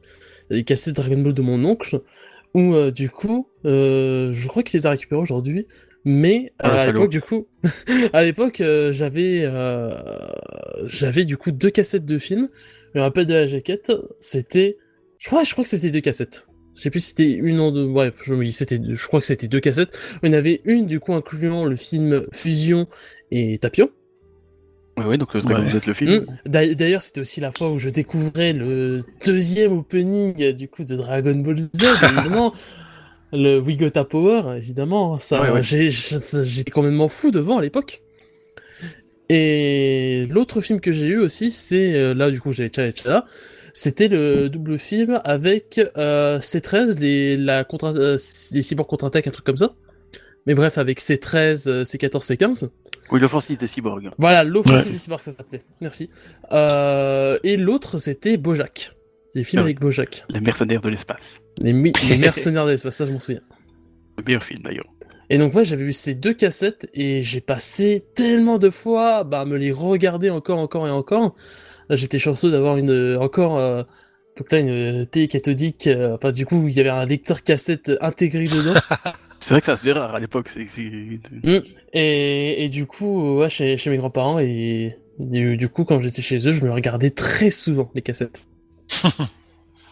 des 0.50 0.64
cassettes 0.64 0.96
Dragon 0.96 1.18
Ball 1.18 1.34
de 1.34 1.42
mon 1.42 1.64
oncle, 1.64 2.00
où 2.54 2.74
euh, 2.74 2.90
du 2.90 3.10
coup, 3.10 3.48
euh, 3.64 4.32
je 4.32 4.48
crois 4.48 4.62
qu'il 4.62 4.78
les 4.78 4.86
a 4.86 4.90
récupérées 4.90 5.20
aujourd'hui, 5.20 5.66
mais 6.08 6.52
Ah, 6.58 6.68
le 6.68 6.78
à 6.80 6.86
l'époque 6.86 7.10
du 7.10 7.20
coup, 7.20 7.46
à 8.12 8.24
l'époque 8.24 8.60
euh, 8.60 8.92
j'avais 8.92 9.42
euh, 9.44 9.90
j'avais 10.86 11.24
du 11.24 11.36
coup 11.36 11.50
deux 11.52 11.70
cassettes 11.70 12.04
de 12.06 12.18
films. 12.18 12.48
Je 12.94 12.98
me 12.98 13.04
rappelle 13.04 13.26
de 13.26 13.34
la 13.34 13.46
jaquette, 13.46 13.92
c'était, 14.18 14.78
je 15.18 15.26
crois, 15.28 15.44
je 15.44 15.52
crois 15.52 15.62
que 15.64 15.70
c'était 15.70 15.90
deux 15.90 16.00
cassettes. 16.00 16.46
Je 16.74 16.82
sais 16.82 16.90
plus 16.90 17.00
si 17.00 17.08
c'était 17.10 17.32
une 17.32 17.60
en 17.60 17.70
deux, 17.72 17.86
bref, 17.86 18.14
je 18.24 18.32
me 18.34 18.44
dis 18.44 18.52
c'était, 18.52 18.78
deux- 18.78 18.94
je 18.94 19.06
crois 19.06 19.20
que 19.20 19.26
c'était 19.26 19.48
deux 19.48 19.60
cassettes. 19.60 19.96
Il 20.22 20.28
y 20.28 20.30
en 20.30 20.38
avait 20.38 20.60
une 20.64 20.86
du 20.86 21.00
coup 21.00 21.12
incluant 21.12 21.64
le 21.66 21.76
film 21.76 22.24
Fusion 22.32 22.86
et 23.30 23.58
Tapio. 23.58 23.90
Ouais, 24.96 25.04
ouais, 25.04 25.18
donc 25.18 25.36
Dragon 25.36 25.64
Ouais. 25.64 25.70
Z, 25.70 25.86
le 25.86 25.94
film. 25.94 26.12
Mm. 26.22 26.26
D'a- 26.50 26.74
D'ailleurs, 26.74 27.02
c'était 27.02 27.20
aussi 27.20 27.40
la 27.40 27.52
fois 27.52 27.70
où 27.70 27.78
je 27.78 27.88
découvrais 27.90 28.52
le 28.52 29.00
deuxième 29.24 29.72
opening 29.72 30.34
euh, 30.42 30.52
du 30.52 30.68
coup 30.68 30.84
de 30.84 30.96
Dragon 30.96 31.34
Ball 31.36 31.58
Z, 31.58 31.68
évidemment. 32.04 32.52
le 33.32 33.58
We 33.58 33.76
Got 33.76 33.98
a 33.98 34.04
Power, 34.04 34.56
évidemment. 34.56 35.18
Ça, 35.20 35.42
Ouais, 35.42 35.50
ouais. 35.50 35.62
j'ai- 35.62 35.90
j'ai- 35.90 36.18
j'étais 36.44 36.70
complètement 36.70 37.08
fou 37.08 37.30
devant 37.30 37.58
à 37.58 37.62
l'époque. 37.62 38.02
Et 39.30 40.26
l'autre 40.30 40.60
film 40.60 40.80
que 40.80 40.92
j'ai 40.92 41.06
eu 41.06 41.18
aussi, 41.18 41.50
c'est 41.50 41.94
euh, 41.94 42.14
là 42.14 42.30
du 42.30 42.40
coup 42.40 42.52
j'avais 42.52 42.70
Tchala 42.70 42.92
Tchala. 42.92 43.26
C'était 43.74 44.08
le 44.08 44.48
double 44.48 44.78
film 44.78 45.20
avec 45.24 45.78
euh, 45.98 46.40
C13, 46.40 46.98
les, 46.98 47.36
la 47.36 47.64
contre, 47.64 47.86
euh, 47.94 48.16
les 48.52 48.62
cyborgs 48.62 48.88
contre-attaque, 48.88 49.26
un 49.26 49.30
truc 49.30 49.44
comme 49.44 49.58
ça. 49.58 49.74
Mais 50.46 50.54
bref, 50.54 50.78
avec 50.78 50.98
C13, 51.00 51.68
euh, 51.68 51.84
C14, 51.84 52.24
C15. 52.26 52.70
Oui, 53.12 53.20
l'offensive 53.20 53.58
des 53.58 53.66
cyborgs. 53.68 54.10
Voilà, 54.16 54.44
l'offensive 54.44 54.86
Ouais. 54.86 54.90
des 54.92 54.98
cyborgs, 54.98 55.20
ça 55.20 55.32
s'appelait. 55.32 55.62
Merci. 55.82 56.08
Euh, 56.52 57.38
et 57.44 57.56
l'autre, 57.58 57.98
c'était 57.98 58.38
Bojack. 58.38 58.94
Des 59.34 59.44
films 59.44 59.60
Ah 59.60 59.64
oui. 59.64 59.70
avec 59.72 59.80
Bojack. 59.80 60.24
Les 60.30 60.40
mercenaires 60.40 60.80
de 60.80 60.88
l'espace. 60.88 61.40
Les, 61.60 61.72
les 61.72 62.18
mercenaires 62.18 62.66
de 62.66 62.72
l'espace, 62.72 62.96
ça 62.96 63.06
je 63.06 63.12
m'en 63.12 63.18
souviens. 63.18 63.40
Le 64.16 64.24
meilleur 64.24 64.42
film 64.44 64.62
d'ailleurs. 64.62 64.86
Et 65.30 65.36
donc 65.38 65.54
ouais, 65.54 65.64
j'avais 65.64 65.84
eu 65.84 65.92
ces 65.92 66.14
deux 66.14 66.32
cassettes 66.34 66.88
et 66.94 67.22
j'ai 67.22 67.40
passé 67.40 68.04
tellement 68.14 68.58
de 68.58 68.70
fois 68.70 69.24
bah, 69.24 69.40
à 69.40 69.44
me 69.44 69.56
les 69.56 69.72
regarder 69.72 70.30
encore, 70.30 70.58
encore 70.58 70.86
et 70.88 70.90
encore. 70.90 71.34
Là, 71.90 71.96
j'étais 71.96 72.18
chanceux 72.18 72.50
d'avoir 72.50 72.76
une 72.78 72.90
euh, 72.90 73.18
encore 73.18 73.58
euh, 73.58 73.82
donc 74.36 74.50
là 74.52 74.58
une 74.60 74.68
euh, 74.70 75.04
télé 75.04 75.28
cathodique. 75.28 75.86
euh, 75.86 76.14
enfin 76.16 76.32
du 76.32 76.46
coup, 76.46 76.66
il 76.68 76.74
y 76.74 76.80
avait 76.80 76.88
un 76.88 77.04
lecteur 77.04 77.42
cassette 77.42 77.92
intégré 78.00 78.44
dedans. 78.44 78.74
C'est 79.40 79.54
vrai 79.54 79.60
que 79.60 79.66
ça 79.66 79.76
se 79.76 79.84
fait 79.84 79.92
rare 79.92 80.14
à 80.14 80.18
l'époque. 80.20 80.48
c'est- 80.48 80.66
et, 81.92 82.64
et 82.64 82.68
du 82.68 82.86
coup, 82.86 83.36
ouais, 83.38 83.48
chez, 83.50 83.76
chez 83.76 83.88
mes 83.90 83.96
grands-parents 83.96 84.38
et 84.40 84.96
du 85.20 85.68
coup, 85.68 85.84
quand 85.84 86.02
j'étais 86.02 86.22
chez 86.22 86.38
eux, 86.48 86.52
je 86.52 86.64
me 86.64 86.72
regardais 86.72 87.10
très 87.10 87.50
souvent 87.50 87.88
les 87.94 88.02
cassettes. 88.02 88.48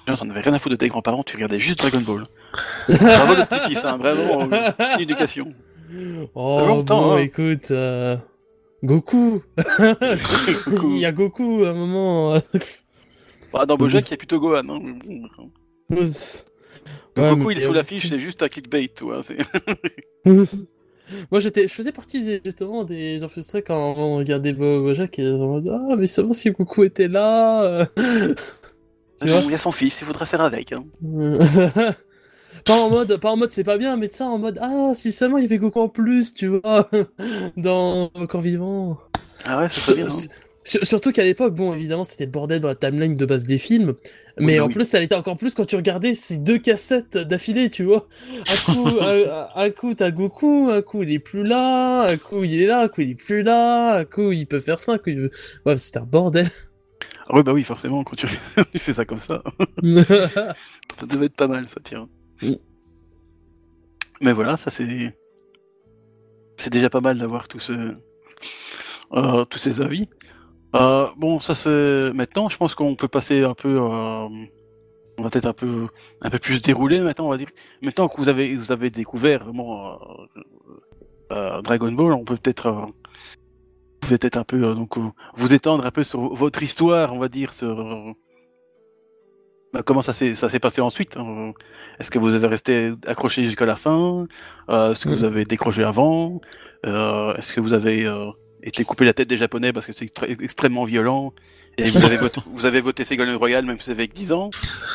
T'en 0.07 0.31
avais 0.31 0.41
rien 0.41 0.55
à 0.55 0.59
foutre 0.59 0.71
de 0.75 0.77
tes 0.77 0.89
grands-parents, 0.89 1.25
tu 1.25 1.35
regardais 1.37 1.59
juste 1.59 1.79
Dragon 1.81 2.01
Ball. 2.01 2.25
Bravo 2.89 3.35
le 3.35 3.45
petit-fils, 3.45 3.85
hein, 3.85 3.97
vraiment. 3.99 4.43
euh, 4.53 4.71
petite 4.71 5.01
éducation. 5.01 5.53
Oh, 6.35 6.65
longtemps, 6.67 7.03
bon, 7.03 7.13
hein. 7.17 7.19
écoute, 7.19 7.71
euh, 7.73 8.17
Goku. 8.85 9.43
Goku. 10.67 10.93
Il 10.95 10.99
y 11.01 11.05
a 11.07 11.13
Goku 11.13 11.65
à 11.65 11.71
un 11.71 11.75
moment. 11.75 12.35
euh. 12.37 12.41
Bah, 13.53 13.65
dans 13.65 13.77
Bojack, 13.77 14.07
il 14.09 14.11
y 14.11 14.15
a 14.15 14.17
plutôt 14.17 14.39
Gohan. 14.41 14.63
Hein. 14.69 14.81
Ouais, 15.91 15.97
Goku, 17.17 17.37
mais- 17.49 17.53
il 17.55 17.59
est 17.59 17.61
sous 17.63 17.73
l'affiche, 17.73 18.09
c'est 18.09 18.19
juste 18.19 18.43
un 18.43 18.49
clickbait, 18.49 18.91
vois. 19.01 19.23
c'est- 19.23 19.39
Moi, 21.31 21.41
j'étais, 21.41 21.63
je 21.69 21.73
faisais 21.73 21.93
partie 21.93 22.23
des- 22.23 22.41
justement 22.45 22.83
des 22.85 23.21
gens 23.21 23.29
frustrés 23.29 23.63
quand 23.63 23.95
on 23.97 24.17
regardait 24.17 24.53
Bo- 24.53 24.83
Bojack 24.83 25.19
et 25.21 25.27
en 25.31 25.47
mode 25.47 25.69
ah 25.69 25.95
mais 25.97 26.09
seulement 26.09 26.33
si 26.33 26.51
Goku 26.51 26.83
était 26.85 27.07
là. 27.09 27.87
Euh. 29.23 29.27
Vois 29.27 29.41
Il 29.45 29.51
y 29.51 29.55
a 29.55 29.59
son 29.59 29.73
fils, 29.73 29.99
il 30.01 30.07
faudrait 30.07 30.27
faire 30.27 30.41
avec. 30.41 30.73
Hein. 30.73 30.85
pas 32.65 32.75
en 32.81 32.91
mode, 32.91 33.17
pas 33.21 33.31
en 33.31 33.37
mode 33.37 33.51
c'est 33.51 33.65
pas 33.65 33.79
bien, 33.79 33.97
mais 33.97 34.09
de 34.09 34.13
ça 34.13 34.25
en 34.27 34.39
mode 34.39 34.59
ah 34.61 34.93
si 34.95 35.13
seulement 35.13 35.39
il 35.39 35.43
y 35.43 35.47
avait 35.47 35.59
Goku 35.59 35.81
en 35.81 35.89
plus, 35.89 36.35
tu 36.35 36.49
vois, 36.49 36.89
dans 37.57 38.11
Encore 38.15 38.41
Vivant. 38.43 38.99
Ah 39.45 39.61
ouais, 39.61 39.69
c'est 39.71 39.81
très 39.83 39.95
bien. 39.95 40.07
hein. 40.07 40.27
Sur- 40.65 40.85
Surtout 40.85 41.13
qu'à 41.13 41.23
l'époque, 41.23 41.55
bon, 41.55 41.73
évidemment, 41.75 42.03
c'était 42.03 42.25
le 42.25 42.33
bordel 42.33 42.59
dans 42.61 42.67
la 42.69 42.75
timeline 42.75 43.15
de 43.17 43.25
base 43.25 43.45
des 43.45 43.59
films, 43.59 43.95
mais 44.37 44.57
bah 44.57 44.65
en 44.65 44.67
oui. 44.67 44.75
plus, 44.75 44.85
ça 44.85 44.99
l'était 44.99 45.15
encore 45.15 45.37
plus 45.37 45.55
quand 45.55 45.65
tu 45.65 45.77
regardais 45.77 46.13
ces 46.13 46.39
deux 46.39 46.59
cassettes 46.59 47.17
d'affilée, 47.17 47.71
tu 47.71 47.85
vois. 47.85 48.09
Un 48.69 48.73
coup, 48.75 48.89
un, 49.01 49.47
un 49.55 49.71
coup, 49.71 49.95
t'as 49.95 50.11
Goku, 50.11 50.69
un 50.73 50.83
coup, 50.83 51.05
il 51.05 51.13
est 51.13 51.21
plus 51.21 51.45
là, 51.45 52.09
un 52.11 52.17
coup, 52.17 52.43
il 52.43 52.61
est 52.61 52.67
là, 52.67 52.81
un 52.81 52.89
coup, 52.89 53.03
il 53.03 53.11
est 53.11 53.15
plus 53.15 53.43
là, 53.43 53.99
un 53.99 54.05
coup, 54.05 54.33
il 54.33 54.47
peut 54.49 54.59
faire 54.59 54.81
ça, 54.81 54.95
un 54.95 54.99
coup, 54.99 55.11
il... 55.11 55.31
Ouais, 55.65 55.77
c'était 55.79 55.99
un 56.01 56.05
bordel. 56.05 56.49
Ah 57.29 57.35
ouais, 57.35 57.43
bah 57.43 57.53
oui, 57.53 57.65
forcément, 57.65 58.05
quand 58.05 58.17
tu, 58.17 58.27
tu 58.73 58.79
fais 58.79 58.93
ça 58.93 59.05
comme 59.05 59.19
ça, 59.19 59.43
ça 59.83 61.07
devait 61.07 61.27
être 61.27 61.37
pas 61.37 61.49
mal, 61.49 61.69
ça, 61.69 61.81
tiens. 61.83 62.09
Mm. 62.43 62.53
Mais 64.21 64.33
voilà, 64.33 64.57
ça 64.57 64.71
c'est. 64.71 65.17
C'est 66.57 66.71
déjà 66.73 66.91
pas 66.91 67.01
mal 67.01 67.19
d'avoir 67.19 67.49
tous, 67.49 67.61
ce... 67.61 67.95
euh, 69.13 69.45
tous 69.45 69.59
ces 69.59 69.81
avis. 69.81 70.09
Euh, 70.77 71.09
bon, 71.17 71.41
ça 71.41 71.55
c'est. 71.55 72.13
Maintenant, 72.15 72.49
je 72.49 72.57
pense 72.57 72.75
qu'on 72.75 72.97
peut 72.97 73.09
passer 73.09 73.43
un 73.45 73.55
peu. 73.55 73.77
euh, 73.81 74.29
On 75.19 75.23
va 75.23 75.31
peut-être 75.31 75.47
un 75.47 75.53
peu, 75.55 75.89
un 76.23 76.31
peu 76.31 76.39
plus 76.39 76.63
dérouler 76.63 77.01
maintenant, 77.01 77.27
on 77.27 77.31
va 77.31 77.39
dire. 77.39 77.51
Maintenant 77.83 78.09
que 78.09 78.19
vous 78.21 78.29
avez, 78.29 78.57
vous 78.57 78.73
avez 78.73 78.91
découvert 78.91 79.45
vraiment 79.45 79.99
Dragon 81.31 81.93
Ball, 81.93 82.13
on 82.13 82.25
peut 82.25 82.37
peut-être. 82.37 82.89
Vous 84.07 84.11
pouvez 84.11 84.19
peut-être 84.19 84.37
un 84.39 84.45
peu 84.45 84.63
euh, 84.63 84.75
donc 84.75 84.97
euh, 84.99 85.03
vous 85.35 85.53
étendre 85.53 85.85
un 85.85 85.91
peu 85.91 86.05
sur 86.05 86.33
votre 86.33 86.63
histoire, 86.63 87.13
on 87.13 87.19
va 87.19 87.29
dire, 87.29 87.53
sur 87.53 87.81
euh, 87.81 88.13
bah, 89.73 89.83
comment 89.85 90.01
ça 90.03 90.13
s'est 90.13 90.35
ça 90.37 90.49
s'est 90.49 90.61
passé 90.61 90.81
ensuite. 90.81 91.17
hein. 91.17 91.53
Est-ce 91.99 92.13
que 92.13 92.21
vous 92.21 92.33
avez 92.33 92.47
resté 92.47 92.93
accroché 93.07 93.45
jusqu'à 93.45 93.65
la 93.67 93.75
fin? 93.75 94.25
Euh, 94.71 94.93
Est-ce 94.93 95.05
que 95.07 95.09
vous 95.11 95.23
Mm. 95.25 95.33
avez 95.33 95.45
décroché 95.45 95.83
avant? 95.83 96.41
Euh, 96.87 97.35
Est-ce 97.35 97.53
que 97.53 97.61
vous 97.61 97.73
avez 97.73 98.07
euh, 98.07 98.31
été 98.63 98.85
coupé 98.85 99.05
la 99.05 99.13
tête 99.13 99.29
des 99.29 99.37
Japonais 99.37 99.73
parce 99.73 99.87
que 99.87 99.93
c'est 99.93 100.09
extrêmement 100.41 100.85
violent? 100.85 101.33
Et 101.77 101.85
vous 101.91 102.05
avez 102.07 102.17
voté, 102.17 102.41
vous 102.47 102.65
avez 102.65 102.81
voté 102.81 103.03
Ségolène 103.03 103.35
Royal 103.35 103.65
même 103.65 103.79
si 103.81 103.87
vous 103.87 103.97
avez 103.99 104.07
que 104.07 104.15
10 104.15 104.31
ans? 104.33 104.51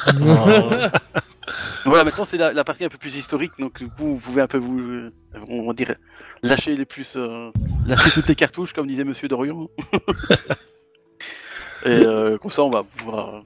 Voilà, 1.85 2.03
maintenant 2.03 2.25
c'est 2.25 2.37
la, 2.37 2.53
la 2.53 2.63
partie 2.63 2.85
un 2.85 2.89
peu 2.89 2.97
plus 2.97 3.15
historique, 3.15 3.53
donc 3.59 3.77
du 3.79 3.87
coup 3.89 4.05
vous 4.05 4.17
pouvez 4.17 4.41
un 4.41 4.47
peu 4.47 4.57
vous, 4.57 4.79
euh, 4.79 5.11
on 5.49 5.67
va 5.67 5.73
dire, 5.73 5.93
lâcher 6.43 6.75
les 6.75 6.85
plus, 6.85 7.15
euh, 7.17 7.51
lâcher 7.87 8.11
toutes 8.11 8.27
les 8.27 8.35
cartouches 8.35 8.73
comme 8.73 8.87
disait 8.87 9.03
Monsieur 9.03 9.27
Dorian. 9.27 9.67
Et 11.85 11.89
euh, 11.89 12.37
comme 12.37 12.51
ça 12.51 12.63
on 12.63 12.69
va 12.69 12.83
pouvoir, 12.83 13.43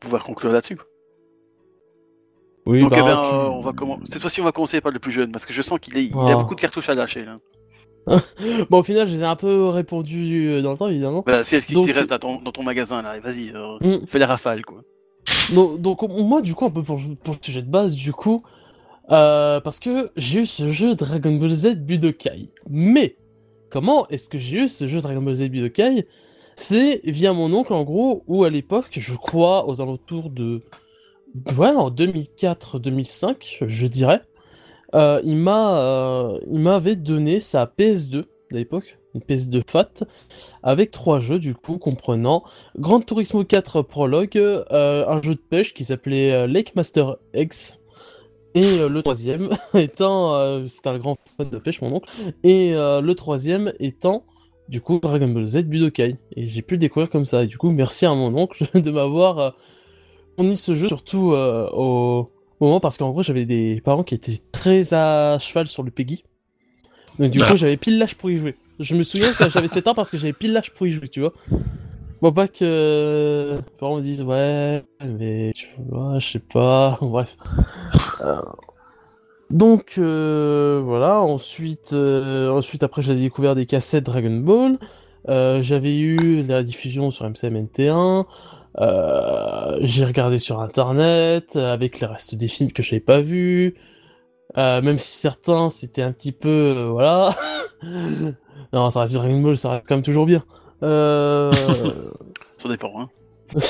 pouvoir 0.00 0.24
conclure 0.24 0.50
là-dessus. 0.52 0.76
Oui, 2.66 2.80
donc 2.80 2.90
bah, 2.90 2.96
eh 3.00 3.02
bien, 3.02 3.20
tu- 3.20 3.34
euh, 3.34 3.48
on 3.50 3.60
va 3.60 3.72
cette 4.06 4.20
fois-ci 4.20 4.40
on 4.40 4.44
va 4.44 4.52
commencer 4.52 4.80
par 4.80 4.90
le 4.90 4.98
plus 4.98 5.12
jeune 5.12 5.30
parce 5.30 5.44
que 5.46 5.52
je 5.52 5.62
sens 5.62 5.78
qu'il 5.78 5.96
est- 5.96 6.06
il 6.06 6.12
Ah. 6.16 6.32
a 6.32 6.36
beaucoup 6.36 6.54
de 6.54 6.60
cartouches 6.60 6.88
à 6.88 6.94
lâcher 6.94 7.24
là. 7.24 7.38
Bon, 8.70 8.80
au 8.80 8.82
final, 8.82 9.06
je 9.08 9.12
les 9.14 9.20
ai 9.20 9.24
un 9.24 9.36
peu 9.36 9.68
répondu 9.68 10.60
dans 10.62 10.72
le 10.72 10.76
temps, 10.78 10.88
évidemment. 10.88 11.22
Bah, 11.26 11.42
c'est 11.44 11.56
elle 11.56 11.64
qui 11.64 11.72
Donc- 11.74 11.86
qui 11.86 11.92
reste 11.92 12.10
dans 12.10 12.18
ton, 12.18 12.40
dans 12.42 12.52
ton 12.52 12.62
magasin 12.62 13.00
là. 13.02 13.18
Vas-y, 13.20 13.52
euh, 13.54 13.78
Mm. 13.80 14.06
fais 14.06 14.18
la 14.18 14.26
rafale 14.26 14.64
quoi. 14.64 14.82
Donc, 15.52 16.02
moi, 16.02 16.42
du 16.42 16.54
coup, 16.54 16.64
un 16.64 16.70
peu 16.70 16.82
pour, 16.82 16.98
le 16.98 17.32
sujet 17.40 17.62
de 17.62 17.70
base, 17.70 17.94
du 17.94 18.12
coup, 18.12 18.42
euh, 19.10 19.60
parce 19.60 19.80
que 19.80 20.10
j'ai 20.16 20.40
eu 20.40 20.46
ce 20.46 20.68
jeu 20.68 20.94
Dragon 20.94 21.32
Ball 21.32 21.50
Z 21.50 21.76
Budokai. 21.76 22.50
Mais, 22.70 23.16
comment 23.70 24.08
est-ce 24.08 24.28
que 24.28 24.38
j'ai 24.38 24.64
eu 24.64 24.68
ce 24.68 24.86
jeu 24.86 25.00
Dragon 25.00 25.22
Ball 25.22 25.34
Z 25.34 25.48
Budokai? 25.48 26.06
C'est 26.56 27.00
via 27.04 27.32
mon 27.32 27.52
oncle, 27.52 27.72
en 27.72 27.84
gros, 27.84 28.22
où 28.26 28.44
à 28.44 28.50
l'époque, 28.50 28.90
je 28.92 29.14
crois, 29.14 29.68
aux 29.68 29.80
alentours 29.80 30.30
de... 30.30 30.60
Ouais, 31.56 31.68
en 31.68 31.90
2004-2005, 31.90 33.64
je 33.66 33.86
dirais, 33.88 34.22
euh, 34.94 35.20
il 35.24 35.36
m'a, 35.36 35.78
euh, 35.78 36.38
il 36.48 36.60
m'avait 36.60 36.94
donné 36.94 37.40
sa 37.40 37.66
PS2 37.66 38.10
de 38.10 38.26
l'époque, 38.52 38.98
une 39.14 39.20
PS2 39.20 39.62
Fat, 39.68 39.90
avec 40.62 40.90
trois 40.90 41.20
jeux, 41.20 41.38
du 41.38 41.54
coup, 41.54 41.78
comprenant 41.78 42.42
Gran 42.78 43.00
Turismo 43.00 43.44
4 43.44 43.82
Prologue, 43.82 44.36
euh, 44.36 45.06
un 45.08 45.22
jeu 45.22 45.34
de 45.34 45.40
pêche 45.40 45.72
qui 45.74 45.84
s'appelait 45.84 46.32
euh, 46.32 46.46
Lake 46.46 46.74
Master 46.74 47.16
X, 47.34 47.80
et 48.54 48.64
euh, 48.80 48.88
le 48.88 49.02
troisième 49.02 49.50
étant, 49.74 50.34
euh, 50.36 50.64
c'est 50.66 50.86
un 50.86 50.98
grand 50.98 51.16
fan 51.36 51.48
de 51.48 51.58
pêche 51.58 51.80
mon 51.80 51.94
oncle, 51.94 52.12
et 52.42 52.72
le 52.72 53.12
troisième 53.14 53.72
étant 53.80 54.24
du 54.68 54.80
coup 54.80 54.98
Dragon 55.00 55.28
Ball 55.28 55.44
Z 55.46 55.64
Budokai. 55.66 56.16
Et 56.36 56.48
j'ai 56.48 56.62
pu 56.62 56.74
le 56.74 56.78
découvrir 56.78 57.10
comme 57.10 57.24
ça, 57.26 57.44
et 57.44 57.46
du 57.46 57.58
coup 57.58 57.70
merci 57.70 58.06
à 58.06 58.14
mon 58.14 58.34
oncle 58.36 58.64
de 58.80 58.90
m'avoir 58.90 59.54
fourni 60.36 60.56
ce 60.56 60.74
jeu, 60.74 60.88
surtout 60.88 61.32
au 61.34 62.30
moment 62.60 62.80
parce 62.80 62.96
qu'en 62.96 63.10
gros 63.10 63.22
j'avais 63.22 63.44
des 63.44 63.80
parents 63.84 64.04
qui 64.04 64.14
étaient 64.14 64.38
très 64.52 64.94
à 64.94 65.38
cheval 65.38 65.66
sur 65.66 65.82
le 65.82 65.90
Peggy. 65.90 66.24
Donc 67.18 67.30
du 67.30 67.38
Ah. 67.42 67.50
coup 67.50 67.56
j'avais 67.56 67.76
pile 67.76 67.98
l'âge 67.98 68.14
pour 68.16 68.30
y 68.30 68.38
jouer. 68.38 68.56
Je 68.80 68.94
me 68.96 69.02
souviens 69.02 69.32
quand 69.34 69.48
j'avais 69.48 69.68
7 69.68 69.88
ans 69.88 69.94
parce 69.94 70.10
que 70.10 70.18
j'avais 70.18 70.32
pile 70.32 70.52
l'âge 70.52 70.72
pour 70.72 70.86
y 70.86 70.90
jouer, 70.90 71.08
tu 71.08 71.20
vois. 71.20 71.32
Bon, 72.20 72.32
pas 72.32 72.48
que 72.48 73.56
mes 73.58 73.70
parents 73.78 73.96
me 73.96 74.02
disent 74.02 74.22
ouais, 74.22 74.84
mais 75.06 75.52
tu 75.54 75.68
vois, 75.78 76.18
je 76.18 76.32
sais 76.32 76.38
pas, 76.40 76.98
bref. 77.02 77.36
Euh, 78.20 78.40
Donc 79.50 79.94
euh, 79.98 80.80
voilà, 80.84 81.20
ensuite, 81.20 81.92
euh, 81.92 82.50
ensuite 82.50 82.82
après 82.82 83.02
j'avais 83.02 83.20
découvert 83.20 83.54
des 83.54 83.66
cassettes 83.66 84.04
Dragon 84.04 84.36
Ball. 84.38 84.78
Euh, 85.28 85.62
j'avais 85.62 85.96
eu 85.98 86.42
la 86.42 86.62
diffusion 86.62 87.10
sur 87.10 87.26
MCMNT1. 87.28 88.26
Euh, 88.80 89.78
j'ai 89.82 90.04
regardé 90.04 90.38
sur 90.38 90.60
internet 90.60 91.56
euh, 91.56 91.72
avec 91.72 92.00
le 92.00 92.08
reste 92.08 92.34
des 92.34 92.48
films 92.48 92.72
que 92.72 92.82
j'avais 92.82 93.00
pas 93.00 93.20
vus. 93.20 93.74
Euh, 94.58 94.82
même 94.82 94.98
si 94.98 95.18
certains 95.18 95.70
c'était 95.70 96.02
un 96.02 96.12
petit 96.12 96.32
peu 96.32 96.48
euh, 96.78 96.88
voilà. 96.90 97.36
non, 98.72 98.90
ça 98.90 99.00
reste 99.00 99.14
Dragon 99.14 99.40
Ball, 99.40 99.56
ça 99.56 99.70
reste 99.70 99.86
quand 99.86 99.96
même 99.96 100.04
toujours 100.04 100.26
bien. 100.26 100.44
Euh... 100.82 101.52
Ça 102.58 102.68
dépend. 102.68 103.00
Hein. 103.00 103.08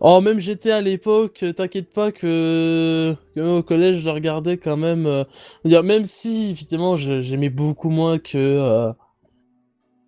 Oh, 0.00 0.20
même 0.20 0.40
j'étais 0.40 0.72
à 0.72 0.82
l'époque, 0.82 1.40
euh, 1.42 1.52
t'inquiète 1.54 1.90
pas 1.90 2.12
que... 2.12 3.16
au 3.38 3.62
collège, 3.62 4.00
je 4.00 4.10
regardais 4.10 4.58
quand 4.58 4.76
même. 4.76 5.06
euh, 5.06 5.24
même 5.64 6.04
si, 6.04 6.50
évidemment, 6.50 6.96
j'aimais 6.96 7.48
beaucoup 7.48 7.88
moins 7.88 8.18
que... 8.18 8.36
euh, 8.36 8.92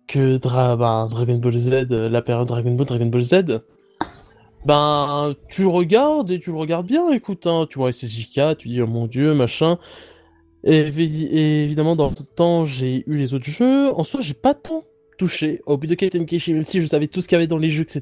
que 0.07 0.37
Dra 0.37 0.75
ben, 0.75 1.07
Dragon 1.09 1.37
Ball 1.37 1.53
Z, 1.53 1.87
la 1.89 2.21
période 2.21 2.47
Dragon 2.47 2.71
Ball, 2.71 2.85
Dragon 2.85 3.05
Ball 3.07 3.21
Z. 3.21 3.61
Ben, 4.65 5.33
tu 5.49 5.63
le 5.63 5.69
regardes 5.69 6.31
et 6.31 6.39
tu 6.39 6.51
le 6.51 6.57
regardes 6.57 6.87
bien, 6.87 7.09
écoute, 7.11 7.47
hein, 7.47 7.65
tu 7.69 7.79
vois 7.79 7.91
SSJK, 7.91 8.57
tu 8.57 8.69
dis, 8.69 8.81
oh 8.81 8.87
mon 8.87 9.07
dieu, 9.07 9.33
machin. 9.33 9.77
Et, 10.63 10.83
évi- 10.89 11.27
et 11.31 11.63
évidemment, 11.63 11.95
dans 11.95 12.09
le 12.09 12.15
temps, 12.35 12.65
j'ai 12.65 13.03
eu 13.07 13.15
les 13.15 13.33
autres 13.33 13.49
jeux. 13.49 13.91
En 13.93 14.03
soi, 14.03 14.21
j'ai 14.21 14.33
pas 14.33 14.53
tant 14.53 14.83
touché 15.17 15.61
au 15.65 15.77
Budokai 15.77 16.09
Tenkaichi, 16.09 16.53
même 16.53 16.63
si 16.63 16.81
je 16.81 16.87
savais 16.87 17.07
tout 17.07 17.21
ce 17.21 17.27
qu'il 17.27 17.35
y 17.35 17.37
avait 17.37 17.47
dans 17.47 17.57
les 17.57 17.69
jeux, 17.69 17.83
etc. 17.83 18.01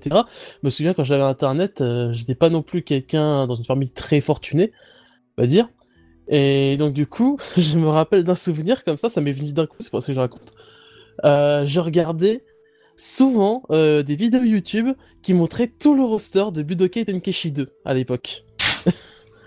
Je 0.62 0.68
me 0.68 0.70
souviens 0.70 0.94
quand 0.94 1.04
j'avais 1.04 1.24
internet, 1.24 1.82
euh, 1.82 2.14
j'étais 2.14 2.36
pas 2.36 2.50
non 2.50 2.62
plus 2.62 2.84
quelqu'un 2.84 3.48
dans 3.48 3.56
une 3.56 3.66
famille 3.66 3.90
très 3.90 4.22
fortunée, 4.22 4.72
on 5.38 5.42
va 5.42 5.48
dire. 5.48 5.68
Et 6.28 6.78
donc 6.78 6.94
du 6.94 7.08
coup, 7.08 7.38
je 7.58 7.78
me 7.80 7.88
rappelle 7.90 8.24
d'un 8.24 8.36
souvenir 8.36 8.84
comme 8.84 8.98
ça, 8.98 9.10
ça 9.10 9.20
m'est 9.20 9.32
venu 9.32 9.52
d'un 9.52 9.66
coup, 9.66 9.78
c'est 9.80 9.90
pour 9.90 10.02
ça 10.02 10.08
que 10.08 10.14
je 10.14 10.20
raconte. 10.20 10.54
Euh, 11.26 11.66
je 11.66 11.80
regardais 11.80 12.44
souvent 12.98 13.64
euh, 13.72 14.04
des 14.04 14.16
vidéos 14.16 14.44
YouTube 14.44 14.90
qui 15.24 15.34
montraient 15.34 15.68
tout 15.68 15.96
le 15.96 16.04
roster 16.04 16.46
de 16.54 16.62
Budokai 16.62 17.06
Tenkaichi 17.06 17.52
2 17.52 17.70
à 17.84 17.94
l'époque. 17.96 18.46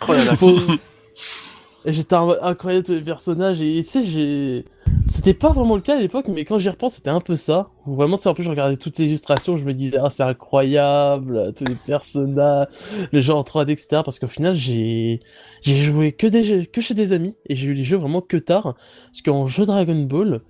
Oh 0.09 0.13
là 0.13 0.25
là. 0.25 0.33
Et 1.87 1.95
j'étais 1.95 2.15
incroyable 2.15 2.85
tous 2.85 2.93
les 2.93 3.01
personnages 3.01 3.63
et 3.63 3.83
tu 3.83 3.89
sais 3.89 4.05
j'ai 4.05 4.67
c'était 5.07 5.33
pas 5.33 5.49
vraiment 5.51 5.77
le 5.77 5.81
cas 5.81 5.97
à 5.97 5.99
l'époque 5.99 6.27
mais 6.29 6.45
quand 6.45 6.59
j'y 6.59 6.69
repense 6.69 6.97
c'était 6.97 7.09
un 7.09 7.23
peu 7.23 7.37
ça. 7.37 7.71
Vraiment 7.87 8.19
sais 8.19 8.29
en 8.29 8.35
plus 8.35 8.45
je 8.45 8.51
regardais 8.51 8.77
toutes 8.77 8.99
les 8.99 9.07
illustrations 9.07 9.57
je 9.57 9.65
me 9.65 9.73
disais 9.73 9.97
ah 9.99 10.11
c'est 10.11 10.23
incroyable 10.23 11.55
tous 11.55 11.65
les 11.67 11.75
personnages 11.75 12.69
les 13.13 13.23
jeux 13.23 13.33
en 13.33 13.41
3D 13.41 13.71
etc 13.71 14.03
parce 14.05 14.19
qu'au 14.19 14.29
final 14.29 14.55
j'ai 14.55 15.21
j'ai 15.63 15.77
joué 15.77 16.13
que 16.13 16.27
des 16.27 16.45
jeux- 16.45 16.65
que 16.71 16.83
chez 16.83 16.93
des 16.93 17.13
amis 17.13 17.35
et 17.49 17.57
j'ai 17.57 17.69
eu 17.69 17.75
les 17.75 17.85
jeux 17.85 17.97
vraiment 17.97 18.21
que 18.21 18.37
tard. 18.37 18.75
Parce 19.07 19.23
qu'en 19.25 19.47
jeu 19.47 19.65
Dragon 19.65 20.03
Ball 20.05 20.43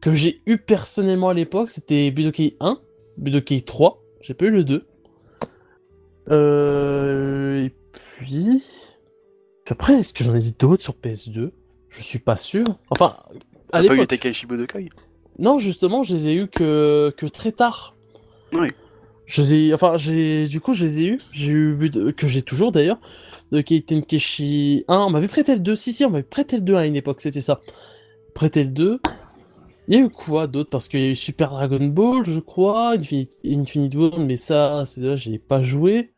que 0.00 0.14
j'ai 0.14 0.40
eu 0.46 0.56
personnellement 0.56 1.28
à 1.28 1.34
l'époque 1.34 1.68
c'était 1.68 2.10
Budokai 2.10 2.56
1 2.60 2.78
Budokai 3.18 3.60
3 3.60 4.02
j'ai 4.22 4.32
pas 4.32 4.46
eu 4.46 4.50
le 4.50 4.64
2 4.64 4.86
euh 6.30 7.64
et 7.64 7.74
puis 7.92 8.62
après, 9.70 9.94
est-ce 9.94 10.12
que 10.12 10.24
j'en 10.24 10.34
ai 10.34 10.40
vu 10.40 10.52
d'autres 10.58 10.82
sur 10.82 10.94
PS2 10.94 11.50
Je 11.88 12.02
suis 12.02 12.18
pas 12.18 12.36
sûr. 12.36 12.64
Enfin, 12.90 13.16
à 13.72 13.82
T'as 13.82 13.88
pas 13.88 13.94
eu 13.94 13.96
l'époque. 13.96 14.08
Tekaishi 14.08 14.46
Budokai 14.46 14.90
Non, 15.38 15.58
justement, 15.58 16.02
je 16.02 16.14
les 16.14 16.28
ai 16.28 16.34
eu 16.34 16.48
que, 16.48 17.12
que 17.16 17.26
très 17.26 17.52
tard. 17.52 17.96
Oui. 18.52 18.68
Je 19.26 19.42
les 19.42 19.54
ai, 19.54 19.74
enfin, 19.74 19.98
j'ai, 19.98 20.46
du 20.46 20.60
coup, 20.60 20.72
je 20.72 20.84
les 20.84 21.00
ai 21.00 21.06
eu. 21.06 21.16
J'ai 21.32 21.50
eu, 21.50 21.90
que 22.16 22.28
j'ai 22.28 22.42
toujours 22.42 22.70
d'ailleurs, 22.70 23.00
de 23.50 23.60
Keiten 23.60 24.04
Keshi 24.04 24.84
1. 24.88 24.98
On 24.98 25.10
m'avait 25.10 25.28
prêté 25.28 25.54
le 25.54 25.60
2. 25.60 25.74
Si, 25.74 25.92
si, 25.92 26.04
on 26.04 26.10
m'avait 26.10 26.22
prêté 26.22 26.56
le 26.56 26.62
2 26.62 26.74
à 26.76 26.86
une 26.86 26.96
époque, 26.96 27.20
c'était 27.20 27.40
ça. 27.40 27.60
Prêté 28.34 28.62
le 28.62 28.70
2. 28.70 29.00
Il 29.88 29.94
y 29.94 29.98
a 29.98 30.04
eu 30.04 30.10
quoi 30.10 30.46
d'autre? 30.46 30.70
Parce 30.70 30.88
qu'il 30.88 31.00
y 31.00 31.06
a 31.06 31.10
eu 31.10 31.16
Super 31.16 31.50
Dragon 31.50 31.84
Ball, 31.86 32.24
je 32.24 32.40
crois, 32.40 32.92
Infinite, 32.92 33.38
Infinite 33.44 33.94
World, 33.94 34.26
mais 34.26 34.36
ça, 34.36 34.84
c'est 34.84 35.00
là, 35.00 35.16
j'ai 35.16 35.38
pas 35.38 35.62
joué. 35.62 36.12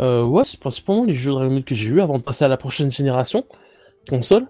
Euh, 0.00 0.24
ouais, 0.24 0.44
c'est 0.44 0.60
principalement 0.60 1.04
les 1.04 1.14
jeux 1.14 1.32
Dragon 1.32 1.52
Ball 1.52 1.64
que 1.64 1.74
j'ai 1.74 1.88
eu 1.88 2.00
avant 2.00 2.18
de 2.18 2.22
passer 2.22 2.44
à 2.44 2.48
la 2.48 2.56
prochaine 2.56 2.90
génération 2.90 3.44
console. 4.08 4.46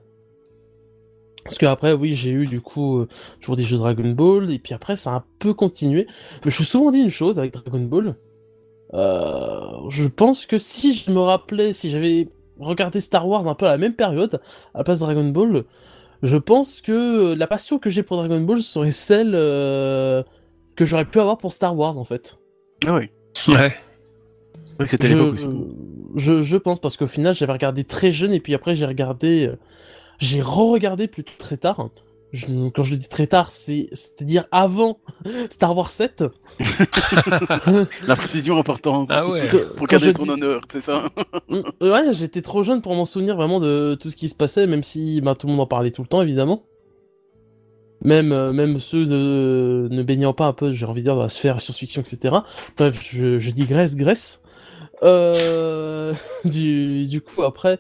Parce 1.45 1.57
que 1.57 1.67
après, 1.67 1.93
oui, 1.93 2.15
j'ai 2.15 2.31
eu 2.31 2.47
du 2.47 2.61
coup 2.61 2.99
euh, 2.99 3.09
toujours 3.41 3.57
des 3.57 3.65
jeux 3.65 3.79
Dragon 3.79 4.11
Ball, 4.11 4.51
et 4.51 4.59
puis 4.59 4.75
après, 4.75 4.97
ça 4.97 5.13
a 5.13 5.15
un 5.15 5.25
peu 5.39 5.55
continué. 5.55 6.07
Mais 6.07 6.43
je 6.43 6.47
me 6.47 6.51
suis 6.51 6.65
souvent 6.65 6.91
dit 6.91 6.99
une 6.99 7.09
chose 7.09 7.39
avec 7.39 7.55
Dragon 7.55 7.81
Ball. 7.81 8.17
Euh, 8.95 9.89
je 9.91 10.07
pense 10.07 10.47
que 10.47 10.59
si 10.59 10.93
je 10.93 11.11
me 11.11 11.21
rappelais, 11.21 11.73
si 11.73 11.91
j'avais 11.91 12.29
regardé 12.59 13.01
Star 13.01 13.27
Wars 13.27 13.49
un 13.49 13.55
peu 13.55 13.67
à 13.67 13.71
la 13.71 13.79
même 13.79 13.95
période, 13.95 14.41
à 14.75 14.79
la 14.79 14.85
place 14.85 15.01
de 15.01 15.05
Dragon 15.05 15.25
Ball, 15.25 15.65
je 16.23 16.37
pense 16.37 16.83
que 16.83 17.35
la 17.35 17.47
passion 17.47 17.79
que 17.79 17.91
j'ai 17.91 18.03
pour 18.03 18.17
Dragon 18.17 18.41
Ball 18.41 18.61
serait 18.61 18.91
celle 18.91 19.33
euh, 19.35 20.23
que 20.77 20.85
j'aurais 20.85 21.05
pu 21.05 21.21
avoir 21.21 21.39
pour 21.39 21.53
Star 21.53 21.77
Wars 21.77 21.97
en 21.97 22.05
fait. 22.05 22.39
Ah 22.87 22.95
oui. 22.95 23.11
Ouais. 23.49 23.75
C'était 24.87 25.09
Je, 25.09 25.17
l'époque 25.17 25.39
je, 26.15 26.43
je 26.43 26.57
pense 26.57 26.79
parce 26.81 26.97
qu'au 26.97 27.07
final 27.09 27.35
j'avais 27.35 27.53
regardé 27.53 27.85
très 27.85 28.11
jeune 28.13 28.33
et 28.33 28.41
puis 28.41 28.55
après 28.55 28.75
j'ai 28.77 28.87
regardé, 28.87 29.49
euh, 29.49 29.57
j'ai 30.19 30.41
re-regardé 30.41 31.07
plutôt 31.09 31.33
très 31.39 31.57
tard. 31.57 31.91
Je- 32.33 32.69
quand 32.75 32.83
je 32.83 32.95
dis 32.95 33.09
très 33.09 33.27
tard, 33.27 33.51
c'est 33.51 33.89
c'est-à-dire 33.93 34.45
avant 34.53 34.99
Star 35.51 35.75
Wars 35.77 35.91
7. 35.91 36.25
La 38.07 38.17
précision 38.17 38.59
importante. 38.59 39.09
Ah 39.11 39.27
ouais. 39.27 39.49
Que- 39.49 39.73
Pour 39.75 39.87
garder 39.87 40.13
dis- 40.13 40.31
honneur, 40.31 40.61
c'est 40.71 40.81
ça 40.83 41.09
Mm, 41.49 41.61
Ouais, 41.81 42.13
j'étais 42.13 42.43
trop 42.43 42.63
jeune 42.63 42.83
pour 42.83 42.95
m'en 42.95 43.05
souvenir 43.07 43.37
vraiment 43.37 43.61
de 43.61 43.97
tout 44.01 44.11
ce 44.11 44.17
qui 44.17 44.29
se 44.29 44.35
passait, 44.35 44.67
même 44.67 44.83
si 44.83 45.21
bah, 45.21 45.35
tout 45.35 45.47
le 45.47 45.53
monde 45.53 45.61
en 45.63 45.67
parlait 45.67 45.91
tout 45.91 46.03
le 46.03 46.09
temps, 46.09 46.21
évidemment. 46.23 46.65
Même, 48.05 48.31
euh, 48.33 48.53
même 48.53 48.79
ceux 48.79 49.07
de, 49.07 49.89
ne 49.91 50.03
baignant 50.03 50.33
pas 50.33 50.47
un 50.47 50.53
peu, 50.53 50.73
j'ai 50.73 50.87
envie 50.87 51.01
de 51.01 51.07
dire, 51.07 51.17
dans 51.17 51.23
la 51.23 51.29
sphère 51.29 51.61
science-fiction, 51.61 52.03
etc. 52.03 52.37
Bref, 52.77 53.09
je, 53.13 53.39
je 53.41 53.51
digresse, 53.51 53.97
graisse. 53.97 54.41
Euh, 55.03 56.15
du, 56.45 57.07
du 57.07 57.21
coup, 57.21 57.43
après, 57.43 57.79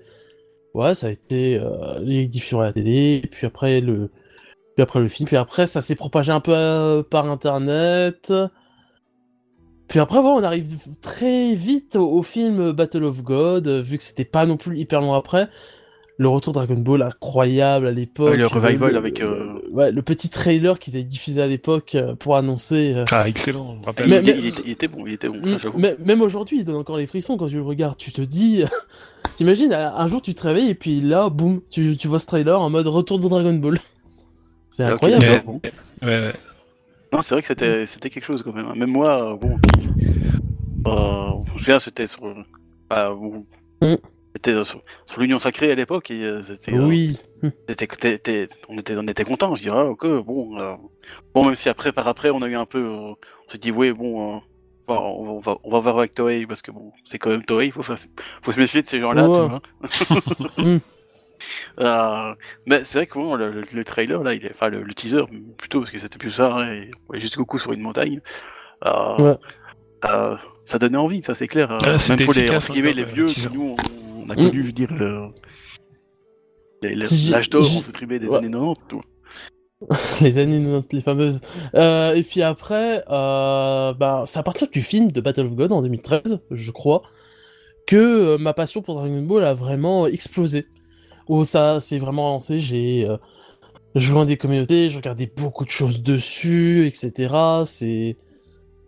ouais, 0.75 0.95
ça 0.95 1.09
a 1.09 1.11
été 1.11 1.59
euh, 1.59 1.99
les 2.01 2.27
diffusions 2.27 2.61
à 2.61 2.65
la 2.65 2.73
télé, 2.73 3.23
puis 3.31 3.47
après 3.47 3.81
le, 3.81 4.11
puis 4.77 4.83
après 4.83 5.01
le 5.01 5.09
film, 5.09 5.27
puis 5.27 5.37
après 5.37 5.67
ça 5.67 5.81
s'est 5.83 5.97
propagé 5.97 6.33
un 6.33 6.41
peu 6.41 6.53
euh, 6.55 7.03
par 7.03 7.29
internet. 7.31 8.33
Puis 9.89 10.01
après, 10.01 10.21
voilà, 10.21 10.37
on 10.37 10.43
arrive 10.43 10.77
très 11.01 11.55
vite 11.55 11.97
au, 11.97 12.11
au 12.11 12.23
film 12.23 12.73
Battle 12.73 13.05
of 13.05 13.23
God, 13.23 13.69
vu 13.69 13.97
que 13.97 14.03
c'était 14.03 14.25
pas 14.27 14.45
non 14.47 14.57
plus 14.57 14.79
hyper 14.79 15.01
long 15.01 15.15
après. 15.15 15.49
Le 16.21 16.29
retour 16.29 16.53
Dragon 16.53 16.75
Ball 16.75 17.03
incroyable 17.03 17.87
à 17.87 17.93
l'époque. 17.93 18.31
Ouais, 18.31 18.37
le 18.37 18.47
revival 18.49 18.91
le- 18.91 18.97
avec, 18.99 19.21
euh, 19.21 19.55
Ouais, 19.71 19.93
le 19.93 20.03
petit 20.03 20.29
trailer 20.29 20.79
qu'ils 20.81 20.97
avaient 20.97 21.05
diffusé 21.05 21.41
à 21.41 21.47
l'époque 21.47 21.95
euh, 21.95 22.17
pour 22.17 22.37
annoncer. 22.37 22.93
euh, 22.97 23.05
Ah, 23.13 23.29
excellent, 23.29 23.75
je 23.77 23.81
me 23.81 23.85
rappelle. 23.85 24.07
il, 24.07 24.11
Mais- 24.11 24.19
était, 24.19 24.33
mais- 24.35 24.39
il 24.41 24.47
était- 24.49 24.63
il 24.65 24.71
était 24.73 24.89
bon, 24.89 25.05
il 25.07 25.13
était 25.13 25.29
bon, 25.29 25.37
Mm, 25.39 25.47
ça 25.47 25.59
j'avoue. 25.59 25.79
mais- 25.79 25.97
Même 26.05 26.21
aujourd'hui, 26.21 26.59
il 26.59 26.65
donne 26.65 26.75
encore 26.77 26.97
les 26.99 27.07
frissons 27.07 27.37
quand 27.37 27.47
tu 27.49 27.55
le 27.55 27.63
regardes. 27.63 27.97
Tu 27.97 28.11
te 28.11 28.21
dis, 28.21 28.65
t'imagines, 29.37 29.73
un 29.73 30.09
jour 30.09 30.21
tu 30.21 30.35
te 30.35 30.43
réveilles 30.43 30.71
et 30.71 30.75
puis 30.75 31.01
là, 31.01 31.29
boum, 31.31 31.61
tu, 31.71 31.97
tu 31.97 32.09
vois 32.09 32.19
ce 32.19 32.27
trailer 32.27 32.61
en 32.61 32.69
mode 32.69 32.89
retour 32.89 33.21
de 33.21 33.29
Dragon 33.29 33.55
Ball. 33.55 33.79
C'est 34.71 34.83
incroyable. 34.83 35.25
Ouais. 35.25 35.73
Ouais, 36.03 36.09
ouais. 36.09 36.35
Non, 37.13 37.23
c'est 37.23 37.35
vrai 37.35 37.41
que 37.43 37.49
c'était 37.49 37.87
c'était 37.87 38.11
quelque 38.11 38.25
chose 38.25 38.43
quand 38.43 38.53
même. 38.53 38.67
hein. 38.67 38.75
Même 38.77 38.91
moi, 38.91 39.39
bon, 39.41 39.57
euh, 40.87 41.31
je 41.47 41.53
me 41.55 41.59
souviens, 41.59 41.79
c'était 41.79 42.07
sur, 42.07 42.23
bah, 42.91 43.15
bon, 43.15 43.45
Mm. 43.81 43.95
C'était 44.45 44.65
sur, 44.65 44.83
sur 45.07 45.21
l'Union 45.21 45.39
Sacrée 45.39 45.71
à 45.73 45.75
l'époque 45.75 46.11
et 46.11 46.23
euh, 46.25 46.43
c'était, 46.43 46.75
euh, 46.75 46.87
Oui. 46.87 47.19
c'était- 47.69 47.87
t'es- 47.87 48.19
t'es- 48.19 48.49
on 48.69 48.79
était, 48.79 48.95
on 48.97 49.07
était 49.07 49.25
content. 49.25 49.55
Je 49.55 49.63
dirais, 49.63 49.77
ah, 49.79 49.85
ok, 49.87 50.07
bon, 50.25 50.59
euh, 50.61 50.75
bon, 51.35 51.45
même 51.45 51.55
si 51.57 51.69
après, 51.69 51.93
par 51.93 52.07
après, 52.09 52.31
on 52.31 52.43
a 52.43 52.49
eu 52.49 52.55
un 52.57 52.67
peu, 52.67 52.79
euh, 52.79 52.91
on 53.11 53.17
s'est 53.49 53.59
dit, 53.59 53.71
ouais, 53.71 53.93
bon, 53.93 54.37
euh, 54.37 54.41
on 54.89 54.95
va- 54.95 55.01
on 55.03 55.39
va, 55.41 55.59
on 55.65 55.71
va 55.71 55.81
voir 55.81 55.99
avec 55.99 56.15
Toei 56.15 56.47
parce 56.47 56.63
que 56.63 56.71
bon, 56.71 56.93
c'est 57.07 57.19
quand 57.19 57.31
même 57.31 57.45
Toei, 57.45 57.71
faut 57.71 57.83
faire, 57.83 57.97
faut 58.43 58.53
se 58.53 58.59
méfier 58.61 58.81
de 58.83 58.87
ces 58.87 59.01
gens-là, 59.01 59.29
Ouais. 59.29 59.39
tu 59.45 59.49
vois. 59.51 59.61
Mm. 60.65 60.79
Euh, 61.81 62.33
mais 62.67 62.83
c'est 62.83 62.99
vrai 62.99 63.07
que 63.07 63.15
bon, 63.15 63.37
le, 63.37 63.53
le- 63.53 63.65
le 63.73 63.85
trailer 63.85 64.21
là, 64.25 64.35
il 64.35 64.45
est, 64.45 64.51
enfin 64.51 64.71
le, 64.71 64.83
le 64.83 64.93
teaser 64.93 65.23
plutôt 65.57 65.79
parce 65.79 65.93
que 65.93 65.99
c'était 66.01 66.19
plus 66.19 66.33
ça, 66.33 66.53
hein, 66.53 66.73
et, 66.73 66.91
ouais, 67.09 67.21
juste 67.21 67.37
Goku 67.37 67.59
sur 67.59 67.73
une 67.73 67.81
montagne. 67.81 68.21
Euh, 68.85 69.17
Ouais. 69.23 69.37
euh, 70.07 70.37
ça 70.65 70.79
donnait 70.81 70.97
envie, 70.99 71.23
ça 71.23 71.37
c'est 71.37 71.47
clair. 71.47 71.69
Ah, 71.71 71.87
même 71.91 71.99
c'était 72.01 72.25
pour 72.25 72.35
les, 72.35 72.41
efficace, 72.41 72.65
entre 72.65 72.73
guillemets, 72.75 72.91
hein, 72.91 72.95
les 72.97 73.05
vieux, 73.05 73.27
nous 73.53 73.77
on, 73.77 73.77
on 74.29 74.31
a 74.31 74.35
Mm. 74.35 74.37
connu, 74.37 74.63
je 74.63 74.67
veux 74.67 74.73
dire, 74.73 74.93
le, 74.95 75.29
l'âge 76.83 77.51
d'or 77.51 77.77
entre 77.77 77.93
guillemets 77.93 78.19
des 78.19 78.29
Ouais. 78.29 78.39
années 78.39 78.51
90. 78.51 78.81
Tout. 78.89 79.01
les 80.23 80.39
années 80.39 80.61
90, 80.61 80.93
les 80.97 81.03
fameuses. 81.03 81.41
Euh, 81.75 82.15
et 82.15 82.23
puis 82.23 82.43
après, 82.43 83.03
euh, 83.09 83.93
bah, 83.95 84.25
c'est 84.27 84.39
à 84.39 84.43
partir 84.43 84.69
du 84.69 84.81
film 84.83 85.11
de 85.11 85.21
Battle 85.21 85.47
of 85.47 85.55
God 85.55 85.73
en 85.73 85.83
2013, 85.83 86.41
je 86.51 86.71
crois, 86.71 87.03
que 87.87 87.97
euh, 87.97 88.39
ma 88.39 88.53
passion 88.55 88.83
pour 88.83 88.97
Dragon 88.97 89.23
Ball 89.23 89.45
a 89.45 89.55
vraiment 89.55 90.07
explosé. 90.07 90.67
Où 91.29 91.45
ça 91.45 91.79
s'est 91.81 91.99
vraiment 91.99 92.29
lancé, 92.31 92.59
j'ai 92.59 93.07
euh, 93.07 93.19
joint 93.95 94.25
des 94.25 94.37
communautés, 94.39 94.89
je 94.89 94.97
regardais 94.97 95.27
beaucoup 95.37 95.65
de 95.65 95.71
choses 95.71 96.03
dessus, 96.03 96.87
etc. 96.87 97.35
C'est 97.67 98.17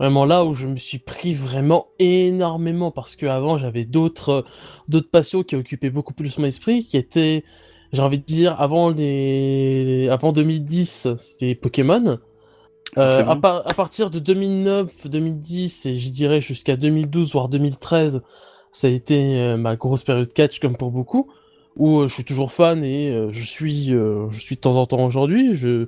vraiment 0.01 0.27
là 0.27 0.45
où 0.45 0.55
je 0.55 0.67
me 0.69 0.77
suis 0.79 0.99
pris 0.99 1.35
vraiment 1.35 1.89
énormément 2.01 2.91
parce 2.91 3.17
que 3.17 3.27
avant 3.27 3.59
j'avais 3.59 3.85
d'autres 3.87 4.45
d'autres 4.89 5.11
passions 5.11 5.45
qui 5.45 5.57
occupaient 5.57 5.91
beaucoup 5.91 6.15
plus 6.15 6.39
mon 6.39 6.47
esprit, 6.47 6.85
qui 6.87 6.97
étaient 6.99 7.45
j'ai 7.93 8.03
envie 8.03 8.21
de 8.21 8.25
dire, 8.25 8.61
avant 8.61 8.91
les, 8.91 10.09
avant 10.11 10.33
2010, 10.33 11.09
c'était 11.19 11.57
Pokémon. 11.57 12.19
Euh, 12.99 13.25
à, 13.27 13.37
par- 13.37 13.67
à 13.69 13.75
partir 13.75 14.11
de 14.11 14.19
2009, 14.19 15.09
2010 15.09 15.87
et 15.87 15.95
je 15.97 16.11
dirais 16.11 16.41
jusqu'à 16.41 16.77
2012 16.77 17.33
voire 17.33 17.49
2013, 17.49 18.23
ça 18.73 18.89
a 18.89 18.91
été 18.91 19.39
euh, 19.41 19.57
ma 19.57 19.77
grosse 19.77 20.03
période 20.03 20.33
catch 20.33 20.59
comme 20.61 20.77
pour 20.77 20.91
beaucoup, 20.91 21.31
où 21.77 22.01
euh, 22.01 22.09
je 22.09 22.15
suis 22.15 22.25
toujours 22.25 22.53
fan 22.53 22.83
et 22.85 23.11
euh, 23.11 23.31
je 23.33 23.45
suis, 23.45 23.95
euh, 23.95 24.29
je 24.31 24.41
suis 24.41 24.57
de 24.57 24.61
temps 24.61 24.77
en 24.77 24.87
temps 24.87 25.05
aujourd'hui. 25.05 25.55
Je 25.55 25.87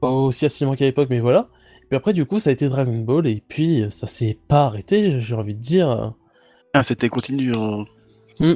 pas 0.00 0.10
aussi 0.10 0.46
assidûment 0.46 0.74
qu'à 0.76 0.84
l'époque, 0.86 1.08
mais 1.10 1.20
voilà. 1.20 1.48
Puis 1.90 1.96
après, 1.96 2.12
du 2.12 2.24
coup, 2.24 2.38
ça 2.40 2.50
a 2.50 2.52
été 2.52 2.68
Dragon 2.68 2.96
Ball 2.98 3.26
et 3.26 3.42
puis 3.46 3.82
euh, 3.82 3.90
ça 3.90 4.06
s'est 4.06 4.38
pas 4.48 4.64
arrêté. 4.66 5.20
J'ai 5.20 5.34
envie 5.34 5.54
de 5.56 5.60
dire. 5.60 6.14
Ah, 6.72 6.82
c'était 6.84 7.08
continu. 7.08 7.52
euh, 7.56 8.54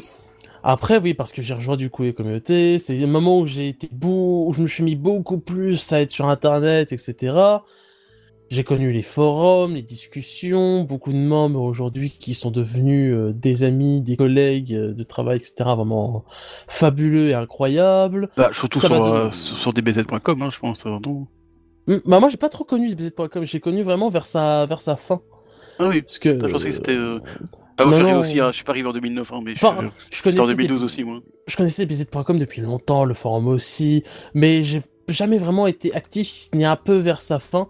Après, 0.62 0.98
oui, 0.98 1.14
parce 1.14 1.32
que 1.32 1.42
j'ai 1.42 1.52
rejoint 1.52 1.76
du 1.76 1.90
coup 1.90 2.04
les 2.04 2.14
communautés, 2.14 2.78
c'est 2.78 2.96
le 2.96 3.06
moment 3.08 3.40
où 3.40 3.46
j'ai 3.46 3.68
été 3.68 3.88
beau, 3.92 4.46
où 4.48 4.52
je 4.52 4.62
me 4.62 4.66
suis 4.66 4.82
mis 4.84 4.96
beaucoup 4.96 5.38
plus 5.38 5.92
à 5.92 6.00
être 6.00 6.10
sur 6.12 6.26
Internet, 6.28 6.92
etc. 6.92 7.34
J'ai 8.50 8.62
connu 8.62 8.92
les 8.92 9.02
forums, 9.02 9.74
les 9.74 9.82
discussions, 9.82 10.84
beaucoup 10.84 11.12
de 11.12 11.18
membres 11.18 11.60
aujourd'hui 11.62 12.10
qui 12.10 12.34
sont 12.34 12.50
devenus 12.52 13.12
euh, 13.12 13.32
des 13.32 13.62
amis, 13.64 14.00
des 14.00 14.16
collègues 14.16 14.74
euh, 14.74 14.92
de 14.94 15.02
travail, 15.02 15.38
etc. 15.38 15.54
Vraiment 15.58 16.24
fabuleux 16.68 17.30
et 17.30 17.34
incroyables. 17.34 18.28
Bah, 18.36 18.50
surtout 18.52 18.78
sur, 18.78 18.92
euh, 18.92 19.30
sur, 19.32 19.72
dbz.com, 19.72 20.42
hein, 20.42 20.50
je 20.52 20.58
pense. 20.60 20.86
euh, 20.86 20.98
non? 21.04 21.26
Bah 21.86 22.18
moi 22.20 22.28
j'ai 22.28 22.36
pas 22.36 22.48
trop 22.48 22.64
connu 22.64 22.94
BZ.com, 22.94 23.44
j'ai 23.44 23.60
connu 23.60 23.82
vraiment 23.82 24.08
vers 24.08 24.26
sa 24.26 24.64
vers 24.66 24.80
sa 24.80 24.96
fin. 24.96 25.20
ah 25.78 25.88
oui. 25.88 26.02
Parce 26.02 26.18
que 26.18 26.30
Je 26.40 26.46
pensais 26.52 26.68
que 26.68 26.74
c'était. 26.74 26.92
Euh... 26.92 27.16
euh, 27.16 27.20
Pas 27.76 27.84
non, 27.86 27.98
non. 28.00 28.20
aussi, 28.20 28.40
hein, 28.40 28.48
je 28.52 28.56
suis 28.56 28.64
pas 28.64 28.72
arrivé 28.72 28.88
en 28.88 28.92
2009, 28.92 29.32
hein, 29.32 29.40
mais 29.44 29.52
Enfin, 29.52 29.76
je, 29.80 30.16
je 30.16 30.20
en 30.20 30.22
connaissais 30.22 30.46
des- 30.56 30.62
2012 30.68 30.82
aussi, 30.84 31.04
moi. 31.04 31.20
je 31.46 31.56
connaissais 31.56 31.84
BZ.com 31.86 32.38
depuis 32.38 32.62
longtemps, 32.62 33.04
le 33.04 33.14
forum 33.14 33.48
aussi, 33.48 34.02
mais 34.32 34.62
j'ai 34.62 34.80
jamais 35.08 35.36
vraiment 35.38 35.66
été 35.66 35.92
actif, 35.94 36.26
si 36.26 36.48
ce 36.50 36.56
n'est 36.56 36.64
un 36.64 36.76
peu 36.76 36.96
vers 36.96 37.20
sa 37.20 37.38
fin. 37.38 37.68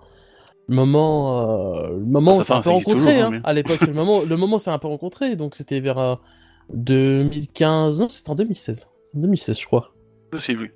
Le 0.69 0.77
moment, 0.77 1.75
euh, 1.85 1.91
le 1.91 2.05
moment 2.07 2.33
Ah, 2.33 2.35
où 2.37 2.39
on 2.39 2.43
s'est 2.43 2.53
un 2.53 2.61
peu 2.61 2.71
ça 2.71 2.85
toujours, 2.93 3.09
hein, 3.09 3.21
hein, 3.25 3.31
mais- 3.33 3.41
à 3.45 3.53
l'époque, 3.53 3.81
le 3.81 3.93
moment, 3.95 4.21
le 4.23 4.37
moment 4.37 4.57
où 4.57 4.59
s'est 4.61 4.71
un 4.71 4.79
peu 4.79 4.89
rencontrés, 4.89 5.37
donc 5.37 5.55
c'était 5.57 5.81
vers 5.81 5.99
euh, 5.99 6.15
2015, 6.73 8.01
non, 8.01 8.09
c'était 8.09 8.31
en 8.31 8.35
2016. 8.35 8.87
C'est 9.03 9.17
en 9.17 9.21
2016, 9.21 9.59
je 9.61 9.67
crois. 9.67 9.93
Possible. 10.31 10.73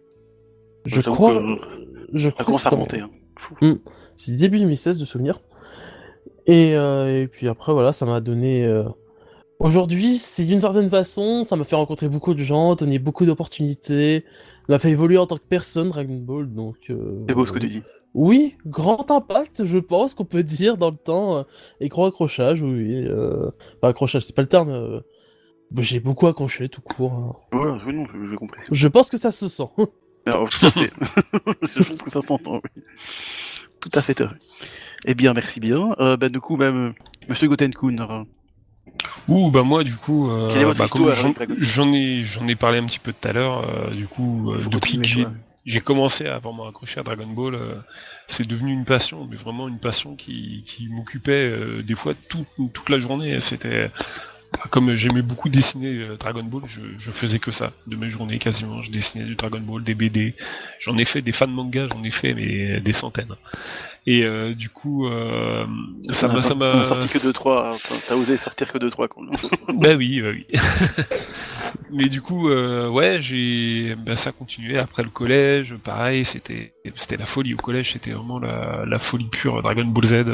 Je 0.85 1.01
crois, 1.03 1.35
que 1.35 1.39
euh, 1.39 1.57
je 2.15 2.25
Ça 2.29 2.33
crois 2.33 2.45
que 2.45 2.45
commence 2.47 2.67
à 2.67 2.71
c'était 2.71 3.03
en- 3.03 3.09
Hein. 3.39 3.57
Fou. 3.61 3.79
C'est 4.17 4.37
début 4.37 4.59
2016 4.59 4.99
de 4.99 5.05
souvenir. 5.05 5.41
Et, 6.47 6.75
euh, 6.77 7.23
et 7.23 7.27
puis 7.29 7.47
après, 7.49 7.73
voilà, 7.73 7.93
ça 7.93 8.07
m'a 8.07 8.21
donné. 8.21 8.65
euh, 8.65 8.85
Aujourd'hui, 9.59 10.17
c'est 10.19 10.45
d'une 10.45 10.61
certaine 10.61 10.89
façon, 10.89 11.43
ça 11.43 11.57
m'a 11.57 11.65
fait 11.65 11.75
rencontrer 11.77 12.09
beaucoup 12.09 12.33
de 12.33 12.39
gens, 12.39 12.75
donner 12.77 13.01
beaucoup 13.01 13.27
d'opportunités, 13.27 14.25
ça 14.67 14.73
m'a 14.75 14.79
fait 14.79 14.91
évoluer 14.91 15.19
en 15.19 15.27
tant 15.27 15.37
que 15.37 15.43
personne, 15.49 15.89
Dragon 15.89 16.15
Ball, 16.17 16.47
donc. 16.49 16.77
euh, 16.91 17.25
C'est 17.29 17.35
beau 17.35 17.45
ce 17.45 17.51
que 17.53 17.59
tu 17.59 17.69
dis. 17.69 17.83
Oui, 18.15 18.57
grand 18.67 19.11
impact, 19.11 19.65
je 19.65 19.79
pense 19.79 20.15
qu'on 20.15 20.25
peut 20.25 20.45
dire 20.45 20.77
dans 20.79 20.91
le 20.91 20.97
temps, 20.97 21.45
et 21.81 21.89
gros 21.89 22.07
accrochage, 22.07 22.63
oui. 22.63 23.05
Enfin, 23.11 23.89
accrochage, 23.89 24.23
c'est 24.25 24.35
pas 24.35 24.43
le 24.43 24.49
terme. 24.49 25.03
J'ai 25.77 26.01
beaucoup 26.01 26.27
accroché, 26.29 26.69
tout 26.69 26.81
court. 26.81 27.13
hein. 27.13 27.33
Voilà, 27.53 27.79
oui, 27.87 27.95
non, 27.95 28.07
j'ai 28.31 28.37
compris. 28.37 28.61
Je 28.71 28.89
pense 28.89 29.11
que 29.11 29.19
ça 29.19 29.31
se 29.33 29.49
sent. 29.49 29.69
Ah, 30.27 30.41
oh, 30.41 30.49
tout 30.49 30.67
à 30.67 30.71
fait. 30.73 30.91
je 31.77 31.83
pense 31.83 32.03
que 32.03 32.11
ça 32.11 32.21
s'entend, 32.23 32.61
oui. 32.77 32.83
Tout 33.81 33.91
à 33.95 34.03
fait 34.03 34.21
heureux. 34.21 34.35
Eh 35.07 35.15
bien, 35.15 35.33
merci 35.33 35.61
bien. 35.61 35.95
Euh, 36.01 36.17
bah, 36.17 36.29
du 36.29 36.41
coup, 36.41 36.57
même, 36.57 36.95
Monsieur 37.29 37.49
Gotenkun. 37.49 37.99
euh, 37.99 38.25
Ouh, 39.29 39.51
bah 39.51 39.63
moi, 39.63 39.85
du 39.85 39.95
coup, 39.95 40.29
euh, 40.31 40.49
Quelle 40.51 40.63
est 40.63 40.65
votre 40.65 40.79
bah, 40.79 40.87
histoire 40.87 41.13
j'en- 41.13 41.25
avec 41.27 41.37
Dragon 41.37 41.55
Ball 41.55 41.63
j'en 41.65 41.93
ai, 41.93 42.25
j'en 42.25 42.49
ai 42.49 42.57
parlé 42.57 42.79
un 42.79 42.87
petit 42.87 42.99
peu 42.99 43.13
tout 43.13 43.29
à 43.29 43.33
l'heure. 43.33 43.65
euh, 43.69 43.95
du 43.95 44.07
coup, 44.07 44.53
euh, 44.53 44.65
depuis 44.71 44.99
que 44.99 45.07
j'ai, 45.65 45.81
commencé 45.81 46.27
à 46.27 46.39
vraiment 46.39 46.67
accrocher 46.67 46.99
à 46.99 47.03
Dragon 47.05 47.27
Ball, 47.29 47.55
euh, 47.55 47.75
c'est 48.27 48.47
devenu 48.47 48.73
une 48.73 48.85
passion, 48.87 49.27
mais 49.31 49.37
vraiment 49.37 49.69
une 49.69 49.79
passion 49.79 50.17
qui, 50.17 50.63
qui 50.67 50.89
m'occupait 50.89 51.33
euh, 51.33 51.83
des 51.83 51.95
fois 51.95 52.15
toute, 52.29 52.49
toute 52.73 52.89
la 52.89 52.99
journée. 52.99 53.39
C'était 53.41 53.91
comme 54.71 54.95
j'aimais 54.95 55.23
beaucoup 55.23 55.49
dessiner 55.49 55.99
euh, 55.99 56.17
Dragon 56.17 56.43
Ball, 56.43 56.63
je, 56.67 56.81
je 56.97 57.11
faisais 57.11 57.39
que 57.39 57.51
ça 57.51 57.73
de 57.87 57.97
mes 57.97 58.11
journées 58.11 58.39
quasiment. 58.39 58.83
Je 58.83 58.91
dessinais 58.91 59.25
du 59.25 59.35
Dragon 59.35 59.61
Ball, 59.61 59.83
des 59.83 59.95
BD. 59.95 60.35
J'en 60.79 60.97
ai 60.99 61.05
fait 61.05 61.23
des 61.23 61.33
fans 61.33 61.47
manga, 61.47 61.87
j'en 61.93 62.03
ai 62.03 62.11
fait 62.11 62.35
mais 62.35 62.81
des 62.81 62.93
centaines. 62.93 63.35
Et 64.11 64.25
euh, 64.25 64.55
du 64.55 64.71
coup, 64.71 65.07
euh, 65.07 65.67
ça 66.11 66.29
m'a, 66.29 66.41
ça 66.41 66.55
m'a. 66.55 66.83
sorti 66.83 67.09
que 67.09 67.19
2-3. 67.19 68.03
T'as 68.09 68.15
osé 68.15 68.39
sortir 68.39 68.73
que 68.73 68.79
2-3, 68.79 69.09
quoi. 69.09 69.27
Bah 69.75 69.97
oui, 69.97 70.23
bah 70.23 70.31
oui. 70.33 70.47
Mais 71.91 72.09
du 72.09 72.23
coup, 72.23 72.49
euh, 72.49 72.89
ouais, 72.89 73.21
j'ai, 73.21 73.95
bah, 73.97 74.17
ça 74.17 74.33
continuait 74.33 74.81
après 74.81 75.03
le 75.03 75.11
collège. 75.11 75.75
Pareil, 75.77 76.25
c'était, 76.25 76.73
c'était 76.95 77.19
la 77.19 77.27
folie 77.27 77.53
au 77.53 77.59
collège. 77.59 77.93
C'était 77.93 78.13
vraiment 78.13 78.39
la, 78.39 78.85
la 78.87 78.99
folie 78.99 79.29
pure. 79.29 79.61
Dragon 79.61 79.85
Ball 79.85 80.07
Z. 80.07 80.25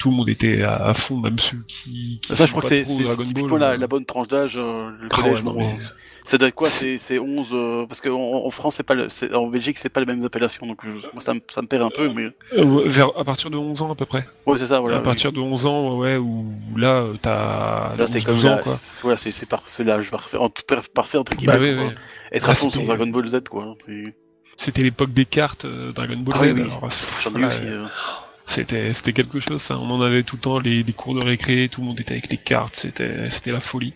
euh, 0.00 0.02
tout 0.02 0.10
le 0.10 0.16
monde 0.16 0.28
était 0.28 0.62
à, 0.62 0.76
à 0.86 0.94
fond, 0.94 1.16
même 1.18 1.38
ceux 1.38 1.62
qui. 1.68 2.18
qui 2.22 2.34
Ça, 2.34 2.46
je 2.46 2.50
crois 2.50 2.62
que 2.62 2.68
c'est 2.68 2.84
typiquement 3.24 3.56
la, 3.56 3.70
euh, 3.72 3.76
la 3.76 3.86
bonne 3.86 4.04
tranche 4.04 4.28
d'âge, 4.28 4.54
euh, 4.56 4.90
le 5.00 5.08
ah 5.10 5.14
collège. 5.14 5.34
ouais, 5.38 5.42
non, 5.42 5.54
mais- 5.56 5.78
Ça 6.22 6.36
doit 6.36 6.48
être 6.48 6.54
quoi 6.54 6.68
C'est- 6.68 6.98
C'est 6.98 7.14
c'est 7.14 7.18
11 7.18 7.48
euh, 7.54 7.86
Parce 7.86 8.00
qu'en 8.02 8.44
en 8.44 8.50
France, 8.50 8.74
c'est 8.76 8.82
pas 8.82 8.94
le, 8.94 9.08
en 9.34 9.46
Belgique, 9.46 9.78
c'est 9.78 9.88
pas 9.88 10.00
les 10.00 10.06
mêmes 10.06 10.22
appellations, 10.24 10.66
donc 10.66 10.78
je- 10.84 10.90
moi, 10.90 11.20
ça, 11.20 11.32
me- 11.32 11.40
ça 11.50 11.62
me 11.62 11.66
perd 11.66 11.82
un 11.82 11.88
peu, 11.90 12.12
mais 12.12 12.28
euh, 12.58 12.62
ouais, 12.64 12.82
vers, 12.88 13.08
à 13.18 13.24
partir 13.24 13.50
de 13.50 13.56
11 13.56 13.80
ans 13.82 13.90
à 13.90 13.94
peu 13.94 14.04
près. 14.04 14.26
ouais, 14.46 14.58
c'est 14.58 14.66
ça, 14.66 14.80
voilà. 14.80 14.98
à 14.98 15.00
partir 15.00 15.32
de 15.32 15.40
11 15.40 15.64
ans, 15.66 15.96
ouais, 15.96 16.18
où 16.18 16.46
là, 16.76 17.00
euh, 17.00 17.14
t'as 17.20 17.96
Là, 17.96 18.06
c'est 18.06 18.16
11, 18.18 18.24
comme 18.26 18.34
12 18.34 18.46
ans, 18.46 18.56
là, 18.56 18.62
quoi. 18.62 18.74
c'est- 18.74 19.00
voilà, 19.02 19.16
c'est 19.16 19.46
par- 19.46 19.62
c'est 19.64 19.82
l'âge 19.82 20.10
parfait, 20.10 20.36
en 20.36 20.50
tout- 20.50 20.62
parfait 20.94 21.16
entre 21.18 21.34
guillemets. 21.36 21.54
Bah 21.54 21.58
oui. 21.60 21.68
euh, 21.70 21.88
Être 22.32 22.50
à 22.50 22.54
fond 22.54 22.70
sur 22.70 22.72
c'était- 22.80 22.86
Dragon 22.86 23.06
Ball 23.08 23.26
Z, 23.28 23.40
quoi. 23.48 23.72
C'est- 23.84 24.14
C'était 24.56 24.82
l'époque 24.82 25.14
des 25.14 25.24
cartes 25.24 25.64
euh, 25.64 25.90
Dragon 25.92 26.16
Ball 26.18 26.34
Ah 26.36 26.44
Z. 26.44 26.52
oui, 26.52 26.62
oui. 26.64 26.70
J'en 27.24 27.30
ai 27.30 27.32
voilà, 27.32 27.48
aussi. 27.48 27.60
C'était 28.50 28.92
c'était 28.94 29.12
quelque 29.12 29.38
chose 29.38 29.62
ça. 29.62 29.78
On 29.78 29.88
en 29.90 30.02
avait 30.02 30.24
tout 30.24 30.34
le 30.34 30.40
temps 30.40 30.58
les, 30.58 30.82
les 30.82 30.92
cours 30.92 31.14
de 31.14 31.24
récré, 31.24 31.68
tout 31.70 31.82
le 31.82 31.86
monde 31.86 32.00
était 32.00 32.14
avec 32.14 32.32
les 32.32 32.36
cartes, 32.36 32.74
c'était 32.74 33.30
c'était 33.30 33.52
la 33.52 33.60
folie. 33.60 33.94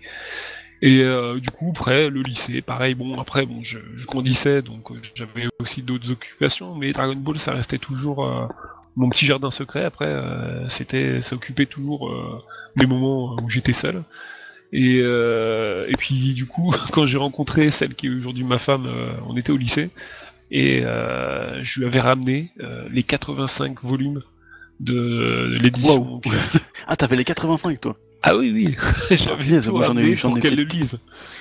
Et 0.81 1.01
euh, 1.03 1.41
du 1.41 1.51
coup 1.51 1.73
après 1.75 2.09
le 2.09 2.23
lycée, 2.23 2.63
pareil. 2.63 2.95
Bon 2.95 3.21
après 3.21 3.47
bon 3.47 3.65
je, 3.65 3.79
je 3.97 4.07
grandissais 4.07 4.63
donc 4.63 4.93
euh, 4.93 4.95
j'avais 5.17 5.49
aussi 5.59 5.83
d'autres 5.83 6.13
occupations, 6.13 6.77
mais 6.77 6.93
Dragon 6.93 7.17
Ball 7.17 7.41
ça 7.41 7.51
restait 7.53 7.79
toujours 7.79 8.25
euh, 8.25 8.47
mon 8.95 9.09
petit 9.09 9.27
jardin 9.27 9.51
secret. 9.51 9.85
Après 9.85 10.07
euh, 10.07 10.69
c'était 10.69 11.21
ça 11.21 11.35
occupait 11.35 11.67
toujours 11.67 12.09
euh, 12.09 12.41
mes 12.77 12.87
moments 12.87 13.35
où 13.43 13.49
j'étais 13.51 13.73
seul. 13.73 14.05
Et, 14.73 14.99
et 14.99 15.97
puis 15.99 16.33
du 16.35 16.47
coup, 16.47 16.73
quand 16.93 17.07
j'ai 17.07 17.19
rencontré 17.19 17.73
celle 17.73 17.95
qui 17.97 18.07
est 18.07 18.11
aujourd'hui 18.11 18.45
ma 18.45 18.59
femme, 18.59 18.89
on 19.27 19.37
était 19.37 19.51
au 19.53 19.57
lycée 19.57 19.91
et 20.53 20.83
je 20.83 21.81
lui 21.81 21.87
avais 21.87 22.01
ramené 22.01 22.51
les 22.91 23.03
85 23.03 23.83
volumes 23.83 24.23
de, 24.81 25.59
l'édition. 25.61 26.15
Wow. 26.15 26.21
Ah, 26.87 26.97
t'avais 26.97 27.17
les 27.17 27.25
85, 27.25 27.81
toi 27.81 27.97
Ah 28.23 28.37
oui, 28.37 28.51
oui, 28.53 28.77
moi, 29.73 29.87
j'en 29.87 29.97
ai 29.97 30.15
j'en 30.17 30.29
pour 30.29 30.37
ai 30.39 30.41
qu'elle 30.43 30.51
fait- 30.51 30.57
le 30.57 30.65
lise. 30.65 30.99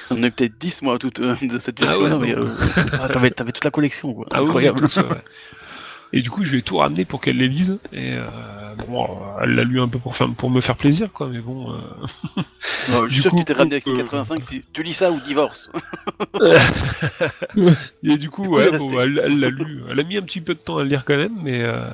J'en 0.10 0.24
ai 0.24 0.32
peut-être 0.32 0.54
10, 0.58 0.82
moi, 0.84 0.98
toute, 1.00 1.20
euh, 1.20 1.36
de 1.42 1.60
cette 1.60 1.82
Ah 1.84 2.00
ouais, 2.00 2.10
mais 2.18 2.34
non. 2.34 2.44
euh, 2.48 2.56
ah, 3.02 3.10
t'avais 3.10 3.30
t'avais 3.32 3.52
toute 3.52 3.66
la 3.66 3.72
collection, 3.72 4.14
quoi. 4.14 4.26
Ah 4.32 4.40
Incroyable. 4.40 4.80
tout 4.80 4.88
ça, 4.88 5.02
ouais. 5.06 5.22
Et 6.14 6.22
du 6.22 6.30
coup, 6.30 6.44
je 6.44 6.52
lui 6.52 6.60
ai 6.60 6.62
tout 6.62 6.78
ramené 6.78 7.04
pour 7.06 7.20
qu'elle 7.20 7.38
les 7.38 7.48
lise. 7.50 7.80
Et 7.92 8.14
euh, 8.14 8.24
bon, 8.88 9.06
elle 9.42 9.56
l'a 9.56 9.64
lu 9.64 9.82
un 9.82 9.88
peu 9.90 9.98
pour, 10.00 10.16
faire, 10.16 10.30
pour 10.32 10.50
me 10.50 10.62
faire 10.62 10.76
plaisir, 10.78 11.12
quoi. 11.12 11.28
Mais 11.28 11.40
bon, 11.40 11.74
euh, 11.74 11.78
je 13.08 13.14
suis 13.14 13.22
sûr 13.24 13.32
que 13.32 13.38
tu 13.38 13.44
t'es 13.46 13.54
ramené 13.54 13.74
avec 13.76 13.86
les 13.88 13.94
euh, 13.94 13.98
85, 13.98 14.44
si 14.48 14.64
tu 14.72 14.84
lis 14.84 14.94
ça 14.94 15.12
ou 15.12 15.20
divorce. 15.20 15.70
Et 18.04 18.18
du 18.18 18.30
coup, 18.30 18.46
ouais, 18.48 18.78
bon, 18.78 19.00
elle 19.02 19.22
elle 19.26 19.40
l'a 19.40 19.50
lu. 19.50 19.82
Elle 19.90 20.00
a 20.00 20.04
mis 20.04 20.18
un 20.18 20.22
petit 20.22 20.42
peu 20.42 20.54
de 20.54 20.60
temps 20.60 20.78
à 20.78 20.84
le 20.84 20.90
lire 20.90 21.04
quand 21.06 21.18
même, 21.18 21.36
mais 21.42 21.62
euh, 21.64 21.86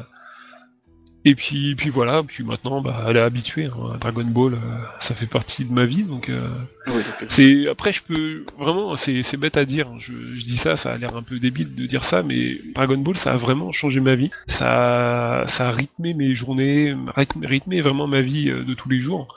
et 1.25 1.35
puis, 1.35 1.75
puis 1.75 1.89
voilà. 1.89 2.23
Puis 2.23 2.43
maintenant, 2.43 2.81
bah, 2.81 3.05
elle 3.07 3.17
est 3.17 3.21
habituée. 3.21 3.65
hein, 3.65 3.97
Dragon 3.99 4.23
Ball, 4.23 4.53
euh, 4.53 4.57
ça 4.99 5.15
fait 5.15 5.25
partie 5.25 5.65
de 5.65 5.73
ma 5.73 5.85
vie, 5.85 6.03
donc. 6.03 6.29
euh, 6.29 6.47
Oui, 6.87 7.01
C'est 7.27 7.67
après 7.67 7.91
je 7.91 8.01
peux 8.03 8.45
vraiment 8.57 8.95
c'est 8.95 9.21
c'est 9.23 9.37
bête 9.37 9.57
à 9.57 9.65
dire. 9.65 9.87
hein. 9.89 9.97
Je, 9.99 10.13
je 10.35 10.45
dis 10.45 10.57
ça, 10.57 10.75
ça 10.75 10.93
a 10.93 10.97
l'air 10.97 11.15
un 11.15 11.21
peu 11.23 11.39
débile 11.39 11.75
de 11.75 11.85
dire 11.85 12.03
ça, 12.03 12.23
mais 12.23 12.59
Dragon 12.73 12.97
Ball 12.97 13.17
ça 13.17 13.33
a 13.33 13.37
vraiment 13.37 13.71
changé 13.71 13.99
ma 13.99 14.15
vie. 14.15 14.31
Ça 14.47 15.43
ça 15.47 15.67
a 15.69 15.71
rythmé 15.71 16.13
mes 16.13 16.33
journées, 16.33 16.95
rythmé, 17.15 17.47
rythmé 17.47 17.81
vraiment 17.81 18.07
ma 18.07 18.21
vie 18.21 18.49
euh, 18.49 18.63
de 18.63 18.73
tous 18.73 18.89
les 18.89 18.99
jours. 18.99 19.27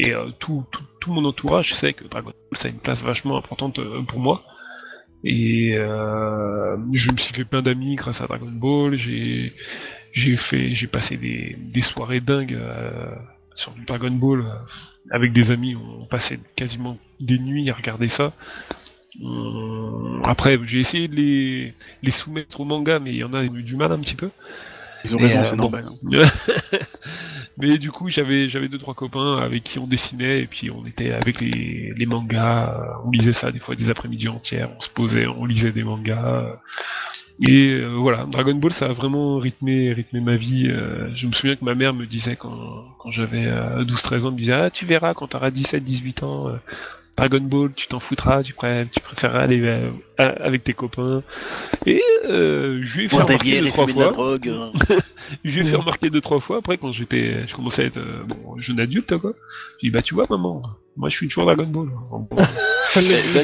Et 0.00 0.12
euh, 0.14 0.26
tout, 0.38 0.64
tout 0.70 0.82
tout 1.00 1.12
mon 1.12 1.24
entourage 1.24 1.74
sait 1.74 1.92
que 1.92 2.04
Dragon 2.04 2.30
Ball 2.30 2.58
ça 2.58 2.68
a 2.68 2.70
une 2.70 2.78
place 2.78 3.02
vachement 3.02 3.36
importante 3.36 3.78
euh, 3.78 4.02
pour 4.02 4.18
moi. 4.20 4.44
Et 5.24 5.74
euh, 5.76 6.76
je 6.92 7.10
me 7.10 7.16
suis 7.16 7.34
fait 7.34 7.44
plein 7.44 7.60
d'amis 7.62 7.96
grâce 7.96 8.20
à 8.20 8.26
Dragon 8.26 8.50
Ball. 8.52 8.94
J'ai 8.94 9.52
j'ai 10.12 10.36
fait 10.36 10.74
j'ai 10.74 10.86
passé 10.86 11.16
des 11.16 11.56
des 11.58 11.82
soirées 11.82 12.20
dingues. 12.20 12.54
euh, 12.54 13.14
sur 13.54 13.72
du 13.72 13.84
Dragon 13.84 14.10
Ball 14.12 14.42
euh, 14.42 14.54
avec 15.10 15.32
des 15.32 15.50
amis, 15.50 15.74
on 15.74 16.06
passait 16.06 16.38
quasiment 16.56 16.96
des 17.20 17.38
nuits 17.40 17.70
à 17.70 17.74
regarder 17.74 18.06
ça. 18.08 18.32
Après, 20.24 20.58
j'ai 20.64 20.78
essayé 20.80 21.08
de 21.08 21.16
les, 21.16 21.74
les 22.02 22.10
soumettre 22.10 22.60
au 22.60 22.64
manga, 22.64 22.98
mais 22.98 23.10
il 23.10 23.16
y 23.16 23.24
en 23.24 23.32
a 23.34 23.42
eu 23.44 23.62
du 23.62 23.76
mal 23.76 23.92
un 23.92 23.98
petit 23.98 24.14
peu. 24.14 24.30
Ils 25.04 25.16
ont 25.16 25.18
Mais, 25.18 25.24
raison, 25.24 25.44
euh, 25.44 25.44
c'est 25.44 25.56
bon. 25.56 25.70
normal. 25.70 25.84
hein. 25.86 26.26
mais 27.58 27.78
du 27.78 27.90
coup, 27.90 28.08
j'avais 28.08 28.48
j'avais 28.48 28.68
deux 28.68 28.78
trois 28.78 28.94
copains 28.94 29.38
avec 29.38 29.64
qui 29.64 29.78
on 29.78 29.86
dessinait 29.86 30.42
et 30.42 30.46
puis 30.46 30.70
on 30.70 30.84
était 30.84 31.12
avec 31.12 31.40
les, 31.40 31.92
les 31.96 32.06
mangas, 32.06 33.00
on 33.04 33.10
lisait 33.10 33.32
ça 33.32 33.52
des 33.52 33.60
fois 33.60 33.74
des 33.76 33.90
après-midi 33.90 34.28
entières, 34.28 34.70
on 34.76 34.80
se 34.80 34.90
posait, 34.90 35.26
on 35.26 35.44
lisait 35.44 35.72
des 35.72 35.84
mangas. 35.84 36.60
Euh, 37.44 37.46
Et 37.48 37.70
euh, 37.72 37.86
voilà, 37.96 38.26
Dragon 38.26 38.54
Ball, 38.54 38.72
ça 38.72 38.86
a 38.86 38.92
vraiment 38.92 39.38
rythmé, 39.38 39.92
rythmé 39.92 40.20
ma 40.20 40.36
vie. 40.36 40.66
euh, 40.68 41.08
je 41.14 41.26
me 41.26 41.32
souviens 41.32 41.56
que 41.56 41.64
ma 41.64 41.74
mère 41.74 41.94
me 41.94 42.06
disait 42.06 42.36
quand, 42.36 42.84
quand 42.98 43.10
j'avais 43.10 43.46
euh, 43.46 43.84
12-13 43.84 44.24
ans, 44.24 44.28
elle 44.28 44.32
me 44.34 44.38
disait 44.38 44.52
ah 44.52 44.70
tu 44.70 44.84
verras 44.86 45.14
quand 45.14 45.28
t'auras 45.28 45.50
17-18 45.50 46.24
ans. 46.24 46.48
Dragon 47.18 47.40
Ball, 47.40 47.70
tu 47.74 47.86
t'en 47.88 48.00
foutras, 48.00 48.42
tu, 48.42 48.52
pré- 48.54 48.86
tu 48.92 49.00
préféreras 49.00 49.40
aller 49.40 49.60
euh, 49.62 49.90
avec 50.18 50.64
tes 50.64 50.72
copains. 50.72 51.22
Et 51.84 52.00
euh, 52.26 52.80
je 52.82 52.96
lui 52.98 53.04
ai 53.04 53.08
fait 53.08 53.16
remarquer 53.22 53.60
deux 53.60 53.68
trois 53.68 53.86
fois. 53.88 54.08
drogue. 54.10 54.48
euh. 54.48 54.70
Je 55.44 55.50
lui 55.52 55.60
ai 55.60 55.64
fait 55.64 55.76
remarquer 55.76 56.08
deux 56.10 56.22
trois 56.22 56.40
fois. 56.40 56.58
Après, 56.58 56.78
quand 56.78 56.90
j'étais, 56.90 57.46
je 57.46 57.54
commençais 57.54 57.82
à 57.82 57.86
être 57.86 57.98
euh, 57.98 58.22
bon, 58.26 58.58
jeune 58.58 58.80
adulte, 58.80 59.16
quoi. 59.18 59.32
J'ai 59.82 59.88
dit 59.88 59.92
bah 59.92 60.00
tu 60.00 60.14
vois 60.14 60.24
maman, 60.30 60.62
moi 60.96 61.10
je 61.10 61.16
suis 61.16 61.28
toujours 61.28 61.44
Dragon 61.44 61.66
Ball. 61.66 61.88
Le 62.96 63.38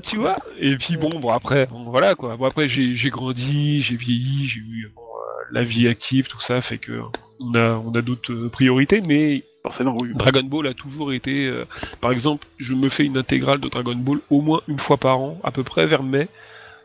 tu 0.00 0.16
vois. 0.16 0.36
Et 0.60 0.76
puis 0.76 0.96
bon, 0.96 1.10
bon 1.20 1.30
après, 1.30 1.66
bon, 1.66 1.82
voilà 1.84 2.14
quoi. 2.14 2.36
Bon 2.36 2.46
après 2.46 2.68
j'ai 2.68 2.94
j'ai 2.94 3.10
grandi, 3.10 3.80
j'ai 3.80 3.96
vieilli, 3.96 4.46
j'ai 4.46 4.60
eu 4.60 4.90
bon, 4.94 5.02
euh, 5.02 5.44
la 5.52 5.64
vie 5.64 5.88
active, 5.88 6.28
tout 6.28 6.40
ça 6.40 6.60
fait 6.60 6.78
que 6.78 7.00
on 7.40 7.54
a 7.54 7.80
on 7.84 7.92
a 7.92 8.02
d'autres 8.02 8.48
priorités, 8.48 9.00
mais 9.00 9.42
Forcément, 9.62 9.96
oui. 10.00 10.10
Dragon 10.14 10.42
Ball 10.42 10.66
a 10.68 10.74
toujours 10.74 11.12
été, 11.12 11.46
euh, 11.46 11.66
par 12.00 12.12
exemple, 12.12 12.46
je 12.58 12.72
me 12.74 12.88
fais 12.88 13.04
une 13.04 13.18
intégrale 13.18 13.60
de 13.60 13.68
Dragon 13.68 13.94
Ball 13.94 14.18
au 14.30 14.40
moins 14.40 14.62
une 14.68 14.78
fois 14.78 14.96
par 14.96 15.18
an, 15.18 15.38
à 15.44 15.50
peu 15.50 15.62
près 15.64 15.86
vers 15.86 16.02
mai. 16.02 16.28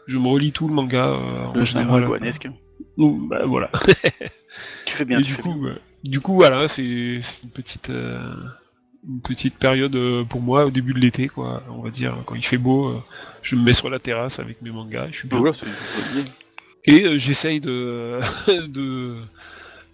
Je 0.08 0.18
me 0.20 0.28
relis 0.28 0.52
tout 0.52 0.68
le 0.68 0.74
manga 0.74 1.06
euh, 1.08 1.46
en 1.46 1.54
Le 1.54 1.64
général. 1.66 2.06
goanesque. 2.06 2.48
Donc, 2.98 3.28
bah, 3.30 3.46
voilà. 3.46 3.72
Tu 4.86 4.94
fais 4.96 5.06
bien, 5.06 5.20
Et 5.20 5.22
tu 5.22 5.28
du 5.30 5.34
fais 5.34 5.42
coup, 5.42 5.54
bien. 5.56 5.78
du 6.04 6.20
coup, 6.22 6.36
voilà, 6.36 6.68
c'est 6.70 7.20
c'est 7.22 7.44
une 7.44 7.50
petite 7.50 7.90
euh, 7.90 8.20
une 9.08 9.20
petite 9.22 9.56
période 9.56 9.96
euh, 9.98 10.24
pour 10.24 10.42
moi 10.42 10.66
au 10.66 10.70
début 10.72 10.94
de 10.94 11.00
l'été, 11.00 11.28
quoi. 11.28 11.64
On 11.70 11.82
va 11.82 11.90
dire 11.90 12.16
quand 12.26 12.36
il 12.36 12.46
fait 12.46 12.58
beau, 12.58 13.02
je 13.42 13.56
me 13.56 13.64
mets 13.64 13.74
sur 13.74 13.90
la 13.90 14.00
terrasse 14.00 14.40
avec 14.40 14.62
mes 14.62 14.72
mangas, 14.72 15.08
je 15.12 15.18
suis 15.18 15.28
bien. 15.28 15.40
Voilà. 15.40 15.54
Et 16.86 17.18
j'essaye 17.20 17.60
de 17.60 18.20
de 18.68 19.16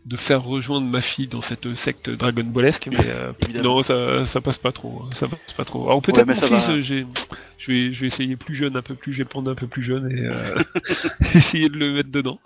de 0.05 0.17
faire 0.17 0.43
rejoindre 0.43 0.87
ma 0.87 0.99
fille 1.01 1.27
dans 1.27 1.41
cette 1.41 1.75
secte 1.75 2.09
Dragon 2.09 2.43
Ballesque, 2.43 2.89
mais 2.91 2.97
euh, 3.05 3.31
non, 3.63 3.81
ça 3.83 4.25
ça 4.25 4.41
passe 4.41 4.57
pas 4.57 4.71
trop, 4.71 5.03
hein, 5.05 5.09
ça 5.13 5.27
passe 5.27 5.53
pas 5.55 5.63
trop. 5.65 5.83
Alors 5.85 5.97
Ouais, 5.97 6.01
peut-être 6.01 6.25
mais 6.27 6.33
mon 6.33 6.41
fils, 6.41 6.67
va. 6.67 6.73
euh, 6.73 6.81
j'ai 6.81 7.05
je 7.59 7.71
vais 7.71 7.93
je 7.93 8.01
vais 8.01 8.07
essayer 8.07 8.35
plus 8.35 8.55
jeune, 8.55 8.75
un 8.75 8.81
peu 8.81 8.95
plus, 8.95 9.11
je 9.13 9.19
vais 9.19 9.25
prendre 9.25 9.51
un 9.51 9.55
peu 9.55 9.67
plus 9.67 9.83
jeune 9.83 10.11
et 10.11 10.21
euh, 10.25 10.57
essayer 11.35 11.69
de 11.69 11.77
le 11.77 11.93
mettre 11.93 12.09
dedans. 12.09 12.39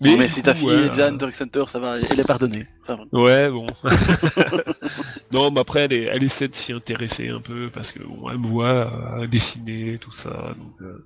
Mais, 0.00 0.28
si 0.28 0.42
ta 0.42 0.52
fille 0.54 0.66
ouais, 0.66 0.86
est 0.86 0.90
déjà 0.90 1.10
Center, 1.32 1.64
ça 1.68 1.78
va, 1.78 1.96
elle 2.10 2.18
est 2.20 2.26
pardonnée. 2.26 2.66
Ça 2.86 2.96
va. 2.96 3.04
Ouais, 3.20 3.50
bon. 3.50 3.66
non, 5.32 5.50
mais 5.50 5.60
après, 5.60 5.82
elle, 5.82 5.92
est- 5.92 6.04
elle 6.04 6.22
essaie 6.24 6.48
de 6.48 6.54
s'y 6.54 6.72
intéresser 6.72 7.28
un 7.28 7.40
peu 7.40 7.70
parce 7.72 7.92
que 7.92 8.00
bon, 8.00 8.30
elle 8.30 8.38
me 8.38 8.46
voit 8.46 9.26
dessiner, 9.30 9.98
tout 10.00 10.12
ça. 10.12 10.54
Donc, 10.56 10.72
euh, 10.82 11.04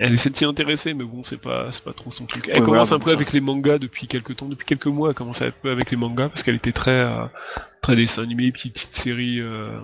elle 0.00 0.14
essaie 0.14 0.30
de 0.30 0.36
s'y 0.36 0.44
intéresser, 0.46 0.94
mais 0.94 1.04
bon, 1.04 1.22
c'est 1.22 1.38
pas, 1.38 1.70
c'est 1.72 1.84
pas 1.84 1.92
trop 1.94 2.10
son 2.10 2.26
truc. 2.26 2.48
Elle 2.48 2.60
Ouais, 2.60 2.62
commence 2.62 2.90
voilà, 2.90 2.92
un 2.92 3.00
peu 3.00 3.10
ça. 3.10 3.12
avec 3.12 3.32
les 3.32 3.40
mangas 3.40 3.78
depuis 3.78 4.08
quelques 4.08 4.36
temps, 4.36 4.48
depuis 4.48 4.66
quelques 4.66 4.86
mois. 4.86 5.10
Elle 5.10 5.14
commence 5.16 5.42
un 5.42 5.52
peu 5.52 5.70
avec 5.70 5.90
les 5.92 5.98
mangas 5.98 6.28
parce 6.30 6.42
qu'elle 6.42 6.56
était 6.56 6.72
très, 6.72 6.90
euh, 6.92 7.26
très 7.82 7.96
dessin 7.96 8.22
animé, 8.24 8.52
petites 8.52 8.74
petites 8.74 8.90
séries, 8.92 9.40
euh, 9.40 9.78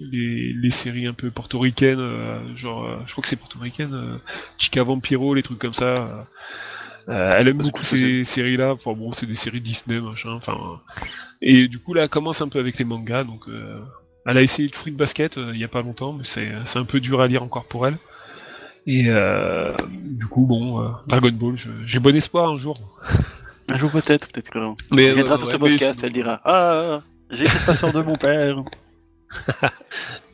les, 0.00 0.52
les 0.54 0.70
séries 0.70 1.06
un 1.06 1.14
peu 1.14 1.30
portoricaines, 1.30 2.00
euh, 2.00 2.56
genre, 2.56 2.84
euh, 2.86 2.98
je 3.06 3.12
crois 3.12 3.22
que 3.22 3.28
c'est 3.28 3.36
portoricaine, 3.36 3.94
euh, 3.94 4.18
Chica 4.58 4.82
Vampiro, 4.82 5.34
les 5.34 5.42
trucs 5.42 5.58
comme 5.60 5.74
ça. 5.74 6.26
elle 7.08 7.48
aime 7.48 7.58
beaucoup 7.58 7.82
ces 7.84 8.24
séries-là. 8.24 8.72
Enfin 8.74 8.92
bon, 8.92 9.12
c'est 9.12 9.26
des 9.26 9.34
séries 9.34 9.60
Disney, 9.60 10.00
machin. 10.00 10.30
Enfin, 10.32 10.80
et 11.42 11.68
du 11.68 11.78
coup 11.78 11.94
là, 11.94 12.04
elle 12.04 12.08
commence 12.08 12.40
un 12.42 12.48
peu 12.48 12.58
avec 12.60 12.78
les 12.78 12.84
mangas. 12.84 13.24
Donc, 13.24 13.48
euh, 13.48 13.80
elle 14.26 14.38
a 14.38 14.42
essayé 14.42 14.68
le 14.72 14.76
Fruit 14.76 14.92
Basket 14.92 15.38
euh, 15.38 15.52
il 15.54 15.60
y 15.60 15.64
a 15.64 15.68
pas 15.68 15.82
longtemps, 15.82 16.12
mais 16.12 16.24
c'est 16.24 16.52
c'est 16.64 16.78
un 16.78 16.84
peu 16.84 17.00
dur 17.00 17.20
à 17.20 17.26
lire 17.26 17.42
encore 17.42 17.66
pour 17.66 17.86
elle. 17.86 17.98
Et 18.90 19.04
euh, 19.06 19.72
du 20.02 20.26
coup, 20.26 20.46
bon, 20.46 20.82
euh, 20.82 20.88
Dragon 21.06 21.30
Ball, 21.30 21.54
j'ai 21.84 22.00
bon 22.00 22.16
espoir 22.16 22.50
un 22.50 22.56
jour. 22.56 22.76
Un 23.68 23.78
jour 23.78 23.88
peut-être, 23.88 24.26
peut-être 24.26 24.50
que. 24.50 24.58
Mais 24.90 25.04
Elle 25.04 25.14
viendra 25.14 25.34
euh, 25.34 25.38
sur 25.38 25.46
ouais, 25.46 25.52
ce 25.52 25.58
podcast, 25.58 26.00
elle 26.02 26.12
dira 26.12 26.40
Ah, 26.44 27.00
j'ai 27.30 27.46
cette 27.46 27.64
passion 27.64 27.92
de 27.92 28.02
mon 28.02 28.16
père. 28.16 28.64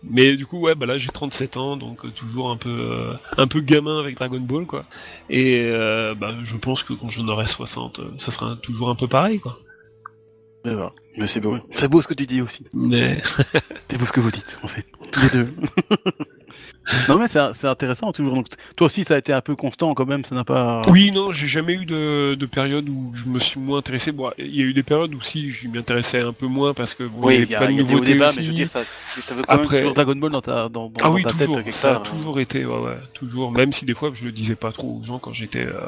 Mais 0.03 0.39
du 0.39 0.47
coup, 0.47 0.59
ouais, 0.59 0.75
bah 0.75 0.87
là 0.87 0.97
j'ai 0.97 1.09
37 1.09 1.59
ans, 1.59 1.77
donc 1.77 2.15
toujours 2.15 2.51
un 2.51 2.57
peu, 2.57 2.71
euh, 2.71 3.13
un 3.37 3.47
peu 3.47 3.61
gamin 3.61 4.01
avec 4.01 4.17
Dragon 4.17 4.41
Ball, 4.41 4.65
quoi. 4.65 4.87
Et 5.29 5.71
bah, 6.19 6.33
je 6.43 6.57
pense 6.57 6.83
que 6.83 6.95
quand 6.95 7.11
j'en 7.11 7.29
aurai 7.29 7.45
60, 7.45 7.99
euh, 7.99 8.05
ça 8.17 8.31
sera 8.31 8.57
toujours 8.57 8.89
un 8.89 8.95
peu 8.95 9.07
pareil, 9.07 9.39
quoi. 9.39 9.59
Voilà. 10.65 10.93
Mais 11.19 11.27
c'est 11.27 11.41
beau. 11.41 11.59
C'est 11.71 11.89
beau 11.89 12.01
ce 12.01 12.09
que 12.09 12.15
tu 12.15 12.25
dis 12.25 12.41
aussi. 12.41 12.65
Mais 12.73 13.23
C'est 13.91 13.99
beau 13.99 14.07
ce 14.07 14.13
que 14.13 14.21
vous 14.21 14.31
dites, 14.31 14.59
en 14.63 14.69
fait. 14.69 14.87
Tous 15.13 15.21
les 15.21 15.29
deux. 15.29 15.55
non, 17.09 17.19
mais 17.19 17.27
c'est 17.27 17.67
intéressant, 17.67 18.13
toujours. 18.13 18.35
Donc, 18.35 18.47
toi 18.77 18.87
aussi, 18.87 19.03
ça 19.03 19.15
a 19.15 19.19
été 19.19 19.33
un 19.33 19.41
peu 19.41 19.57
constant 19.57 19.93
quand 19.95 20.07
même, 20.07 20.25
ça 20.25 20.37
n'a 20.37 20.45
pas. 20.45 20.83
oui, 20.89 21.11
non, 21.11 21.33
j'ai 21.33 21.49
jamais 21.49 21.73
eu 21.75 21.85
de, 21.85 22.37
de 22.39 22.47
période 22.47 22.89
où 22.89 23.11
je 23.13 23.25
me 23.27 23.41
suis 23.41 23.59
moins 23.59 23.79
intéressé. 23.79 24.13
Bon, 24.13 24.31
il 24.39 24.55
y 24.55 24.61
a 24.61 24.65
eu 24.65 24.73
des 24.73 24.85
périodes 24.85 25.13
où 25.13 25.21
si 25.21 25.51
je 25.51 25.67
m'y 25.67 25.79
intéressais 25.79 26.21
un 26.21 26.33
peu 26.33 26.47
moins 26.47 26.75
parce 26.75 26.95
que 26.95 27.03
bon, 27.03 27.27
Oui, 27.27 27.35
il 27.35 27.41
y 27.41 27.43
il 27.43 27.51
y 27.51 27.55
avait 27.57 27.65
a, 27.65 27.67
pas 27.67 27.73
de 27.73 27.79
nouveautés 27.79 28.21
aussi. 28.23 28.39
mais 28.39 28.45
je 28.45 28.51
veux 28.51 28.55
dire, 28.57 28.69
ça, 28.71 28.81
ça 29.21 29.35
veut 29.35 29.43
quand 29.43 29.53
Après- 29.53 29.67
même 29.77 29.79
toujours 29.81 29.95
Dragon 29.95 30.17
Ball 30.17 30.31
dans 30.31 30.41
ta, 30.41 30.69
dans, 30.69 30.87
dans, 30.87 30.93
Ah 31.01 31.05
dans 31.09 31.15
oui, 31.15 31.25
ta 31.25 31.31
toujours, 31.33 31.63
tête, 31.63 31.73
ça 31.73 31.91
a 31.91 31.95
part. 31.95 32.03
toujours 32.05 32.39
été, 32.39 32.65
ouais, 32.65 32.79
ouais, 32.79 32.99
toujours. 33.15 33.51
Même 33.51 33.73
si 33.73 33.85
des 33.85 33.95
fois 33.95 34.11
je 34.13 34.25
le 34.25 34.31
disais 34.33 34.55
pas 34.55 34.71
trop 34.71 34.99
aux 35.01 35.05
gens 35.05 35.19
quand 35.19 35.33
j'étais, 35.33 35.67
euh, 35.67 35.81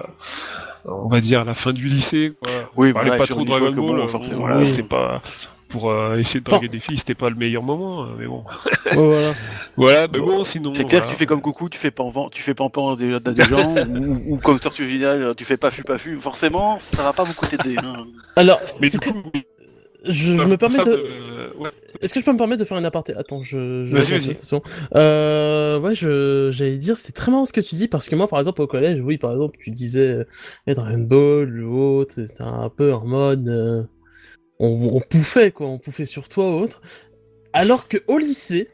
on 0.84 1.08
va 1.08 1.20
dire, 1.20 1.42
à 1.42 1.44
la 1.44 1.54
fin 1.54 1.72
du 1.72 1.86
lycée. 1.86 2.32
Quoi. 2.42 2.52
Oui, 2.76 2.88
je 2.88 2.92
parlais 2.94 3.16
pas 3.16 3.26
trop 3.26 3.44
Dragon 3.44 3.66
Ball. 3.66 3.74
bon, 3.76 3.94
euh, 3.98 4.06
forcément. 4.08 4.40
voilà, 4.40 4.58
Oui. 4.58 4.66
c'était 4.66 4.82
pas 4.82 5.22
pour 5.68 5.90
euh, 5.90 6.16
essayer 6.16 6.40
de 6.40 6.44
draguer 6.44 6.68
des 6.68 6.80
filles, 6.80 6.98
c'était 6.98 7.14
pas 7.14 7.30
le 7.30 7.36
meilleur 7.36 7.62
moment. 7.62 8.04
euh, 8.04 8.06
Mais 8.18 8.26
bon, 8.26 8.42
Ouais, 8.86 8.94
voilà. 8.94 9.32
voilà. 9.76 10.06
Mais 10.12 10.18
bon, 10.18 10.44
sinon. 10.44 10.72
C'est 10.74 10.84
clair 10.86 11.02
que 11.02 11.08
tu 11.08 11.14
fais 11.14 11.26
comme 11.26 11.40
coucou, 11.42 11.68
tu 11.68 11.78
fais 11.78 11.90
pampan, 11.90 12.28
tu 12.30 12.42
fais 12.42 12.54
pampan 12.54 12.94
des, 12.96 13.14
à 13.14 13.20
des 13.20 13.44
gens, 13.44 13.74
ou, 13.88 14.34
ou 14.34 14.36
comme 14.38 14.58
Tortue 14.58 14.82
Originale, 14.82 15.34
tu 15.36 15.44
fais 15.44 15.56
pas 15.56 15.70
fu 15.70 15.82
pas 15.84 15.98
fu, 15.98 16.16
forcément, 16.16 16.78
ça 16.80 17.02
va 17.02 17.12
pas 17.12 17.24
beaucoup 17.24 17.46
t'aider. 17.46 17.76
Hein. 17.78 18.06
Alors, 18.36 18.60
Mais 18.80 18.90
du 18.90 18.98
coup, 18.98 19.12
je, 20.04 20.12
je 20.12 20.32
me 20.44 20.56
permets 20.56 20.78
de... 20.84 20.90
euh, 20.90 21.48
ouais. 21.58 21.70
Est-ce 22.00 22.14
que 22.14 22.20
je 22.20 22.24
peux 22.24 22.32
me 22.32 22.38
permettre 22.38 22.60
de 22.60 22.64
faire 22.64 22.78
une 22.78 22.86
aparté? 22.86 23.12
Attends, 23.16 23.42
je. 23.42 23.84
je 23.84 23.92
Vas-y, 23.94 24.12
vas-y. 24.12 24.30
attention. 24.30 24.62
Euh, 24.94 25.78
ouais, 25.80 25.94
je, 25.96 26.50
j'allais 26.52 26.76
dire, 26.78 26.96
c'est 26.96 27.12
très 27.12 27.30
marrant 27.32 27.44
ce 27.44 27.52
que 27.52 27.60
tu 27.60 27.74
dis 27.74 27.88
parce 27.88 28.08
que 28.08 28.14
moi, 28.14 28.28
par 28.28 28.38
exemple, 28.38 28.62
au 28.62 28.66
collège, 28.68 29.00
oui, 29.02 29.18
par 29.18 29.32
exemple, 29.32 29.58
tu 29.60 29.70
disais 29.70 30.08
euh, 30.08 30.24
eh, 30.68 30.74
Dragon 30.74 30.98
Ball, 30.98 31.62
ou 31.64 31.98
autre, 31.98 32.14
c'était 32.14 32.42
un 32.42 32.68
peu 32.70 32.94
en 32.94 33.04
mode, 33.04 33.48
euh, 33.48 33.82
on, 34.58 34.88
on 34.96 35.00
pouffait 35.00 35.50
quoi, 35.50 35.66
on 35.68 35.78
pouffait 35.78 36.04
sur 36.04 36.28
toi 36.28 36.50
ou 36.56 36.60
autre. 36.60 36.80
Alors 37.52 37.88
que 37.88 37.98
au 38.06 38.18
lycée, 38.18 38.68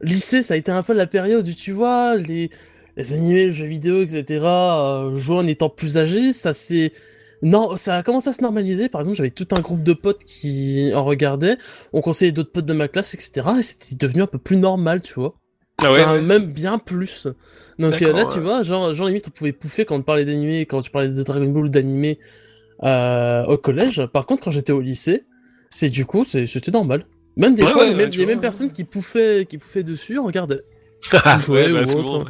lycée, 0.00 0.42
ça 0.42 0.54
a 0.54 0.56
été 0.56 0.70
un 0.72 0.82
peu 0.82 0.92
la 0.94 1.06
période 1.06 1.46
où 1.46 1.52
tu 1.54 1.72
vois 1.72 2.16
les 2.16 2.50
les 2.96 3.12
animés, 3.12 3.46
les 3.46 3.52
jeux 3.52 3.66
vidéo, 3.66 4.02
etc. 4.02 4.44
Euh, 4.44 5.16
jouer 5.16 5.36
en 5.38 5.46
étant 5.46 5.68
plus 5.68 5.96
âgé, 5.98 6.32
ça 6.32 6.52
c'est 6.52 6.92
non, 7.42 7.76
ça 7.76 7.96
a 7.96 8.02
commencé 8.02 8.30
à 8.30 8.32
se 8.32 8.40
normaliser. 8.40 8.88
Par 8.88 9.00
exemple, 9.02 9.16
j'avais 9.18 9.30
tout 9.30 9.48
un 9.56 9.60
groupe 9.60 9.82
de 9.82 9.92
potes 9.92 10.24
qui 10.24 10.92
en 10.94 11.04
regardaient. 11.04 11.58
On 11.92 12.00
conseillait 12.00 12.32
d'autres 12.32 12.52
potes 12.52 12.64
de 12.64 12.72
ma 12.72 12.88
classe, 12.88 13.12
etc. 13.12 13.46
Et 13.58 13.62
c'était 13.62 13.96
devenu 13.96 14.22
un 14.22 14.26
peu 14.26 14.38
plus 14.38 14.56
normal, 14.56 15.02
tu 15.02 15.14
vois. 15.14 15.34
Ah 15.82 15.92
ouais, 15.92 16.02
Enfin, 16.02 16.14
ouais. 16.14 16.22
même 16.22 16.52
bien 16.52 16.78
plus. 16.78 17.28
Donc 17.78 18.00
euh, 18.00 18.12
là, 18.12 18.24
tu 18.24 18.40
vois, 18.40 18.62
genre, 18.62 18.94
genre 18.94 19.08
limite, 19.08 19.26
on 19.28 19.30
pouvait 19.30 19.52
pouffer 19.52 19.84
quand 19.84 19.96
on 19.96 20.02
parlait 20.02 20.24
d'animé, 20.24 20.64
quand 20.64 20.80
tu 20.80 20.90
parlais 20.90 21.08
de 21.08 21.22
Dragon 21.22 21.48
Ball 21.50 21.64
ou 21.64 21.68
d'animé 21.68 22.18
euh, 22.84 23.44
au 23.46 23.56
collège. 23.58 24.04
Par 24.06 24.26
contre, 24.26 24.42
quand 24.44 24.50
j'étais 24.50 24.72
au 24.72 24.80
lycée, 24.80 25.24
c'est 25.70 25.90
du 25.90 26.06
coup, 26.06 26.24
c'était 26.24 26.70
normal. 26.70 27.06
Même 27.36 27.54
des 27.54 27.64
Ouais, 27.64 27.72
fois, 27.72 27.82
ouais, 27.82 27.88
les, 27.88 27.94
mêmes, 27.94 28.10
ouais, 28.10 28.16
les 28.16 28.26
mêmes 28.26 28.40
personnes 28.40 28.72
qui 28.72 28.84
pouffaient, 28.84 29.46
qui 29.48 29.58
pouffaient 29.58 29.82
dessus, 29.82 30.18
on 30.18 30.24
regardait. 30.26 30.60
Ah, 31.12 31.38
jouer 31.38 31.72
ouais, 31.72 31.82
ou 31.82 31.86
bah, 31.86 31.92
autre. 31.98 32.24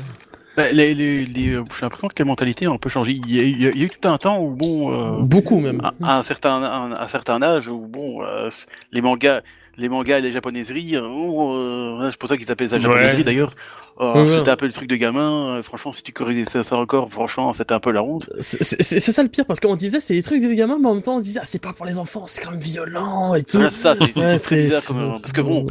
Bah, 0.57 0.71
les, 0.73 0.95
les, 0.95 1.27
les, 1.27 1.49
euh, 1.51 1.65
j'ai 1.77 1.83
l'impression 1.83 2.09
que 2.09 2.15
les 2.17 2.25
mentalités 2.25 2.69
ont 2.69 2.75
un 2.75 2.79
peu 2.79 2.89
changé. 2.89 3.13
Il 3.13 3.31
y 3.31 3.41
a, 3.41 3.43
eu- 3.43 3.51
il 3.51 3.63
y 3.63 3.67
a- 3.67 3.71
il 3.71 3.79
y 3.79 3.83
a 3.83 3.85
eu 3.87 3.91
tout 3.91 4.09
un 4.09 4.19
temps 4.19 4.41
où, 4.43 4.51
bon, 4.51 4.93
euh, 4.93 5.23
Beaucoup 5.23 5.59
même. 5.59 5.81
à, 5.83 5.95
à 6.03 6.19
un 6.19 6.23
certain, 6.23 6.63
à 6.63 6.77
un, 6.77 6.93
à 6.93 7.05
un 7.05 7.09
certain 7.09 7.43
âge, 7.43 7.69
où, 7.69 7.79
bon, 7.89 8.25
euh, 8.25 8.51
les 8.93 9.03
mangas, 9.03 9.43
les 9.77 9.89
mangas 9.89 10.19
et 10.19 10.23
les 10.23 10.33
japonaiseries, 10.33 10.97
euh, 10.97 11.01
bon, 11.03 11.57
euh, 12.01 12.11
c'est 12.11 12.19
pour 12.19 12.29
ça 12.29 12.37
qu'ils 12.37 12.51
appellent 12.51 12.69
ça 12.71 12.79
japonaiserie 12.79 13.19
Ouais. 13.19 13.25
d'ailleurs. 13.25 13.55
Euh, 14.01 14.13
Ouais, 14.15 14.23
ouais. 14.23 14.39
C'était 14.39 14.51
un 14.51 14.57
peu 14.57 14.67
le 14.67 14.73
truc 14.73 14.89
de 14.89 14.97
gamin. 14.97 15.57
euh, 15.59 15.63
franchement, 15.63 15.93
si 15.93 16.03
tu 16.03 16.13
corrigeais 16.13 16.45
ça, 16.47 16.65
ça 16.65 16.77
encore, 16.77 17.11
franchement, 17.13 17.53
c'était 17.53 17.75
un 17.75 17.81
peu 17.81 17.93
la 17.93 18.03
honte. 18.03 18.29
C'est 18.41 18.99
ça 19.01 19.23
le 19.23 19.29
pire 19.29 19.47
parce 19.47 19.61
qu'on 19.61 19.77
disait 19.77 20.01
c'est 20.01 20.15
des 20.15 20.23
trucs 20.23 20.43
de 20.43 20.53
gamins, 20.53 20.79
mais 20.81 20.89
en 20.89 20.95
même 20.95 21.03
temps 21.03 21.17
on 21.17 21.21
disait 21.21 21.39
ah, 21.43 21.47
c'est 21.47 21.63
pas 21.63 21.73
pour 21.73 21.87
les 21.87 21.99
enfants, 21.99 22.25
c'est 22.27 22.43
quand 22.43 22.51
même 22.51 22.61
violent 22.61 23.35
et 23.35 23.43
tout. 23.45 23.59
Voilà, 23.59 23.71
ça, 23.71 23.95
c'est 23.97 24.63
bizarre 24.63 24.83
parce 25.21 25.33
que 25.33 25.41
bon, 25.41 25.67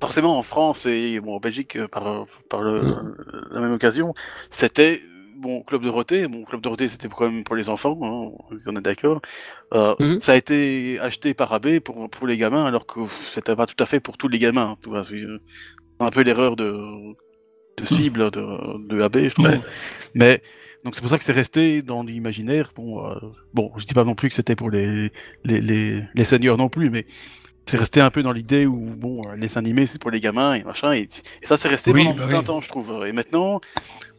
forcément 0.00 0.38
en 0.38 0.42
France 0.42 0.84
et 0.84 1.18
bon 1.20 1.36
en 1.36 1.40
Belgique 1.40 1.76
euh, 1.76 1.88
par 1.88 2.26
par 2.50 2.60
le, 2.60 2.82
Mm. 2.82 3.14
la 3.52 3.60
même 3.60 3.72
occasion, 3.72 4.12
c'était 4.50 5.00
bon 5.36 5.62
Club 5.62 5.82
Dorothée. 5.82 6.28
Bon 6.28 6.44
Club 6.44 6.60
Dorothée 6.60 6.88
c'était 6.88 7.08
quand 7.08 7.30
même 7.30 7.44
pour 7.44 7.56
les 7.56 7.68
enfants, 7.68 7.98
hein, 8.02 8.56
on 8.66 8.76
est 8.76 8.80
d'accord. 8.80 9.20
Euh, 9.74 9.94
Mhm. 9.98 10.20
Ça 10.20 10.32
a 10.32 10.36
été 10.36 10.98
acheté 11.00 11.34
par 11.34 11.52
AB 11.52 11.80
pour 11.80 12.08
pour 12.10 12.26
les 12.26 12.36
gamins 12.36 12.64
alors 12.66 12.86
que 12.86 13.00
c'était 13.32 13.56
pas 13.56 13.66
tout 13.66 13.82
à 13.82 13.86
fait 13.86 14.00
pour 14.00 14.16
tous 14.16 14.28
les 14.28 14.38
gamins. 14.38 14.76
Vois, 14.86 15.04
c'est 15.04 15.16
euh, 15.16 15.40
un 16.00 16.10
peu 16.10 16.22
l'erreur 16.22 16.56
de 16.56 16.72
de 17.76 17.84
cible 17.86 18.30
de 18.30 18.42
de 18.88 19.02
AB, 19.02 19.28
je 19.28 19.34
trouve. 19.34 19.46
Ouais. 19.48 19.60
Mais 20.14 20.42
donc 20.84 20.94
c'est 20.94 21.00
pour 21.00 21.10
ça 21.10 21.18
que 21.18 21.24
c'est 21.24 21.32
resté 21.32 21.82
dans 21.82 22.02
l'imaginaire. 22.02 22.72
Bon, 22.76 23.04
euh, 23.10 23.14
bon, 23.54 23.72
je 23.78 23.86
dis 23.86 23.94
pas 23.94 24.04
non 24.04 24.14
plus 24.14 24.28
que 24.28 24.34
c'était 24.34 24.56
pour 24.56 24.70
les 24.70 25.10
les 25.44 25.60
les, 25.60 26.02
les 26.14 26.24
seniors 26.24 26.56
non 26.58 26.68
plus, 26.68 26.90
mais 26.90 27.06
c'est 27.66 27.76
resté 27.78 28.00
un 28.00 28.10
peu 28.10 28.22
dans 28.22 28.32
l'idée 28.32 28.66
où 28.66 28.76
bon, 28.78 29.28
euh, 29.30 29.36
les 29.36 29.56
animés 29.58 29.86
c'est 29.86 29.98
pour 30.00 30.10
les 30.10 30.20
gamins 30.20 30.54
et 30.54 30.64
machin, 30.64 30.92
et, 30.94 31.08
et 31.42 31.46
ça 31.46 31.56
c'est 31.56 31.68
resté 31.68 31.92
Oui, 31.92 32.04
pendant 32.04 32.14
bah 32.14 32.26
tout 32.28 32.36
un 32.36 32.38
oui. 32.40 32.44
temps, 32.44 32.60
je 32.60 32.68
trouve. 32.68 33.04
Et 33.06 33.12
maintenant, 33.12 33.60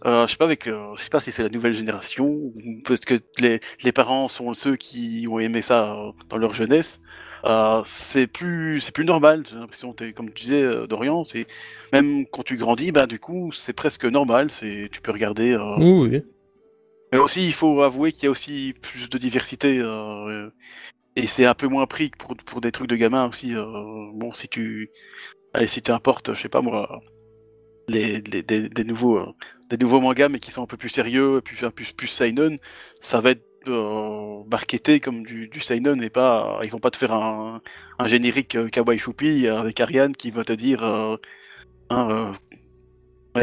euh, 0.05 0.27
je 0.27 0.31
sais 0.31 0.37
pas 0.37 0.45
avec, 0.45 0.67
euh, 0.67 0.95
je 0.97 1.03
sais 1.03 1.09
pas 1.09 1.19
si 1.21 1.31
c'est 1.31 1.43
la 1.43 1.49
nouvelle 1.49 1.73
génération 1.75 2.25
ou 2.27 2.53
parce 2.85 3.01
que 3.01 3.15
les 3.39 3.59
les 3.83 3.91
parents 3.91 4.27
sont 4.27 4.53
ceux 4.53 4.75
qui 4.77 5.27
ont 5.29 5.39
aimé 5.39 5.61
ça 5.61 5.93
euh, 5.95 6.11
dans 6.29 6.37
leur 6.37 6.53
jeunesse. 6.53 6.99
Euh, 7.45 7.81
c'est 7.85 8.27
plus 8.27 8.79
c'est 8.81 8.93
plus 8.93 9.05
normal. 9.05 9.43
J'ai 9.49 9.55
l'impression, 9.57 9.95
comme 10.15 10.33
tu 10.33 10.43
disais 10.45 10.87
Dorian, 10.87 11.23
c'est 11.23 11.45
même 11.93 12.25
quand 12.31 12.43
tu 12.43 12.57
grandis, 12.57 12.91
bah 12.91 13.07
du 13.07 13.19
coup 13.19 13.51
c'est 13.53 13.73
presque 13.73 14.05
normal. 14.05 14.51
C'est 14.51 14.89
tu 14.91 15.01
peux 15.01 15.11
regarder. 15.11 15.53
euh, 15.53 15.77
Oui, 15.77 16.09
oui. 16.09 16.23
mais 17.11 17.19
aussi, 17.19 17.45
il 17.45 17.53
faut 17.53 17.81
avouer 17.81 18.11
qu'il 18.11 18.23
y 18.25 18.27
a 18.27 18.31
aussi 18.31 18.73
plus 18.81 19.09
de 19.09 19.17
diversité. 19.17 19.79
euh, 19.79 20.49
et 21.15 21.27
c'est 21.27 21.45
un 21.45 21.53
peu 21.53 21.67
moins 21.67 21.87
pris 21.87 22.09
pour, 22.17 22.35
pour 22.37 22.61
des 22.61 22.71
trucs 22.71 22.89
de 22.89 22.95
gamins 22.95 23.27
aussi. 23.29 23.55
euh, 23.55 23.65
bon, 24.13 24.31
si 24.33 24.47
tu. 24.49 24.91
Allez, 25.53 25.67
si 25.67 25.81
tu 25.81 25.91
importes, 25.91 26.33
je 26.33 26.41
sais 26.41 26.49
pas 26.49 26.61
moi. 26.61 26.99
Des, 27.87 28.21
nouveaux, 28.85 29.17
euh, 29.19 29.25
des 29.69 29.77
nouveaux 29.77 30.01
mangas, 30.01 30.29
mais 30.29 30.39
qui 30.39 30.51
sont 30.51 30.63
un 30.63 30.67
peu 30.67 30.77
plus 30.77 30.89
sérieux, 30.89 31.41
plus, 31.41 31.57
plus, 31.71 31.93
plus 31.93 32.07
seinen, 32.07 32.57
ça 32.99 33.21
va 33.21 33.31
être 33.31 33.45
euh, 33.67 34.43
marketé 34.49 34.99
comme 34.99 35.23
du, 35.23 35.47
du 35.49 35.59
seinen 35.61 36.01
et 36.03 36.09
pas. 36.09 36.59
Ils 36.63 36.71
vont 36.71 36.79
pas 36.79 36.91
te 36.91 36.97
faire 36.97 37.13
un, 37.13 37.61
un 37.99 38.07
générique 38.07 38.55
euh, 38.55 38.69
kawaii 38.69 38.97
choupi 38.99 39.47
avec 39.47 39.79
Ariane 39.79 40.15
qui 40.15 40.31
va 40.31 40.43
te 40.43 40.53
dire. 40.53 40.83
hein, 41.89 42.33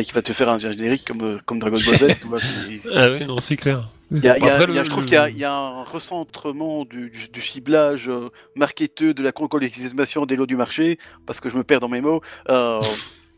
qui 0.05 0.13
va 0.13 0.23
te 0.23 0.33
faire 0.33 0.49
un 0.49 0.59
générique 0.59 1.05
comme, 1.07 1.41
comme 1.43 1.59
Dragon 1.59 1.79
Ball 1.85 1.97
Z. 1.97 2.13
Ah 2.95 3.11
ouais, 3.11 3.27
non, 3.27 3.39
c'est 3.39 3.57
clair. 3.57 3.91
Y 4.21 4.29
a, 4.29 4.39
y 4.39 4.43
a- 4.49 4.63
y 4.69 4.85
je 4.85 4.91
trouve 4.91 5.05
qu'il 5.05 5.15
y 5.15 5.17
a, 5.17 5.29
il 5.29 5.39
y 5.39 5.45
a 5.45 5.53
un 5.55 5.85
recentrement 5.85 6.85
du, 6.85 7.11
du, 7.11 7.29
du 7.29 7.41
ciblage 7.41 8.09
euh, 8.09 8.29
marketeux 8.57 9.15
de 9.15 9.23
la 9.23 9.33
collectisation 9.33 10.27
des 10.27 10.37
lots 10.37 10.47
du 10.47 10.57
marché, 10.57 10.99
parce 11.27 11.41
que 11.41 11.49
je 11.49 11.57
me 11.57 11.65
perds 11.65 11.81
dans 11.81 11.89
mes 11.89 12.01
mots. 12.01 12.21
Euh, 12.51 12.81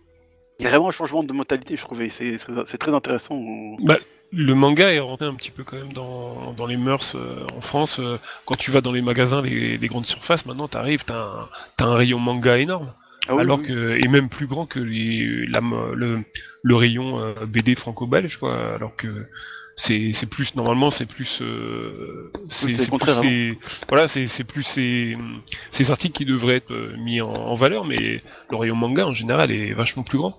il 0.59 0.65
y 0.65 0.67
a 0.67 0.71
vraiment 0.71 0.89
un 0.89 0.93
changement 0.93 1.23
de 1.23 1.33
mentalité, 1.33 1.77
je 1.77 1.83
trouvais. 1.83 2.09
C'est 2.09 2.79
très 2.79 2.95
intéressant. 2.95 3.41
Le 4.33 4.55
manga 4.55 4.93
est 4.93 4.99
rentré 4.99 5.27
un 5.27 5.35
petit 5.35 5.53
peu 5.53 5.63
quand 5.63 5.77
même 5.77 5.93
dans, 5.93 6.53
dans 6.55 6.67
les 6.67 6.77
mœurs 6.77 7.15
euh, 7.15 7.47
en 7.57 7.61
France. 7.61 8.01
euh, 8.01 8.19
quand 8.47 8.57
tu 8.57 8.73
vas 8.73 8.81
dans 8.81 8.91
les 8.91 9.03
magasins, 9.03 9.43
les, 9.43 9.79
les 9.79 9.87
grandes 9.87 10.07
surfaces, 10.07 10.45
maintenant 10.47 10.67
t'arrives, 10.67 11.05
t'as 11.05 11.21
un, 11.23 11.49
t'as 11.77 11.85
un 11.87 11.95
rayon 11.95 12.19
manga 12.19 12.59
énorme. 12.59 12.93
Ah 13.29 13.35
oui, 13.37 13.43
alors 13.43 13.63
que 13.63 13.99
et 14.05 14.09
même 14.09 14.29
plus 14.29 14.47
grand 14.47 14.67
que 14.67 14.81
les, 14.81 15.47
la, 15.47 15.61
le, 15.95 16.25
le 16.63 16.77
rayon 16.77 17.35
BD 17.47 17.75
franco-belge 17.75 18.37
quoi 18.39 18.75
alors 18.75 18.97
que 18.97 19.09
c'est 19.77 20.13
c'est 20.13 20.27
plus 20.27 20.55
normalement 20.55 20.91
c'est 20.91 21.07
plus 21.07 21.41
euh, 21.43 22.31
c'est 22.49 22.73
c'est 22.75 22.85
c'est 22.85 22.91
plus 22.99 23.13
ces- 23.23 23.59
voilà 23.89 24.07
c'est 24.09 24.27
c'est 24.29 24.45
plus 24.45 24.63
ces 24.63 25.17
ces 25.73 25.91
articles 25.91 26.17
qui 26.17 26.25
devraient 26.25 26.57
être 26.57 26.73
euh, 26.73 26.97
mis 26.99 27.21
en, 27.21 27.33
en 27.33 27.55
valeur 27.55 27.85
mais 27.85 28.23
le 28.51 28.57
rayon 28.57 28.77
manga 28.77 29.05
en 29.07 29.13
général 29.13 29.51
est 29.51 29.73
vachement 29.73 30.05
plus 30.05 30.19
grand. 30.19 30.39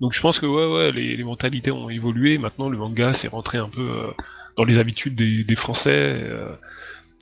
Donc 0.00 0.12
je 0.12 0.20
pense 0.20 0.38
que 0.38 0.46
ouais 0.46 0.66
ouais 0.66 0.92
les, 0.92 1.16
les 1.16 1.24
mentalités 1.24 1.70
ont 1.70 1.88
évolué. 1.90 2.38
Maintenant 2.38 2.68
le 2.68 2.76
manga 2.78 3.12
s'est 3.12 3.28
rentré 3.28 3.58
un 3.58 3.68
peu 3.68 3.80
euh, 3.80 4.10
dans 4.56 4.64
les 4.64 4.78
habitudes 4.78 5.14
des, 5.14 5.42
des 5.42 5.54
français 5.56 6.18
euh, 6.20 6.52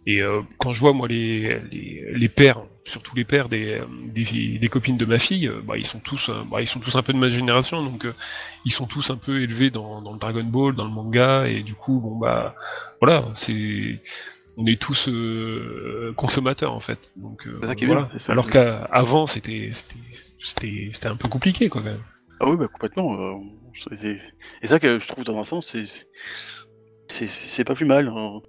et 0.07 0.21
euh, 0.21 0.43
quand 0.59 0.73
je 0.73 0.81
vois 0.81 0.93
moi 0.93 1.09
les, 1.09 1.61
les 1.71 2.05
les 2.15 2.29
pères 2.29 2.63
surtout 2.85 3.17
les 3.17 3.25
pères 3.25 3.49
des, 3.49 3.81
des, 4.07 4.59
des, 4.59 4.69
copines 4.69 4.97
de 4.97 5.05
ma 5.05 5.19
fille, 5.19 5.51
bah, 5.65 5.79
ils 5.79 5.87
sont 5.87 6.01
tous, 6.01 6.31
bah, 6.51 6.61
ils 6.61 6.67
sont 6.67 6.81
tous 6.81 6.97
un 6.97 7.03
peu 7.03 7.13
de 7.13 7.19
ma 7.19 7.29
génération, 7.29 7.83
donc 7.83 8.07
ils 8.65 8.73
sont 8.73 8.87
tous 8.87 9.11
un 9.11 9.17
peu 9.17 9.43
élevés 9.43 9.71
dans, 9.71 10.03
dans, 10.03 10.13
le 10.13 10.19
Dragon 10.19 10.45
Ball, 10.45 10.75
dans 10.75 10.85
le 10.85 10.91
manga, 10.91 11.47
et 11.47 11.63
du 11.63 11.75
coup, 11.75 12.01
bon 12.01 12.19
bah, 12.19 12.55
voilà, 13.01 13.25
c'est, 13.35 14.03
on 14.57 14.67
est 14.67 14.81
tous 14.81 15.09
consommateurs 16.17 16.73
en 16.73 16.81
fait. 16.81 16.99
Donc 17.17 17.47
voilà. 17.47 18.09
Alors 18.29 18.51
qu'avant, 18.51 19.27
c'était, 19.27 19.71
c'était, 20.39 20.91
c'était 20.93 21.09
un 21.09 21.17
peu 21.17 21.29
compliqué 21.29 21.69
quoi. 21.69 21.81
Quand 21.81 21.89
même. 21.89 22.01
Ah 22.41 22.49
oui, 22.49 22.57
bah 22.57 22.69
complètement. 22.69 23.43
et 23.91 24.67
ça 24.67 24.79
que 24.79 24.99
je 24.99 25.09
trouve 25.09 25.25
dans 25.25 25.39
un 25.39 25.45
sens, 25.45 25.67
c'est 25.67 27.27
c'est 27.29 27.65
pas 27.65 27.75
plus 27.75 27.87
mal. 27.87 28.09
Hein. 28.09 28.41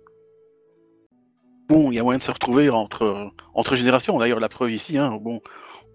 Bon, 1.68 1.92
il 1.92 1.96
y 1.96 2.00
a 2.00 2.04
moyen 2.04 2.18
de 2.18 2.24
se 2.24 2.32
retrouver 2.32 2.70
entre, 2.70 3.32
entre 3.54 3.76
générations. 3.76 4.18
D'ailleurs, 4.20 4.40
la 4.40 4.50
preuve 4.50 4.72
ici, 4.72 4.98
hein, 4.98 5.18
bon, 5.20 5.42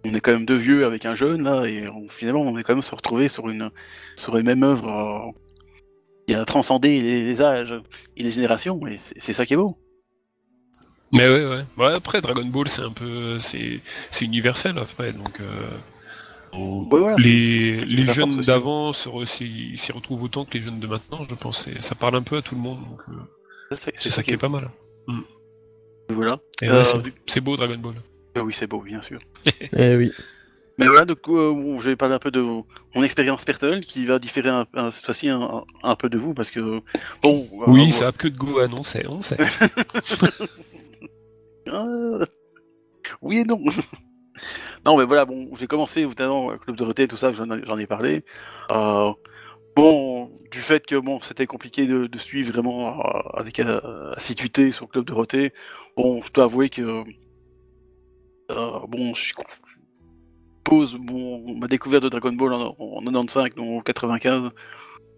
on 0.05 0.15
est 0.15 0.21
quand 0.21 0.33
même 0.33 0.47
deux 0.47 0.57
vieux 0.57 0.85
avec 0.85 1.05
un 1.05 1.15
jeune, 1.15 1.43
là, 1.43 1.65
et 1.67 1.87
finalement, 2.09 2.41
on 2.41 2.59
est 2.59 2.63
quand 2.63 2.75
même 2.75 2.83
se 2.83 2.95
retrouver 2.95 3.29
sur 3.29 3.49
une, 3.49 3.71
sur 4.17 4.37
une 4.37 4.47
même 4.47 4.63
œuvre 4.63 4.89
euh, 4.89 5.41
qui 6.27 6.35
a 6.35 6.45
transcendé 6.45 7.01
les, 7.01 7.43
âges 7.43 7.81
et 8.17 8.23
les 8.23 8.33
générations, 8.33 8.85
et 8.87 8.99
c'est 8.99 9.33
ça 9.33 9.47
qui 9.47 9.55
est 9.55 9.57
beau. 9.57 9.79
Mais 11.13 11.29
ouais, 11.29 11.45
ouais. 11.45 11.65
ouais 11.77 11.95
après, 11.95 12.21
Dragon 12.21 12.45
Ball, 12.45 12.69
c'est 12.69 12.83
un 12.83 12.93
peu. 12.93 13.39
C'est 13.41 13.81
universel, 14.21 14.79
après, 14.79 15.13
donc. 15.13 15.41
Euh, 15.41 15.71
les, 17.19 17.77
les 17.77 18.03
jeunes 18.05 18.41
d'avant 18.41 18.93
s'y 18.93 19.93
retrouvent 19.93 20.25
autant 20.25 20.45
que 20.45 20.57
les 20.57 20.65
jeunes 20.65 20.81
de 20.81 20.87
maintenant, 20.87 21.25
je 21.29 21.35
pense. 21.35 21.69
Ça 21.81 21.95
parle 21.95 22.17
un 22.17 22.23
peu 22.23 22.37
à 22.37 22.43
tout 22.43 22.55
le 22.55 22.61
monde, 22.61 22.81
donc. 22.81 23.01
Euh, 23.09 23.77
c'est 23.77 24.11
ça, 24.11 24.23
qui 24.23 24.33
est, 24.33 24.37
pas 24.37 24.49
mal. 24.49 24.71
Mm. 25.07 25.21
Voilà. 26.11 26.39
Euh, 26.62 26.85
c'est 27.27 27.41
beau 27.41 27.57
Dragon 27.57 27.78
Ball. 27.78 27.95
Euh, 28.37 28.43
oui, 28.43 28.55
c'est 28.57 28.66
beau, 28.66 28.81
bien 28.81 29.01
sûr. 29.01 29.19
eh 29.77 29.97
oui. 29.97 30.12
Mais 30.78 30.87
voilà, 30.87 31.05
donc 31.05 31.19
euh, 31.28 31.78
je 31.78 31.91
vais 31.91 31.97
parler 31.97 32.15
un 32.15 32.19
peu 32.19 32.31
de 32.31 32.41
mon 32.41 33.03
expérience 33.03 33.45
personnelle 33.45 33.81
qui 33.81 34.07
va 34.07 34.19
différer 34.19 34.49
un, 34.49 34.91
cette 34.91 35.05
fois-ci 35.05 35.28
un, 35.28 35.97
peu 35.97 36.09
de 36.09 36.16
vous 36.16 36.32
parce 36.32 36.51
que 36.51 36.81
bon. 37.23 37.49
Oui, 37.66 37.93
ça 37.93 38.09
a 38.09 38.12
que 38.12 38.28
de 38.28 38.37
Gohan, 38.37 38.70
on 38.78 38.82
sait, 38.82 39.07
on 39.07 39.20
sait. 39.20 39.37
Ah. 41.73 42.24
oui 43.20 43.41
et 43.41 43.45
non. 43.45 43.61
non, 44.85 44.97
mais 44.97 45.05
voilà, 45.05 45.24
bon, 45.24 45.51
j'ai 45.57 45.69
commencé 45.69 46.01
évidemment 46.01 46.57
Club 46.57 46.74
de 46.74 47.03
et 47.03 47.07
tout 47.07 47.19
ça, 47.19 47.32
j'en 47.32 47.78
ai 47.78 47.87
parlé. 47.87 48.24
Bon, 49.77 50.31
du 50.51 50.59
fait 50.59 50.87
que 50.87 50.97
bon, 50.97 51.21
c'était 51.21 51.47
compliqué 51.47 51.87
de, 51.87 52.19
suivre 52.19 52.53
vraiment 52.53 53.01
avec 53.35 53.61
assiduité 54.17 54.73
sur 54.73 54.89
Club 54.89 55.05
de 55.05 55.13
Dorothée, 55.13 55.53
Bon, 55.97 56.23
je 56.23 56.33
dois 56.33 56.45
avouer 56.45 56.71
que. 56.71 57.05
Euh, 58.51 58.79
bon, 58.89 59.15
je 59.15 59.35
pose 60.65 60.99
ma 60.99 61.67
découverte 61.67 62.03
de 62.05 62.09
Dragon 62.09 62.33
Ball 62.33 62.53
en, 62.55 63.03
95, 63.05 63.55
donc 63.55 63.81
en 63.81 63.81
95. 63.83 64.51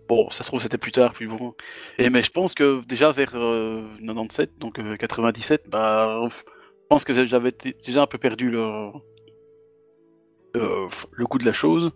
Bon, 0.09 0.29
ça 0.31 0.43
se 0.43 0.49
trouve 0.49 0.61
c'était 0.61 0.79
plus 0.79 0.93
tard, 0.93 1.13
puis 1.13 1.27
bon. 1.27 1.55
Et 1.99 2.11
mais 2.11 2.23
je 2.23 2.31
pense 2.31 2.55
que 2.55 2.85
déjà 2.85 3.13
vers 3.13 3.33
97, 3.33 4.51
euh, 4.51 4.53
donc 4.59 4.81
97, 4.99 5.63
euh, 5.63 5.69
bah, 5.71 6.29
je 6.31 6.43
pense 6.89 7.05
que 7.05 7.27
j'avais 7.27 7.53
déjà 7.85 8.03
un 8.03 8.07
peu 8.07 8.19
perdu 8.19 8.51
le 8.51 8.91
le 10.55 11.27
goût 11.27 11.39
de 11.39 11.47
la 11.47 11.53
chose. 11.53 11.93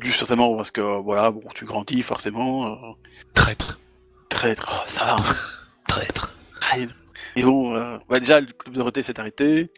Dû 0.00 0.12
certainement 0.12 0.56
parce 0.56 0.70
que 0.70 0.80
voilà, 0.80 1.30
bon, 1.30 1.42
tu 1.54 1.64
grandis 1.64 2.02
forcément. 2.02 2.96
Traître. 3.34 3.80
Traître, 4.28 4.66
oh, 4.70 4.84
ça 4.86 5.04
va. 5.04 5.16
Traître. 5.88 6.32
Traître. 6.60 7.00
Et 7.36 7.42
bon, 7.42 7.74
euh, 7.74 7.98
déjà, 8.18 8.40
le 8.40 8.46
club 8.46 8.74
de 8.74 8.78
Dorothée 8.78 9.02
s'est 9.02 9.18
arrêté. 9.20 9.70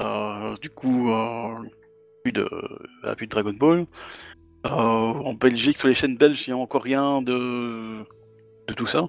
Euh, 0.00 0.54
du 0.60 0.70
coup, 0.70 1.12
euh, 1.12 1.54
plus 2.24 2.32
de, 2.32 2.48
plus 3.16 3.26
de 3.26 3.30
Dragon 3.30 3.52
Ball. 3.52 3.86
en 4.64 5.34
Belgique, 5.34 5.78
sur 5.78 5.88
les 5.88 5.94
chaînes 5.94 6.16
belges, 6.16 6.46
il 6.46 6.50
n'y 6.50 6.58
a 6.58 6.62
encore 6.62 6.82
rien 6.82 7.22
de, 7.22 8.04
de 8.66 8.74
tout 8.74 8.86
ça. 8.86 9.04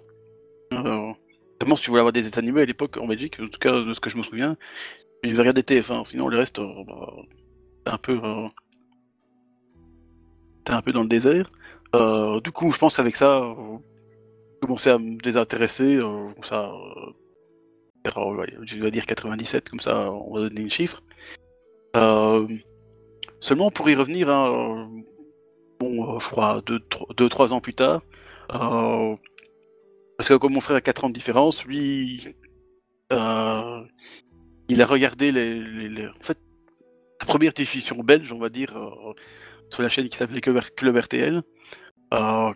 Notamment, 0.71 1.75
si 1.75 1.83
tu 1.83 1.89
voulais 1.89 2.01
avoir 2.01 2.13
des 2.13 2.37
animés 2.37 2.61
à 2.61 2.65
l'époque 2.65 2.97
en 2.97 3.07
Belgique, 3.07 3.39
en 3.41 3.47
tout 3.47 3.59
cas 3.59 3.81
de 3.81 3.93
ce 3.93 3.99
que 3.99 4.09
je 4.09 4.17
me 4.17 4.23
souviens, 4.23 4.55
il 5.23 5.31
n'y 5.31 5.33
avait 5.33 5.43
rien 5.43 5.53
des 5.53 5.63
TF1, 5.63 6.05
sinon 6.05 6.27
le 6.27 6.37
reste, 6.37 6.59
bah, 6.59 7.13
un 7.85 7.97
peu, 7.97 8.19
un 10.69 10.81
peu 10.81 10.91
dans 10.91 11.01
le 11.01 11.07
désert. 11.07 11.51
du 12.43 12.51
coup, 12.51 12.71
je 12.71 12.77
pense 12.77 12.95
qu'avec 12.97 13.15
ça, 13.15 13.55
commencer 14.61 14.89
à 14.89 14.97
me 14.97 15.17
désintéresser, 15.17 15.99
ça, 16.41 16.71
je 18.05 18.77
vais 18.79 18.91
dire 18.91 19.05
97, 19.05 19.69
comme 19.69 19.79
ça 19.79 20.11
on 20.11 20.33
va 20.33 20.41
donner 20.41 20.61
une 20.61 20.69
chiffre. 20.69 21.01
Euh, 21.95 22.47
seulement 23.39 23.71
pour 23.71 23.89
y 23.89 23.95
revenir, 23.95 24.29
hein, 24.29 24.89
bon, 25.79 26.15
euh, 26.15 26.19
je 26.19 26.27
crois 26.27 26.61
2-3 26.61 27.53
ans 27.53 27.61
plus 27.61 27.73
tard, 27.73 28.01
euh, 28.53 29.15
parce 30.17 30.29
que 30.29 30.35
comme 30.35 30.53
mon 30.53 30.59
frère 30.59 30.77
a 30.77 30.81
4 30.81 31.05
ans 31.05 31.09
de 31.09 31.13
différence, 31.13 31.65
lui, 31.65 32.35
il 33.11 34.81
a 34.81 34.85
regardé 34.85 35.31
les, 35.31 36.07
en 36.07 36.23
fait, 36.23 36.39
la 37.19 37.25
première 37.25 37.53
diffusion 37.53 37.97
belge, 38.03 38.31
on 38.31 38.39
va 38.39 38.49
dire, 38.49 38.73
sur 39.69 39.83
la 39.83 39.89
chaîne 39.89 40.09
qui 40.09 40.17
s'appelait 40.17 40.41
Club 40.41 40.97
RTL, 40.97 41.41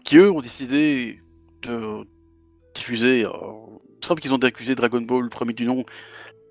qui 0.03 0.17
eux 0.17 0.31
ont 0.31 0.41
décidé 0.41 1.19
de 1.61 2.05
diffuser 2.73 3.25
me 4.03 4.07
semble 4.07 4.21
qu'ils 4.21 4.33
ont 4.33 4.37
accusé 4.37 4.75
Dragon 4.75 5.01
Ball, 5.01 5.29
premier 5.29 5.53
du 5.53 5.65
nom. 5.65 5.85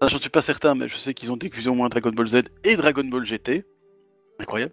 Je 0.02 0.08
j'en 0.08 0.18
suis 0.18 0.30
pas 0.30 0.42
certain, 0.42 0.74
mais 0.74 0.88
je 0.88 0.96
sais 0.96 1.14
qu'ils 1.14 1.30
ont 1.32 1.36
accusé 1.36 1.68
au 1.68 1.74
moins 1.74 1.88
Dragon 1.88 2.10
Ball 2.10 2.26
Z 2.26 2.42
et 2.64 2.76
Dragon 2.76 3.04
Ball 3.04 3.24
GT. 3.24 3.64
Incroyable. 4.40 4.72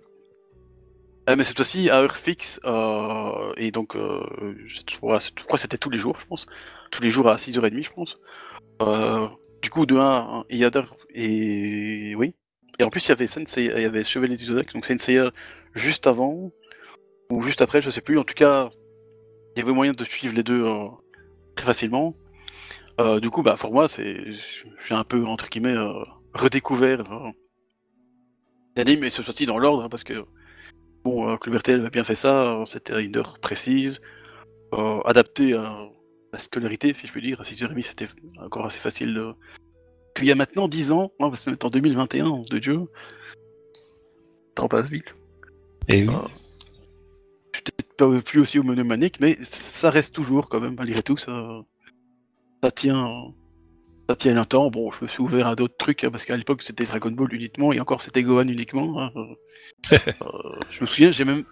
Euh, 1.29 1.35
mais 1.35 1.43
cette 1.43 1.57
fois-ci, 1.57 1.89
à 1.89 2.01
heure 2.01 2.15
fixe, 2.15 2.59
euh, 2.65 3.53
et 3.57 3.71
donc, 3.71 3.95
euh, 3.95 4.23
je 4.65 4.81
crois 4.97 5.19
que 5.19 5.57
c'était 5.57 5.77
tous 5.77 5.89
les 5.89 5.97
jours, 5.97 6.17
je 6.19 6.25
pense. 6.25 6.47
Tous 6.89 7.03
les 7.03 7.09
jours 7.09 7.29
à 7.29 7.35
6h30, 7.35 7.83
je 7.83 7.91
pense. 7.91 8.17
du 9.61 9.69
coup, 9.69 9.85
de 9.85 9.97
1, 9.97 10.45
il 10.49 10.57
y 10.57 10.65
a 10.65 10.71
et 11.13 12.15
oui. 12.15 12.33
Et 12.79 12.83
en 12.83 12.89
plus, 12.89 13.05
il 13.05 13.09
y 13.09 13.11
avait 13.11 13.27
Sensei, 13.27 13.65
il 13.65 13.81
y 13.81 13.85
avait 13.85 14.05
Chevalier 14.05 14.37
du 14.37 14.45
Zodiac, 14.45 14.73
donc 14.73 14.85
Sensei 14.85 15.19
juste 15.73 16.07
avant, 16.07 16.51
ou 17.31 17.41
juste 17.41 17.61
après, 17.61 17.81
je 17.81 17.89
sais 17.89 18.01
plus. 18.01 18.17
En 18.19 18.23
tout 18.23 18.33
cas, 18.33 18.69
il 19.55 19.59
y 19.59 19.61
avait 19.61 19.73
moyen 19.73 19.91
de 19.91 20.03
suivre 20.03 20.35
les 20.35 20.43
deux 20.43 20.65
très 21.55 21.65
facilement. 21.65 22.15
Euh, 22.99 23.19
du 23.19 23.29
coup, 23.29 23.43
bah, 23.43 23.55
pour 23.57 23.71
moi, 23.71 23.87
c'est, 23.87 24.31
j'ai 24.31 24.93
un 24.93 25.05
peu, 25.05 25.25
entre 25.25 25.47
guillemets, 25.49 25.75
euh, 25.75 26.03
redécouvert 26.33 27.11
euh, 27.11 27.29
l'anime, 28.75 29.05
et 29.05 29.09
ce 29.09 29.21
fois-ci 29.21 29.45
dans 29.45 29.57
l'ordre, 29.57 29.83
hein, 29.83 29.89
parce 29.89 30.03
que, 30.03 30.25
bon, 31.05 31.37
Club 31.37 31.55
RTL 31.55 31.79
avait 31.79 31.89
bien 31.89 32.03
fait 32.03 32.15
ça, 32.15 32.61
c'était 32.65 33.01
une 33.01 33.15
heure 33.15 33.39
précise, 33.39 34.01
adapté 35.05 35.53
à 35.53 35.89
la 36.33 36.39
scolarité, 36.39 36.93
si 36.93 37.07
je 37.07 37.11
puis 37.11 37.21
dire, 37.21 37.39
à 37.39 37.43
6h30, 37.43 37.83
c'était 37.83 38.09
encore 38.37 38.65
assez 38.65 38.79
facile. 38.79 39.33
Puis 40.13 40.25
il 40.25 40.29
y 40.29 40.31
a 40.31 40.35
maintenant 40.35 40.67
10 40.67 40.91
ans, 40.91 41.11
hein, 41.19 41.29
parce 41.29 41.45
qu'on 41.45 41.53
est 41.53 41.65
en 41.65 41.69
2021, 41.69 42.43
de 42.49 42.59
Dieu, 42.59 42.81
temps 44.55 44.67
passe 44.67 44.89
vite. 44.89 45.15
Et 45.89 46.07
oui. 46.07 46.13
je 47.53 47.57
suis 47.57 47.63
peut-être 47.63 47.93
pas 47.97 48.21
plus 48.21 48.39
aussi 48.39 48.59
monomanique, 48.59 49.19
mais 49.19 49.37
ça 49.41 49.89
reste 49.89 50.13
toujours, 50.13 50.47
quand 50.47 50.59
même, 50.59 50.75
malgré 50.75 51.01
tout, 51.01 51.17
ça 51.17 51.63
ça 52.63 52.71
tient, 52.71 53.33
ça 54.09 54.15
tient 54.15 54.33
longtemps. 54.33 54.69
Bon, 54.69 54.91
je 54.91 55.03
me 55.03 55.07
suis 55.07 55.21
ouvert 55.21 55.47
à 55.47 55.55
d'autres 55.55 55.77
trucs 55.77 56.03
hein, 56.03 56.11
parce 56.11 56.25
qu'à 56.25 56.37
l'époque 56.37 56.63
c'était 56.63 56.83
Dragon 56.85 57.11
Ball 57.11 57.33
uniquement 57.33 57.71
et 57.73 57.79
encore 57.79 58.01
c'était 58.01 58.23
Gohan 58.23 58.47
uniquement. 58.47 59.01
Hein. 59.01 59.11
Euh, 59.15 59.97
je 60.69 60.81
me 60.81 60.85
souviens, 60.85 61.11
j'ai 61.11 61.25
même 61.25 61.43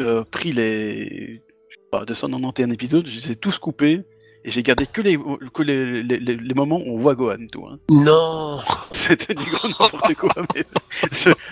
euh, 0.00 0.24
pris 0.24 0.52
les 0.52 1.42
pas, 1.90 2.04
291 2.04 2.72
épisodes, 2.72 3.06
je 3.06 3.20
les 3.20 3.32
ai 3.32 3.36
tous 3.36 3.58
coupés 3.58 4.04
et 4.44 4.50
j'ai 4.50 4.62
gardé 4.62 4.86
que 4.86 5.00
les, 5.00 5.18
que 5.52 5.62
les, 5.62 6.02
les, 6.02 6.54
moments 6.54 6.78
où 6.78 6.94
on 6.94 6.96
voit 6.96 7.14
Gohan, 7.14 7.46
tout. 7.50 7.66
Hein. 7.66 7.78
Non 7.90 8.60
C'était 8.92 9.34
du 9.34 9.44
grand 9.50 9.68
n'importe 9.68 10.14
quoi, 10.14 10.32
mais 10.54 10.64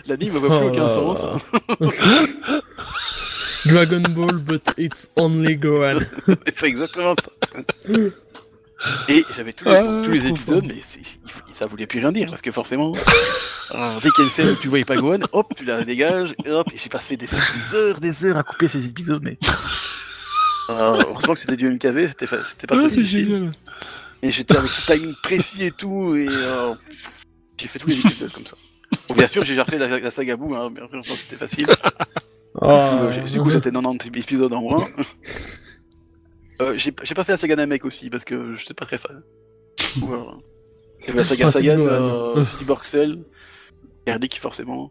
l'anime 0.07 0.35
n'a 0.35 0.41
plus 0.41 0.67
aucun 0.69 0.87
oh 0.87 1.15
sens. 1.15 1.27
Dragon 3.67 4.03
Ball, 4.11 4.39
but 4.39 4.63
it's 4.79 5.09
only 5.17 5.57
Gohan. 5.57 6.01
C'est 6.57 6.67
exactement 6.67 7.15
ça. 7.23 7.33
Et 9.09 9.25
j'avais 9.35 9.53
tous, 9.53 9.69
les, 9.69 10.03
tous 10.05 10.11
les 10.11 10.27
épisodes, 10.27 10.65
mais 10.67 10.81
ça 11.53 11.67
voulait 11.67 11.87
plus 11.87 11.99
rien 11.99 12.13
dire, 12.13 12.27
parce 12.29 12.43
que 12.43 12.53
forcément, 12.53 12.93
euh, 13.75 13.95
dès 14.03 14.11
qu'il 14.11 14.19
y 14.19 14.21
a 14.21 14.25
une 14.25 14.31
scène 14.31 14.49
où 14.51 14.55
tu 14.55 14.69
voyais 14.69 14.85
pas 14.85 14.97
Gohan, 14.97 15.21
hop, 15.33 15.53
tu 15.57 15.65
la 15.65 15.83
dégages, 15.83 16.35
et 16.45 16.51
hop, 16.51 16.69
et 16.73 16.79
j'ai 16.79 16.89
passé 16.89 17.17
des, 17.17 17.27
heures, 17.75 17.99
des 17.99 18.25
heures 18.25 18.37
à 18.37 18.43
couper 18.45 18.69
ces 18.69 18.85
épisodes, 18.85 19.23
mais... 19.23 19.39
Euh, 20.71 21.03
heureusement 21.09 21.35
que 21.35 21.41
c'était 21.41 21.57
du 21.57 21.69
MKV, 21.71 22.09
c'était 22.09 22.27
pas 22.27 22.39
ah, 22.71 22.77
très 22.77 22.87
difficile. 22.89 23.51
Et 24.23 24.31
j'étais 24.31 24.57
avec 24.57 24.71
ce 24.71 24.93
timing 24.93 25.15
précis 25.23 25.65
et 25.65 25.71
tout, 25.71 26.17
et 26.17 26.27
euh, 26.29 26.75
j'ai 27.59 27.69
fait 27.69 27.79
tous 27.79 27.89
les 27.89 28.01
épisodes 28.01 28.33
comme 28.33 28.47
ça. 28.47 28.57
Bon, 29.09 29.15
bien 29.15 29.29
sûr, 29.29 29.45
j'ai 29.45 29.55
cherché 29.55 29.79
la, 29.79 29.99
la 29.99 30.11
saga 30.11 30.37
Boo, 30.37 30.55
hein, 30.55 30.71
bien 30.71 30.89
sûr, 30.89 31.05
c'était 31.05 31.37
facile. 31.37 31.67
Oh, 32.61 33.11
du 33.31 33.41
coup, 33.41 33.51
c'était 33.51 33.71
90 33.71 34.09
épisodes 34.09 34.53
en 34.53 34.63
moins. 34.63 34.89
Euh, 36.63 36.79
j'ai 36.79 36.91
pas 36.91 37.23
fait 37.23 37.33
la 37.33 37.37
saga 37.37 37.55
Namek 37.55 37.85
aussi 37.85 38.09
parce 38.09 38.25
que 38.25 38.57
je 38.57 38.65
suis 38.65 38.73
pas 38.73 38.87
très 38.87 38.97
fan. 38.97 39.23
Y 39.99 41.11
avait 41.11 41.19
la 41.19 41.23
saga 41.23 41.49
ah, 41.49 41.51
Saiyan, 41.51 41.81
euh, 41.81 42.45
Cyborg 42.47 42.87
Cell, 42.87 43.25
Gardic, 44.07 44.41
forcément. 44.41 44.91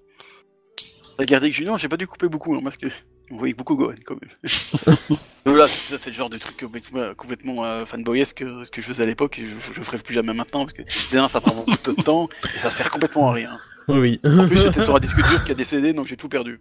La 1.18 1.26
Gardic 1.26 1.56
Junior, 1.56 1.80
j'ai 1.80 1.90
pas 1.90 1.98
dû 1.98 2.06
couper 2.06 2.28
beaucoup, 2.28 2.54
hein, 2.54 2.62
parce 2.64 2.78
que 2.78 2.86
on 3.32 3.38
voyait 3.38 3.54
beaucoup 3.54 3.76
Gohan, 3.76 3.96
quand 4.06 4.16
même. 4.22 5.18
voilà, 5.46 5.68
ça, 5.68 5.98
c'est 6.00 6.10
le 6.10 6.16
genre 6.16 6.30
de 6.30 6.38
truc 6.38 6.60
complètement, 6.60 7.14
complètement 7.16 7.66
euh, 7.66 7.86
fanboyesque 7.86 8.38
que, 8.38 8.64
ce 8.64 8.72
que 8.72 8.82
je 8.82 8.88
faisais 8.88 9.04
à 9.04 9.06
l'époque, 9.06 9.40
et 9.40 9.44
je, 9.48 9.74
je 9.74 9.82
ferai 9.82 9.98
plus 9.98 10.14
jamais 10.14 10.34
maintenant, 10.34 10.66
parce 10.66 10.74
que 10.74 10.84
déjà, 11.12 11.28
ça 11.28 11.42
prend 11.42 11.56
beaucoup 11.56 11.72
de 11.72 12.02
temps, 12.02 12.30
et 12.56 12.60
ça 12.60 12.72
sert 12.72 12.90
complètement 12.90 13.30
à 13.30 13.34
rien. 13.34 13.60
Oui. 13.88 14.20
En 14.24 14.48
plus, 14.48 14.58
j'étais 14.58 14.82
sur 14.82 14.96
un 14.96 15.00
disque 15.00 15.18
dur 15.18 15.44
qui 15.44 15.52
a 15.52 15.56
décédé, 15.56 15.94
donc 15.94 16.08
j'ai 16.08 16.18
tout 16.18 16.30
perdu. 16.30 16.60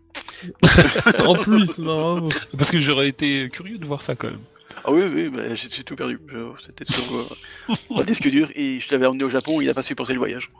en 1.26 1.34
plus, 1.36 1.78
non. 1.78 2.28
Parce 2.56 2.70
que 2.70 2.78
j'aurais 2.78 3.08
été 3.08 3.48
curieux 3.48 3.78
de 3.78 3.84
voir 3.86 4.02
ça 4.02 4.14
quand 4.14 4.28
même. 4.28 4.40
Ah 4.84 4.92
oui, 4.92 5.04
oui, 5.12 5.28
bah, 5.30 5.54
j'ai 5.54 5.84
tout 5.84 5.96
perdu. 5.96 6.18
C'était 6.64 6.84
sur 6.84 7.04
euh, 7.16 7.74
un 7.98 8.04
disque 8.04 8.28
dur, 8.28 8.50
et 8.54 8.80
je 8.80 8.90
l'avais 8.90 9.06
emmené 9.06 9.24
au 9.24 9.30
Japon, 9.30 9.60
il 9.60 9.68
a 9.70 9.74
pas 9.74 9.82
supporté 9.82 10.12
le 10.12 10.18
voyage. 10.18 10.50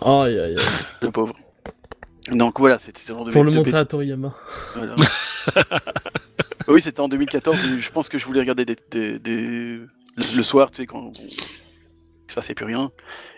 Aïe, 0.00 0.38
aïe, 0.38 0.38
aïe. 0.38 0.56
Le 1.02 1.10
pauvre. 1.10 1.34
Donc 2.32 2.58
voilà, 2.58 2.78
c'était 2.78 3.00
ce 3.00 3.08
genre 3.08 3.24
de 3.24 3.30
Pour 3.32 3.44
le 3.44 3.50
montrer 3.52 3.76
à 3.76 3.84
Toriyama. 3.84 4.34
Voilà. 4.74 4.94
oui, 6.68 6.80
c'était 6.82 7.00
en 7.00 7.08
2014. 7.08 7.56
et 7.74 7.80
Je 7.80 7.90
pense 7.90 8.08
que 8.08 8.18
je 8.18 8.24
voulais 8.26 8.40
regarder 8.40 8.64
des, 8.64 8.76
des- 8.90 9.18
des- 9.18 9.80
le 10.16 10.42
soir, 10.42 10.70
tu 10.70 10.78
sais, 10.78 10.86
quand 10.86 11.10
il 11.20 11.30
se 12.28 12.34
passait 12.34 12.54
plus 12.54 12.64
rien, 12.64 12.90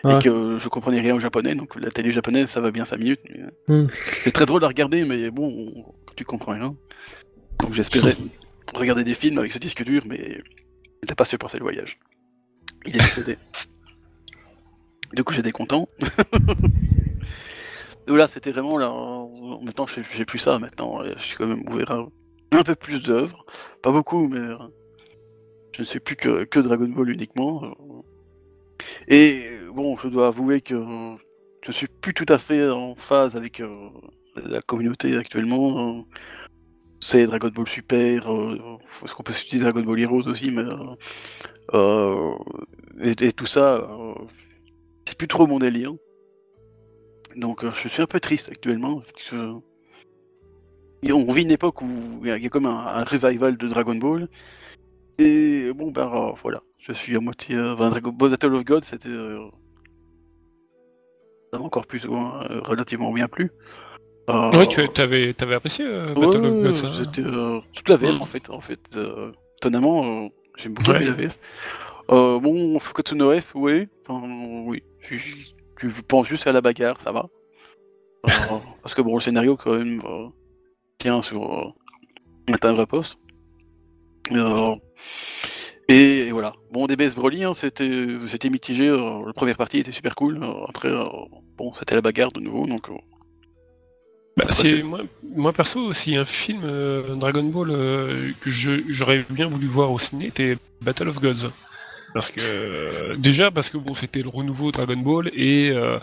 Ouais. 0.03 0.15
et 0.15 0.19
que 0.19 0.57
je 0.59 0.67
comprenais 0.69 1.01
rien 1.01 1.15
au 1.15 1.19
japonais. 1.19 1.55
Donc 1.55 1.75
la 1.79 1.91
télé 1.91 2.11
japonaise, 2.11 2.49
ça 2.49 2.61
va 2.61 2.71
bien 2.71 2.85
5 2.85 2.97
minutes. 2.97 3.19
mais, 3.29 3.41
euh, 3.69 3.83
Hmm. 3.83 3.87
C'est 3.91 4.31
très 4.31 4.45
drôle 4.45 4.63
à 4.63 4.67
regarder, 4.67 5.03
mais 5.03 5.29
bon, 5.31 5.73
quand 6.05 6.13
tu 6.15 6.23
comprends 6.25 6.53
rien. 6.53 6.75
Donc 7.59 7.73
j'espérais 7.73 8.15
regarder 8.73 9.03
des 9.03 9.13
films 9.13 9.37
avec 9.39 9.51
ce 9.51 9.57
disque 9.59 9.83
dur, 9.83 10.03
mais 10.05 10.41
n'était 11.03 11.15
pas 11.15 11.25
supporté 11.25 11.57
le 11.57 11.63
voyage. 11.63 11.97
Il 12.85 12.95
est 12.95 12.99
décédé. 12.99 13.37
du 15.13 15.23
coup, 15.23 15.33
j'étais 15.33 15.51
content. 15.51 15.89
Voilà, 18.07 18.27
c'était 18.27 18.51
vraiment 18.51 18.77
là. 18.77 18.89
Maintenant, 19.61 19.87
j'ai 19.87 20.25
plus 20.25 20.39
ça. 20.39 20.59
Maintenant, 20.59 21.03
je 21.03 21.19
suis 21.19 21.35
quand 21.35 21.47
même 21.47 21.67
ouvert 21.67 21.91
à 21.91 22.05
un 22.51 22.63
peu 22.63 22.75
plus 22.75 23.01
d'œuvres. 23.03 23.45
Pas 23.81 23.91
beaucoup, 23.91 24.27
mais 24.27 24.37
euh, 24.37 24.57
je 25.75 25.81
ne 25.81 25.85
suis 25.85 25.99
plus 25.99 26.15
que, 26.15 26.43
que 26.43 26.59
Dragon 26.59 26.87
Ball 26.87 27.09
uniquement. 27.09 27.75
Et 29.07 29.49
bon, 29.73 29.97
je 29.97 30.07
dois 30.07 30.27
avouer 30.27 30.61
que 30.61 30.75
euh, 30.75 31.15
je 31.65 31.71
suis 31.71 31.87
plus 31.87 32.13
tout 32.13 32.25
à 32.29 32.37
fait 32.37 32.69
en 32.69 32.95
phase 32.95 33.35
avec 33.35 33.59
euh, 33.59 33.89
la 34.35 34.61
communauté 34.61 35.15
actuellement. 35.17 36.05
C'est 37.01 37.27
Dragon 37.27 37.49
Ball 37.49 37.67
Super, 37.67 38.33
euh, 38.33 38.77
est-ce 39.03 39.13
qu'on 39.13 39.23
peut 39.23 39.33
utiliser 39.33 39.69
Dragon 39.69 39.81
Ball 39.81 39.99
Heroes 39.99 40.27
aussi, 40.27 40.51
mais 40.51 40.63
et, 43.01 43.33
tout 43.33 43.45
ça, 43.45 43.87
c'est 45.05 45.17
plus 45.17 45.27
trop 45.27 45.45
mon 45.45 45.59
délire. 45.59 45.93
Donc 47.35 47.63
euh, 47.63 47.71
je 47.83 47.87
suis 47.89 48.01
un 48.01 48.05
peu 48.07 48.19
triste 48.19 48.49
actuellement. 48.49 48.95
Parce 48.95 49.11
que 49.11 49.21
je- 49.21 49.59
Et 51.07 51.11
on 51.11 51.25
vit 51.31 51.43
une 51.43 51.51
époque 51.51 51.81
où 51.81 51.87
il 52.23 52.27
y 52.29 52.45
a 52.45 52.49
comme 52.49 52.65
un, 52.65 52.85
un 52.87 53.03
revival 53.03 53.57
de 53.57 53.67
Dragon 53.67 53.95
Ball. 53.95 54.27
Et 55.19 55.71
bon, 55.73 55.91
ben 55.91 56.11
euh, 56.13 56.31
voilà, 56.41 56.61
je 56.79 56.93
suis 56.93 57.15
à 57.15 57.19
moitié. 57.19 57.55
Euh, 57.55 57.75
ben, 57.75 57.89
Dragon 57.89 58.11
Ball 58.11 58.31
Battle 58.31 58.53
of 58.55 58.65
God, 58.65 58.83
c'était. 58.83 59.09
euh, 59.09 59.39
ça 61.53 61.59
m'a 61.59 61.65
encore 61.65 61.85
plus 61.85 62.05
ou 62.05 62.11
moins, 62.11 62.43
euh, 62.49 62.59
relativement 62.61 63.11
bien 63.13 63.27
plu. 63.27 63.51
Euh, 64.29 64.51
Ouais, 64.51 64.67
tu 64.67 64.81
avais, 64.99 65.35
avais 65.39 65.55
apprécié 65.55 65.85
euh, 65.85 66.07
Battle 66.15 66.39
ouais, 66.41 66.47
of 66.47 66.61
Gods, 66.63 66.85
hein 66.87 67.03
c'était 67.05 67.21
euh, 67.27 67.59
toute 67.73 67.87
la 67.89 67.95
VF 67.95 68.19
en 68.19 68.25
fait. 68.25 68.49
En 68.49 68.59
fait, 68.59 68.79
euh, 68.97 69.31
étonnamment, 69.57 70.25
euh, 70.25 70.27
j'aime 70.57 70.73
beaucoup 70.73 70.91
Ouais. 70.91 71.03
la 71.05 71.13
VF. 71.13 71.37
Euh, 72.11 72.39
bon, 72.39 72.77
Fukatsu 72.79 73.15
no 73.15 73.39
F, 73.39 73.53
oui, 73.55 73.87
enfin, 74.07 74.21
oui. 74.65 74.83
Tu 75.79 75.89
penses 76.07 76.27
juste 76.27 76.47
à 76.47 76.51
la 76.51 76.61
bagarre, 76.61 77.01
ça 77.01 77.11
va. 77.11 77.27
Euh, 78.27 78.31
parce 78.81 78.95
que 78.95 79.01
bon, 79.01 79.15
le 79.15 79.21
scénario 79.21 79.55
quand 79.57 79.75
même 79.77 80.01
euh, 80.05 80.27
tient 80.97 81.21
sur 81.21 81.43
euh, 81.59 81.71
un 82.63 82.73
vrai 82.73 82.85
poste. 82.85 83.17
Et, 85.87 86.27
et 86.27 86.31
voilà. 86.31 86.53
Bon, 86.71 86.87
DBS 86.87 87.13
Broly, 87.15 87.43
hein, 87.43 87.53
c'était 87.53 88.07
c'était 88.27 88.49
mitigé. 88.49 88.87
la 88.89 89.33
première 89.33 89.57
partie 89.57 89.79
était 89.79 89.91
super 89.91 90.15
cool. 90.15 90.39
après, 90.67 90.89
bon, 91.57 91.73
c'était 91.75 91.95
la 91.95 92.01
bagarre 92.01 92.31
de 92.31 92.39
nouveau, 92.39 92.65
donc. 92.65 92.89
Bah, 94.37 94.47
c'est 94.49 94.83
moi, 94.83 94.99
moi 95.23 95.53
perso 95.53 95.79
aussi 95.79 96.17
un 96.17 96.25
film 96.25 96.61
euh, 96.65 97.15
Dragon 97.15 97.43
Ball 97.43 97.69
euh, 97.71 98.31
que 98.41 98.49
je- 98.49 98.81
j'aurais 98.89 99.25
bien 99.29 99.47
voulu 99.47 99.65
voir 99.65 99.93
au 99.93 99.97
ciné 99.97 100.25
était 100.27 100.57
Battle 100.81 101.07
of 101.07 101.21
Gods 101.21 101.51
parce 102.15 102.31
que 102.31 102.39
euh, 102.41 103.17
déjà 103.17 103.51
parce 103.51 103.69
que 103.69 103.77
bon 103.77 103.93
c'était 103.93 104.21
le 104.21 104.29
renouveau 104.29 104.71
Dragon 104.71 104.95
Ball 104.95 105.29
et 105.35 105.69
euh, 105.69 105.99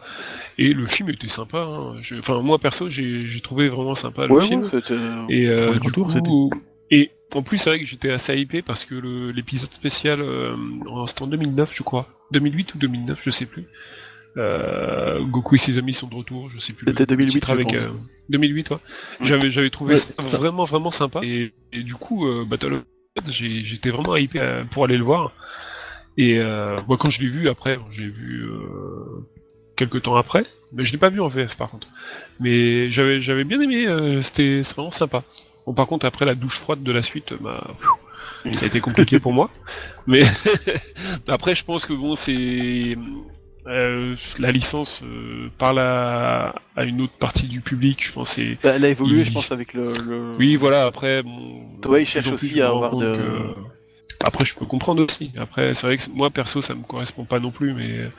et 0.59 0.75
le 0.75 0.87
film 0.87 1.09
était 1.09 1.27
sympa 1.27 1.61
hein. 1.67 1.95
Je- 2.03 2.17
enfin 2.19 2.43
moi 2.43 2.59
perso 2.59 2.91
j'ai 2.91 3.27
j'ai 3.27 3.41
trouvé 3.41 3.69
vraiment 3.71 3.95
sympa 3.95 4.27
le 4.27 4.35
ouais, 4.35 4.45
film 4.47 4.61
ouais, 4.65 4.81
et 5.31 5.47
euh, 5.49 5.79
du 5.79 5.91
coup 5.91 6.51
et 6.91 7.11
en 7.35 7.41
plus 7.43 7.57
c'est 7.57 7.71
vrai 7.71 7.79
que 7.81 7.87
j'étais 7.87 8.11
assez 8.13 8.37
hypé 8.39 8.61
parce 8.61 8.85
que 8.85 8.95
l'épisode 9.31 9.73
spécial 9.73 10.21
euh, 10.21 10.55
c'était 11.07 11.23
en 11.23 11.29
2009 11.29 11.73
je 11.75 11.83
crois 11.83 12.07
2008 12.31 12.75
ou 12.75 12.79
2009 12.79 13.19
je 13.25 13.31
sais 13.31 13.47
plus 13.47 13.65
euh, 14.37 15.25
Goku 15.25 15.55
et 15.55 15.59
ses 15.59 15.77
amis 15.79 15.93
sont 15.93 16.07
de 16.07 16.15
retour, 16.15 16.49
je 16.49 16.59
sais 16.59 16.73
plus. 16.73 16.87
C'était 16.87 17.03
le 17.03 17.07
2008, 17.07 17.33
titre 17.33 17.49
je 17.49 17.53
avec 17.53 17.67
pense. 17.67 17.77
euh, 17.77 17.91
2008, 18.31 18.71
ouais. 18.71 18.77
J'avais 19.21 19.51
j'avais 19.51 19.69
trouvé 19.69 19.93
Ouais, 19.95 20.01
ça 20.01 20.39
vraiment 20.39 20.65
vraiment 20.65 20.91
sympa 20.91 21.21
et, 21.23 21.53
et 21.73 21.83
du 21.83 21.95
coup 21.95 22.27
euh, 22.27 22.47
Battle 22.47 22.73
of 22.75 22.83
j'étais 23.31 23.91
vraiment 23.91 24.17
hypé 24.17 24.41
pour 24.71 24.85
aller 24.85 24.97
le 24.97 25.05
voir. 25.05 25.33
Et 26.19 26.39
euh, 26.39 26.77
moi 26.89 26.97
quand 26.99 27.11
je 27.11 27.21
l'ai 27.21 27.29
vu 27.29 27.49
après, 27.49 27.79
j'ai 27.91 28.07
vu 28.09 28.45
euh, 28.45 29.25
quelques 29.77 30.03
temps 30.03 30.17
après, 30.17 30.45
mais 30.73 30.85
je 30.85 30.93
l'ai 30.93 30.99
pas 30.99 31.09
vu 31.09 31.21
en 31.21 31.29
VF 31.29 31.57
par 31.57 31.71
contre. 31.71 31.89
Mais 32.41 32.91
j'avais 32.91 33.21
j'avais 33.21 33.45
bien 33.45 33.61
aimé, 33.61 33.87
euh, 33.87 34.21
c'était 34.23 34.63
c'est 34.63 34.75
vraiment 34.77 34.91
sympa. 34.91 35.23
Bon 35.67 35.73
par 35.75 35.87
contre 35.87 36.05
après 36.07 36.25
la 36.25 36.35
douche 36.35 36.59
froide 36.59 36.83
de 36.83 36.93
la 36.93 37.03
suite, 37.03 37.35
bah, 37.41 37.67
pfiou, 38.45 38.55
ça 38.55 38.65
a 38.65 38.69
été 38.69 38.81
compliqué 38.81 39.21
pour 39.21 39.33
moi. 39.33 39.51
Mais 40.07 40.23
après 41.29 41.55
je 41.55 41.65
pense 41.65 41.85
que 41.87 41.93
bon 41.93 42.15
c'est 42.15 42.97
euh, 43.69 44.17
la 44.41 44.51
licence 44.51 45.03
euh, 45.05 45.49
parle 45.57 45.79
à, 45.79 46.55
à 46.75 46.83
une 46.85 47.01
autre 47.01 47.13
partie 47.19 47.47
du 47.47 47.61
public, 47.61 48.05
je 48.05 48.13
pense. 48.13 48.31
c'est- 48.31 48.59
Bah, 48.63 48.73
elle 48.75 48.85
a 48.85 48.89
évolué, 48.89 49.21
Il- 49.21 49.25
je 49.25 49.33
pense, 49.33 49.53
avec 49.53 49.73
le. 49.73 49.93
le... 50.05 50.33
Oui, 50.37 50.57
voilà. 50.57 50.85
Après, 50.87 51.23
bon. 51.23 51.63
Toi, 51.81 52.01
il 52.01 52.03
de 52.03 52.09
cherche 52.09 52.33
aussi 52.33 52.61
à 52.61 52.71
avoir 52.71 52.97
de- 52.97 53.17
que- 53.17 53.55
Après, 54.25 54.45
je 54.45 54.55
peux 54.55 54.67
comprendre 54.67 55.03
aussi. 55.05 55.33
Après, 55.37 55.75
c'est 55.75 55.87
vrai 55.87 55.97
que 55.97 56.05
moi, 56.15 56.31
perso, 56.31 56.63
ça 56.63 56.75
me 56.75 56.83
correspond 56.83 57.25
pas 57.25 57.41
non 57.41 57.51
plus, 57.51 57.75
mais. 57.75 57.99
Mais 57.99 58.11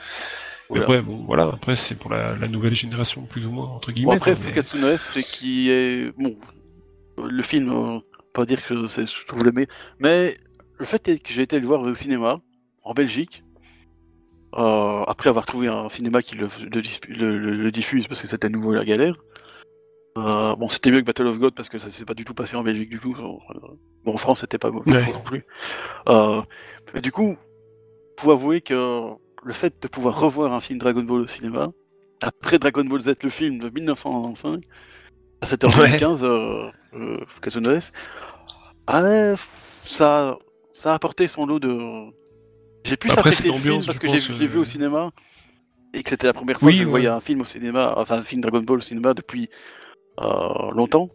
Voilà. 0.70 0.84
après, 0.86 1.02
bon, 1.02 1.24
voilà. 1.26 1.44
Après, 1.54 1.76
c'est 1.76 1.96
pour 1.96 2.10
la, 2.12 2.36
la 2.36 2.48
nouvelle 2.48 2.74
génération, 2.74 3.24
plus 3.24 3.46
ou 3.46 3.52
moins, 3.52 3.68
entre 3.68 3.92
guillemets. 3.92 4.12
Bon, 4.12 4.18
après, 4.18 4.36
Fukatsu 4.36 4.78
F, 4.98 5.12
c'est 5.14 5.24
qui 5.24 5.70
est. 5.70 6.12
Bon, 6.18 6.34
le 7.18 7.44
film, 7.44 7.70
euh, 7.72 8.00
pas 8.34 8.46
dire 8.46 8.66
que 8.66 8.88
je 8.88 9.26
trouve 9.28 9.44
le 9.44 9.52
meilleur, 9.52 9.70
mais 10.00 10.38
le 10.78 10.86
fait 10.86 11.08
est 11.10 11.20
que 11.20 11.32
j'ai 11.32 11.44
été 11.44 11.60
le 11.60 11.68
voir 11.68 11.82
au 11.82 11.94
cinéma, 11.94 12.40
en 12.84 12.94
Belgique, 12.94 13.44
euh, 14.56 15.04
après 15.08 15.30
avoir 15.30 15.46
trouvé 15.46 15.68
un 15.68 15.90
cinéma 15.90 16.22
qui 16.22 16.36
le- 16.36 16.50
le 17.56 17.72
diffuse 17.72 18.08
parce 18.08 18.22
que 18.22 18.28
c'était 18.28 18.48
à 18.48 18.50
nouveau 18.50 18.74
la 18.74 18.86
galère. 18.86 19.16
Euh, 20.18 20.56
bon, 20.56 20.70
c'était 20.70 20.92
mieux 20.92 21.02
que 21.02 21.06
Battle 21.06 21.28
of 21.28 21.40
God 21.40 21.56
parce 21.56 21.70
que 21.70 21.80
ça 21.80 21.90
s'est 21.92 22.06
pas 22.06 22.14
du 22.14 22.24
tout 22.26 22.34
passé 22.34 22.56
en 22.56 22.64
Belgique 22.64 22.90
du 22.90 23.00
tout. 23.00 23.16
Euh, 23.20 23.58
Bon, 24.06 24.14
en 24.16 24.18
France, 24.18 24.42
c'était 24.42 24.58
pas 24.58 24.70
mauvais 24.70 24.92
Ouais. 24.94 25.14
non 25.14 25.24
plus. 25.24 25.46
Euh, 26.10 26.42
mais 26.94 27.00
du 27.02 27.12
coup, 27.14 27.38
faut 28.20 28.32
avouer 28.32 28.60
que 28.60 29.12
le 29.44 29.54
fait 29.54 29.74
de 29.82 29.88
pouvoir 29.88 30.20
revoir 30.20 30.52
un 30.54 30.60
film 30.60 30.78
Dragon 30.78 31.04
Ball 31.04 31.22
au 31.22 31.28
cinéma, 31.28 31.72
après 32.22 32.60
Dragon 32.60 32.84
Ball 32.84 33.00
Z, 33.02 33.14
le 33.24 33.30
film 33.30 33.60
de 33.60 33.70
1995, 33.70 34.60
ah, 35.42 35.46
c'était 35.48 35.68
en 35.68 35.70
Ouais. 35.70 35.86
2015, 35.88 36.24
euh, 36.26 36.70
euh, 36.96 37.18
Fukatsu 37.28 37.62
no 37.62 37.80
F, 37.80 37.92
ah, 38.88 39.36
ça, 39.86 40.38
ça 40.74 40.92
a 40.92 40.96
apporté 40.96 41.28
son 41.28 41.46
lot 41.46 41.60
de. 41.60 42.12
J'ai 42.84 42.94
apprécié 43.10 43.46
c'est 43.50 43.56
le 43.56 43.62
film 43.62 43.86
parce 43.86 44.00
que 44.00 44.08
j'ai 44.10 44.48
vu 44.48 44.58
euh. 44.58 44.62
au 44.62 44.66
cinéma 44.66 45.12
et 45.94 46.04
que 46.04 46.10
c'était 46.10 46.28
la 46.28 46.34
première 46.34 46.60
fois 46.60 46.68
Oui, 46.68 46.74
que 46.74 46.80
je 46.80 46.84
ouais. 46.84 46.90
voyais 46.90 47.08
un 47.08 47.22
film 47.22 47.40
au 47.42 47.46
cinéma, 47.46 47.94
enfin 47.96 48.18
un 48.18 48.24
film 48.24 48.42
Dragon 48.42 48.62
Ball 48.62 48.80
au 48.80 48.82
cinéma 48.82 49.14
depuis 49.14 49.50
euh, 49.50 49.93
longtemps, 50.20 51.10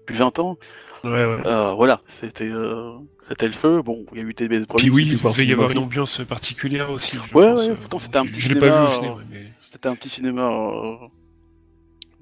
depuis 0.00 0.16
20 0.16 0.38
ans. 0.38 0.58
Ouais, 1.04 1.10
ouais. 1.10 1.46
Euh, 1.46 1.72
voilà, 1.74 2.00
c'était 2.08 2.48
euh, 2.50 2.92
c'était 3.28 3.46
le 3.46 3.52
feu. 3.52 3.82
Bon, 3.82 4.04
il 4.12 4.18
y 4.18 4.20
a 4.22 4.24
eu 4.24 4.34
TBS 4.34 4.66
Puis 4.76 4.90
oui, 4.90 5.06
il 5.06 5.22
devait 5.22 5.46
y 5.46 5.52
avoir 5.52 5.70
une 5.70 5.78
ambiance 5.78 6.20
particulière 6.26 6.90
aussi. 6.90 7.16
je 7.24 7.34
Ouais, 7.36 7.50
pense, 7.50 7.66
ouais, 7.66 7.70
euh, 7.72 7.74
pourtant, 7.76 7.98
c'était 8.00 8.16
un 8.18 8.26
petit 8.26 8.40
Je 8.40 8.52
l'ai 8.52 8.58
pas 8.58 8.66
vu 8.80 8.86
au 8.86 8.88
cinéma, 8.88 9.14
cinéma, 9.14 9.16
mais. 9.30 9.46
C'était 9.60 9.88
un 9.88 9.94
petit 9.94 10.08
cinéma 10.08 10.48
euh, 10.50 10.96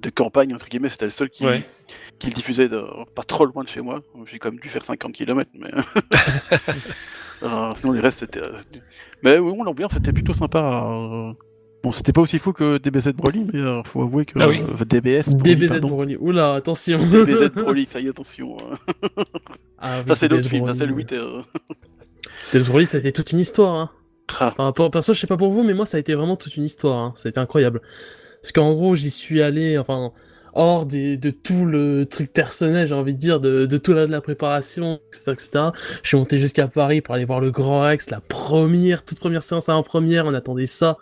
de 0.00 0.10
campagne, 0.10 0.54
entre 0.54 0.68
guillemets, 0.68 0.88
c'était 0.90 1.04
le 1.06 1.10
seul 1.12 1.30
qui, 1.30 1.46
Ouais. 1.46 1.66
qui 2.18 2.28
le 2.28 2.34
diffusait 2.34 2.68
de, 2.68 2.82
pas 3.14 3.22
trop 3.22 3.46
loin 3.46 3.62
de 3.64 3.68
chez 3.68 3.80
moi. 3.80 4.02
J'ai 4.26 4.38
quand 4.38 4.50
même 4.50 4.60
dû 4.60 4.68
faire 4.68 4.84
50 4.84 5.12
km, 5.12 5.50
mais. 5.54 5.70
Euh, 7.42 7.70
sinon, 7.76 7.92
les 7.92 8.00
restes, 8.00 8.20
c'était. 8.20 8.40
euh, 8.42 8.56
Mais 9.22 9.38
oui, 9.38 9.52
l'ambiance 9.66 9.94
était 9.96 10.12
plutôt 10.14 10.32
sympa. 10.32 11.34
Bon, 11.84 11.92
c'était 11.92 12.12
pas 12.12 12.22
aussi 12.22 12.38
fou 12.38 12.52
que 12.54 12.78
DBZ 12.78 13.12
Broly, 13.12 13.46
mais 13.52 13.60
euh, 13.60 13.82
faut 13.84 14.00
avouer 14.02 14.24
que. 14.24 14.32
Ah 14.40 14.48
oui. 14.48 14.62
euh, 14.62 14.84
DBS 14.86 15.34
Broly, 15.34 15.54
DBZ 15.54 15.68
pardon. 15.68 15.88
Broly. 15.88 16.16
Oula, 16.16 16.54
attention. 16.54 16.98
DBZ 16.98 17.50
Broly, 17.54 17.86
ça 17.86 18.00
y 18.00 18.06
est, 18.06 18.10
attention. 18.10 18.56
hein. 18.58 18.78
Ah, 19.78 19.98
oui, 20.00 20.04
Ça, 20.08 20.16
c'est 20.16 20.28
l'autre 20.28 20.48
film, 20.48 20.64
ça, 20.64 20.72
Broly. 20.72 20.78
c'est 20.78 20.86
le 20.86 20.94
8. 20.94 21.12
euh. 21.12 21.42
DBZ 22.54 22.66
Broly, 22.68 22.86
ça 22.86 22.96
a 22.96 23.00
été 23.00 23.12
toute 23.12 23.32
une 23.32 23.38
histoire. 23.38 23.74
Hein. 23.76 23.90
Ah, 24.40 24.54
Par 24.56 24.64
rapport, 24.66 24.90
perso, 24.90 25.12
je 25.12 25.20
sais 25.20 25.26
pas 25.26 25.36
pour 25.36 25.50
vous, 25.50 25.62
mais 25.62 25.74
moi, 25.74 25.84
ça 25.84 25.98
a 25.98 26.00
été 26.00 26.14
vraiment 26.14 26.36
toute 26.36 26.56
une 26.56 26.64
histoire. 26.64 26.98
Hein. 26.98 27.12
Ça 27.16 27.28
a 27.28 27.30
été 27.30 27.38
incroyable. 27.38 27.82
Parce 28.40 28.52
qu'en 28.52 28.72
gros, 28.72 28.94
j'y 28.94 29.10
suis 29.10 29.42
allé, 29.42 29.76
enfin, 29.76 30.12
hors 30.54 30.86
des, 30.86 31.18
de 31.18 31.28
tout 31.28 31.66
le 31.66 32.06
truc 32.06 32.32
personnel, 32.32 32.88
j'ai 32.88 32.94
envie 32.94 33.12
de 33.14 33.18
dire, 33.18 33.40
de, 33.40 33.66
de 33.66 33.76
tout 33.76 33.92
là 33.92 34.06
de 34.06 34.10
la 34.10 34.22
préparation, 34.22 35.00
etc., 35.08 35.32
etc. 35.32 35.64
Je 36.02 36.08
suis 36.08 36.16
monté 36.16 36.38
jusqu'à 36.38 36.66
Paris 36.66 37.02
pour 37.02 37.14
aller 37.14 37.26
voir 37.26 37.40
le 37.40 37.50
Grand 37.50 37.82
Rex, 37.82 38.08
la 38.08 38.20
première, 38.20 39.04
toute 39.04 39.18
première 39.18 39.42
séance 39.42 39.68
en 39.68 39.82
première, 39.82 40.24
on 40.24 40.32
attendait 40.32 40.66
ça 40.66 40.96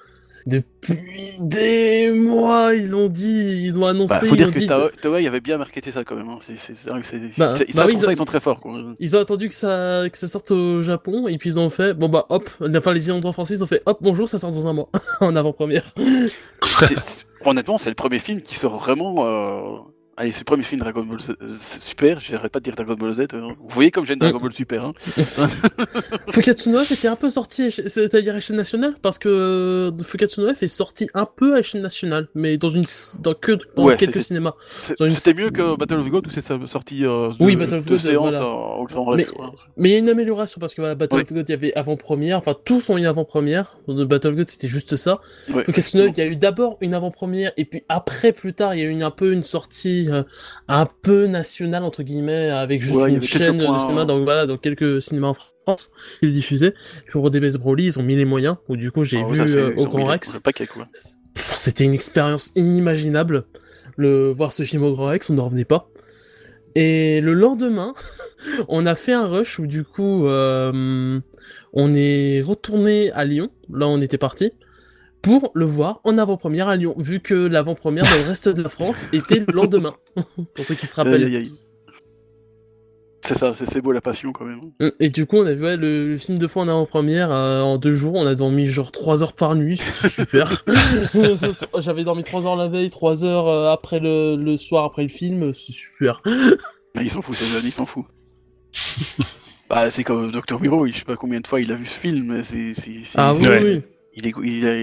depuis 0.46 1.36
des 1.40 2.10
mois, 2.12 2.74
ils 2.74 2.88
l'ont 2.88 3.08
dit, 3.08 3.48
ils 3.66 3.78
ont 3.78 3.84
annoncé. 3.84 4.14
Bah, 4.14 4.26
faut 4.26 4.36
dire 4.36 4.48
ils 4.48 4.66
que 4.66 4.72
ont 4.74 4.88
dit... 4.88 4.96
Toei 5.00 5.26
avait 5.26 5.40
bien 5.40 5.58
marketé 5.58 5.90
ça 5.92 6.04
quand 6.04 6.16
même. 6.16 6.28
Hein. 6.28 6.38
C'est 6.40 6.58
c'est 6.58 6.74
c'est 6.74 6.90
vrai 6.90 7.00
que 7.00 7.06
c'est 7.06 7.18
Bah, 7.38 7.48
bah 7.48 7.54
ça, 7.54 7.64
oui, 7.64 7.72
pour 7.72 7.90
ils 7.92 7.98
ça 7.98 8.08
ont- 8.08 8.10
ils 8.10 8.16
sont 8.16 8.24
très 8.24 8.40
forts. 8.40 8.60
Quoi. 8.60 8.80
Ils 8.98 9.16
ont 9.16 9.20
attendu 9.20 9.48
que 9.48 9.54
ça, 9.54 10.04
que 10.10 10.18
ça 10.18 10.28
sorte 10.28 10.50
au 10.50 10.82
Japon, 10.82 11.28
et 11.28 11.38
puis 11.38 11.50
ils 11.50 11.58
ont 11.58 11.70
fait, 11.70 11.94
bon 11.94 12.08
bah 12.08 12.26
hop, 12.28 12.50
enfin 12.60 12.92
les 12.92 13.10
endroits 13.10 13.32
français, 13.32 13.54
ils 13.54 13.62
ont 13.62 13.66
fait, 13.68 13.82
hop, 13.86 13.98
bonjour, 14.00 14.28
ça 14.28 14.38
sort 14.38 14.50
dans 14.52 14.66
un 14.66 14.72
mois, 14.72 14.88
en 15.20 15.36
avant-première. 15.36 15.94
Honnêtement, 17.44 17.78
c'est 17.78 17.90
le 17.90 17.94
premier 17.96 18.18
film 18.18 18.40
qui 18.40 18.54
sort 18.54 18.78
vraiment. 18.78 19.24
Euh... 19.26 19.78
Allez, 20.14 20.32
c'est 20.32 20.40
le 20.40 20.44
premier 20.44 20.62
film 20.62 20.80
Dragon 20.82 21.02
Ball 21.04 21.18
Z- 21.20 21.36
euh, 21.40 21.56
Super. 21.58 22.20
J'arrête 22.20 22.52
pas 22.52 22.58
de 22.60 22.64
dire 22.64 22.74
Dragon 22.76 22.94
Ball 22.94 23.14
Z. 23.14 23.20
hein. 23.32 23.54
Vous 23.58 23.68
voyez 23.70 23.90
comme 23.90 24.04
j'aime 24.04 24.18
Dragon 24.18 24.38
Ball 24.38 24.52
Super. 24.52 24.84
Hein. 24.84 24.92
Fukatsu 26.30 26.68
no 26.70 26.78
F 26.78 26.92
était 26.92 27.08
un 27.08 27.16
peu 27.16 27.30
sorti, 27.30 27.70
c'est-à-dire 27.72 28.34
à 28.34 28.38
échelle 28.38 28.56
nationale, 28.56 28.94
parce 29.00 29.18
que 29.18 29.28
euh, 29.28 30.04
Fukatsu 30.04 30.40
no 30.42 30.54
F 30.54 30.62
est 30.62 30.68
sorti 30.68 31.08
un 31.14 31.24
peu 31.26 31.54
à 31.54 31.60
échelle 31.60 31.80
nationale, 31.82 32.28
mais 32.34 32.58
dans 32.58 32.68
une, 32.68 32.84
dans 33.20 33.32
que, 33.34 33.52
dans 33.74 33.84
Ouais, 33.84 33.96
quelques 33.96 34.22
cinémas. 34.22 34.52
Une- 35.00 35.12
C'était 35.14 35.40
mieux 35.42 35.50
que 35.50 35.76
Battle 35.76 35.94
of 36.00 36.08
God 36.10 36.26
où 36.26 36.30
c'est 36.30 36.44
sorti 36.66 37.04
euh, 37.06 37.30
de, 37.30 37.42
Oui, 37.44 37.56
Battle 37.56 37.76
of 37.76 37.84
de 37.86 37.90
God, 37.90 37.98
séance 38.00 38.34
voilà. 38.34 38.44
euh, 38.46 38.80
au 38.82 38.84
Grand 38.84 39.04
Rex. 39.06 39.30
Mais- 39.76 39.90
il 39.90 39.92
y 39.92 39.96
a 39.96 39.98
une 39.98 40.10
amélioration 40.10 40.60
parce 40.60 40.74
que 40.74 40.82
voilà, 40.82 40.94
Battle 40.94 41.16
Oui. 41.16 41.22
of 41.22 41.32
God, 41.32 41.44
il 41.48 41.52
y 41.52 41.54
avait 41.54 41.74
avant-première, 41.74 42.36
enfin 42.38 42.54
tous 42.64 42.90
ont 42.90 42.98
eu 42.98 43.06
avant-première. 43.06 43.78
De 43.88 44.04
Battle 44.04 44.28
of 44.28 44.36
God, 44.36 44.50
c'était 44.50 44.68
juste 44.68 44.96
ça. 44.96 45.20
Ouais, 45.52 45.64
Fukatsu 45.64 45.96
no 45.96 46.04
F, 46.04 46.10
il 46.16 46.18
y 46.18 46.20
a 46.20 46.26
eu 46.26 46.36
d'abord 46.36 46.76
une 46.82 46.92
avant-première 46.94 47.52
et 47.56 47.64
puis 47.64 47.82
après, 47.88 48.32
plus 48.32 48.52
tard, 48.52 48.74
il 48.74 48.80
y 48.80 48.82
a 48.82 48.86
eu 48.86 48.90
une, 48.90 49.02
un 49.02 49.10
peu 49.10 49.32
une 49.32 49.44
sortie 49.44 50.01
euh, 50.10 50.22
un 50.68 50.86
peu 50.86 51.26
nationale 51.26 51.82
entre 51.84 52.02
guillemets 52.02 52.50
avec 52.50 52.82
juste 52.82 52.94
Ouais, 52.96 53.10
une 53.12 53.22
chaîne 53.22 53.58
de 53.58 53.64
cinéma. 53.78 54.02
hein. 54.02 54.04
Donc 54.04 54.24
voilà, 54.24 54.46
dans 54.46 54.56
quelques 54.56 55.00
cinémas 55.02 55.28
en 55.28 55.34
France, 55.64 55.90
ils 56.22 56.32
diffusaient. 56.32 56.74
Pour 57.10 57.30
DBS 57.30 57.56
Broly, 57.58 57.84
ils 57.86 57.98
ont 57.98 58.02
mis 58.02 58.16
les 58.16 58.24
moyens. 58.24 58.56
Où 58.68 58.76
du 58.76 58.90
coup, 58.90 59.04
j'ai 59.04 59.22
Ah 59.24 59.28
vu 59.28 59.36
ça, 59.38 59.44
euh, 59.56 59.74
au 59.76 59.86
Grand 59.86 60.04
Rex. 60.06 60.40
C'était 61.34 61.84
une 61.84 61.94
expérience 61.94 62.50
inimaginable. 62.56 63.44
Le 63.96 64.30
voir 64.30 64.52
ce 64.52 64.62
film 64.62 64.82
au 64.84 64.92
Grand 64.92 65.06
Rex, 65.06 65.30
on 65.30 65.34
n'en 65.34 65.44
revenait 65.46 65.64
pas. 65.64 65.88
Et 66.74 67.20
le 67.20 67.34
lendemain, 67.34 67.94
on 68.68 68.86
a 68.86 68.94
fait 68.94 69.12
un 69.12 69.26
rush 69.26 69.58
où 69.58 69.66
du 69.66 69.84
coup, 69.84 70.26
euh, 70.26 71.20
on 71.74 71.94
est 71.94 72.40
retourné 72.42 73.12
à 73.12 73.24
Lyon. 73.24 73.50
Là, 73.72 73.88
on 73.88 74.00
était 74.00 74.18
parti 74.18 74.52
pour 75.22 75.52
le 75.54 75.64
voir 75.64 76.00
en 76.04 76.18
avant-première 76.18 76.68
à 76.68 76.76
Lyon, 76.76 76.94
vu 76.98 77.20
que 77.20 77.34
l'avant-première 77.34 78.04
dans 78.04 78.16
le 78.22 78.28
reste 78.28 78.48
de 78.48 78.62
la 78.62 78.68
France 78.68 79.06
était 79.12 79.38
le 79.38 79.52
lendemain. 79.52 79.94
pour 80.54 80.64
ceux 80.64 80.74
qui 80.74 80.86
se 80.86 80.96
rappellent. 80.96 81.24
aïe, 81.24 81.36
aïe. 81.36 81.52
C'est 83.24 83.38
ça, 83.38 83.54
c'est 83.54 83.80
beau 83.80 83.92
la 83.92 84.00
passion 84.00 84.32
quand 84.32 84.44
même. 84.44 84.72
Et 84.98 85.08
du 85.08 85.26
coup, 85.26 85.36
on 85.36 85.46
a 85.46 85.52
vu 85.52 85.62
ouais, 85.62 85.76
le, 85.76 86.08
le 86.08 86.18
film 86.18 86.38
deux 86.38 86.48
fois 86.48 86.64
en 86.64 86.68
avant-première 86.68 87.30
euh, 87.30 87.60
en 87.60 87.78
deux 87.78 87.94
jours. 87.94 88.14
On 88.16 88.26
a 88.26 88.34
dormi 88.34 88.66
genre 88.66 88.90
trois 88.90 89.22
heures 89.22 89.34
par 89.34 89.54
nuit, 89.54 89.76
super. 90.10 90.64
J'avais 91.78 92.02
dormi 92.02 92.24
trois 92.24 92.44
heures 92.48 92.56
la 92.56 92.66
veille, 92.66 92.90
trois 92.90 93.22
heures 93.22 93.46
euh, 93.46 93.70
après 93.70 94.00
le, 94.00 94.34
le 94.34 94.56
soir 94.56 94.82
après 94.84 95.02
le 95.02 95.08
film, 95.08 95.54
c'est 95.54 95.70
super. 95.70 96.20
Mais 96.96 97.04
ils 97.04 97.10
s'en 97.10 97.22
foutent, 97.22 97.36
ces 97.36 97.46
jeunes, 97.46 97.62
ils 97.64 97.70
s'en 97.70 97.86
foutent. 97.86 98.06
bah, 99.70 99.88
c'est 99.92 100.02
comme 100.02 100.32
Dr. 100.32 100.60
Miro, 100.60 100.84
je 100.88 100.92
sais 100.92 101.04
pas 101.04 101.16
combien 101.16 101.38
de 101.38 101.46
fois 101.46 101.60
il 101.60 101.70
a 101.70 101.76
vu 101.76 101.86
ce 101.86 101.94
film, 102.00 102.24
mais 102.26 102.42
c'est. 102.42 102.72
Ah 103.14 103.34
oui, 103.34 103.46
oui. 103.62 103.82
Il, 104.14 104.26
est, 104.26 104.32
il, 104.44 104.66
a, 104.66 104.74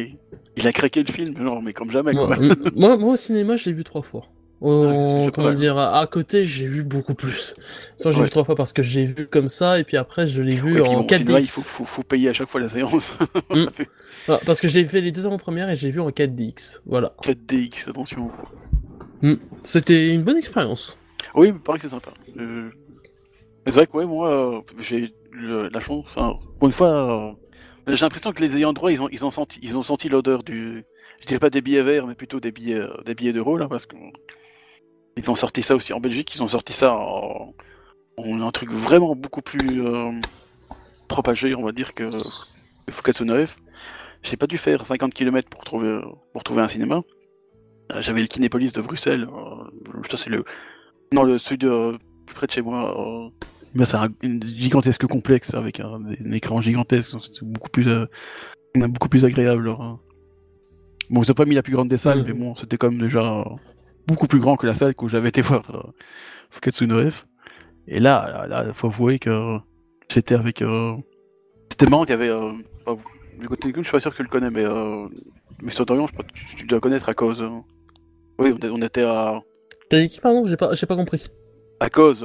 il 0.57 0.68
a 0.68 0.72
craqué 0.72 1.03
le 1.03 1.11
film, 1.14 1.35
genre, 1.45 1.61
mais 1.61 1.73
comme 1.73 1.91
jamais, 1.91 2.14
Moi, 2.14 2.27
quoi. 2.27 2.38
moi, 2.76 2.97
moi, 2.97 3.14
au 3.14 3.15
cinéma, 3.15 3.56
je 3.57 3.65
l'ai 3.65 3.73
vu 3.73 3.84
trois 3.84 4.01
fois. 4.01 4.26
Au- 4.61 4.88
Ouais, 4.88 5.31
comment 5.34 5.53
dire, 5.53 5.77
à, 5.77 5.99
à 5.99 6.07
côté, 6.07 6.43
j'ai 6.45 6.65
vu 6.65 6.84
beaucoup 6.84 7.14
plus. 7.14 7.53
Soit 7.97 8.11
j'ai 8.11 8.18
Ouais. 8.18 8.23
vu 8.26 8.30
trois 8.30 8.43
fois 8.43 8.56
parce 8.56 8.73
que 8.73 8.81
j'ai 8.84 9.06
vu 9.06 9.27
comme 9.27 9.47
ça, 9.47 9.80
et 9.80 9.84
puis 9.85 9.95
après, 9.97 10.27
je 10.27 10.41
l'ai 10.41 10.56
vu 10.57 10.81
Ouais, 10.81 10.88
en 10.88 11.01
bon, 11.01 11.06
au 11.06 11.14
cinéma, 11.15 11.39
il 11.39 11.45
4DX. 11.45 11.49
faut, 11.51 11.61
faut, 11.61 11.85
faut 11.85 12.03
payer 12.03 12.30
à 12.30 12.34
chaque 12.34 12.49
fois 12.49 12.60
la 12.60 12.69
séance. 12.69 13.14
Mm. 13.51 13.65
Fait 13.72 13.88
Voilà, 14.26 14.41
parce 14.45 14.60
que 14.60 14.68
j'ai 14.68 14.84
fait 14.85 14.99
les 15.01 15.11
deux 15.11 15.26
avant-premières 15.26 15.69
et 15.69 15.77
j'ai 15.77 15.91
vu 15.91 15.99
en 16.01 16.10
4DX. 16.10 16.81
Voilà. 16.85 17.14
4DX, 17.23 17.89
attention. 17.89 18.30
C'était 19.64 20.14
une 20.14 20.23
bonne 20.23 20.38
expérience. 20.38 20.97
Oui, 21.35 21.49
il 21.49 21.60
paraît 21.60 21.77
que 21.77 21.84
c'est 21.84 21.89
sympa. 21.89 22.11
Euh, 22.38 22.69
mais 23.65 23.72
C'est 23.72 23.72
vrai 23.72 23.88
que, 23.88 23.95
ouais, 23.97 24.06
moi, 24.06 24.30
euh, 24.57 24.61
j'ai 24.80 25.14
la 25.72 25.80
chance. 25.80 26.06
Pour 26.15 26.68
une 26.68 26.72
fois, 26.72 27.30
euh, 27.30 27.31
j'ai 27.88 27.95
l'impression 28.06 28.31
que 28.31 28.41
les 28.41 28.56
ayants 28.57 28.73
droit, 28.73 28.91
ils 28.91 29.01
ont, 29.01 29.10
ils 29.10 29.26
ont 29.26 29.31
senti, 29.31 29.60
ils 29.61 29.77
ont 29.77 29.81
senti 29.81 30.10
l'odeur 30.10 30.43
du. 30.43 30.85
Je 31.22 31.27
dirais 31.27 31.39
pas 31.39 31.49
des 31.49 31.61
billets 31.61 31.81
verts, 31.81 32.07
mais 32.07 32.15
plutôt 32.15 32.39
des 32.39 32.51
billets, 32.51 32.80
euh, 32.80 33.01
des 33.06 33.15
billets 33.15 33.34
d'euros, 33.34 33.57
là, 33.57 33.68
parce 33.68 33.85
que. 33.85 33.95
Ils 35.18 35.30
ont 35.30 35.35
sorti 35.35 35.64
ça 35.64 35.76
aussi 35.76 35.91
en 35.91 35.99
Belgique, 35.99 36.34
ils 36.34 36.43
ont 36.43 36.47
sorti 36.47 36.72
ça 36.72 36.93
en, 36.93 37.53
en 38.15 38.41
un 38.41 38.51
truc 38.51 38.72
vraiment 38.72 39.15
beaucoup 39.15 39.41
plus 39.41 39.85
euh, 39.85 40.11
propagé, 41.10 41.53
on 41.56 41.64
va 41.64 41.73
dire, 41.73 41.93
que, 41.93 42.10
que 42.85 42.91
Fukatsu. 42.91 43.26
J'ai 44.23 44.38
pas 44.38 44.47
dû 44.47 44.57
faire 44.57 44.85
50 44.85 45.14
km 45.14 45.49
pour 45.49 45.64
trouver, 45.64 45.99
pour 46.31 46.43
trouver 46.43 46.61
un 46.61 46.68
cinéma. 46.69 47.01
Euh, 47.91 48.01
J'avais 48.01 48.22
le 48.22 48.27
Kinépolis 48.27 48.72
de 48.72 48.81
Bruxelles, 48.81 49.27
ça 50.10 50.15
c'est 50.15 50.30
le, 50.30 50.45
non, 51.11 51.23
le 51.23 51.38
sud 51.38 51.68
plus 52.26 52.35
près 52.35 52.47
de 52.47 52.51
chez 52.51 52.61
moi. 52.61 53.31
Euh, 53.70 53.76
mais 53.76 53.86
c'est 53.86 53.98
un 53.98 54.10
gigantesque 54.58 55.06
complexe 55.08 55.54
avec 55.54 55.80
un, 55.80 56.02
un 56.26 56.32
écran 56.32 56.62
gigantesque. 56.62 57.16
C'est 57.22 57.44
beaucoup 57.44 57.70
plus, 57.70 57.88
euh, 57.88 58.06
beaucoup 58.76 59.10
plus 59.10 59.26
agréable. 59.26 59.70
euh. 59.70 59.94
Bon, 61.10 61.24
ils 61.24 61.32
ont 61.32 61.36
pas 61.36 61.46
mis 61.46 61.56
la 61.56 61.64
plus 61.64 61.74
grande 61.74 61.88
des 61.88 61.98
salles, 61.98 62.24
mais 62.26 62.34
bon, 62.34 62.56
c'était 62.56 62.78
quand 62.78 62.90
même 62.91 63.00
déjà 63.02 63.22
euh, 63.22 63.44
beaucoup 64.08 64.28
plus 64.28 64.40
grand 64.40 64.58
que 64.58 64.68
la 64.68 64.76
salle 64.76 64.94
où 65.02 65.08
j'avais 65.10 65.30
été 65.30 65.41
voir 65.50 65.64
euh, 65.74 65.91
Fukatsu 66.52 66.88
no 66.88 67.10
F. 67.10 67.26
Et 67.88 68.00
là, 68.00 68.46
là, 68.48 68.64
là, 68.64 68.74
faut 68.74 68.88
avouer 68.88 69.18
que 69.20 69.58
j'étais 70.10 70.36
avec. 70.36 70.62
Euh... 70.62 70.96
C'était 71.72 71.88
marrant 71.90 72.04
qu'il 72.04 72.12
y 72.12 72.14
avait. 72.14 72.30
Euh... 72.30 72.52
vous- 72.86 73.00
le 73.41 73.48
côté 73.48 73.72
je 73.76 73.82
suis 73.82 73.91
pas 73.91 74.00
sûr 74.00 74.12
que 74.12 74.18
tu 74.18 74.24
le 74.24 74.30
connais, 74.30 74.52
mais. 74.52 74.66
Euh... 74.66 75.08
Mr. 75.62 75.84
Dorian, 75.86 76.08
je 76.08 76.14
crois 76.14 76.24
que 76.26 76.32
tu, 76.34 76.46
tu 76.56 76.66
dois 76.68 76.80
connaître 76.80 77.10
à 77.10 77.14
cause. 77.14 77.41
euh, 77.41 77.50
Oui, 78.38 78.54
on, 78.64 78.82
était 78.82 79.04
à. 79.04 79.41
T'as 79.90 80.00
dit 80.00 80.08
qui, 80.10 80.20
pardon? 80.22 80.46
J'ai 80.46 80.56
pas, 80.56 80.70
pas 80.76 80.96
compris. 80.96 81.28
À 81.80 81.90
cause. 81.90 82.24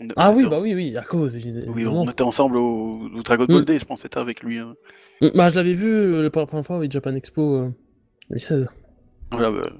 On- 0.00 0.08
Ah 0.16 0.30
on 0.30 0.36
oui, 0.36 0.46
bah 0.48 0.58
oui, 0.60 0.74
oui, 0.74 0.96
à 0.96 1.02
cause, 1.02 1.36
évidemment. 1.36 1.72
Oui, 1.74 1.86
on 1.86 2.08
était 2.10 2.22
ensemble 2.22 2.56
au, 2.56 3.08
au 3.14 3.22
Dragon 3.22 3.46
Ball 3.46 3.64
Day, 3.64 3.78
je 3.78 3.84
pense, 3.84 4.02
c'était 4.02 4.18
avec 4.18 4.42
lui. 4.42 4.58
hein. 4.58 4.74
Mm, 5.20 5.28
Bah, 5.34 5.50
je 5.50 5.54
l'avais 5.56 5.74
vu 5.74 5.86
euh, 5.88 6.22
la 6.22 6.30
première 6.30 6.64
fois, 6.66 6.78
oui, 6.78 6.88
Japan 6.90 7.14
Expo 7.14 7.56
euh, 7.56 7.68
2016. 8.30 8.68
Voilà, 9.32 9.50
bah, 9.50 9.70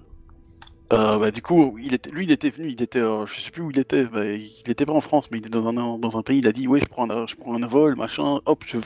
euh, 0.93 1.19
bah, 1.19 1.31
du 1.33 1.43
coup, 1.43 1.77
il 1.83 1.95
était, 1.95 2.11
lui, 2.11 2.25
il 2.25 2.31
était 2.33 2.51
venu, 2.51 2.69
il 2.71 2.81
était, 2.83 3.01
euh, 3.01 3.27
je 3.27 3.41
sais 3.41 3.51
plus 3.51 3.63
où 3.63 3.71
il 3.71 3.79
était, 3.79 4.05
bah, 4.05 4.25
il 4.25 4.53
était 4.71 4.87
pas 4.87 4.93
en 4.93 5.01
France, 5.01 5.31
mais 5.31 5.39
il 5.39 5.41
était 5.41 5.51
dans 5.51 5.67
un, 5.67 5.99
dans 5.99 6.17
un 6.19 6.23
pays, 6.23 6.39
il 6.39 6.47
a 6.47 6.53
dit, 6.53 6.69
ouais, 6.69 6.81
je 6.81 6.87
prends 6.87 7.11
un, 7.11 7.27
je 7.27 7.35
prends 7.35 7.61
un 7.61 7.67
vol, 7.67 7.97
machin, 7.97 8.41
hop, 8.47 8.63
je, 8.67 8.79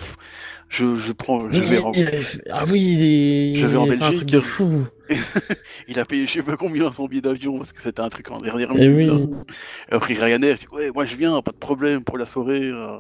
je, 0.69 0.97
je 0.97 1.13
prends, 1.13 1.41
je 1.53 1.59
Mais 1.61 1.67
vais 1.67 1.77
il- 1.77 1.81
en- 1.85 1.93
il 1.93 2.07
avait 2.09 2.23
fait- 2.23 2.43
Ah 2.51 2.65
oui, 2.71 2.81
il, 2.81 3.03
est... 3.03 3.55
Je 3.57 3.67
vais 3.67 3.73
il 3.75 3.79
en 3.79 3.85
un 3.85 3.87
Belgique. 3.89 4.17
truc 4.17 4.31
de 4.31 4.41
fou. 4.41 4.87
il 5.89 5.99
a 5.99 6.05
payé 6.05 6.25
je 6.27 6.33
sais 6.33 6.43
pas 6.43 6.57
combien 6.57 6.91
son 6.93 7.07
billet 7.07 7.21
d'avion, 7.21 7.57
parce 7.59 7.73
que 7.73 7.83
c'était 7.83 8.01
un 8.01 8.09
truc 8.09 8.31
en 8.31 8.41
dernière 8.41 8.71
Eh 8.77 8.89
minute. 8.89 9.11
oui. 9.11 9.31
après 9.91 10.15
Ryanair, 10.15 10.55
dit, 10.57 10.67
ouais, 10.73 10.91
moi 10.95 11.05
je 11.05 11.17
viens, 11.17 11.43
pas 11.43 11.53
de 11.53 11.57
problème 11.59 12.03
pour 12.05 12.17
la 12.17 12.27
soirée. 12.27 12.69
euh. 12.69 12.99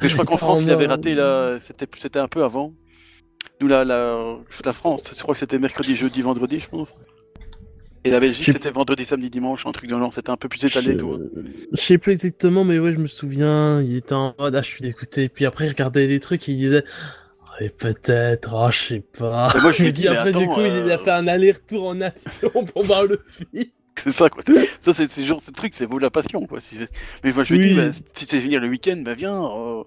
Mais 0.00 0.08
je 0.08 0.14
crois 0.14 0.24
qu'en 0.24 0.36
France, 0.38 0.60
il 0.62 0.70
avait 0.70 0.86
raté, 0.86 1.14
là, 1.14 1.58
c'était, 1.60 1.86
c'était 1.98 2.18
un 2.20 2.28
peu 2.28 2.44
avant. 2.44 2.72
Nous, 3.60 3.66
la, 3.68 3.84
la, 3.84 4.36
la 4.64 4.72
France, 4.72 5.02
je 5.16 5.20
crois 5.22 5.34
que 5.34 5.40
c'était 5.40 5.58
mercredi, 5.58 5.94
jeudi, 5.96 6.22
vendredi, 6.22 6.60
je 6.60 6.68
pense. 6.68 6.94
Et 8.08 8.10
la 8.10 8.20
Belgique, 8.20 8.50
c'était 8.50 8.70
vendredi, 8.70 9.04
samedi, 9.04 9.30
dimanche, 9.30 9.66
un 9.66 9.72
truc 9.72 9.88
dans 9.90 9.96
le 9.98 10.02
genre, 10.04 10.12
c'était 10.14 10.30
un 10.30 10.36
peu 10.36 10.48
plus 10.48 10.64
étalé, 10.64 10.92
Je... 10.94 10.98
tout. 10.98 11.18
je 11.72 11.80
sais 11.80 11.98
plus 11.98 12.12
exactement, 12.12 12.64
mais 12.64 12.78
ouais, 12.78 12.92
je 12.92 12.98
me 12.98 13.06
souviens, 13.06 13.80
il 13.82 13.96
était 13.96 14.14
en 14.14 14.34
mode, 14.38 14.54
ah, 14.56 14.62
je 14.62 14.68
suis 14.68 14.82
dégoûté. 14.82 15.28
Puis 15.28 15.44
après, 15.46 15.66
il 15.66 15.68
regardait 15.70 16.06
les 16.06 16.20
trucs 16.20 16.48
et 16.48 16.52
il 16.52 16.58
disait, 16.58 16.84
oh, 17.42 17.52
et 17.60 17.68
peut-être, 17.68 18.50
oh, 18.52 18.70
je 18.70 18.78
sais 18.78 19.04
pas. 19.18 19.52
Et 19.56 19.60
moi, 19.60 19.72
je 19.72 19.84
lui 19.84 19.92
mais 20.00 20.06
après, 20.08 20.32
du 20.32 20.46
coup, 20.46 20.60
il 20.60 20.66
euh, 20.66 20.94
a 20.94 20.98
fait 20.98 21.10
un 21.10 21.26
aller-retour 21.28 21.88
en 21.88 22.00
avion 22.00 22.64
pour 22.72 22.84
voir 22.84 23.04
le 23.04 23.20
film. 23.26 23.66
C'est 23.98 24.12
ça, 24.12 24.30
quoi. 24.30 24.44
Ça, 24.80 24.92
c'est 24.92 25.10
ce 25.10 25.22
genre, 25.22 25.42
ce 25.42 25.50
truc, 25.50 25.74
c'est 25.74 25.88
beau 25.88 25.98
la 25.98 26.08
passion, 26.08 26.46
quoi. 26.46 26.60
Si 26.60 26.76
je- 26.78 26.84
Mais 27.24 27.32
moi, 27.32 27.42
je 27.42 27.54
lui 27.54 27.60
Oui. 27.60 27.68
dis, 27.70 27.74
bah, 27.74 27.92
si 27.92 28.04
tu 28.14 28.26
sais 28.26 28.38
venir 28.38 28.60
le 28.60 28.68
week-end, 28.68 29.02
bah, 29.04 29.14
viens. 29.14 29.42
euh, 29.44 29.82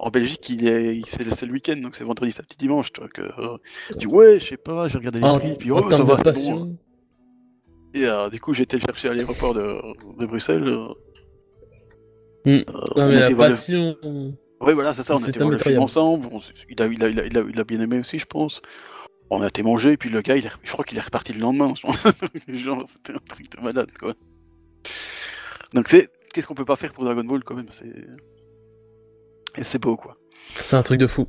En 0.00 0.10
Belgique, 0.10 0.50
il 0.50 0.66
est, 0.66 0.96
il- 0.96 1.06
c'est 1.06 1.22
le, 1.22 1.30
le 1.46 1.52
week-end, 1.52 1.76
donc 1.76 1.94
c'est 1.94 2.02
vendredi, 2.02 2.32
samedi, 2.32 2.56
dimanche. 2.58 2.92
Tu 2.92 3.00
vois, 3.00 3.08
que, 3.08 3.22
euh, 3.22 3.56
je 3.92 3.96
dis, 3.96 4.06
ouais, 4.08 4.40
je 4.40 4.46
sais 4.46 4.56
pas, 4.56 4.88
j'ai 4.88 4.98
regardé 4.98 5.20
les 5.20 5.26
prix, 5.38 5.56
puis 5.56 5.70
en 5.70 5.78
oh, 5.78 5.90
ça 5.90 6.02
va, 6.02 6.16
bon. 6.16 6.76
Et 7.94 8.06
euh, 8.06 8.28
du 8.28 8.40
coup, 8.40 8.52
j'ai 8.54 8.64
été 8.64 8.76
le 8.76 8.82
chercher 8.82 9.08
à 9.08 9.14
l'aéroport 9.14 9.54
de, 9.54 9.80
de 10.18 10.26
Bruxelles. 10.26 10.64
euh, 10.66 10.88
Mm. 12.46 12.50
euh, 12.50 12.62
Non, 12.68 12.74
on 12.96 13.08
mais 13.08 13.16
a 13.16 13.20
la 13.20 13.30
le- 13.30 13.36
passion. 13.36 13.96
Ouais, 14.60 14.74
voilà, 14.74 14.92
c'est 14.92 15.02
ça, 15.02 15.14
on 15.14 15.24
a 15.24 15.28
été 15.28 15.38
voir 15.38 15.50
le 15.50 15.56
film 15.58 15.78
ensemble. 15.78 16.28
on 16.30 16.40
il, 16.68 16.82
a, 16.82 16.86
il, 16.86 17.02
a, 17.02 17.08
il, 17.08 17.18
a, 17.20 17.24
il, 17.24 17.38
a, 17.38 17.44
il 17.48 17.58
a 17.60 17.64
bien 17.64 17.80
aimé 17.80 17.98
aussi, 18.00 18.18
je 18.18 18.26
pense. 18.26 18.60
On 19.30 19.40
a 19.40 19.46
été 19.46 19.62
manger, 19.62 19.92
et 19.92 19.96
puis 19.96 20.10
le 20.10 20.20
gars, 20.20 20.36
il 20.36 20.44
est- 20.44 20.52
je 20.62 20.70
crois 20.72 20.84
qu'il 20.84 20.98
est 20.98 21.00
reparti 21.00 21.32
le 21.32 21.40
lendemain. 21.40 21.72
Genre, 22.48 22.82
c'était 22.86 23.14
un 23.14 23.18
truc 23.30 23.50
de 23.56 23.62
malade, 23.62 23.88
quoi. 23.98 24.12
Donc, 25.72 25.88
c'est. 25.88 26.10
Qu'est-ce 26.34 26.46
qu'on 26.46 26.54
peut 26.54 26.64
pas 26.66 26.76
faire 26.76 26.92
pour 26.92 27.04
Dragon 27.04 27.24
Ball, 27.24 27.42
quand 27.44 27.54
même 27.54 27.68
C'est. 27.70 27.86
C'est 29.62 29.80
beau, 29.80 29.96
quoi. 29.96 30.18
C'est 30.60 30.76
un 30.76 30.82
truc 30.82 30.98
de 31.00 31.06
fou. 31.06 31.26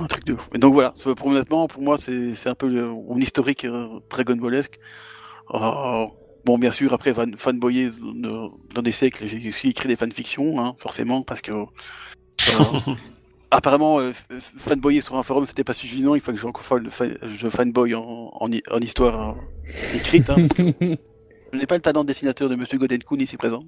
Un 0.00 0.06
truc 0.06 0.24
de 0.26 0.36
fou. 0.36 0.48
Et 0.54 0.58
donc 0.58 0.74
voilà, 0.74 0.94
honnêtement, 1.24 1.66
pour 1.66 1.82
moi, 1.82 1.96
c'est 1.98 2.34
c'est 2.36 2.48
un 2.50 2.54
peu 2.54 2.68
le- 2.68 2.86
mon 2.88 3.16
historique 3.16 3.64
euh, 3.64 3.88
Dragon 4.10 4.36
Ballesque. 4.36 4.78
Euh, 5.54 6.06
bon, 6.44 6.58
bien 6.58 6.70
sûr, 6.70 6.92
après, 6.92 7.12
fan, 7.14 7.34
fanboyer 7.36 7.90
dans, 8.14 8.82
des 8.82 8.92
siècles, 8.92 9.26
j'ai 9.26 9.48
aussi 9.48 9.68
écrit 9.68 9.88
des 9.88 9.96
fanfictions, 9.96 10.60
hein, 10.60 10.74
forcément, 10.78 11.22
parce 11.22 11.42
que. 11.42 11.52
euh, 11.52 12.94
apparemment, 13.50 14.00
euh, 14.00 14.12
fanboyer 14.58 15.00
sur 15.00 15.16
un 15.16 15.22
forum, 15.22 15.46
c'était 15.46 15.64
pas 15.64 15.74
suffisant, 15.74 16.14
il 16.14 16.20
faut 16.20 16.32
que 16.32 16.38
je, 16.38 16.46
fan- 16.90 17.18
je 17.34 17.48
fanboy 17.48 17.94
en, 17.94 18.30
en, 18.32 18.50
hi- 18.50 18.62
en 18.70 18.78
histoire 18.78 19.30
euh, 19.30 19.96
écrite, 19.96 20.30
hein, 20.30 20.36
parce 20.36 20.52
que 20.54 20.62
je 21.52 21.58
n'ai 21.58 21.66
pas 21.66 21.74
le 21.74 21.80
talent 21.82 22.02
de 22.02 22.08
dessinateur 22.08 22.48
de 22.48 22.54
Monsieur 22.56 22.78
Godenkun 22.78 23.18
ici 23.18 23.36
présent. 23.36 23.64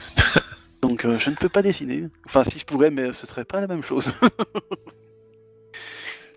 Donc, 0.82 1.04
euh, 1.04 1.18
je 1.18 1.30
ne 1.30 1.36
peux 1.36 1.48
pas 1.50 1.62
dessiner. 1.62 2.08
Enfin, 2.26 2.42
si 2.42 2.58
je 2.58 2.64
pourrais, 2.64 2.90
mais 2.90 3.12
ce 3.12 3.26
serait 3.26 3.44
pas 3.44 3.60
la 3.60 3.66
même 3.68 3.82
chose. 3.82 4.12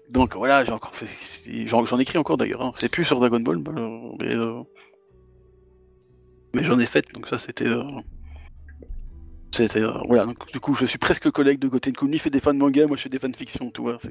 Donc 0.09 0.35
voilà, 0.35 0.63
j'ai 0.63 0.71
encore 0.71 0.95
fait, 0.95 1.07
j'en 1.67 1.99
écris 1.99 2.17
encore 2.17 2.37
d'ailleurs. 2.37 2.61
hein. 2.61 2.71
C'est 2.77 2.89
plus 2.89 3.05
sur 3.05 3.19
Dragon 3.19 3.39
Ball, 3.39 3.57
euh, 3.67 3.99
mais, 4.19 4.35
euh, 4.35 4.61
mais 6.53 6.63
j'en 6.63 6.79
ai 6.79 6.85
fait. 6.85 7.11
Donc 7.13 7.27
ça, 7.27 7.39
c'était, 7.39 7.67
euh, 7.67 7.83
c'était, 9.51 9.81
euh, 9.81 9.91
voilà. 10.07 10.25
Donc 10.25 10.51
du 10.51 10.59
coup, 10.59 10.75
je 10.75 10.85
suis 10.85 10.97
presque 10.97 11.29
collègue 11.31 11.59
de 11.59 11.67
Gotenkun. 11.67 12.07
Lui 12.07 12.19
fait 12.19 12.29
des 12.29 12.39
fans 12.39 12.53
de 12.53 12.59
manga, 12.59 12.85
moi 12.87 12.97
je 12.97 13.03
fais 13.03 13.09
des 13.09 13.19
fans 13.19 13.29
de 13.29 13.35
fiction, 13.37 13.71
tu 13.71 13.81
vois. 13.81 13.97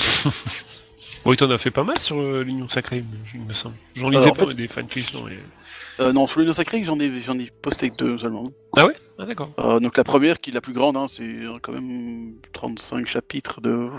Oui, 1.27 1.37
t'en 1.37 1.51
as 1.51 1.59
fait 1.59 1.71
pas 1.71 1.85
mal 1.85 1.99
sur 2.01 2.17
l'Union 2.43 2.67
Sacrée, 2.67 3.05
il 3.35 3.41
me 3.43 3.53
semble. 3.53 3.75
J'en 3.95 4.09
lisais 4.09 4.31
en 4.31 4.35
pas 4.35 4.47
fait- 4.47 4.55
des 4.55 4.69
fanfictions. 4.69 5.27
Et... 5.29 6.13
Non, 6.13 6.27
sur 6.27 6.41
le 6.41 6.51
Sacré, 6.55 6.83
j'en 6.83 6.99
ai, 6.99 7.21
j'en 7.21 7.39
ai 7.39 7.51
posté 7.63 7.91
deux 7.91 8.17
seulement. 8.19 8.45
Ah 8.77 8.87
ouais? 8.87 8.95
Ah 9.19 9.27
d'accord. 9.27 9.51
Donc 9.81 9.99
la 9.99 10.05
première, 10.05 10.41
qui 10.41 10.49
est 10.51 10.53
la 10.55 10.63
plus 10.63 10.73
grande, 10.73 10.97
hein, 10.97 11.07
c'est 11.09 11.43
quand 11.63 11.73
même 11.73 12.35
35 12.55 13.07
chapitres 13.07 13.61
de 13.61 13.91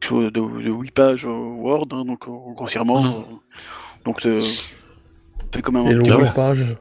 de, 0.00 0.30
de 0.30 0.70
8 0.70 0.90
pages 0.92 1.26
euh, 1.26 1.28
Word, 1.30 1.86
hein, 1.92 2.04
donc 2.04 2.26
euh, 2.28 2.32
grossièrement. 2.54 3.04
Euh, 3.04 3.22
donc 4.04 4.20
c'est 4.20 4.40
c'est 4.40 5.62
quand 5.62 5.72
même 5.72 5.86
Et 5.86 5.94
un 5.94 5.98
petit- 5.98 6.10
longue 6.10 6.34
page. 6.34 6.76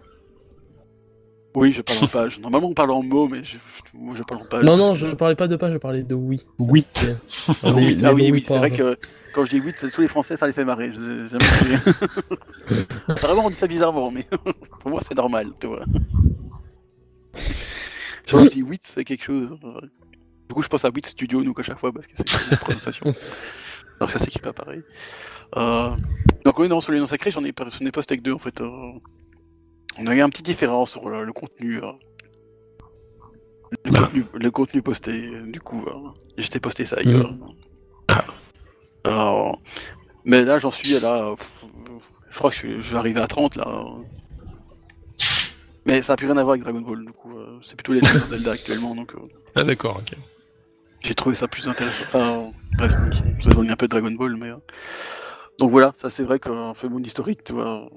Oui, 1.55 1.71
je 1.73 1.81
parle 1.81 2.03
en 2.03 2.07
page. 2.07 2.39
Normalement, 2.41 2.67
on 2.69 2.73
parle 2.75 2.91
en 2.91 3.01
mots, 3.01 3.27
mais 3.27 3.43
je, 3.43 3.57
moi, 3.93 4.13
je 4.15 4.21
parle 4.21 4.41
en 4.43 4.45
page. 4.45 4.63
Non, 4.65 4.77
non, 4.77 4.93
que- 4.93 4.99
je 4.99 5.07
parlais 5.07 5.33
pas 5.35 5.47
de 5.47 5.55
page, 5.55 5.73
je 5.73 5.77
parlais 5.77 6.03
de 6.03 6.13
oui. 6.13 6.45
8. 6.59 7.17
Ah 7.63 7.69
oui, 7.73 7.97
ah 8.03 8.13
oui, 8.13 8.29
oui, 8.31 8.43
c'est 8.47 8.57
vrai 8.57 8.69
que 8.69 8.95
quand 9.33 9.43
je 9.45 9.49
dis 9.51 9.57
8, 9.59 9.87
tous 9.91 10.01
les 10.01 10.07
Français, 10.07 10.35
ça 10.37 10.45
les 10.45 10.53
fait 10.53 10.65
marrer. 10.65 10.89
Vraiment, 13.07 13.41
on 13.45 13.49
dit 13.49 13.55
ça 13.55 13.65
bizarrement, 13.67 14.11
mais 14.11 14.25
pour 14.81 14.91
moi, 14.91 15.01
c'est 15.07 15.15
normal, 15.17 15.47
tu 15.59 15.67
vois. 15.67 15.83
Quand 18.29 18.43
je 18.43 18.49
dis 18.49 18.61
8, 18.61 18.81
c'est 18.83 19.03
quelque 19.05 19.23
chose. 19.23 19.49
Du 20.47 20.53
coup, 20.55 20.61
je 20.61 20.67
pense 20.67 20.85
à 20.85 20.89
8 20.93 21.05
Studio, 21.05 21.43
donc 21.43 21.59
à 21.59 21.63
chaque 21.63 21.79
fois, 21.79 21.91
parce 21.91 22.07
que 22.07 22.13
c'est 22.15 22.51
une 22.51 22.57
prononciation. 22.57 23.05
Alors 23.99 24.11
que 24.11 24.17
ça 24.17 24.23
s'écrit 24.23 24.39
pas 24.39 24.53
pareil. 24.53 24.81
Euh... 25.55 25.89
Donc 26.45 26.59
oui, 26.59 26.67
non, 26.69 26.79
sur 26.81 26.91
les 26.91 26.99
noms 26.99 27.07
sacrés, 27.07 27.31
j'en 27.31 27.43
ai, 27.43 27.51
pas- 27.51 27.65
ai 27.81 27.91
posté 27.91 28.13
avec 28.13 28.21
deux, 28.21 28.31
en 28.33 28.37
fait. 28.37 28.61
euh, 28.61 28.91
On 29.99 30.07
a 30.07 30.15
eu 30.15 30.21
un 30.21 30.29
petit 30.29 30.43
différent 30.43 30.85
sur 30.85 31.09
le, 31.09 31.23
le 31.25 31.33
contenu. 31.33 31.77
euh, 31.83 31.91
Le, 33.83 33.91
Ah. 33.95 33.99
contenu, 34.03 34.25
le 34.33 34.51
contenu 34.51 34.81
posté, 34.81 35.11
euh, 35.33 35.51
du 35.51 35.59
coup, 35.59 35.83
euh, 35.87 36.09
j'étais 36.37 36.59
posté 36.59 36.85
ça 36.85 36.97
ailleurs. 36.99 37.33
Ah. 38.09 38.23
Alors, 39.03 39.61
mais 40.25 40.43
là, 40.43 40.59
j'en 40.59 40.71
suis 40.71 40.95
à 40.95 40.99
la... 41.01 41.35
Je 42.29 42.37
crois 42.37 42.51
que 42.51 42.57
je, 42.81 42.91
vais 42.91 42.97
arriver 42.97 43.19
à 43.19 43.27
30, 43.27 43.55
là. 43.55 43.83
Mais 45.85 46.01
ça 46.01 46.13
n'a 46.13 46.17
plus 46.17 46.27
rien 46.27 46.37
à 46.37 46.43
voir 46.43 46.51
avec 46.53 46.63
Dragon 46.63 46.81
Ball, 46.81 47.03
du 47.05 47.11
coup. 47.11 47.33
c'est 47.63 47.75
plutôt 47.75 47.93
les 47.93 48.01
Zelda 48.29 48.51
actuellement, 48.51 48.93
donc... 48.95 49.13
Ah 49.55 49.63
d'accord, 49.63 49.97
ok. 50.01 50.15
J'ai 51.01 51.15
trouvé 51.15 51.35
ça 51.35 51.47
plus 51.47 51.67
intéressant. 51.69 52.03
Enfin, 52.05 52.51
bref, 52.77 52.93
ça 53.43 53.49
donne 53.51 53.69
un 53.69 53.75
peu 53.75 53.87
de 53.87 53.91
Dragon 53.91 54.11
Ball, 54.11 54.35
mais. 54.37 54.49
euh, 54.49 54.57
Donc 55.59 55.71
voilà, 55.71 55.91
ça 55.95 56.09
c'est 56.09 56.23
vrai 56.23 56.39
qu'un 56.39 56.73
peu 56.73 56.87
mon 56.89 56.99
historique, 57.03 57.43
tu 57.43 57.53
vois. 57.53 57.89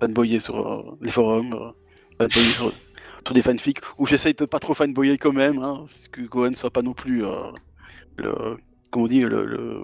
Fanboyer 0.00 0.40
sur 0.40 0.56
euh, 0.72 0.98
les 1.00 1.10
forums, 1.10 1.54
euh, 1.54 1.70
fanboyer 2.28 2.52
sur, 2.52 2.72
sur 3.26 3.34
des 3.34 3.42
fanfics, 3.42 3.78
où 3.98 4.06
j'essaye 4.06 4.34
de 4.34 4.44
pas 4.44 4.58
trop 4.60 4.74
fanboyer 4.74 5.18
quand 5.18 5.32
même, 5.32 5.58
hein, 5.58 5.84
que 6.12 6.22
Gohan 6.22 6.54
soit 6.54 6.70
pas 6.72 6.82
non 6.82 6.94
plus 6.94 7.24
euh, 7.24 7.50
le. 8.18 8.34
Comment 8.90 9.06
on 9.06 9.08
dit, 9.08 9.20
le. 9.22 9.44
le, 9.46 9.82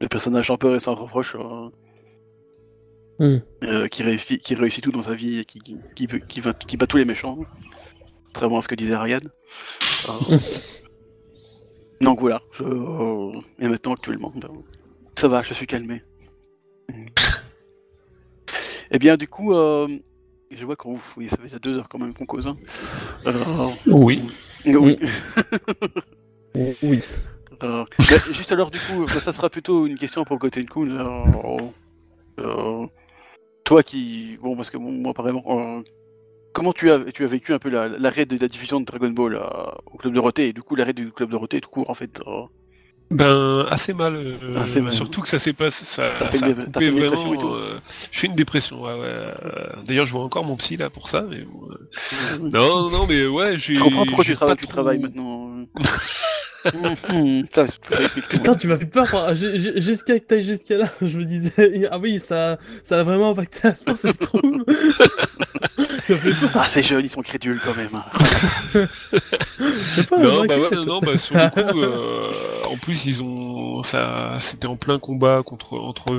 le 0.00 0.08
personnage 0.08 0.46
sans 0.48 0.56
peur 0.56 0.74
et 0.76 0.80
sans 0.80 0.94
reproche. 0.94 1.34
euh, 1.36 1.68
Hmm. 3.18 3.36
euh, 3.64 3.86
qui, 3.88 4.02
réussit, 4.02 4.40
qui 4.40 4.54
réussit 4.54 4.82
tout 4.82 4.92
dans 4.92 5.02
sa 5.02 5.14
vie 5.14 5.40
et 5.40 5.44
qui, 5.44 5.58
qui, 5.60 5.76
qui, 5.94 6.08
qui 6.26 6.40
va, 6.40 6.54
qui 6.54 6.78
bat 6.78 6.86
tous 6.86 6.96
les 6.96 7.04
méchants. 7.04 7.36
Contrairement 8.28 8.56
à 8.58 8.62
ce 8.62 8.68
que 8.68 8.74
disait 8.74 8.94
Ariane. 8.94 9.20
Donc 12.00 12.20
voilà. 12.20 12.40
Je, 12.52 12.64
euh, 12.64 13.32
et 13.58 13.68
maintenant, 13.68 13.92
actuellement, 13.92 14.32
ben, 14.34 14.48
ça 15.16 15.28
va, 15.28 15.42
je 15.42 15.52
suis 15.54 15.66
calmé. 15.66 16.02
Eh 18.90 18.98
bien, 18.98 19.16
du 19.16 19.28
coup, 19.28 19.54
euh, 19.54 19.86
je 20.50 20.64
vois 20.64 20.76
qu'on 20.76 20.98
oui, 21.16 21.28
ça 21.28 21.36
fait 21.36 21.44
déjà 21.44 21.58
deux 21.58 21.76
heures 21.78 21.88
quand 21.88 21.98
même 21.98 22.12
qu'on 22.12 22.26
cause. 22.26 22.46
Hein. 22.46 22.56
Euh, 23.26 23.32
Oui. 23.86 24.28
oui. 24.66 24.98
Oui. 26.82 27.00
Juste 28.32 28.52
alors, 28.52 28.70
du 28.70 28.78
coup, 28.78 29.06
ça, 29.08 29.20
ça 29.20 29.32
sera 29.32 29.50
plutôt 29.50 29.86
une 29.86 29.98
question 29.98 30.24
pour 30.24 30.38
Gotenkun. 30.38 30.88
Euh, 30.90 31.58
euh, 32.40 32.86
toi 33.64 33.82
qui. 33.82 34.38
Bon, 34.42 34.56
parce 34.56 34.70
que 34.70 34.78
bon, 34.78 34.90
moi, 34.90 35.10
apparemment. 35.10 35.82
Comment 36.52 36.72
tu 36.72 36.90
as, 36.90 36.98
tu 37.12 37.24
as 37.24 37.28
vécu 37.28 37.52
un 37.52 37.58
peu 37.58 37.68
la- 37.70 37.88
l'arrêt 37.88 38.26
de 38.26 38.36
la 38.38 38.48
diffusion 38.48 38.80
de 38.80 38.84
Dragon 38.84 39.10
Ball 39.10 39.36
euh, 39.36 39.40
au 39.92 39.96
Club 39.98 40.14
Dorothée? 40.14 40.48
Et 40.48 40.52
du 40.52 40.62
coup 40.62 40.74
l'arrêt 40.76 40.92
du 40.92 41.10
Club 41.12 41.30
Dorothée 41.30 41.60
tout 41.60 41.70
court 41.70 41.88
en 41.90 41.94
fait 41.94 42.20
euh, 42.26 42.42
Ben 43.10 43.66
assez 43.70 43.92
mal. 43.92 44.14
euh, 44.16 44.56
Assez 44.56 44.80
mal. 44.80 44.92
Surtout 44.92 45.20
que 45.20 45.28
ça 45.28 45.38
s'est 45.40 45.52
passé, 45.52 45.84
ça, 45.84 46.04
ça 46.32 46.46
a 46.46 46.52
coupé 46.52 46.90
vraiment. 46.90 47.34
tout 47.36 47.48
euh, 47.54 47.78
je 48.12 48.18
fais 48.20 48.26
une 48.28 48.34
dépression. 48.36 48.82
Ouais, 48.82 48.92
ouais. 48.94 49.24
D'ailleurs, 49.84 50.06
je 50.06 50.12
vois 50.12 50.22
encore 50.22 50.44
mon 50.44 50.56
psy 50.56 50.76
là 50.76 50.90
pour 50.90 51.08
ça. 51.08 51.22
Mais 51.28 51.40
bon, 51.42 51.68
euh, 51.72 52.48
non, 52.52 52.90
non, 52.90 53.06
mais 53.08 53.26
ouais, 53.26 53.58
j'ai. 53.58 53.74
Je 53.74 53.80
comprends 53.82 54.06
pourquoi 54.06 54.24
tu 54.24 54.34
travailles, 54.36 54.54
pas 54.56 54.60
tu 54.60 54.66
trop- 54.66 54.72
travailles 54.72 54.98
maintenant. 55.00 55.50
Putain, 58.28 58.54
tu 58.54 58.66
m'as 58.66 58.76
fait 58.76 58.84
peur 58.84 59.04
enfin, 59.04 59.32
jusqu'à 59.34 60.18
que 60.18 60.24
t'ailles 60.26 60.44
jusqu'à 60.44 60.76
là. 60.76 60.90
Je 61.00 61.18
me 61.18 61.24
disais, 61.24 61.88
ah 61.90 61.98
oui, 61.98 62.20
ça, 62.20 62.58
ça 62.84 63.00
a 63.00 63.02
vraiment 63.02 63.30
impacté 63.30 63.68
à 63.68 63.74
ce 63.74 63.82
point, 63.82 63.96
ça 63.96 64.12
se 64.12 64.18
trouve. 64.18 64.64
Ah, 66.54 66.64
ces 66.68 66.82
jeunes, 66.82 67.04
ils 67.04 67.10
sont 67.10 67.22
crédules 67.22 67.60
quand 67.64 67.76
même. 67.76 67.90
pas, 70.08 70.18
Non, 70.18 70.44
bah 70.46 70.58
ouais, 70.58 70.70
non, 70.74 70.84
non, 70.84 71.00
bah 71.00 71.16
sur 71.16 71.36
le 71.36 71.50
coup, 71.50 71.80
euh, 71.80 72.30
en 72.70 72.76
plus 72.76 73.06
ils 73.06 73.22
ont, 73.22 73.82
ça, 73.82 74.36
c'était 74.40 74.66
en 74.66 74.76
plein 74.76 74.98
combat 74.98 75.42
contre 75.44 75.74
entre 75.74 76.16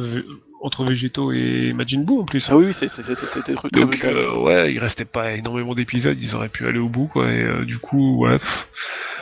entre 0.63 0.83
végétaux 0.83 1.31
et 1.31 1.73
Majin 1.73 2.01
Buu 2.03 2.19
en 2.19 2.23
plus. 2.25 2.47
Ah 2.51 2.57
oui, 2.57 2.73
c'était 2.73 3.53
Donc 3.71 4.03
euh, 4.05 4.35
ouais, 4.41 4.73
il 4.73 4.79
restait 4.79 5.05
pas 5.05 5.33
énormément 5.33 5.73
d'épisodes, 5.73 6.17
ils 6.21 6.35
auraient 6.35 6.49
pu 6.49 6.67
aller 6.67 6.77
au 6.79 6.87
bout 6.89 7.07
quoi. 7.07 7.31
Et 7.31 7.41
euh, 7.41 7.65
du 7.65 7.79
coup, 7.79 8.25
ouais. 8.25 8.37
pff. 8.37 8.67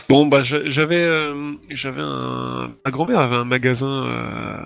Bon 0.09 0.25
bah 0.25 0.41
j'a- 0.43 0.65
j'avais 0.67 1.01
euh, 1.01 1.53
j'avais 1.69 2.01
un 2.01 2.71
ma 2.83 2.91
grand-mère 2.91 3.19
avait 3.19 3.35
un 3.35 3.45
magasin 3.45 4.05
euh, 4.07 4.57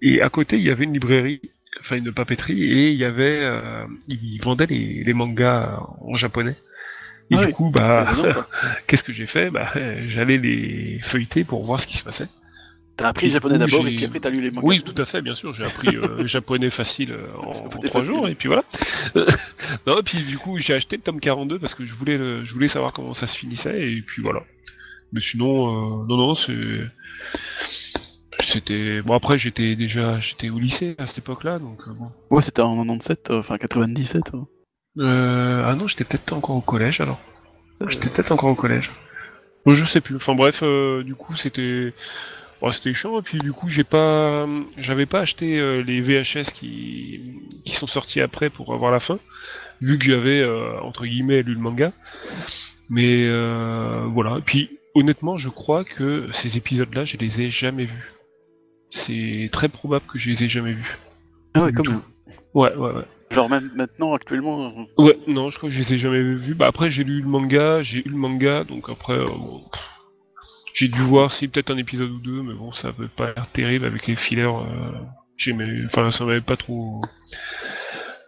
et 0.00 0.22
à 0.22 0.28
côté 0.30 0.56
il 0.56 0.62
y 0.64 0.70
avait 0.70 0.84
une 0.84 0.94
librairie, 0.94 1.40
enfin 1.82 1.96
une 1.96 2.12
papeterie 2.12 2.62
et 2.62 2.90
il 2.90 2.96
y 2.98 3.04
avait 3.04 3.40
euh, 3.42 3.84
ils 4.08 4.38
vendaient 4.42 4.66
les, 4.66 5.02
les 5.04 5.12
mangas 5.12 5.78
en 6.00 6.14
japonais. 6.16 6.56
Et 7.30 7.34
Ah 7.36 7.40
du 7.40 7.46
oui. 7.46 7.52
coup 7.52 7.70
bah 7.70 8.08
quoi. 8.14 8.48
qu'est-ce 8.86 9.02
que 9.02 9.12
j'ai 9.12 9.26
fait? 9.26 9.50
Bah 9.50 9.70
j'allais 10.06 10.38
les 10.38 10.98
feuilleter 11.02 11.44
pour 11.44 11.64
voir 11.64 11.78
ce 11.80 11.86
qui 11.86 11.96
se 11.98 12.04
passait. 12.04 12.28
T'as 12.94 13.08
appris 13.08 13.28
le 13.28 13.32
japonais 13.32 13.56
d'abord 13.56 13.86
et 13.88 13.96
puis 13.96 14.04
après 14.04 14.20
t'as 14.20 14.28
lu 14.28 14.42
les 14.42 14.50
mangas. 14.50 14.66
Oui, 14.68 14.82
tout 14.82 15.00
à 15.00 15.06
fait, 15.06 15.22
bien 15.22 15.34
sûr. 15.34 15.54
J'ai 15.54 15.64
appris 15.64 15.96
euh, 15.96 16.26
japonais 16.26 16.68
facile 16.68 17.12
euh, 17.12 17.26
en, 17.42 17.68
trois 17.68 18.02
jours 18.02 18.28
et 18.28 18.34
puis 18.34 18.48
voilà. 18.48 18.64
non, 19.86 19.98
et 19.98 20.02
puis 20.02 20.18
du 20.18 20.36
coup, 20.36 20.58
j'ai 20.58 20.74
acheté 20.74 20.96
le 20.96 21.02
tome 21.02 21.18
42 21.18 21.58
parce 21.58 21.74
que 21.74 21.86
je 21.86 21.94
voulais, 21.94 22.18
le- 22.18 22.44
je 22.44 22.52
voulais 22.52 22.68
savoir 22.68 22.92
comment 22.92 23.14
ça 23.14 23.26
se 23.26 23.36
finissait 23.38 23.90
et 23.92 24.02
puis 24.02 24.20
voilà. 24.20 24.40
Mais 25.14 25.22
sinon, 25.22 26.02
euh, 26.02 26.06
non, 26.06 26.16
non, 26.18 26.34
c'est, 26.34 26.52
c'était 28.52 29.02
bon. 29.02 29.14
Après, 29.14 29.38
j'étais 29.38 29.76
déjà, 29.76 30.20
j'étais 30.20 30.50
au 30.50 30.58
lycée 30.58 30.94
à 30.98 31.06
cette 31.06 31.18
époque-là, 31.18 31.58
donc 31.58 31.80
euh, 31.88 31.92
bon. 31.92 32.10
Ouais, 32.30 32.42
c'était 32.42 32.60
en 32.62 32.76
97, 32.76 33.30
euh, 33.30 33.38
enfin 33.38 33.56
97. 33.58 34.22
euh. 34.34 34.38
Euh, 34.98 35.64
ah 35.66 35.74
non, 35.74 35.86
j'étais 35.86 36.04
peut-être 36.04 36.32
encore 36.32 36.56
au 36.56 36.60
collège 36.60 37.00
alors. 37.00 37.20
J'étais 37.86 38.08
peut-être 38.08 38.30
encore 38.32 38.50
au 38.50 38.54
collège. 38.54 38.90
Bon, 39.64 39.72
je 39.72 39.84
sais 39.86 40.00
plus. 40.00 40.16
Enfin 40.16 40.34
bref, 40.34 40.60
euh, 40.62 41.02
du 41.02 41.14
coup 41.14 41.34
c'était, 41.34 41.94
bon, 42.60 42.70
c'était 42.70 42.92
chiant 42.92 43.18
et 43.18 43.22
puis 43.22 43.38
du 43.38 43.52
coup 43.52 43.68
j'ai 43.68 43.84
pas, 43.84 44.46
j'avais 44.76 45.06
pas 45.06 45.20
acheté 45.20 45.58
euh, 45.58 45.82
les 45.82 46.00
VHS 46.00 46.52
qui 46.52 47.20
qui 47.64 47.74
sont 47.74 47.86
sortis 47.86 48.20
après 48.20 48.50
pour 48.50 48.74
avoir 48.74 48.92
la 48.92 49.00
fin, 49.00 49.18
vu 49.80 49.98
que 49.98 50.04
j'avais 50.04 50.44
entre 50.82 51.06
guillemets 51.06 51.42
lu 51.42 51.54
le 51.54 51.60
manga. 51.60 51.92
Mais 52.90 53.26
voilà. 54.08 54.38
Et 54.38 54.42
puis 54.42 54.78
honnêtement, 54.94 55.36
je 55.36 55.48
crois 55.48 55.84
que 55.84 56.28
ces 56.32 56.58
épisodes-là, 56.58 57.04
je 57.04 57.16
les 57.16 57.40
ai 57.40 57.50
jamais 57.50 57.84
vus. 57.84 58.11
C'est 58.94 59.48
très 59.50 59.68
probable 59.68 60.04
que 60.06 60.18
je 60.18 60.30
les 60.30 60.44
ai 60.44 60.48
jamais 60.48 60.72
vus. 60.74 60.98
Ah 61.54 61.64
ouais, 61.64 61.72
comme 61.72 61.84
tout. 61.86 62.02
Ouais, 62.54 62.74
ouais, 62.74 62.92
ouais. 62.92 63.04
Genre 63.30 63.48
même 63.48 63.70
maintenant, 63.74 64.12
actuellement. 64.12 64.74
euh, 64.98 65.02
Ouais, 65.02 65.18
non, 65.26 65.50
je 65.50 65.56
crois 65.56 65.70
que 65.70 65.74
je 65.74 65.78
les 65.80 65.94
ai 65.94 65.98
jamais 65.98 66.22
vus. 66.22 66.54
Bah 66.54 66.66
après, 66.66 66.90
j'ai 66.90 67.02
lu 67.02 67.22
le 67.22 67.26
manga, 67.28 67.80
j'ai 67.80 68.00
eu 68.06 68.10
le 68.10 68.16
manga, 68.16 68.64
donc 68.64 68.90
après, 68.90 69.14
euh, 69.14 69.24
bon, 69.24 69.64
j'ai 70.74 70.88
dû 70.88 71.00
voir 71.00 71.32
si 71.32 71.48
peut-être 71.48 71.70
un 71.70 71.78
épisode 71.78 72.10
ou 72.10 72.18
deux, 72.18 72.42
mais 72.42 72.52
bon, 72.52 72.70
ça 72.72 72.90
veut 72.90 73.08
pas 73.08 73.32
l'air 73.34 73.46
terrible 73.48 73.86
avec 73.86 74.06
les 74.06 74.16
fillers. 74.16 74.42
euh, 74.42 74.92
j'aimais, 75.38 75.66
enfin 75.86 76.10
ça 76.10 76.26
m'avait 76.26 76.42
pas 76.42 76.56
trop, 76.58 77.00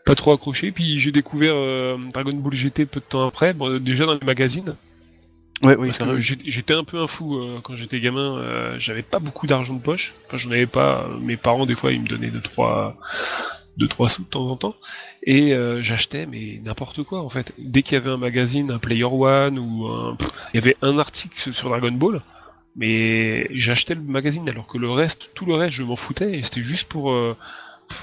pas 0.06 0.14
trop 0.14 0.32
accroché. 0.32 0.72
Puis 0.72 0.98
j'ai 0.98 1.12
découvert 1.12 1.54
euh, 1.54 1.98
Dragon 2.14 2.32
Ball 2.32 2.54
GT 2.54 2.86
peu 2.86 3.00
de 3.00 3.04
temps 3.04 3.26
après, 3.28 3.52
bon, 3.52 3.78
déjà 3.78 4.06
dans 4.06 4.14
les 4.14 4.24
magazines. 4.26 4.74
Ouais, 5.62 5.76
oui, 5.76 5.86
Parce 5.88 5.98
que 5.98 6.20
j'étais 6.20 6.74
un 6.74 6.84
peu 6.84 7.00
un 7.00 7.06
fou 7.06 7.36
euh, 7.38 7.60
quand 7.62 7.74
j'étais 7.74 8.00
gamin. 8.00 8.38
euh, 8.38 8.74
J'avais 8.78 9.02
pas 9.02 9.18
beaucoup 9.18 9.46
d'argent 9.46 9.74
de 9.74 9.80
poche. 9.80 10.14
Enfin, 10.26 10.36
j'en 10.36 10.50
avais 10.50 10.66
pas. 10.66 11.04
euh, 11.04 11.18
Mes 11.20 11.36
parents, 11.36 11.64
des 11.64 11.74
fois, 11.74 11.92
ils 11.92 12.02
me 12.02 12.06
donnaient 12.08 12.30
deux 12.30 12.42
trois, 12.42 12.96
deux 13.78 13.88
trois 13.88 14.08
sous 14.08 14.22
de 14.24 14.28
temps 14.28 14.46
en 14.48 14.56
temps. 14.56 14.74
Et 15.22 15.54
euh, 15.54 15.80
j'achetais, 15.80 16.26
mais 16.26 16.60
n'importe 16.64 17.02
quoi 17.04 17.22
en 17.22 17.28
fait. 17.30 17.52
Dès 17.58 17.82
qu'il 17.82 17.94
y 17.94 17.96
avait 17.96 18.10
un 18.10 18.16
magazine, 18.18 18.70
un 18.72 18.78
Player 18.78 19.04
One 19.04 19.58
ou 19.58 19.86
un, 19.86 20.16
pff, 20.16 20.30
il 20.52 20.56
y 20.56 20.58
avait 20.62 20.76
un 20.82 20.98
article 20.98 21.54
sur 21.54 21.68
Dragon 21.70 21.92
Ball. 21.92 22.20
Mais 22.76 23.46
j'achetais 23.56 23.94
le 23.94 24.00
magazine 24.02 24.48
alors 24.48 24.66
que 24.66 24.78
le 24.78 24.90
reste, 24.90 25.30
tout 25.34 25.46
le 25.46 25.54
reste, 25.54 25.76
je 25.76 25.84
m'en 25.84 25.96
foutais. 25.96 26.38
Et 26.38 26.42
c'était 26.42 26.62
juste 26.62 26.88
pour 26.88 27.12
euh, 27.12 27.36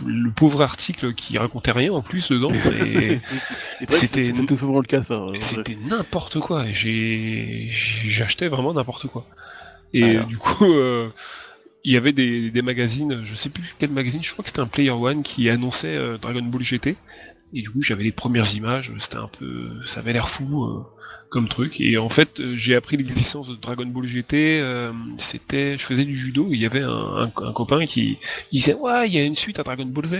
le 0.06 0.30
pauvre 0.32 0.62
article 0.62 1.14
qui 1.14 1.38
racontait 1.38 1.72
rien 1.72 1.91
en 1.94 2.02
plus 2.02 2.30
dedans. 2.32 2.52
C'était- 3.90 4.34
C'était 4.34 4.56
souvent 4.58 4.80
le 4.80 4.86
cas, 4.86 5.02
ça. 5.02 5.24
ouais. 5.26 5.41
C'était 5.41 5.78
n'importe 5.90 6.40
quoi. 6.40 6.66
J'ai- 6.72 7.68
j'achetais 7.70 8.48
vraiment 8.48 8.74
n'importe 8.74 9.08
quoi. 9.08 9.26
Et 9.94 10.03
Alors. 10.18 10.28
du 10.28 10.38
coup, 10.38 10.66
euh, 10.74 11.10
il 11.84 11.94
y 11.94 11.98
avait 11.98 12.14
des, 12.14 12.52
des 12.52 12.62
magazines, 12.62 13.22
je 13.24 13.36
sais 13.36 13.49
plus 13.49 13.76
quel 13.80 13.90
magazine, 13.91 14.24
je 14.24 14.32
crois 14.32 14.44
que 14.44 14.49
c'était 14.49 14.62
un 14.62 14.68
Player 14.68 14.91
One 14.91 15.24
qui 15.24 15.49
annonçait 15.49 15.95
euh, 15.95 16.18
Dragon 16.18 16.41
Ball 16.44 16.62
GT. 16.62 16.95
Et 17.53 17.62
du 17.62 17.70
coup, 17.70 17.82
j'avais 17.82 18.03
les 18.03 18.14
premières 18.14 18.56
images. 18.56 18.94
C'était 18.99 19.18
un 19.18 19.28
peu, 19.28 19.70
ça 19.86 19.99
avait 19.99 20.14
l'air 20.14 20.30
fou 20.30 20.64
euh, 20.64 20.84
comme 21.32 21.48
truc. 21.48 21.80
Et 21.82 21.98
en 21.98 22.10
fait, 22.10 22.40
euh, 22.40 22.56
j'ai 22.56 22.76
appris 22.76 22.98
l'existence 22.98 23.49
de 23.49 23.56
Dragon 23.56 23.86
Ball 23.88 24.06
GT. 24.06 24.60
euh, 24.62 24.91
c'était, 25.18 25.78
je 25.78 25.84
faisais 25.86 26.06
du 26.06 26.14
judo. 26.14 26.49
Il 26.52 26.60
y 26.60 26.66
avait 26.68 26.82
un, 26.82 26.90
un, 26.90 27.22
un 27.24 27.53
copain 27.53 27.86
qui 27.88 28.20
il 28.52 28.60
disait 28.60 28.76
ouais, 28.76 29.08
il 29.08 29.14
y 29.14 29.18
a 29.18 29.24
une 29.24 29.36
suite 29.36 29.58
à 29.60 29.64
Dragon 29.64 29.86
Ball 29.86 30.06
Z. 30.06 30.16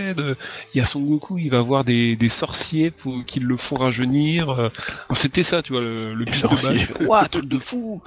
Il 0.74 0.78
y 0.78 0.80
a 0.80 0.84
Son 0.84 1.00
Goku, 1.02 1.38
il 1.38 1.50
va 1.50 1.58
avoir 1.58 1.84
des, 1.84 2.16
des 2.16 2.28
sorciers 2.28 2.90
pour 2.90 3.24
qui 3.24 3.38
le 3.38 3.56
font 3.56 3.76
rajeunir. 3.76 4.70
C'était 5.14 5.44
ça, 5.44 5.62
tu 5.62 5.72
vois, 5.74 5.82
le, 5.82 6.14
le 6.14 6.24
de 6.24 6.30
base. 6.30 6.40
sorciers. 6.40 6.78
Je 6.78 6.86
fais, 6.86 7.04
Ouah, 7.04 7.28
truc 7.28 7.44
de 7.46 7.58
fou. 7.58 8.02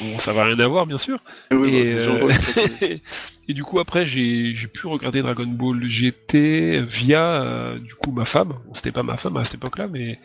Bon, 0.00 0.18
ça 0.18 0.32
va 0.32 0.44
rien 0.44 0.58
à 0.58 0.66
voir, 0.66 0.86
bien 0.86 0.96
sûr. 0.96 1.18
Oui, 1.52 1.74
Et, 1.74 1.92
euh, 1.92 2.24
ouais, 2.24 3.02
et 3.48 3.52
du 3.52 3.64
coup 3.64 3.80
après 3.80 4.06
j'ai 4.06 4.54
j'ai 4.54 4.66
pu 4.68 4.86
regarder 4.86 5.20
Dragon 5.20 5.46
Ball 5.46 5.86
GT 5.88 6.80
via 6.80 7.36
euh, 7.42 7.78
du 7.78 7.94
coup 7.94 8.10
ma 8.12 8.24
femme. 8.24 8.54
C'était 8.72 8.92
pas 8.92 9.02
ma 9.02 9.18
femme 9.18 9.36
à 9.36 9.44
cette 9.44 9.56
époque-là, 9.56 9.88
mais 9.92 10.18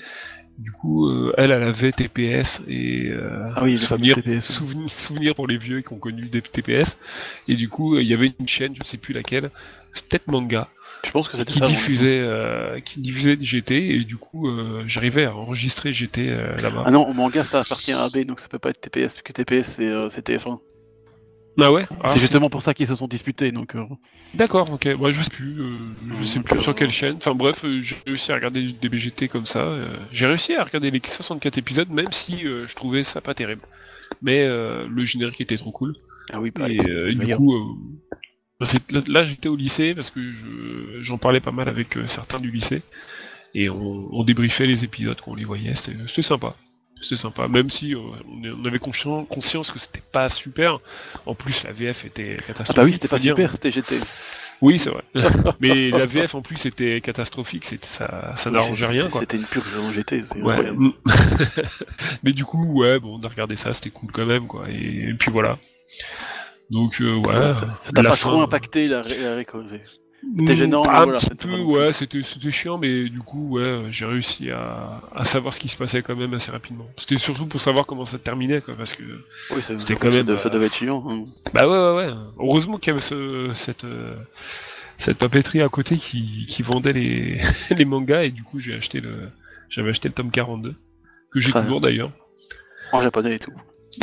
du 0.57 0.71
coup 0.71 1.07
euh, 1.09 1.33
elle 1.37 1.51
elle 1.51 1.63
avait 1.63 1.91
TPS 1.91 2.61
et 2.67 3.09
euh, 3.09 3.51
Ah 3.55 3.63
oui, 3.63 3.77
le 3.77 3.77
fameux 3.77 4.07
souvenir, 4.07 4.15
TPS. 4.15 4.41
souvenir 4.41 4.89
souvenir 4.89 5.35
pour 5.35 5.47
les 5.47 5.57
vieux 5.57 5.81
qui 5.81 5.93
ont 5.93 5.97
connu 5.99 6.27
des 6.29 6.41
TPS. 6.41 6.97
Et 7.47 7.55
du 7.55 7.69
coup 7.69 7.97
il 7.99 8.07
y 8.07 8.13
avait 8.13 8.33
une 8.39 8.47
chaîne, 8.47 8.73
je 8.75 8.83
sais 8.87 8.97
plus 8.97 9.13
laquelle, 9.13 9.51
peut-être 9.93 10.27
manga, 10.27 10.69
Je 11.03 11.11
pense 11.11 11.27
que 11.29 11.37
c'était 11.37 11.53
qui 11.53 11.59
ça. 11.59 11.65
diffusait 11.65 12.19
euh, 12.21 12.79
qui 12.81 12.99
diffusait 13.01 13.37
GT 13.41 13.95
et 13.95 14.03
du 14.05 14.17
coup 14.17 14.49
euh, 14.49 14.83
j'arrivais 14.87 15.25
à 15.25 15.35
enregistrer 15.35 15.93
GT 15.93 16.29
euh, 16.29 16.55
là-bas. 16.57 16.83
Ah 16.85 16.91
non, 16.91 17.07
au 17.07 17.13
manga, 17.13 17.43
ça 17.43 17.59
appartient 17.61 17.91
à 17.93 18.03
AB, 18.03 18.19
donc 18.25 18.39
ça 18.39 18.47
peut 18.47 18.59
pas 18.59 18.69
être 18.71 18.81
TPS, 18.81 19.15
parce 19.15 19.21
que 19.23 19.33
TPS, 19.33 19.67
c'est 19.75 19.87
euh, 19.87 20.09
c'est 20.09 20.27
TF1. 20.27 20.59
Ah 21.59 21.71
ouais? 21.71 21.87
Ah, 22.01 22.09
c'est 22.09 22.19
justement 22.19 22.49
pour 22.49 22.61
ça 22.63 22.73
qu'ils 22.73 22.87
se 22.87 22.95
sont 22.95 23.07
disputés, 23.07 23.51
donc... 23.51 23.75
euh, 23.75 23.85
D'accord, 24.33 24.69
ok. 24.71 24.87
Moi, 24.97 25.11
je 25.11 25.21
sais 25.21 25.29
plus, 25.29 25.61
euh, 25.61 25.77
je 26.11 26.23
sais 26.23 26.39
plus 26.41 26.59
sur 26.61 26.75
quelle 26.75 26.91
chaîne. 26.91 27.15
Enfin 27.15 27.33
bref, 27.33 27.63
euh, 27.63 27.81
j'ai 27.81 27.95
réussi 28.05 28.31
à 28.31 28.35
regarder 28.35 28.71
des 28.73 28.89
BGT 28.89 29.29
comme 29.29 29.45
ça. 29.45 29.73
j'ai 30.11 30.27
réussi 30.27 30.53
à 30.55 30.63
regarder 30.63 30.91
les 30.91 31.01
64 31.03 31.57
épisodes, 31.57 31.89
même 31.89 32.11
si 32.11 32.41
je 32.41 32.75
trouvais 32.75 33.03
ça 33.03 33.21
pas 33.21 33.33
terrible. 33.33 33.61
Mais 34.21 34.43
euh, 34.43 34.85
le 34.89 35.05
générique 35.05 35.39
était 35.41 35.57
trop 35.57 35.71
cool. 35.71 35.95
Ah 36.33 36.39
oui, 36.41 36.51
bah, 36.51 36.67
et 36.69 36.77
le 36.77 37.13
du 37.15 37.35
coup, 37.35 37.77
bah, 38.59 38.67
là, 38.91 39.01
là, 39.07 39.23
j'étais 39.23 39.47
au 39.47 39.55
lycée 39.55 39.95
parce 39.95 40.09
que 40.09 40.31
je, 40.31 40.47
j'en 41.01 41.17
parlais 41.17 41.39
pas 41.39 41.51
mal 41.51 41.69
avec 41.69 41.97
certains 42.05 42.39
du 42.39 42.51
lycée 42.51 42.81
et 43.53 43.69
on, 43.69 44.09
on 44.11 44.23
débriefait 44.23 44.67
les 44.67 44.83
épisodes 44.83 45.17
quand 45.23 45.31
on 45.31 45.35
les 45.35 45.45
voyait. 45.45 45.75
C'était, 45.75 45.97
c'était 46.07 46.21
sympa. 46.21 46.55
C'était 47.05 47.21
sympa, 47.21 47.47
même 47.47 47.69
si 47.69 47.93
euh, 47.93 47.99
on, 47.99 48.61
on 48.61 48.65
avait 48.65 48.79
confiance, 48.79 49.25
conscience 49.29 49.71
que 49.71 49.79
c'était 49.79 50.01
pas 50.11 50.27
super. 50.29 50.79
En 51.25 51.35
plus, 51.35 51.63
la 51.63 51.71
VF 51.71 52.05
était 52.05 52.37
catastrophique. 52.45 52.69
Ah 52.69 52.73
bah 52.81 52.83
oui, 52.85 52.93
c'était 52.93 53.07
pas 53.07 53.19
dire. 53.19 53.35
super, 53.35 53.51
c'était 53.51 53.71
GT. 53.71 53.95
Oui, 54.61 54.79
c'est 54.79 54.89
vrai. 54.89 55.03
Mais 55.59 55.89
la 55.91 56.05
VF 56.05 56.33
en 56.35 56.41
plus 56.41 56.65
était 56.65 57.01
catastrophique, 57.01 57.65
c'était 57.65 57.87
ça, 57.87 58.31
ça 58.35 58.49
n'arrangeait 58.49 58.85
rien. 58.85 59.07
C'était 59.11 59.35
une 59.37 59.43
purge 59.45 59.65
en 59.77 59.91
GT, 59.91 60.23
c'est 60.23 60.41
Ouais. 60.41 60.53
incroyable. 60.53 60.93
Mais 62.23 62.31
du 62.31 62.45
coup, 62.45 62.65
ouais, 62.79 62.99
bon, 62.99 63.19
de 63.19 63.27
regarder 63.27 63.55
ça, 63.57 63.73
c'était 63.73 63.89
cool 63.89 64.11
quand 64.13 64.25
même 64.25 64.47
quoi. 64.47 64.65
Et, 64.69 65.09
et 65.09 65.13
puis 65.13 65.29
voilà. 65.31 65.59
Donc 66.69 66.99
euh, 67.01 67.19
voilà. 67.23 67.53
ça 67.53 67.71
ça 67.79 67.91
t'a 67.91 68.01
pas 68.01 68.15
fin- 68.15 68.29
trop 68.29 68.41
impacté 68.41 68.87
la, 68.87 69.01
ré- 69.01 69.19
la 69.21 69.35
récolte? 69.35 69.73
C'était 70.39 70.55
gênant, 70.55 70.81
Mm, 70.81 70.87
mais 70.87 70.97
Un 70.97 71.03
voilà, 71.05 71.19
petit 71.19 71.35
peu, 71.35 71.59
ouais, 71.59 71.93
c'était 71.93 72.21
c'était 72.23 72.51
chiant, 72.51 72.77
mais 72.77 73.09
du 73.09 73.19
coup, 73.19 73.57
ouais, 73.57 73.83
j'ai 73.89 74.05
réussi 74.05 74.49
à, 74.51 75.01
à 75.13 75.23
savoir 75.25 75.53
ce 75.53 75.59
qui 75.59 75.69
se 75.69 75.77
passait 75.77 76.01
quand 76.01 76.15
même 76.15 76.33
assez 76.33 76.51
rapidement. 76.51 76.85
C'était 76.97 77.17
surtout 77.17 77.45
pour 77.45 77.61
savoir 77.61 77.85
comment 77.85 78.05
ça 78.05 78.17
terminait, 78.17 78.61
quoi, 78.61 78.73
parce 78.75 78.93
que 78.93 79.03
Oui, 79.51 79.61
C'était 79.61 79.95
quand 79.95 80.09
même, 80.11 80.37
ça 80.37 80.47
euh, 80.47 80.51
devait 80.51 80.65
être 80.65 80.75
chiant. 80.75 81.03
hein. 81.09 81.25
Bah 81.53 81.67
ouais, 81.67 81.77
ouais, 81.77 82.07
ouais. 82.11 82.13
Heureusement 82.39 82.77
qu'il 82.77 82.89
y 82.89 82.91
avait 82.91 83.01
ce, 83.01 83.51
cette, 83.53 83.83
euh, 83.85 84.15
cette 84.97 85.17
papeterie 85.19 85.61
à 85.61 85.69
côté 85.69 85.95
qui, 85.95 86.45
qui 86.47 86.63
vendait 86.63 86.93
les, 86.93 87.41
les 87.69 87.85
mangas 87.85 88.23
et 88.23 88.31
du 88.31 88.43
coup 88.43 88.59
j'ai 88.59 88.73
acheté 88.75 89.01
le, 89.01 89.29
j'avais 89.69 89.89
acheté 89.91 90.07
le 90.09 90.13
tome 90.13 90.31
42 90.31 90.73
que 91.31 91.39
j'ai 91.39 91.51
toujours 91.51 91.81
d'ailleurs. 91.81 92.11
En 92.91 93.01
japonais 93.01 93.35
et 93.35 93.39
tout. 93.39 93.51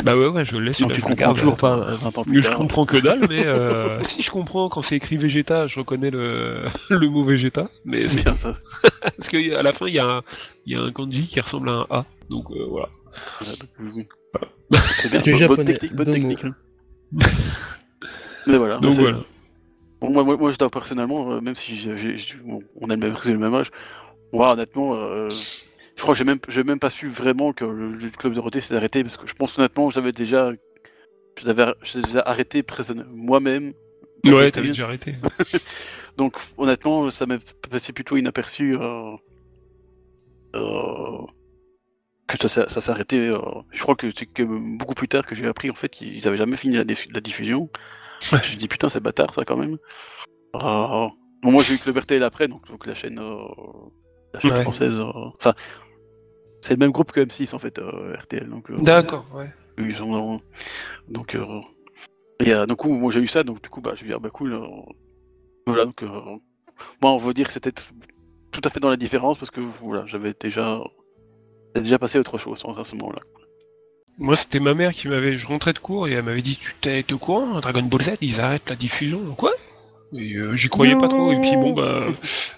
Bah 0.03 0.17
ouais, 0.17 0.27
ouais, 0.27 0.43
je 0.45 0.53
le 0.57 0.61
laisse. 0.65 0.79
Donc 0.81 0.89
là, 0.89 0.95
tu 0.95 1.01
je 1.01 1.05
comprends 1.05 1.33
toujours 1.33 1.55
pas 1.57 1.77
euh, 1.77 1.93
20 1.95 2.17
ans 2.17 2.23
Mais 2.25 2.33
plus 2.33 2.41
je 2.41 2.47
tard. 2.47 2.57
comprends 2.57 2.85
que 2.85 2.97
dalle, 2.97 3.27
mais 3.29 3.45
euh, 3.45 3.99
si 4.03 4.21
je 4.21 4.31
comprends 4.31 4.67
quand 4.69 4.81
c'est 4.81 4.95
écrit 4.95 5.17
Vegeta, 5.17 5.67
je 5.67 5.79
reconnais 5.79 6.09
le, 6.09 6.65
le 6.89 7.09
mot 7.09 7.23
Vegeta, 7.23 7.69
mais 7.85 8.07
C'est 8.09 8.23
bien 8.23 8.33
ça. 8.33 8.53
parce 9.01 9.29
qu'à 9.29 9.61
la 9.61 9.73
fin 9.73 9.87
il 9.87 9.93
y 9.93 9.99
a 9.99 10.05
un, 10.09 10.21
il 10.65 10.73
y 10.73 10.75
a 10.75 10.81
un 10.81 10.91
kanji 10.91 11.27
qui 11.27 11.39
ressemble 11.39 11.69
à 11.69 11.73
un 11.73 11.85
A, 11.89 12.05
donc 12.29 12.45
euh, 12.51 12.65
voilà. 12.69 12.89
Oui. 13.79 14.07
C'est 14.79 15.11
bien. 15.11 15.21
Bonne 15.21 15.35
japonais, 15.35 15.63
technique, 15.65 15.95
bonne 15.95 16.11
technique. 16.11 16.43
hein. 16.45 16.55
Mais 18.47 18.57
voilà. 18.57 18.77
Donc 18.79 18.93
voilà. 18.95 19.19
Bon, 20.01 20.09
moi, 20.11 20.23
moi, 20.23 20.35
moi, 20.35 20.51
je 20.51 20.57
dois 20.57 20.69
personnellement, 20.69 21.31
euh, 21.33 21.39
même 21.41 21.55
si 21.55 21.87
bon, 22.43 22.59
on 22.81 22.89
a 22.89 22.95
le 22.95 22.99
même, 22.99 23.15
le 23.23 23.37
même 23.37 23.53
âge, 23.55 23.71
moi, 24.33 24.51
honnêtement, 24.53 24.95
euh, 24.95 25.29
je 25.95 26.01
crois 26.01 26.13
que 26.13 26.17
j'ai 26.17 26.23
même, 26.23 26.39
j'ai 26.47 26.63
même 26.63 26.79
pas 26.79 26.89
su 26.89 27.07
vraiment 27.07 27.53
que 27.53 27.65
le, 27.65 27.91
le 27.93 28.09
club 28.09 28.33
Dorothée 28.33 28.61
s'est 28.61 28.75
arrêté 28.75 29.03
parce 29.03 29.17
que 29.17 29.27
je 29.27 29.33
pense 29.33 29.57
honnêtement, 29.57 29.89
j'avais 29.89 30.11
déjà, 30.11 30.51
l'avais 31.43 31.71
déjà 31.95 32.21
arrêté 32.25 32.63
moi-même. 33.11 33.73
Ouais, 34.25 34.51
t'avais 34.51 34.67
déjà 34.69 34.85
arrêté. 34.85 35.15
Donc, 36.17 36.37
honnêtement, 36.57 37.09
ça 37.11 37.25
m'est 37.25 37.39
passé 37.69 37.91
plutôt 37.93 38.15
inaperçu. 38.17 38.77
Euh, 38.77 39.15
euh, 40.55 41.17
que 42.27 42.37
ça, 42.37 42.47
s'est- 42.49 42.69
ça 42.69 42.81
s'est 42.81 42.91
arrêté. 42.91 43.27
euh, 43.27 43.37
je 43.71 43.81
crois 43.81 43.95
que 43.95 44.09
c'est 44.15 44.25
que 44.25 44.43
beaucoup 44.77 44.93
plus 44.95 45.07
tard 45.07 45.25
que 45.25 45.35
j'ai 45.35 45.45
appris 45.45 45.69
en 45.69 45.75
fait 45.75 45.89
qu'ils 45.89 46.25
avaient 46.27 46.37
jamais 46.37 46.55
fini 46.57 46.75
la, 46.77 46.83
dif- 46.85 47.11
la 47.13 47.19
diffusion. 47.21 47.69
Je 48.21 48.35
me 48.35 48.55
dit 48.55 48.67
putain, 48.67 48.89
c'est 48.89 49.01
bâtard 49.01 49.33
ça 49.33 49.43
quand 49.43 49.57
même. 49.57 49.77
Euh, 50.55 51.07
bon, 51.41 51.51
moi 51.51 51.61
j'ai 51.63 51.75
eu 51.75 51.77
Club 51.79 51.97
RTL 51.97 52.23
après, 52.23 52.47
donc, 52.47 52.65
donc 52.67 52.85
la 52.85 52.93
chaîne, 52.95 53.19
la 54.33 54.39
chaîne 54.39 54.51
Ouais. 54.51 54.61
française. 54.61 54.99
Enfin, 54.99 55.53
c'est 56.63 56.73
le 56.73 56.79
même 56.79 56.91
groupe 56.91 57.11
que 57.11 57.19
M6 57.19 57.53
en 57.53 57.59
fait, 57.59 57.77
euh, 57.77 58.15
RTL. 58.17 58.49
Donc, 58.49 58.69
euh, 58.71 58.77
D'accord, 58.77 59.25
ouais. 59.35 59.49
ils 59.77 59.95
sont 59.95 60.09
dans- 60.09 60.41
donc 61.09 61.35
euh, 61.35 61.45
et 62.43 62.53
euh, 62.53 62.65
coup 62.67 62.89
moi 62.89 63.11
j'ai 63.11 63.19
eu 63.19 63.27
ça 63.27 63.43
donc 63.43 63.61
du 63.61 63.69
coup 63.69 63.81
bah 63.81 63.93
je 63.95 64.01
vais 64.03 64.09
dire 64.09 64.19
bah 64.19 64.29
cool 64.31 64.53
euh, 64.53 64.65
voilà 65.67 65.85
donc 65.85 66.01
euh, 66.03 66.07
moi 67.01 67.11
on 67.11 67.17
veut 67.17 67.33
dire 67.33 67.47
que 67.47 67.53
c'était 67.53 67.71
tout 68.51 68.61
à 68.63 68.69
fait 68.69 68.79
dans 68.79 68.89
la 68.89 68.97
différence 68.97 69.37
parce 69.37 69.51
que 69.51 69.59
voilà 69.61 70.05
j'avais 70.07 70.33
déjà 70.39 70.79
déjà 71.75 71.99
passé 71.99 72.17
autre 72.19 72.37
chose 72.37 72.63
à 72.77 72.83
ce 72.83 72.95
moment-là 72.95 73.19
Moi, 74.19 74.35
c'était 74.35 74.59
ma 74.59 74.73
mère 74.75 74.91
qui 74.91 75.07
m'avait. 75.07 75.37
Je 75.37 75.47
rentrais 75.47 75.73
de 75.73 75.79
cours 75.79 76.07
et 76.07 76.11
elle 76.11 76.23
m'avait 76.23 76.43
dit 76.43 76.55
Tu 76.55 76.73
t'es 76.79 77.03
au 77.11 77.17
courant 77.17 77.59
Dragon 77.61 77.81
Ball 77.81 78.01
Z, 78.01 78.11
ils 78.21 78.39
arrêtent 78.41 78.69
la 78.69 78.75
diffusion. 78.75 79.19
Quoi? 79.35 79.51
Et 80.15 80.35
j'y 80.53 80.69
croyais 80.69 80.95
pas 80.95 81.07
trop. 81.07 81.31
Et 81.31 81.41
puis 81.41 81.55
bon, 81.57 81.73
bah, 81.73 82.01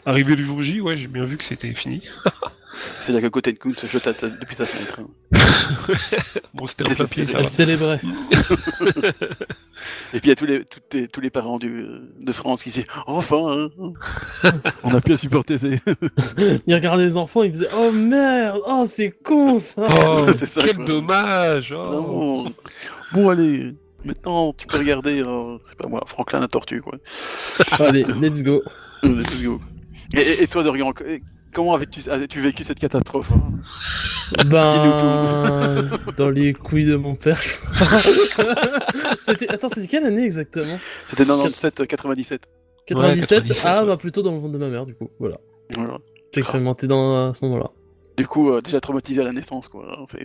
arrivé 0.06 0.36
le 0.36 0.44
jour 0.44 0.62
J, 0.62 0.82
ouais, 0.82 0.98
j'ai 0.98 1.08
bien 1.08 1.24
vu 1.24 1.38
que 1.38 1.46
c'était 1.46 1.74
fini. 1.74 2.02
c'est 3.00 3.12
là 3.12 3.22
que 3.22 3.28
côté 3.28 3.54
de 3.54 3.60
se 3.74 3.88
jeta 3.88 4.12
depuis 4.14 4.56
sa 4.56 4.66
fenêtre 4.66 5.00
hein. 5.02 5.08
Bon, 6.54 6.66
c'était 6.68 6.90
un 6.90 6.96
papier, 6.96 7.26
ça. 7.28 7.40
Elle 7.40 7.50
célébrait. 7.50 8.00
et 10.14 10.20
puis 10.20 10.22
il 10.24 10.30
y 10.30 10.32
a 10.32 10.36
tous 10.36 10.46
les 10.46 10.64
tous 10.66 10.80
les, 10.94 11.08
tous 11.08 11.22
les 11.22 11.30
parents 11.30 11.60
du, 11.60 11.86
de 12.20 12.32
France 12.32 12.64
qui 12.64 12.70
disent 12.70 12.86
enfin 13.08 13.70
hein. 13.74 14.52
on 14.84 14.94
a 14.94 15.02
pu 15.02 15.14
à 15.14 15.18
supporter 15.18 15.58
ces 15.58 15.80
Il 16.68 16.74
regardait 16.74 17.06
les 17.06 17.18
enfants, 17.18 17.44
il 17.44 17.54
faisait 17.54 17.68
Oh 17.78 17.92
merde, 17.92 18.60
oh 18.66 18.86
c'est 18.88 19.12
con 19.12 19.60
ça. 19.60 19.88
Oh, 20.08 20.28
ça, 20.34 20.62
quel 20.62 20.76
quoi. 20.78 20.86
dommage 20.86 21.74
oh. 21.78 22.48
Bon 23.14 23.30
allez 23.30 23.76
maintenant 24.04 24.54
tu 24.54 24.68
peux 24.68 24.78
regarder 24.78 25.22
euh, 25.22 25.58
c'est 25.68 25.78
pas 25.78 25.88
moi 25.88 26.04
Franklin 26.08 26.40
la 26.40 26.48
tortue 26.48 26.82
quoi 26.82 26.98
Allez, 27.80 28.04
let's 28.22 28.44
go. 28.44 28.62
Let's 29.04 29.42
go. 29.42 29.60
Et, 30.14 30.44
et- 30.44 30.48
toi, 30.48 30.64
Dorian, 30.64 30.94
comment 31.56 31.74
avais-tu 31.74 32.42
vécu 32.42 32.64
cette 32.64 32.80
catastrophe 32.80 33.32
hein 33.32 33.42
Ben, 34.46 35.90
dans 36.18 36.30
les 36.30 36.54
couilles 36.54 36.86
de 36.86 36.96
mon 36.96 37.16
père. 37.16 37.42
je 37.42 39.46
Attends, 39.50 39.70
c'était 39.70 39.88
quelle 39.88 40.06
année 40.06 40.24
exactement? 40.24 40.78
C'était 41.08 41.26
97, 41.26 41.80
euh, 41.80 41.86
97. 41.86 42.42
97, 42.88 43.30
97, 43.30 43.66
ah 43.66 43.82
ouais. 43.82 43.88
bah 43.88 43.98
plutôt 43.98 44.22
dans 44.22 44.34
le 44.34 44.38
ventre 44.38 44.54
de 44.54 44.60
ma 44.60 44.70
mère 44.70 44.86
du 44.86 44.94
coup, 44.94 45.10
voilà. 45.18 45.38
Voilà. 45.74 45.98
J'ai 46.34 46.42
expérimenté 46.42 46.86
dans 46.86 47.30
à 47.30 47.34
ce 47.34 47.44
moment-là. 47.46 47.72
Du 48.18 48.28
coup, 48.28 48.52
euh, 48.52 48.62
déjà 48.62 48.80
traumatisé 48.80 49.22
à 49.22 49.26
la 49.26 49.34
naissance, 49.34 49.68
quoi. 49.68 50.04
C'est 50.06 50.22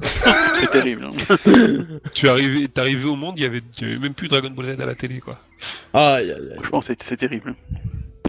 c'est 0.58 0.70
terrible. 0.70 1.06
hein. 1.06 1.98
Tu 2.12 2.26
es 2.26 2.28
arrivé, 2.28 2.68
t'es 2.68 2.80
arrivé 2.80 3.08
au 3.08 3.16
monde, 3.16 3.34
il 3.38 3.42
y 3.42 3.46
avait, 3.46 3.62
il 3.80 3.88
y 3.88 3.90
avait 3.90 4.00
même 4.00 4.14
plus 4.14 4.28
Dragon 4.28 4.50
Ball 4.50 4.76
Z 4.76 4.80
à 4.80 4.86
la 4.86 4.94
télé, 4.94 5.20
quoi. 5.20 5.38
Aïe 5.94 6.30
aïe 6.30 6.32
aïe. 6.32 6.54
Franchement, 6.56 6.82
c'est 6.82 7.02
c'est 7.02 7.16
terrible. 7.16 7.54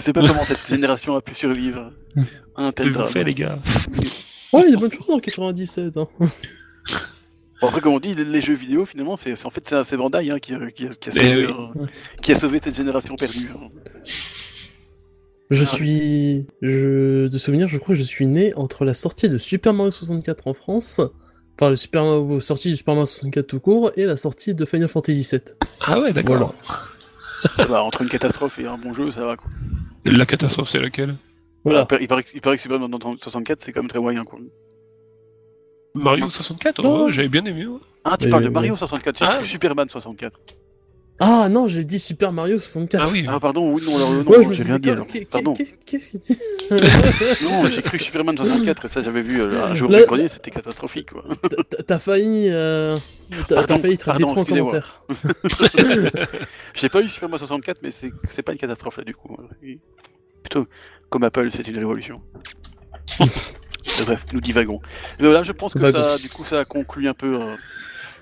Je 0.03 0.07
sais 0.07 0.13
pas 0.13 0.27
comment 0.27 0.43
cette 0.43 0.67
génération 0.67 1.15
a 1.15 1.21
pu 1.21 1.33
survivre 1.33 1.93
à 2.57 2.65
un 2.67 2.71
tel 2.73 2.91
drame. 2.91 3.07
faites, 3.07 3.25
les 3.25 3.33
gars 3.33 3.57
Ouais, 4.51 4.63
il 4.67 4.71
y 4.71 4.73
a 4.73 4.75
des 4.75 4.77
bonnes 4.77 4.91
choses 4.91 5.09
en 5.09 5.19
97. 5.19 5.95
Hein. 5.95 6.07
Bon, 6.19 7.67
après, 7.69 7.79
comme 7.79 7.93
on 7.93 7.99
dit, 8.01 8.13
les, 8.13 8.41
jeux 8.41 8.53
vidéo, 8.53 8.83
finalement, 8.83 9.15
c'est 9.15 9.45
en 9.45 9.49
fait 9.49 9.73
c'est 9.85 9.95
Bandai 9.95 10.29
hein, 10.29 10.39
qui, 10.39 10.53
a- 10.53 10.69
qui, 10.71 10.85
a, 10.85 10.89
qui, 10.89 11.09
a 11.09 11.11
sauvé, 11.13 11.45
oui. 11.47 11.53
euh, 11.53 11.85
qui 12.21 12.33
a 12.33 12.37
sauvé 12.37 12.59
cette 12.61 12.75
génération 12.75 13.15
perdue. 13.15 13.49
hein. 13.55 13.69
Je 15.49 15.63
Ah. 15.63 15.65
suis. 15.65 16.47
Je... 16.61 17.27
De 17.27 17.37
souvenir, 17.37 17.69
je 17.69 17.77
crois 17.77 17.95
que 17.95 17.99
je 17.99 18.03
suis 18.03 18.27
né 18.27 18.53
entre 18.55 18.83
la 18.83 18.93
sortie 18.93 19.29
de 19.29 19.37
Super 19.37 19.73
Mario 19.73 19.91
64 19.91 20.47
en 20.47 20.53
France, 20.53 20.99
enfin 21.57 21.69
la 21.69 21.75
Super 21.77 22.03
Mario... 22.03 22.41
sortie 22.41 22.69
du 22.71 22.75
Super 22.75 22.95
Mario 22.95 23.05
64 23.05 23.47
tout 23.47 23.59
court, 23.61 23.91
et 23.95 24.03
la 24.03 24.17
sortie 24.17 24.53
de 24.53 24.65
Final 24.65 24.89
Fantasy 24.89 25.25
VII. 25.31 25.39
Ah 25.79 26.01
ouais, 26.01 26.11
d'accord. 26.11 26.53
Voilà. 27.55 27.69
Bah, 27.69 27.83
entre 27.83 28.01
une 28.01 28.09
catastrophe 28.09 28.59
et 28.59 28.65
un 28.67 28.77
bon 28.77 28.93
jeu, 28.93 29.09
ça 29.11 29.25
va 29.25 29.35
quoi. 29.37 29.49
La 30.05 30.25
catastrophe, 30.25 30.69
c'est 30.69 30.79
laquelle 30.79 31.15
Voilà. 31.63 31.87
Il 32.01 32.07
paraît, 32.07 32.23
que- 32.23 32.31
il 32.33 32.41
paraît 32.41 32.55
que 32.57 32.61
Super 32.61 32.79
Mario 32.79 33.15
64, 33.21 33.61
c'est 33.61 33.71
quand 33.71 33.81
même 33.81 33.89
très 33.89 33.99
moyen 33.99 34.23
quoi. 34.25 34.39
Mario 35.95 36.29
64, 36.29 36.81
Non. 36.83 37.05
ouais, 37.05 37.11
j'avais 37.11 37.29
bien 37.29 37.45
aimé. 37.45 37.65
ouais. 37.67 37.77
Ah, 38.03 38.17
tu 38.19 38.27
parles 38.27 38.43
de 38.43 38.49
Mario 38.49 38.75
64, 38.75 39.17
j'ai 39.19 39.25
Ah. 39.25 39.43
Superman 39.45 39.87
64. 39.87 40.39
Ah 41.19 41.47
non, 41.47 41.67
j'ai 41.67 41.83
dit 41.85 41.99
Super 41.99 42.33
Mario 42.33 42.57
64. 42.57 43.01
Ah 43.05 43.09
oui. 43.11 43.25
Ah, 43.29 43.39
pardon, 43.39 43.71
oui, 43.71 43.83
non, 43.85 43.95
alors, 43.95 44.27
Ouais, 44.27 44.47
j'ai 44.53 44.63
rien 44.63 44.79
dit 44.79 44.89
alors. 44.89 45.05
qu'est- 45.07 45.29
Pardon. 45.29 45.53
qu'est- 45.53 45.77
Qu'est-ce 45.85 46.09
qu'il 46.09 46.19
dit 46.19 46.37
Non, 47.43 47.65
j'ai 47.69 47.81
cru 47.83 47.99
Superman 47.99 48.35
64 48.35 48.85
et 48.85 48.87
ça 48.87 49.01
j'avais 49.01 49.21
vu 49.21 49.39
euh, 49.41 49.63
un 49.65 49.75
jour 49.75 49.89
Là- 49.91 50.03
grenier, 50.05 50.27
c'était 50.27 50.49
catastrophique 50.51 51.11
quoi. 51.11 51.23
T'as- 51.69 51.83
T'as 51.83 51.99
failli. 51.99 52.49
Euh... 52.49 52.95
T'as 53.47 53.67
failli 53.67 53.97
te 53.97 54.05
pardon, 54.05 54.27
en 54.35 54.43
commentaire. 54.43 55.03
J'ai 56.73 56.89
pas 56.89 57.01
eu 57.01 57.07
Superman 57.09 57.37
64, 57.37 57.81
mais 57.83 57.91
c'est 57.91 58.41
pas 58.43 58.51
une 58.51 58.57
catastrophe 58.57 58.97
là 58.97 59.03
du 59.03 59.13
coup. 59.15 59.37
Et 59.63 59.79
Plutôt 60.41 60.67
comme 61.09 61.23
Apple, 61.23 61.49
c'est 61.51 61.67
une 61.67 61.77
révolution. 61.77 62.21
Bref, 64.05 64.25
nous 64.33 64.41
divagons. 64.41 64.79
Mais 65.19 65.25
voilà, 65.27 65.43
je 65.43 65.51
pense 65.51 65.73
que 65.73 65.79
Divagons. 65.79 65.99
ça, 65.99 66.17
du 66.17 66.29
coup, 66.29 66.43
ça 66.45 66.65
conclut 66.65 67.07
un 67.07 67.13
peu 67.13 67.41
euh, 67.41 67.55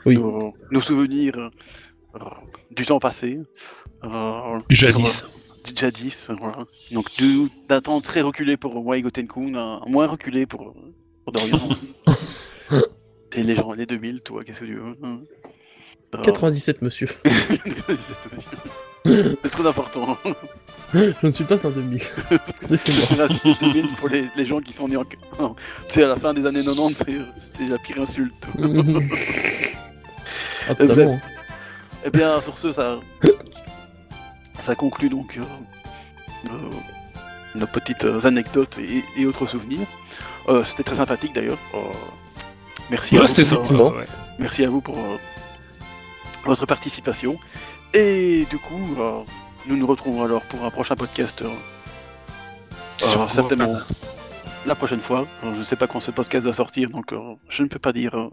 Oui. 0.05 0.15
nos, 0.17 0.53
nos 0.71 0.81
souvenirs 0.81 1.33
euh, 1.37 1.49
du 2.71 2.85
temps 2.85 2.99
passé. 2.99 3.39
Euh, 4.03 4.59
Jadis. 4.69 5.17
sur, 5.17 5.27
euh, 5.27 5.29
du 5.71 5.79
jadis, 5.79 6.29
voilà. 6.39 6.59
Donc 6.91 7.11
du- 7.17 7.49
d'un 7.69 7.81
temps 7.81 8.01
très 8.01 8.21
reculé 8.21 8.57
pour 8.57 8.81
moi 8.83 8.97
et 8.97 9.01
Gotenkun, 9.01 9.53
un 9.55 9.81
moins 9.87 10.07
reculé 10.07 10.45
pour, 10.45 10.73
pour 11.23 11.33
Dorian. 11.33 11.59
Et 13.33 13.43
les 13.43 13.55
gens, 13.55 13.71
les 13.71 13.85
2000, 13.85 14.21
toi, 14.21 14.43
qu'est-ce 14.43 14.59
que 14.61 14.65
tu 14.65 14.75
veux 14.75 14.97
hein. 15.03 15.19
Euh, 16.15 16.21
97, 16.23 16.81
monsieur. 16.83 17.07
C'est 19.05 19.49
très 19.51 19.65
important. 19.65 20.17
Je 20.93 21.13
ne 21.23 21.31
suis 21.31 21.45
pas 21.45 21.55
un 21.65 21.69
2000. 21.69 22.01
Laissez-moi. 22.69 23.05
Génération 23.27 23.55
2000, 23.61 23.87
pour 23.95 24.09
les, 24.09 24.25
les 24.35 24.45
gens 24.45 24.59
qui 24.59 24.73
sont 24.73 24.89
nés 24.89 24.97
en. 24.97 25.05
C'est 25.87 26.03
à 26.03 26.07
la 26.09 26.17
fin 26.17 26.33
des 26.33 26.45
années 26.45 26.61
90, 26.63 26.95
c'est- 26.97 27.05
c'est 27.37 27.67
la 27.69 27.77
pire 27.77 28.01
insulte. 28.01 28.33
ah, 30.69 30.75
totalement. 30.75 31.19
Eh 32.03 32.09
bien, 32.09 32.39
sur 32.41 32.57
ce, 32.57 32.73
ça, 32.73 32.99
ça 34.59 34.75
conclut 34.75 35.09
donc 35.09 35.37
euh, 35.37 36.49
nos, 36.49 37.59
nos 37.59 37.67
petites 37.67 38.05
euh, 38.05 38.25
anecdotes 38.25 38.77
et, 38.79 39.03
et 39.17 39.25
autres 39.25 39.45
souvenirs. 39.45 39.87
Euh, 40.49 40.63
C'était 40.63 40.83
très 40.83 40.95
sympathique 40.95 41.33
d'ailleurs. 41.33 41.59
Euh, 41.75 41.77
merci, 42.89 43.15
à 43.17 43.21
vous 43.21 43.61
pour, 43.77 43.95
ouais. 43.97 44.05
merci 44.39 44.63
à 44.63 44.69
vous 44.69 44.81
pour 44.81 44.97
euh, 44.97 45.17
votre 46.45 46.65
participation. 46.65 47.37
Et 47.93 48.45
du 48.49 48.57
coup, 48.57 48.95
euh, 48.99 49.19
nous 49.67 49.75
nous 49.77 49.85
retrouvons 49.85 50.23
alors 50.23 50.41
pour 50.43 50.63
un 50.65 50.71
prochain 50.71 50.95
podcast. 50.95 51.41
euh, 51.43 51.49
euh, 53.15 53.27
certainement 53.29 53.77
la 54.65 54.75
prochaine 54.75 55.01
fois. 55.01 55.25
Je 55.43 55.49
ne 55.49 55.63
sais 55.63 55.75
pas 55.75 55.87
quand 55.87 55.99
ce 55.99 56.11
podcast 56.11 56.45
va 56.45 56.53
sortir, 56.53 56.89
donc 56.89 57.13
euh, 57.13 57.35
je 57.49 57.61
ne 57.63 57.67
peux 57.67 57.79
pas 57.79 57.93
dire 57.93 58.15
euh, 58.15 58.29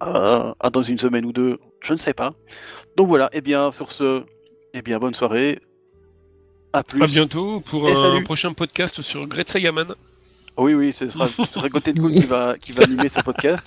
à- 0.00 0.54
à 0.60 0.70
dans 0.70 0.82
une 0.82 0.98
semaine 0.98 1.24
ou 1.24 1.32
deux. 1.32 1.58
Je 1.80 1.92
ne 1.92 1.98
sais 1.98 2.14
pas. 2.14 2.34
Donc 2.96 3.08
voilà. 3.08 3.28
Et 3.32 3.40
bien 3.40 3.72
sur 3.72 3.92
ce, 3.92 4.22
eh 4.74 4.82
bien 4.82 4.98
bonne 4.98 5.14
soirée. 5.14 5.60
À 6.72 6.82
plus. 6.82 7.02
À 7.02 7.06
bientôt 7.06 7.60
pour 7.60 7.88
Et 7.88 7.92
un 7.92 7.96
salut. 7.96 8.24
prochain 8.24 8.52
podcast 8.52 9.00
sur 9.02 9.26
Great 9.26 9.48
Saiyaman. 9.48 9.94
Oui, 10.56 10.74
oui, 10.74 10.92
ce 10.92 11.08
sera, 11.08 11.26
ce 11.28 11.44
sera 11.44 11.68
qui 11.68 12.20
va, 12.26 12.56
qui 12.58 12.72
va 12.72 12.82
animer 12.84 13.08
ce 13.08 13.20
podcast. 13.20 13.64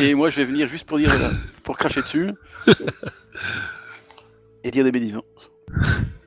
Et, 0.00 0.08
et 0.08 0.14
moi, 0.14 0.30
je 0.30 0.36
vais 0.36 0.44
venir 0.46 0.66
juste 0.66 0.86
pour 0.86 0.96
dire, 0.98 1.12
pour 1.62 1.76
cracher 1.76 2.00
dessus. 2.00 2.30
Et 4.64 4.70
dire 4.70 4.84
des 4.84 4.90
bénisances. 4.92 5.50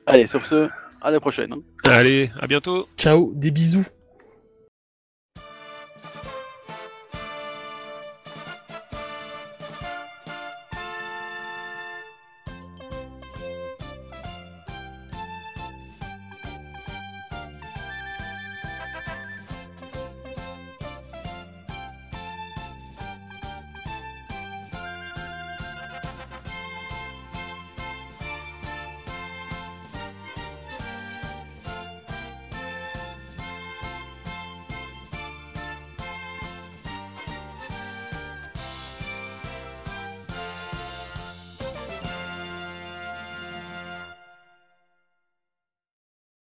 Allez, 0.06 0.26
sur 0.26 0.46
ce, 0.46 0.68
à 1.02 1.10
la 1.10 1.20
prochaine. 1.20 1.54
Allez, 1.84 2.30
à 2.40 2.46
bientôt. 2.46 2.86
Ciao, 2.96 3.32
des 3.34 3.50
bisous. 3.50 3.84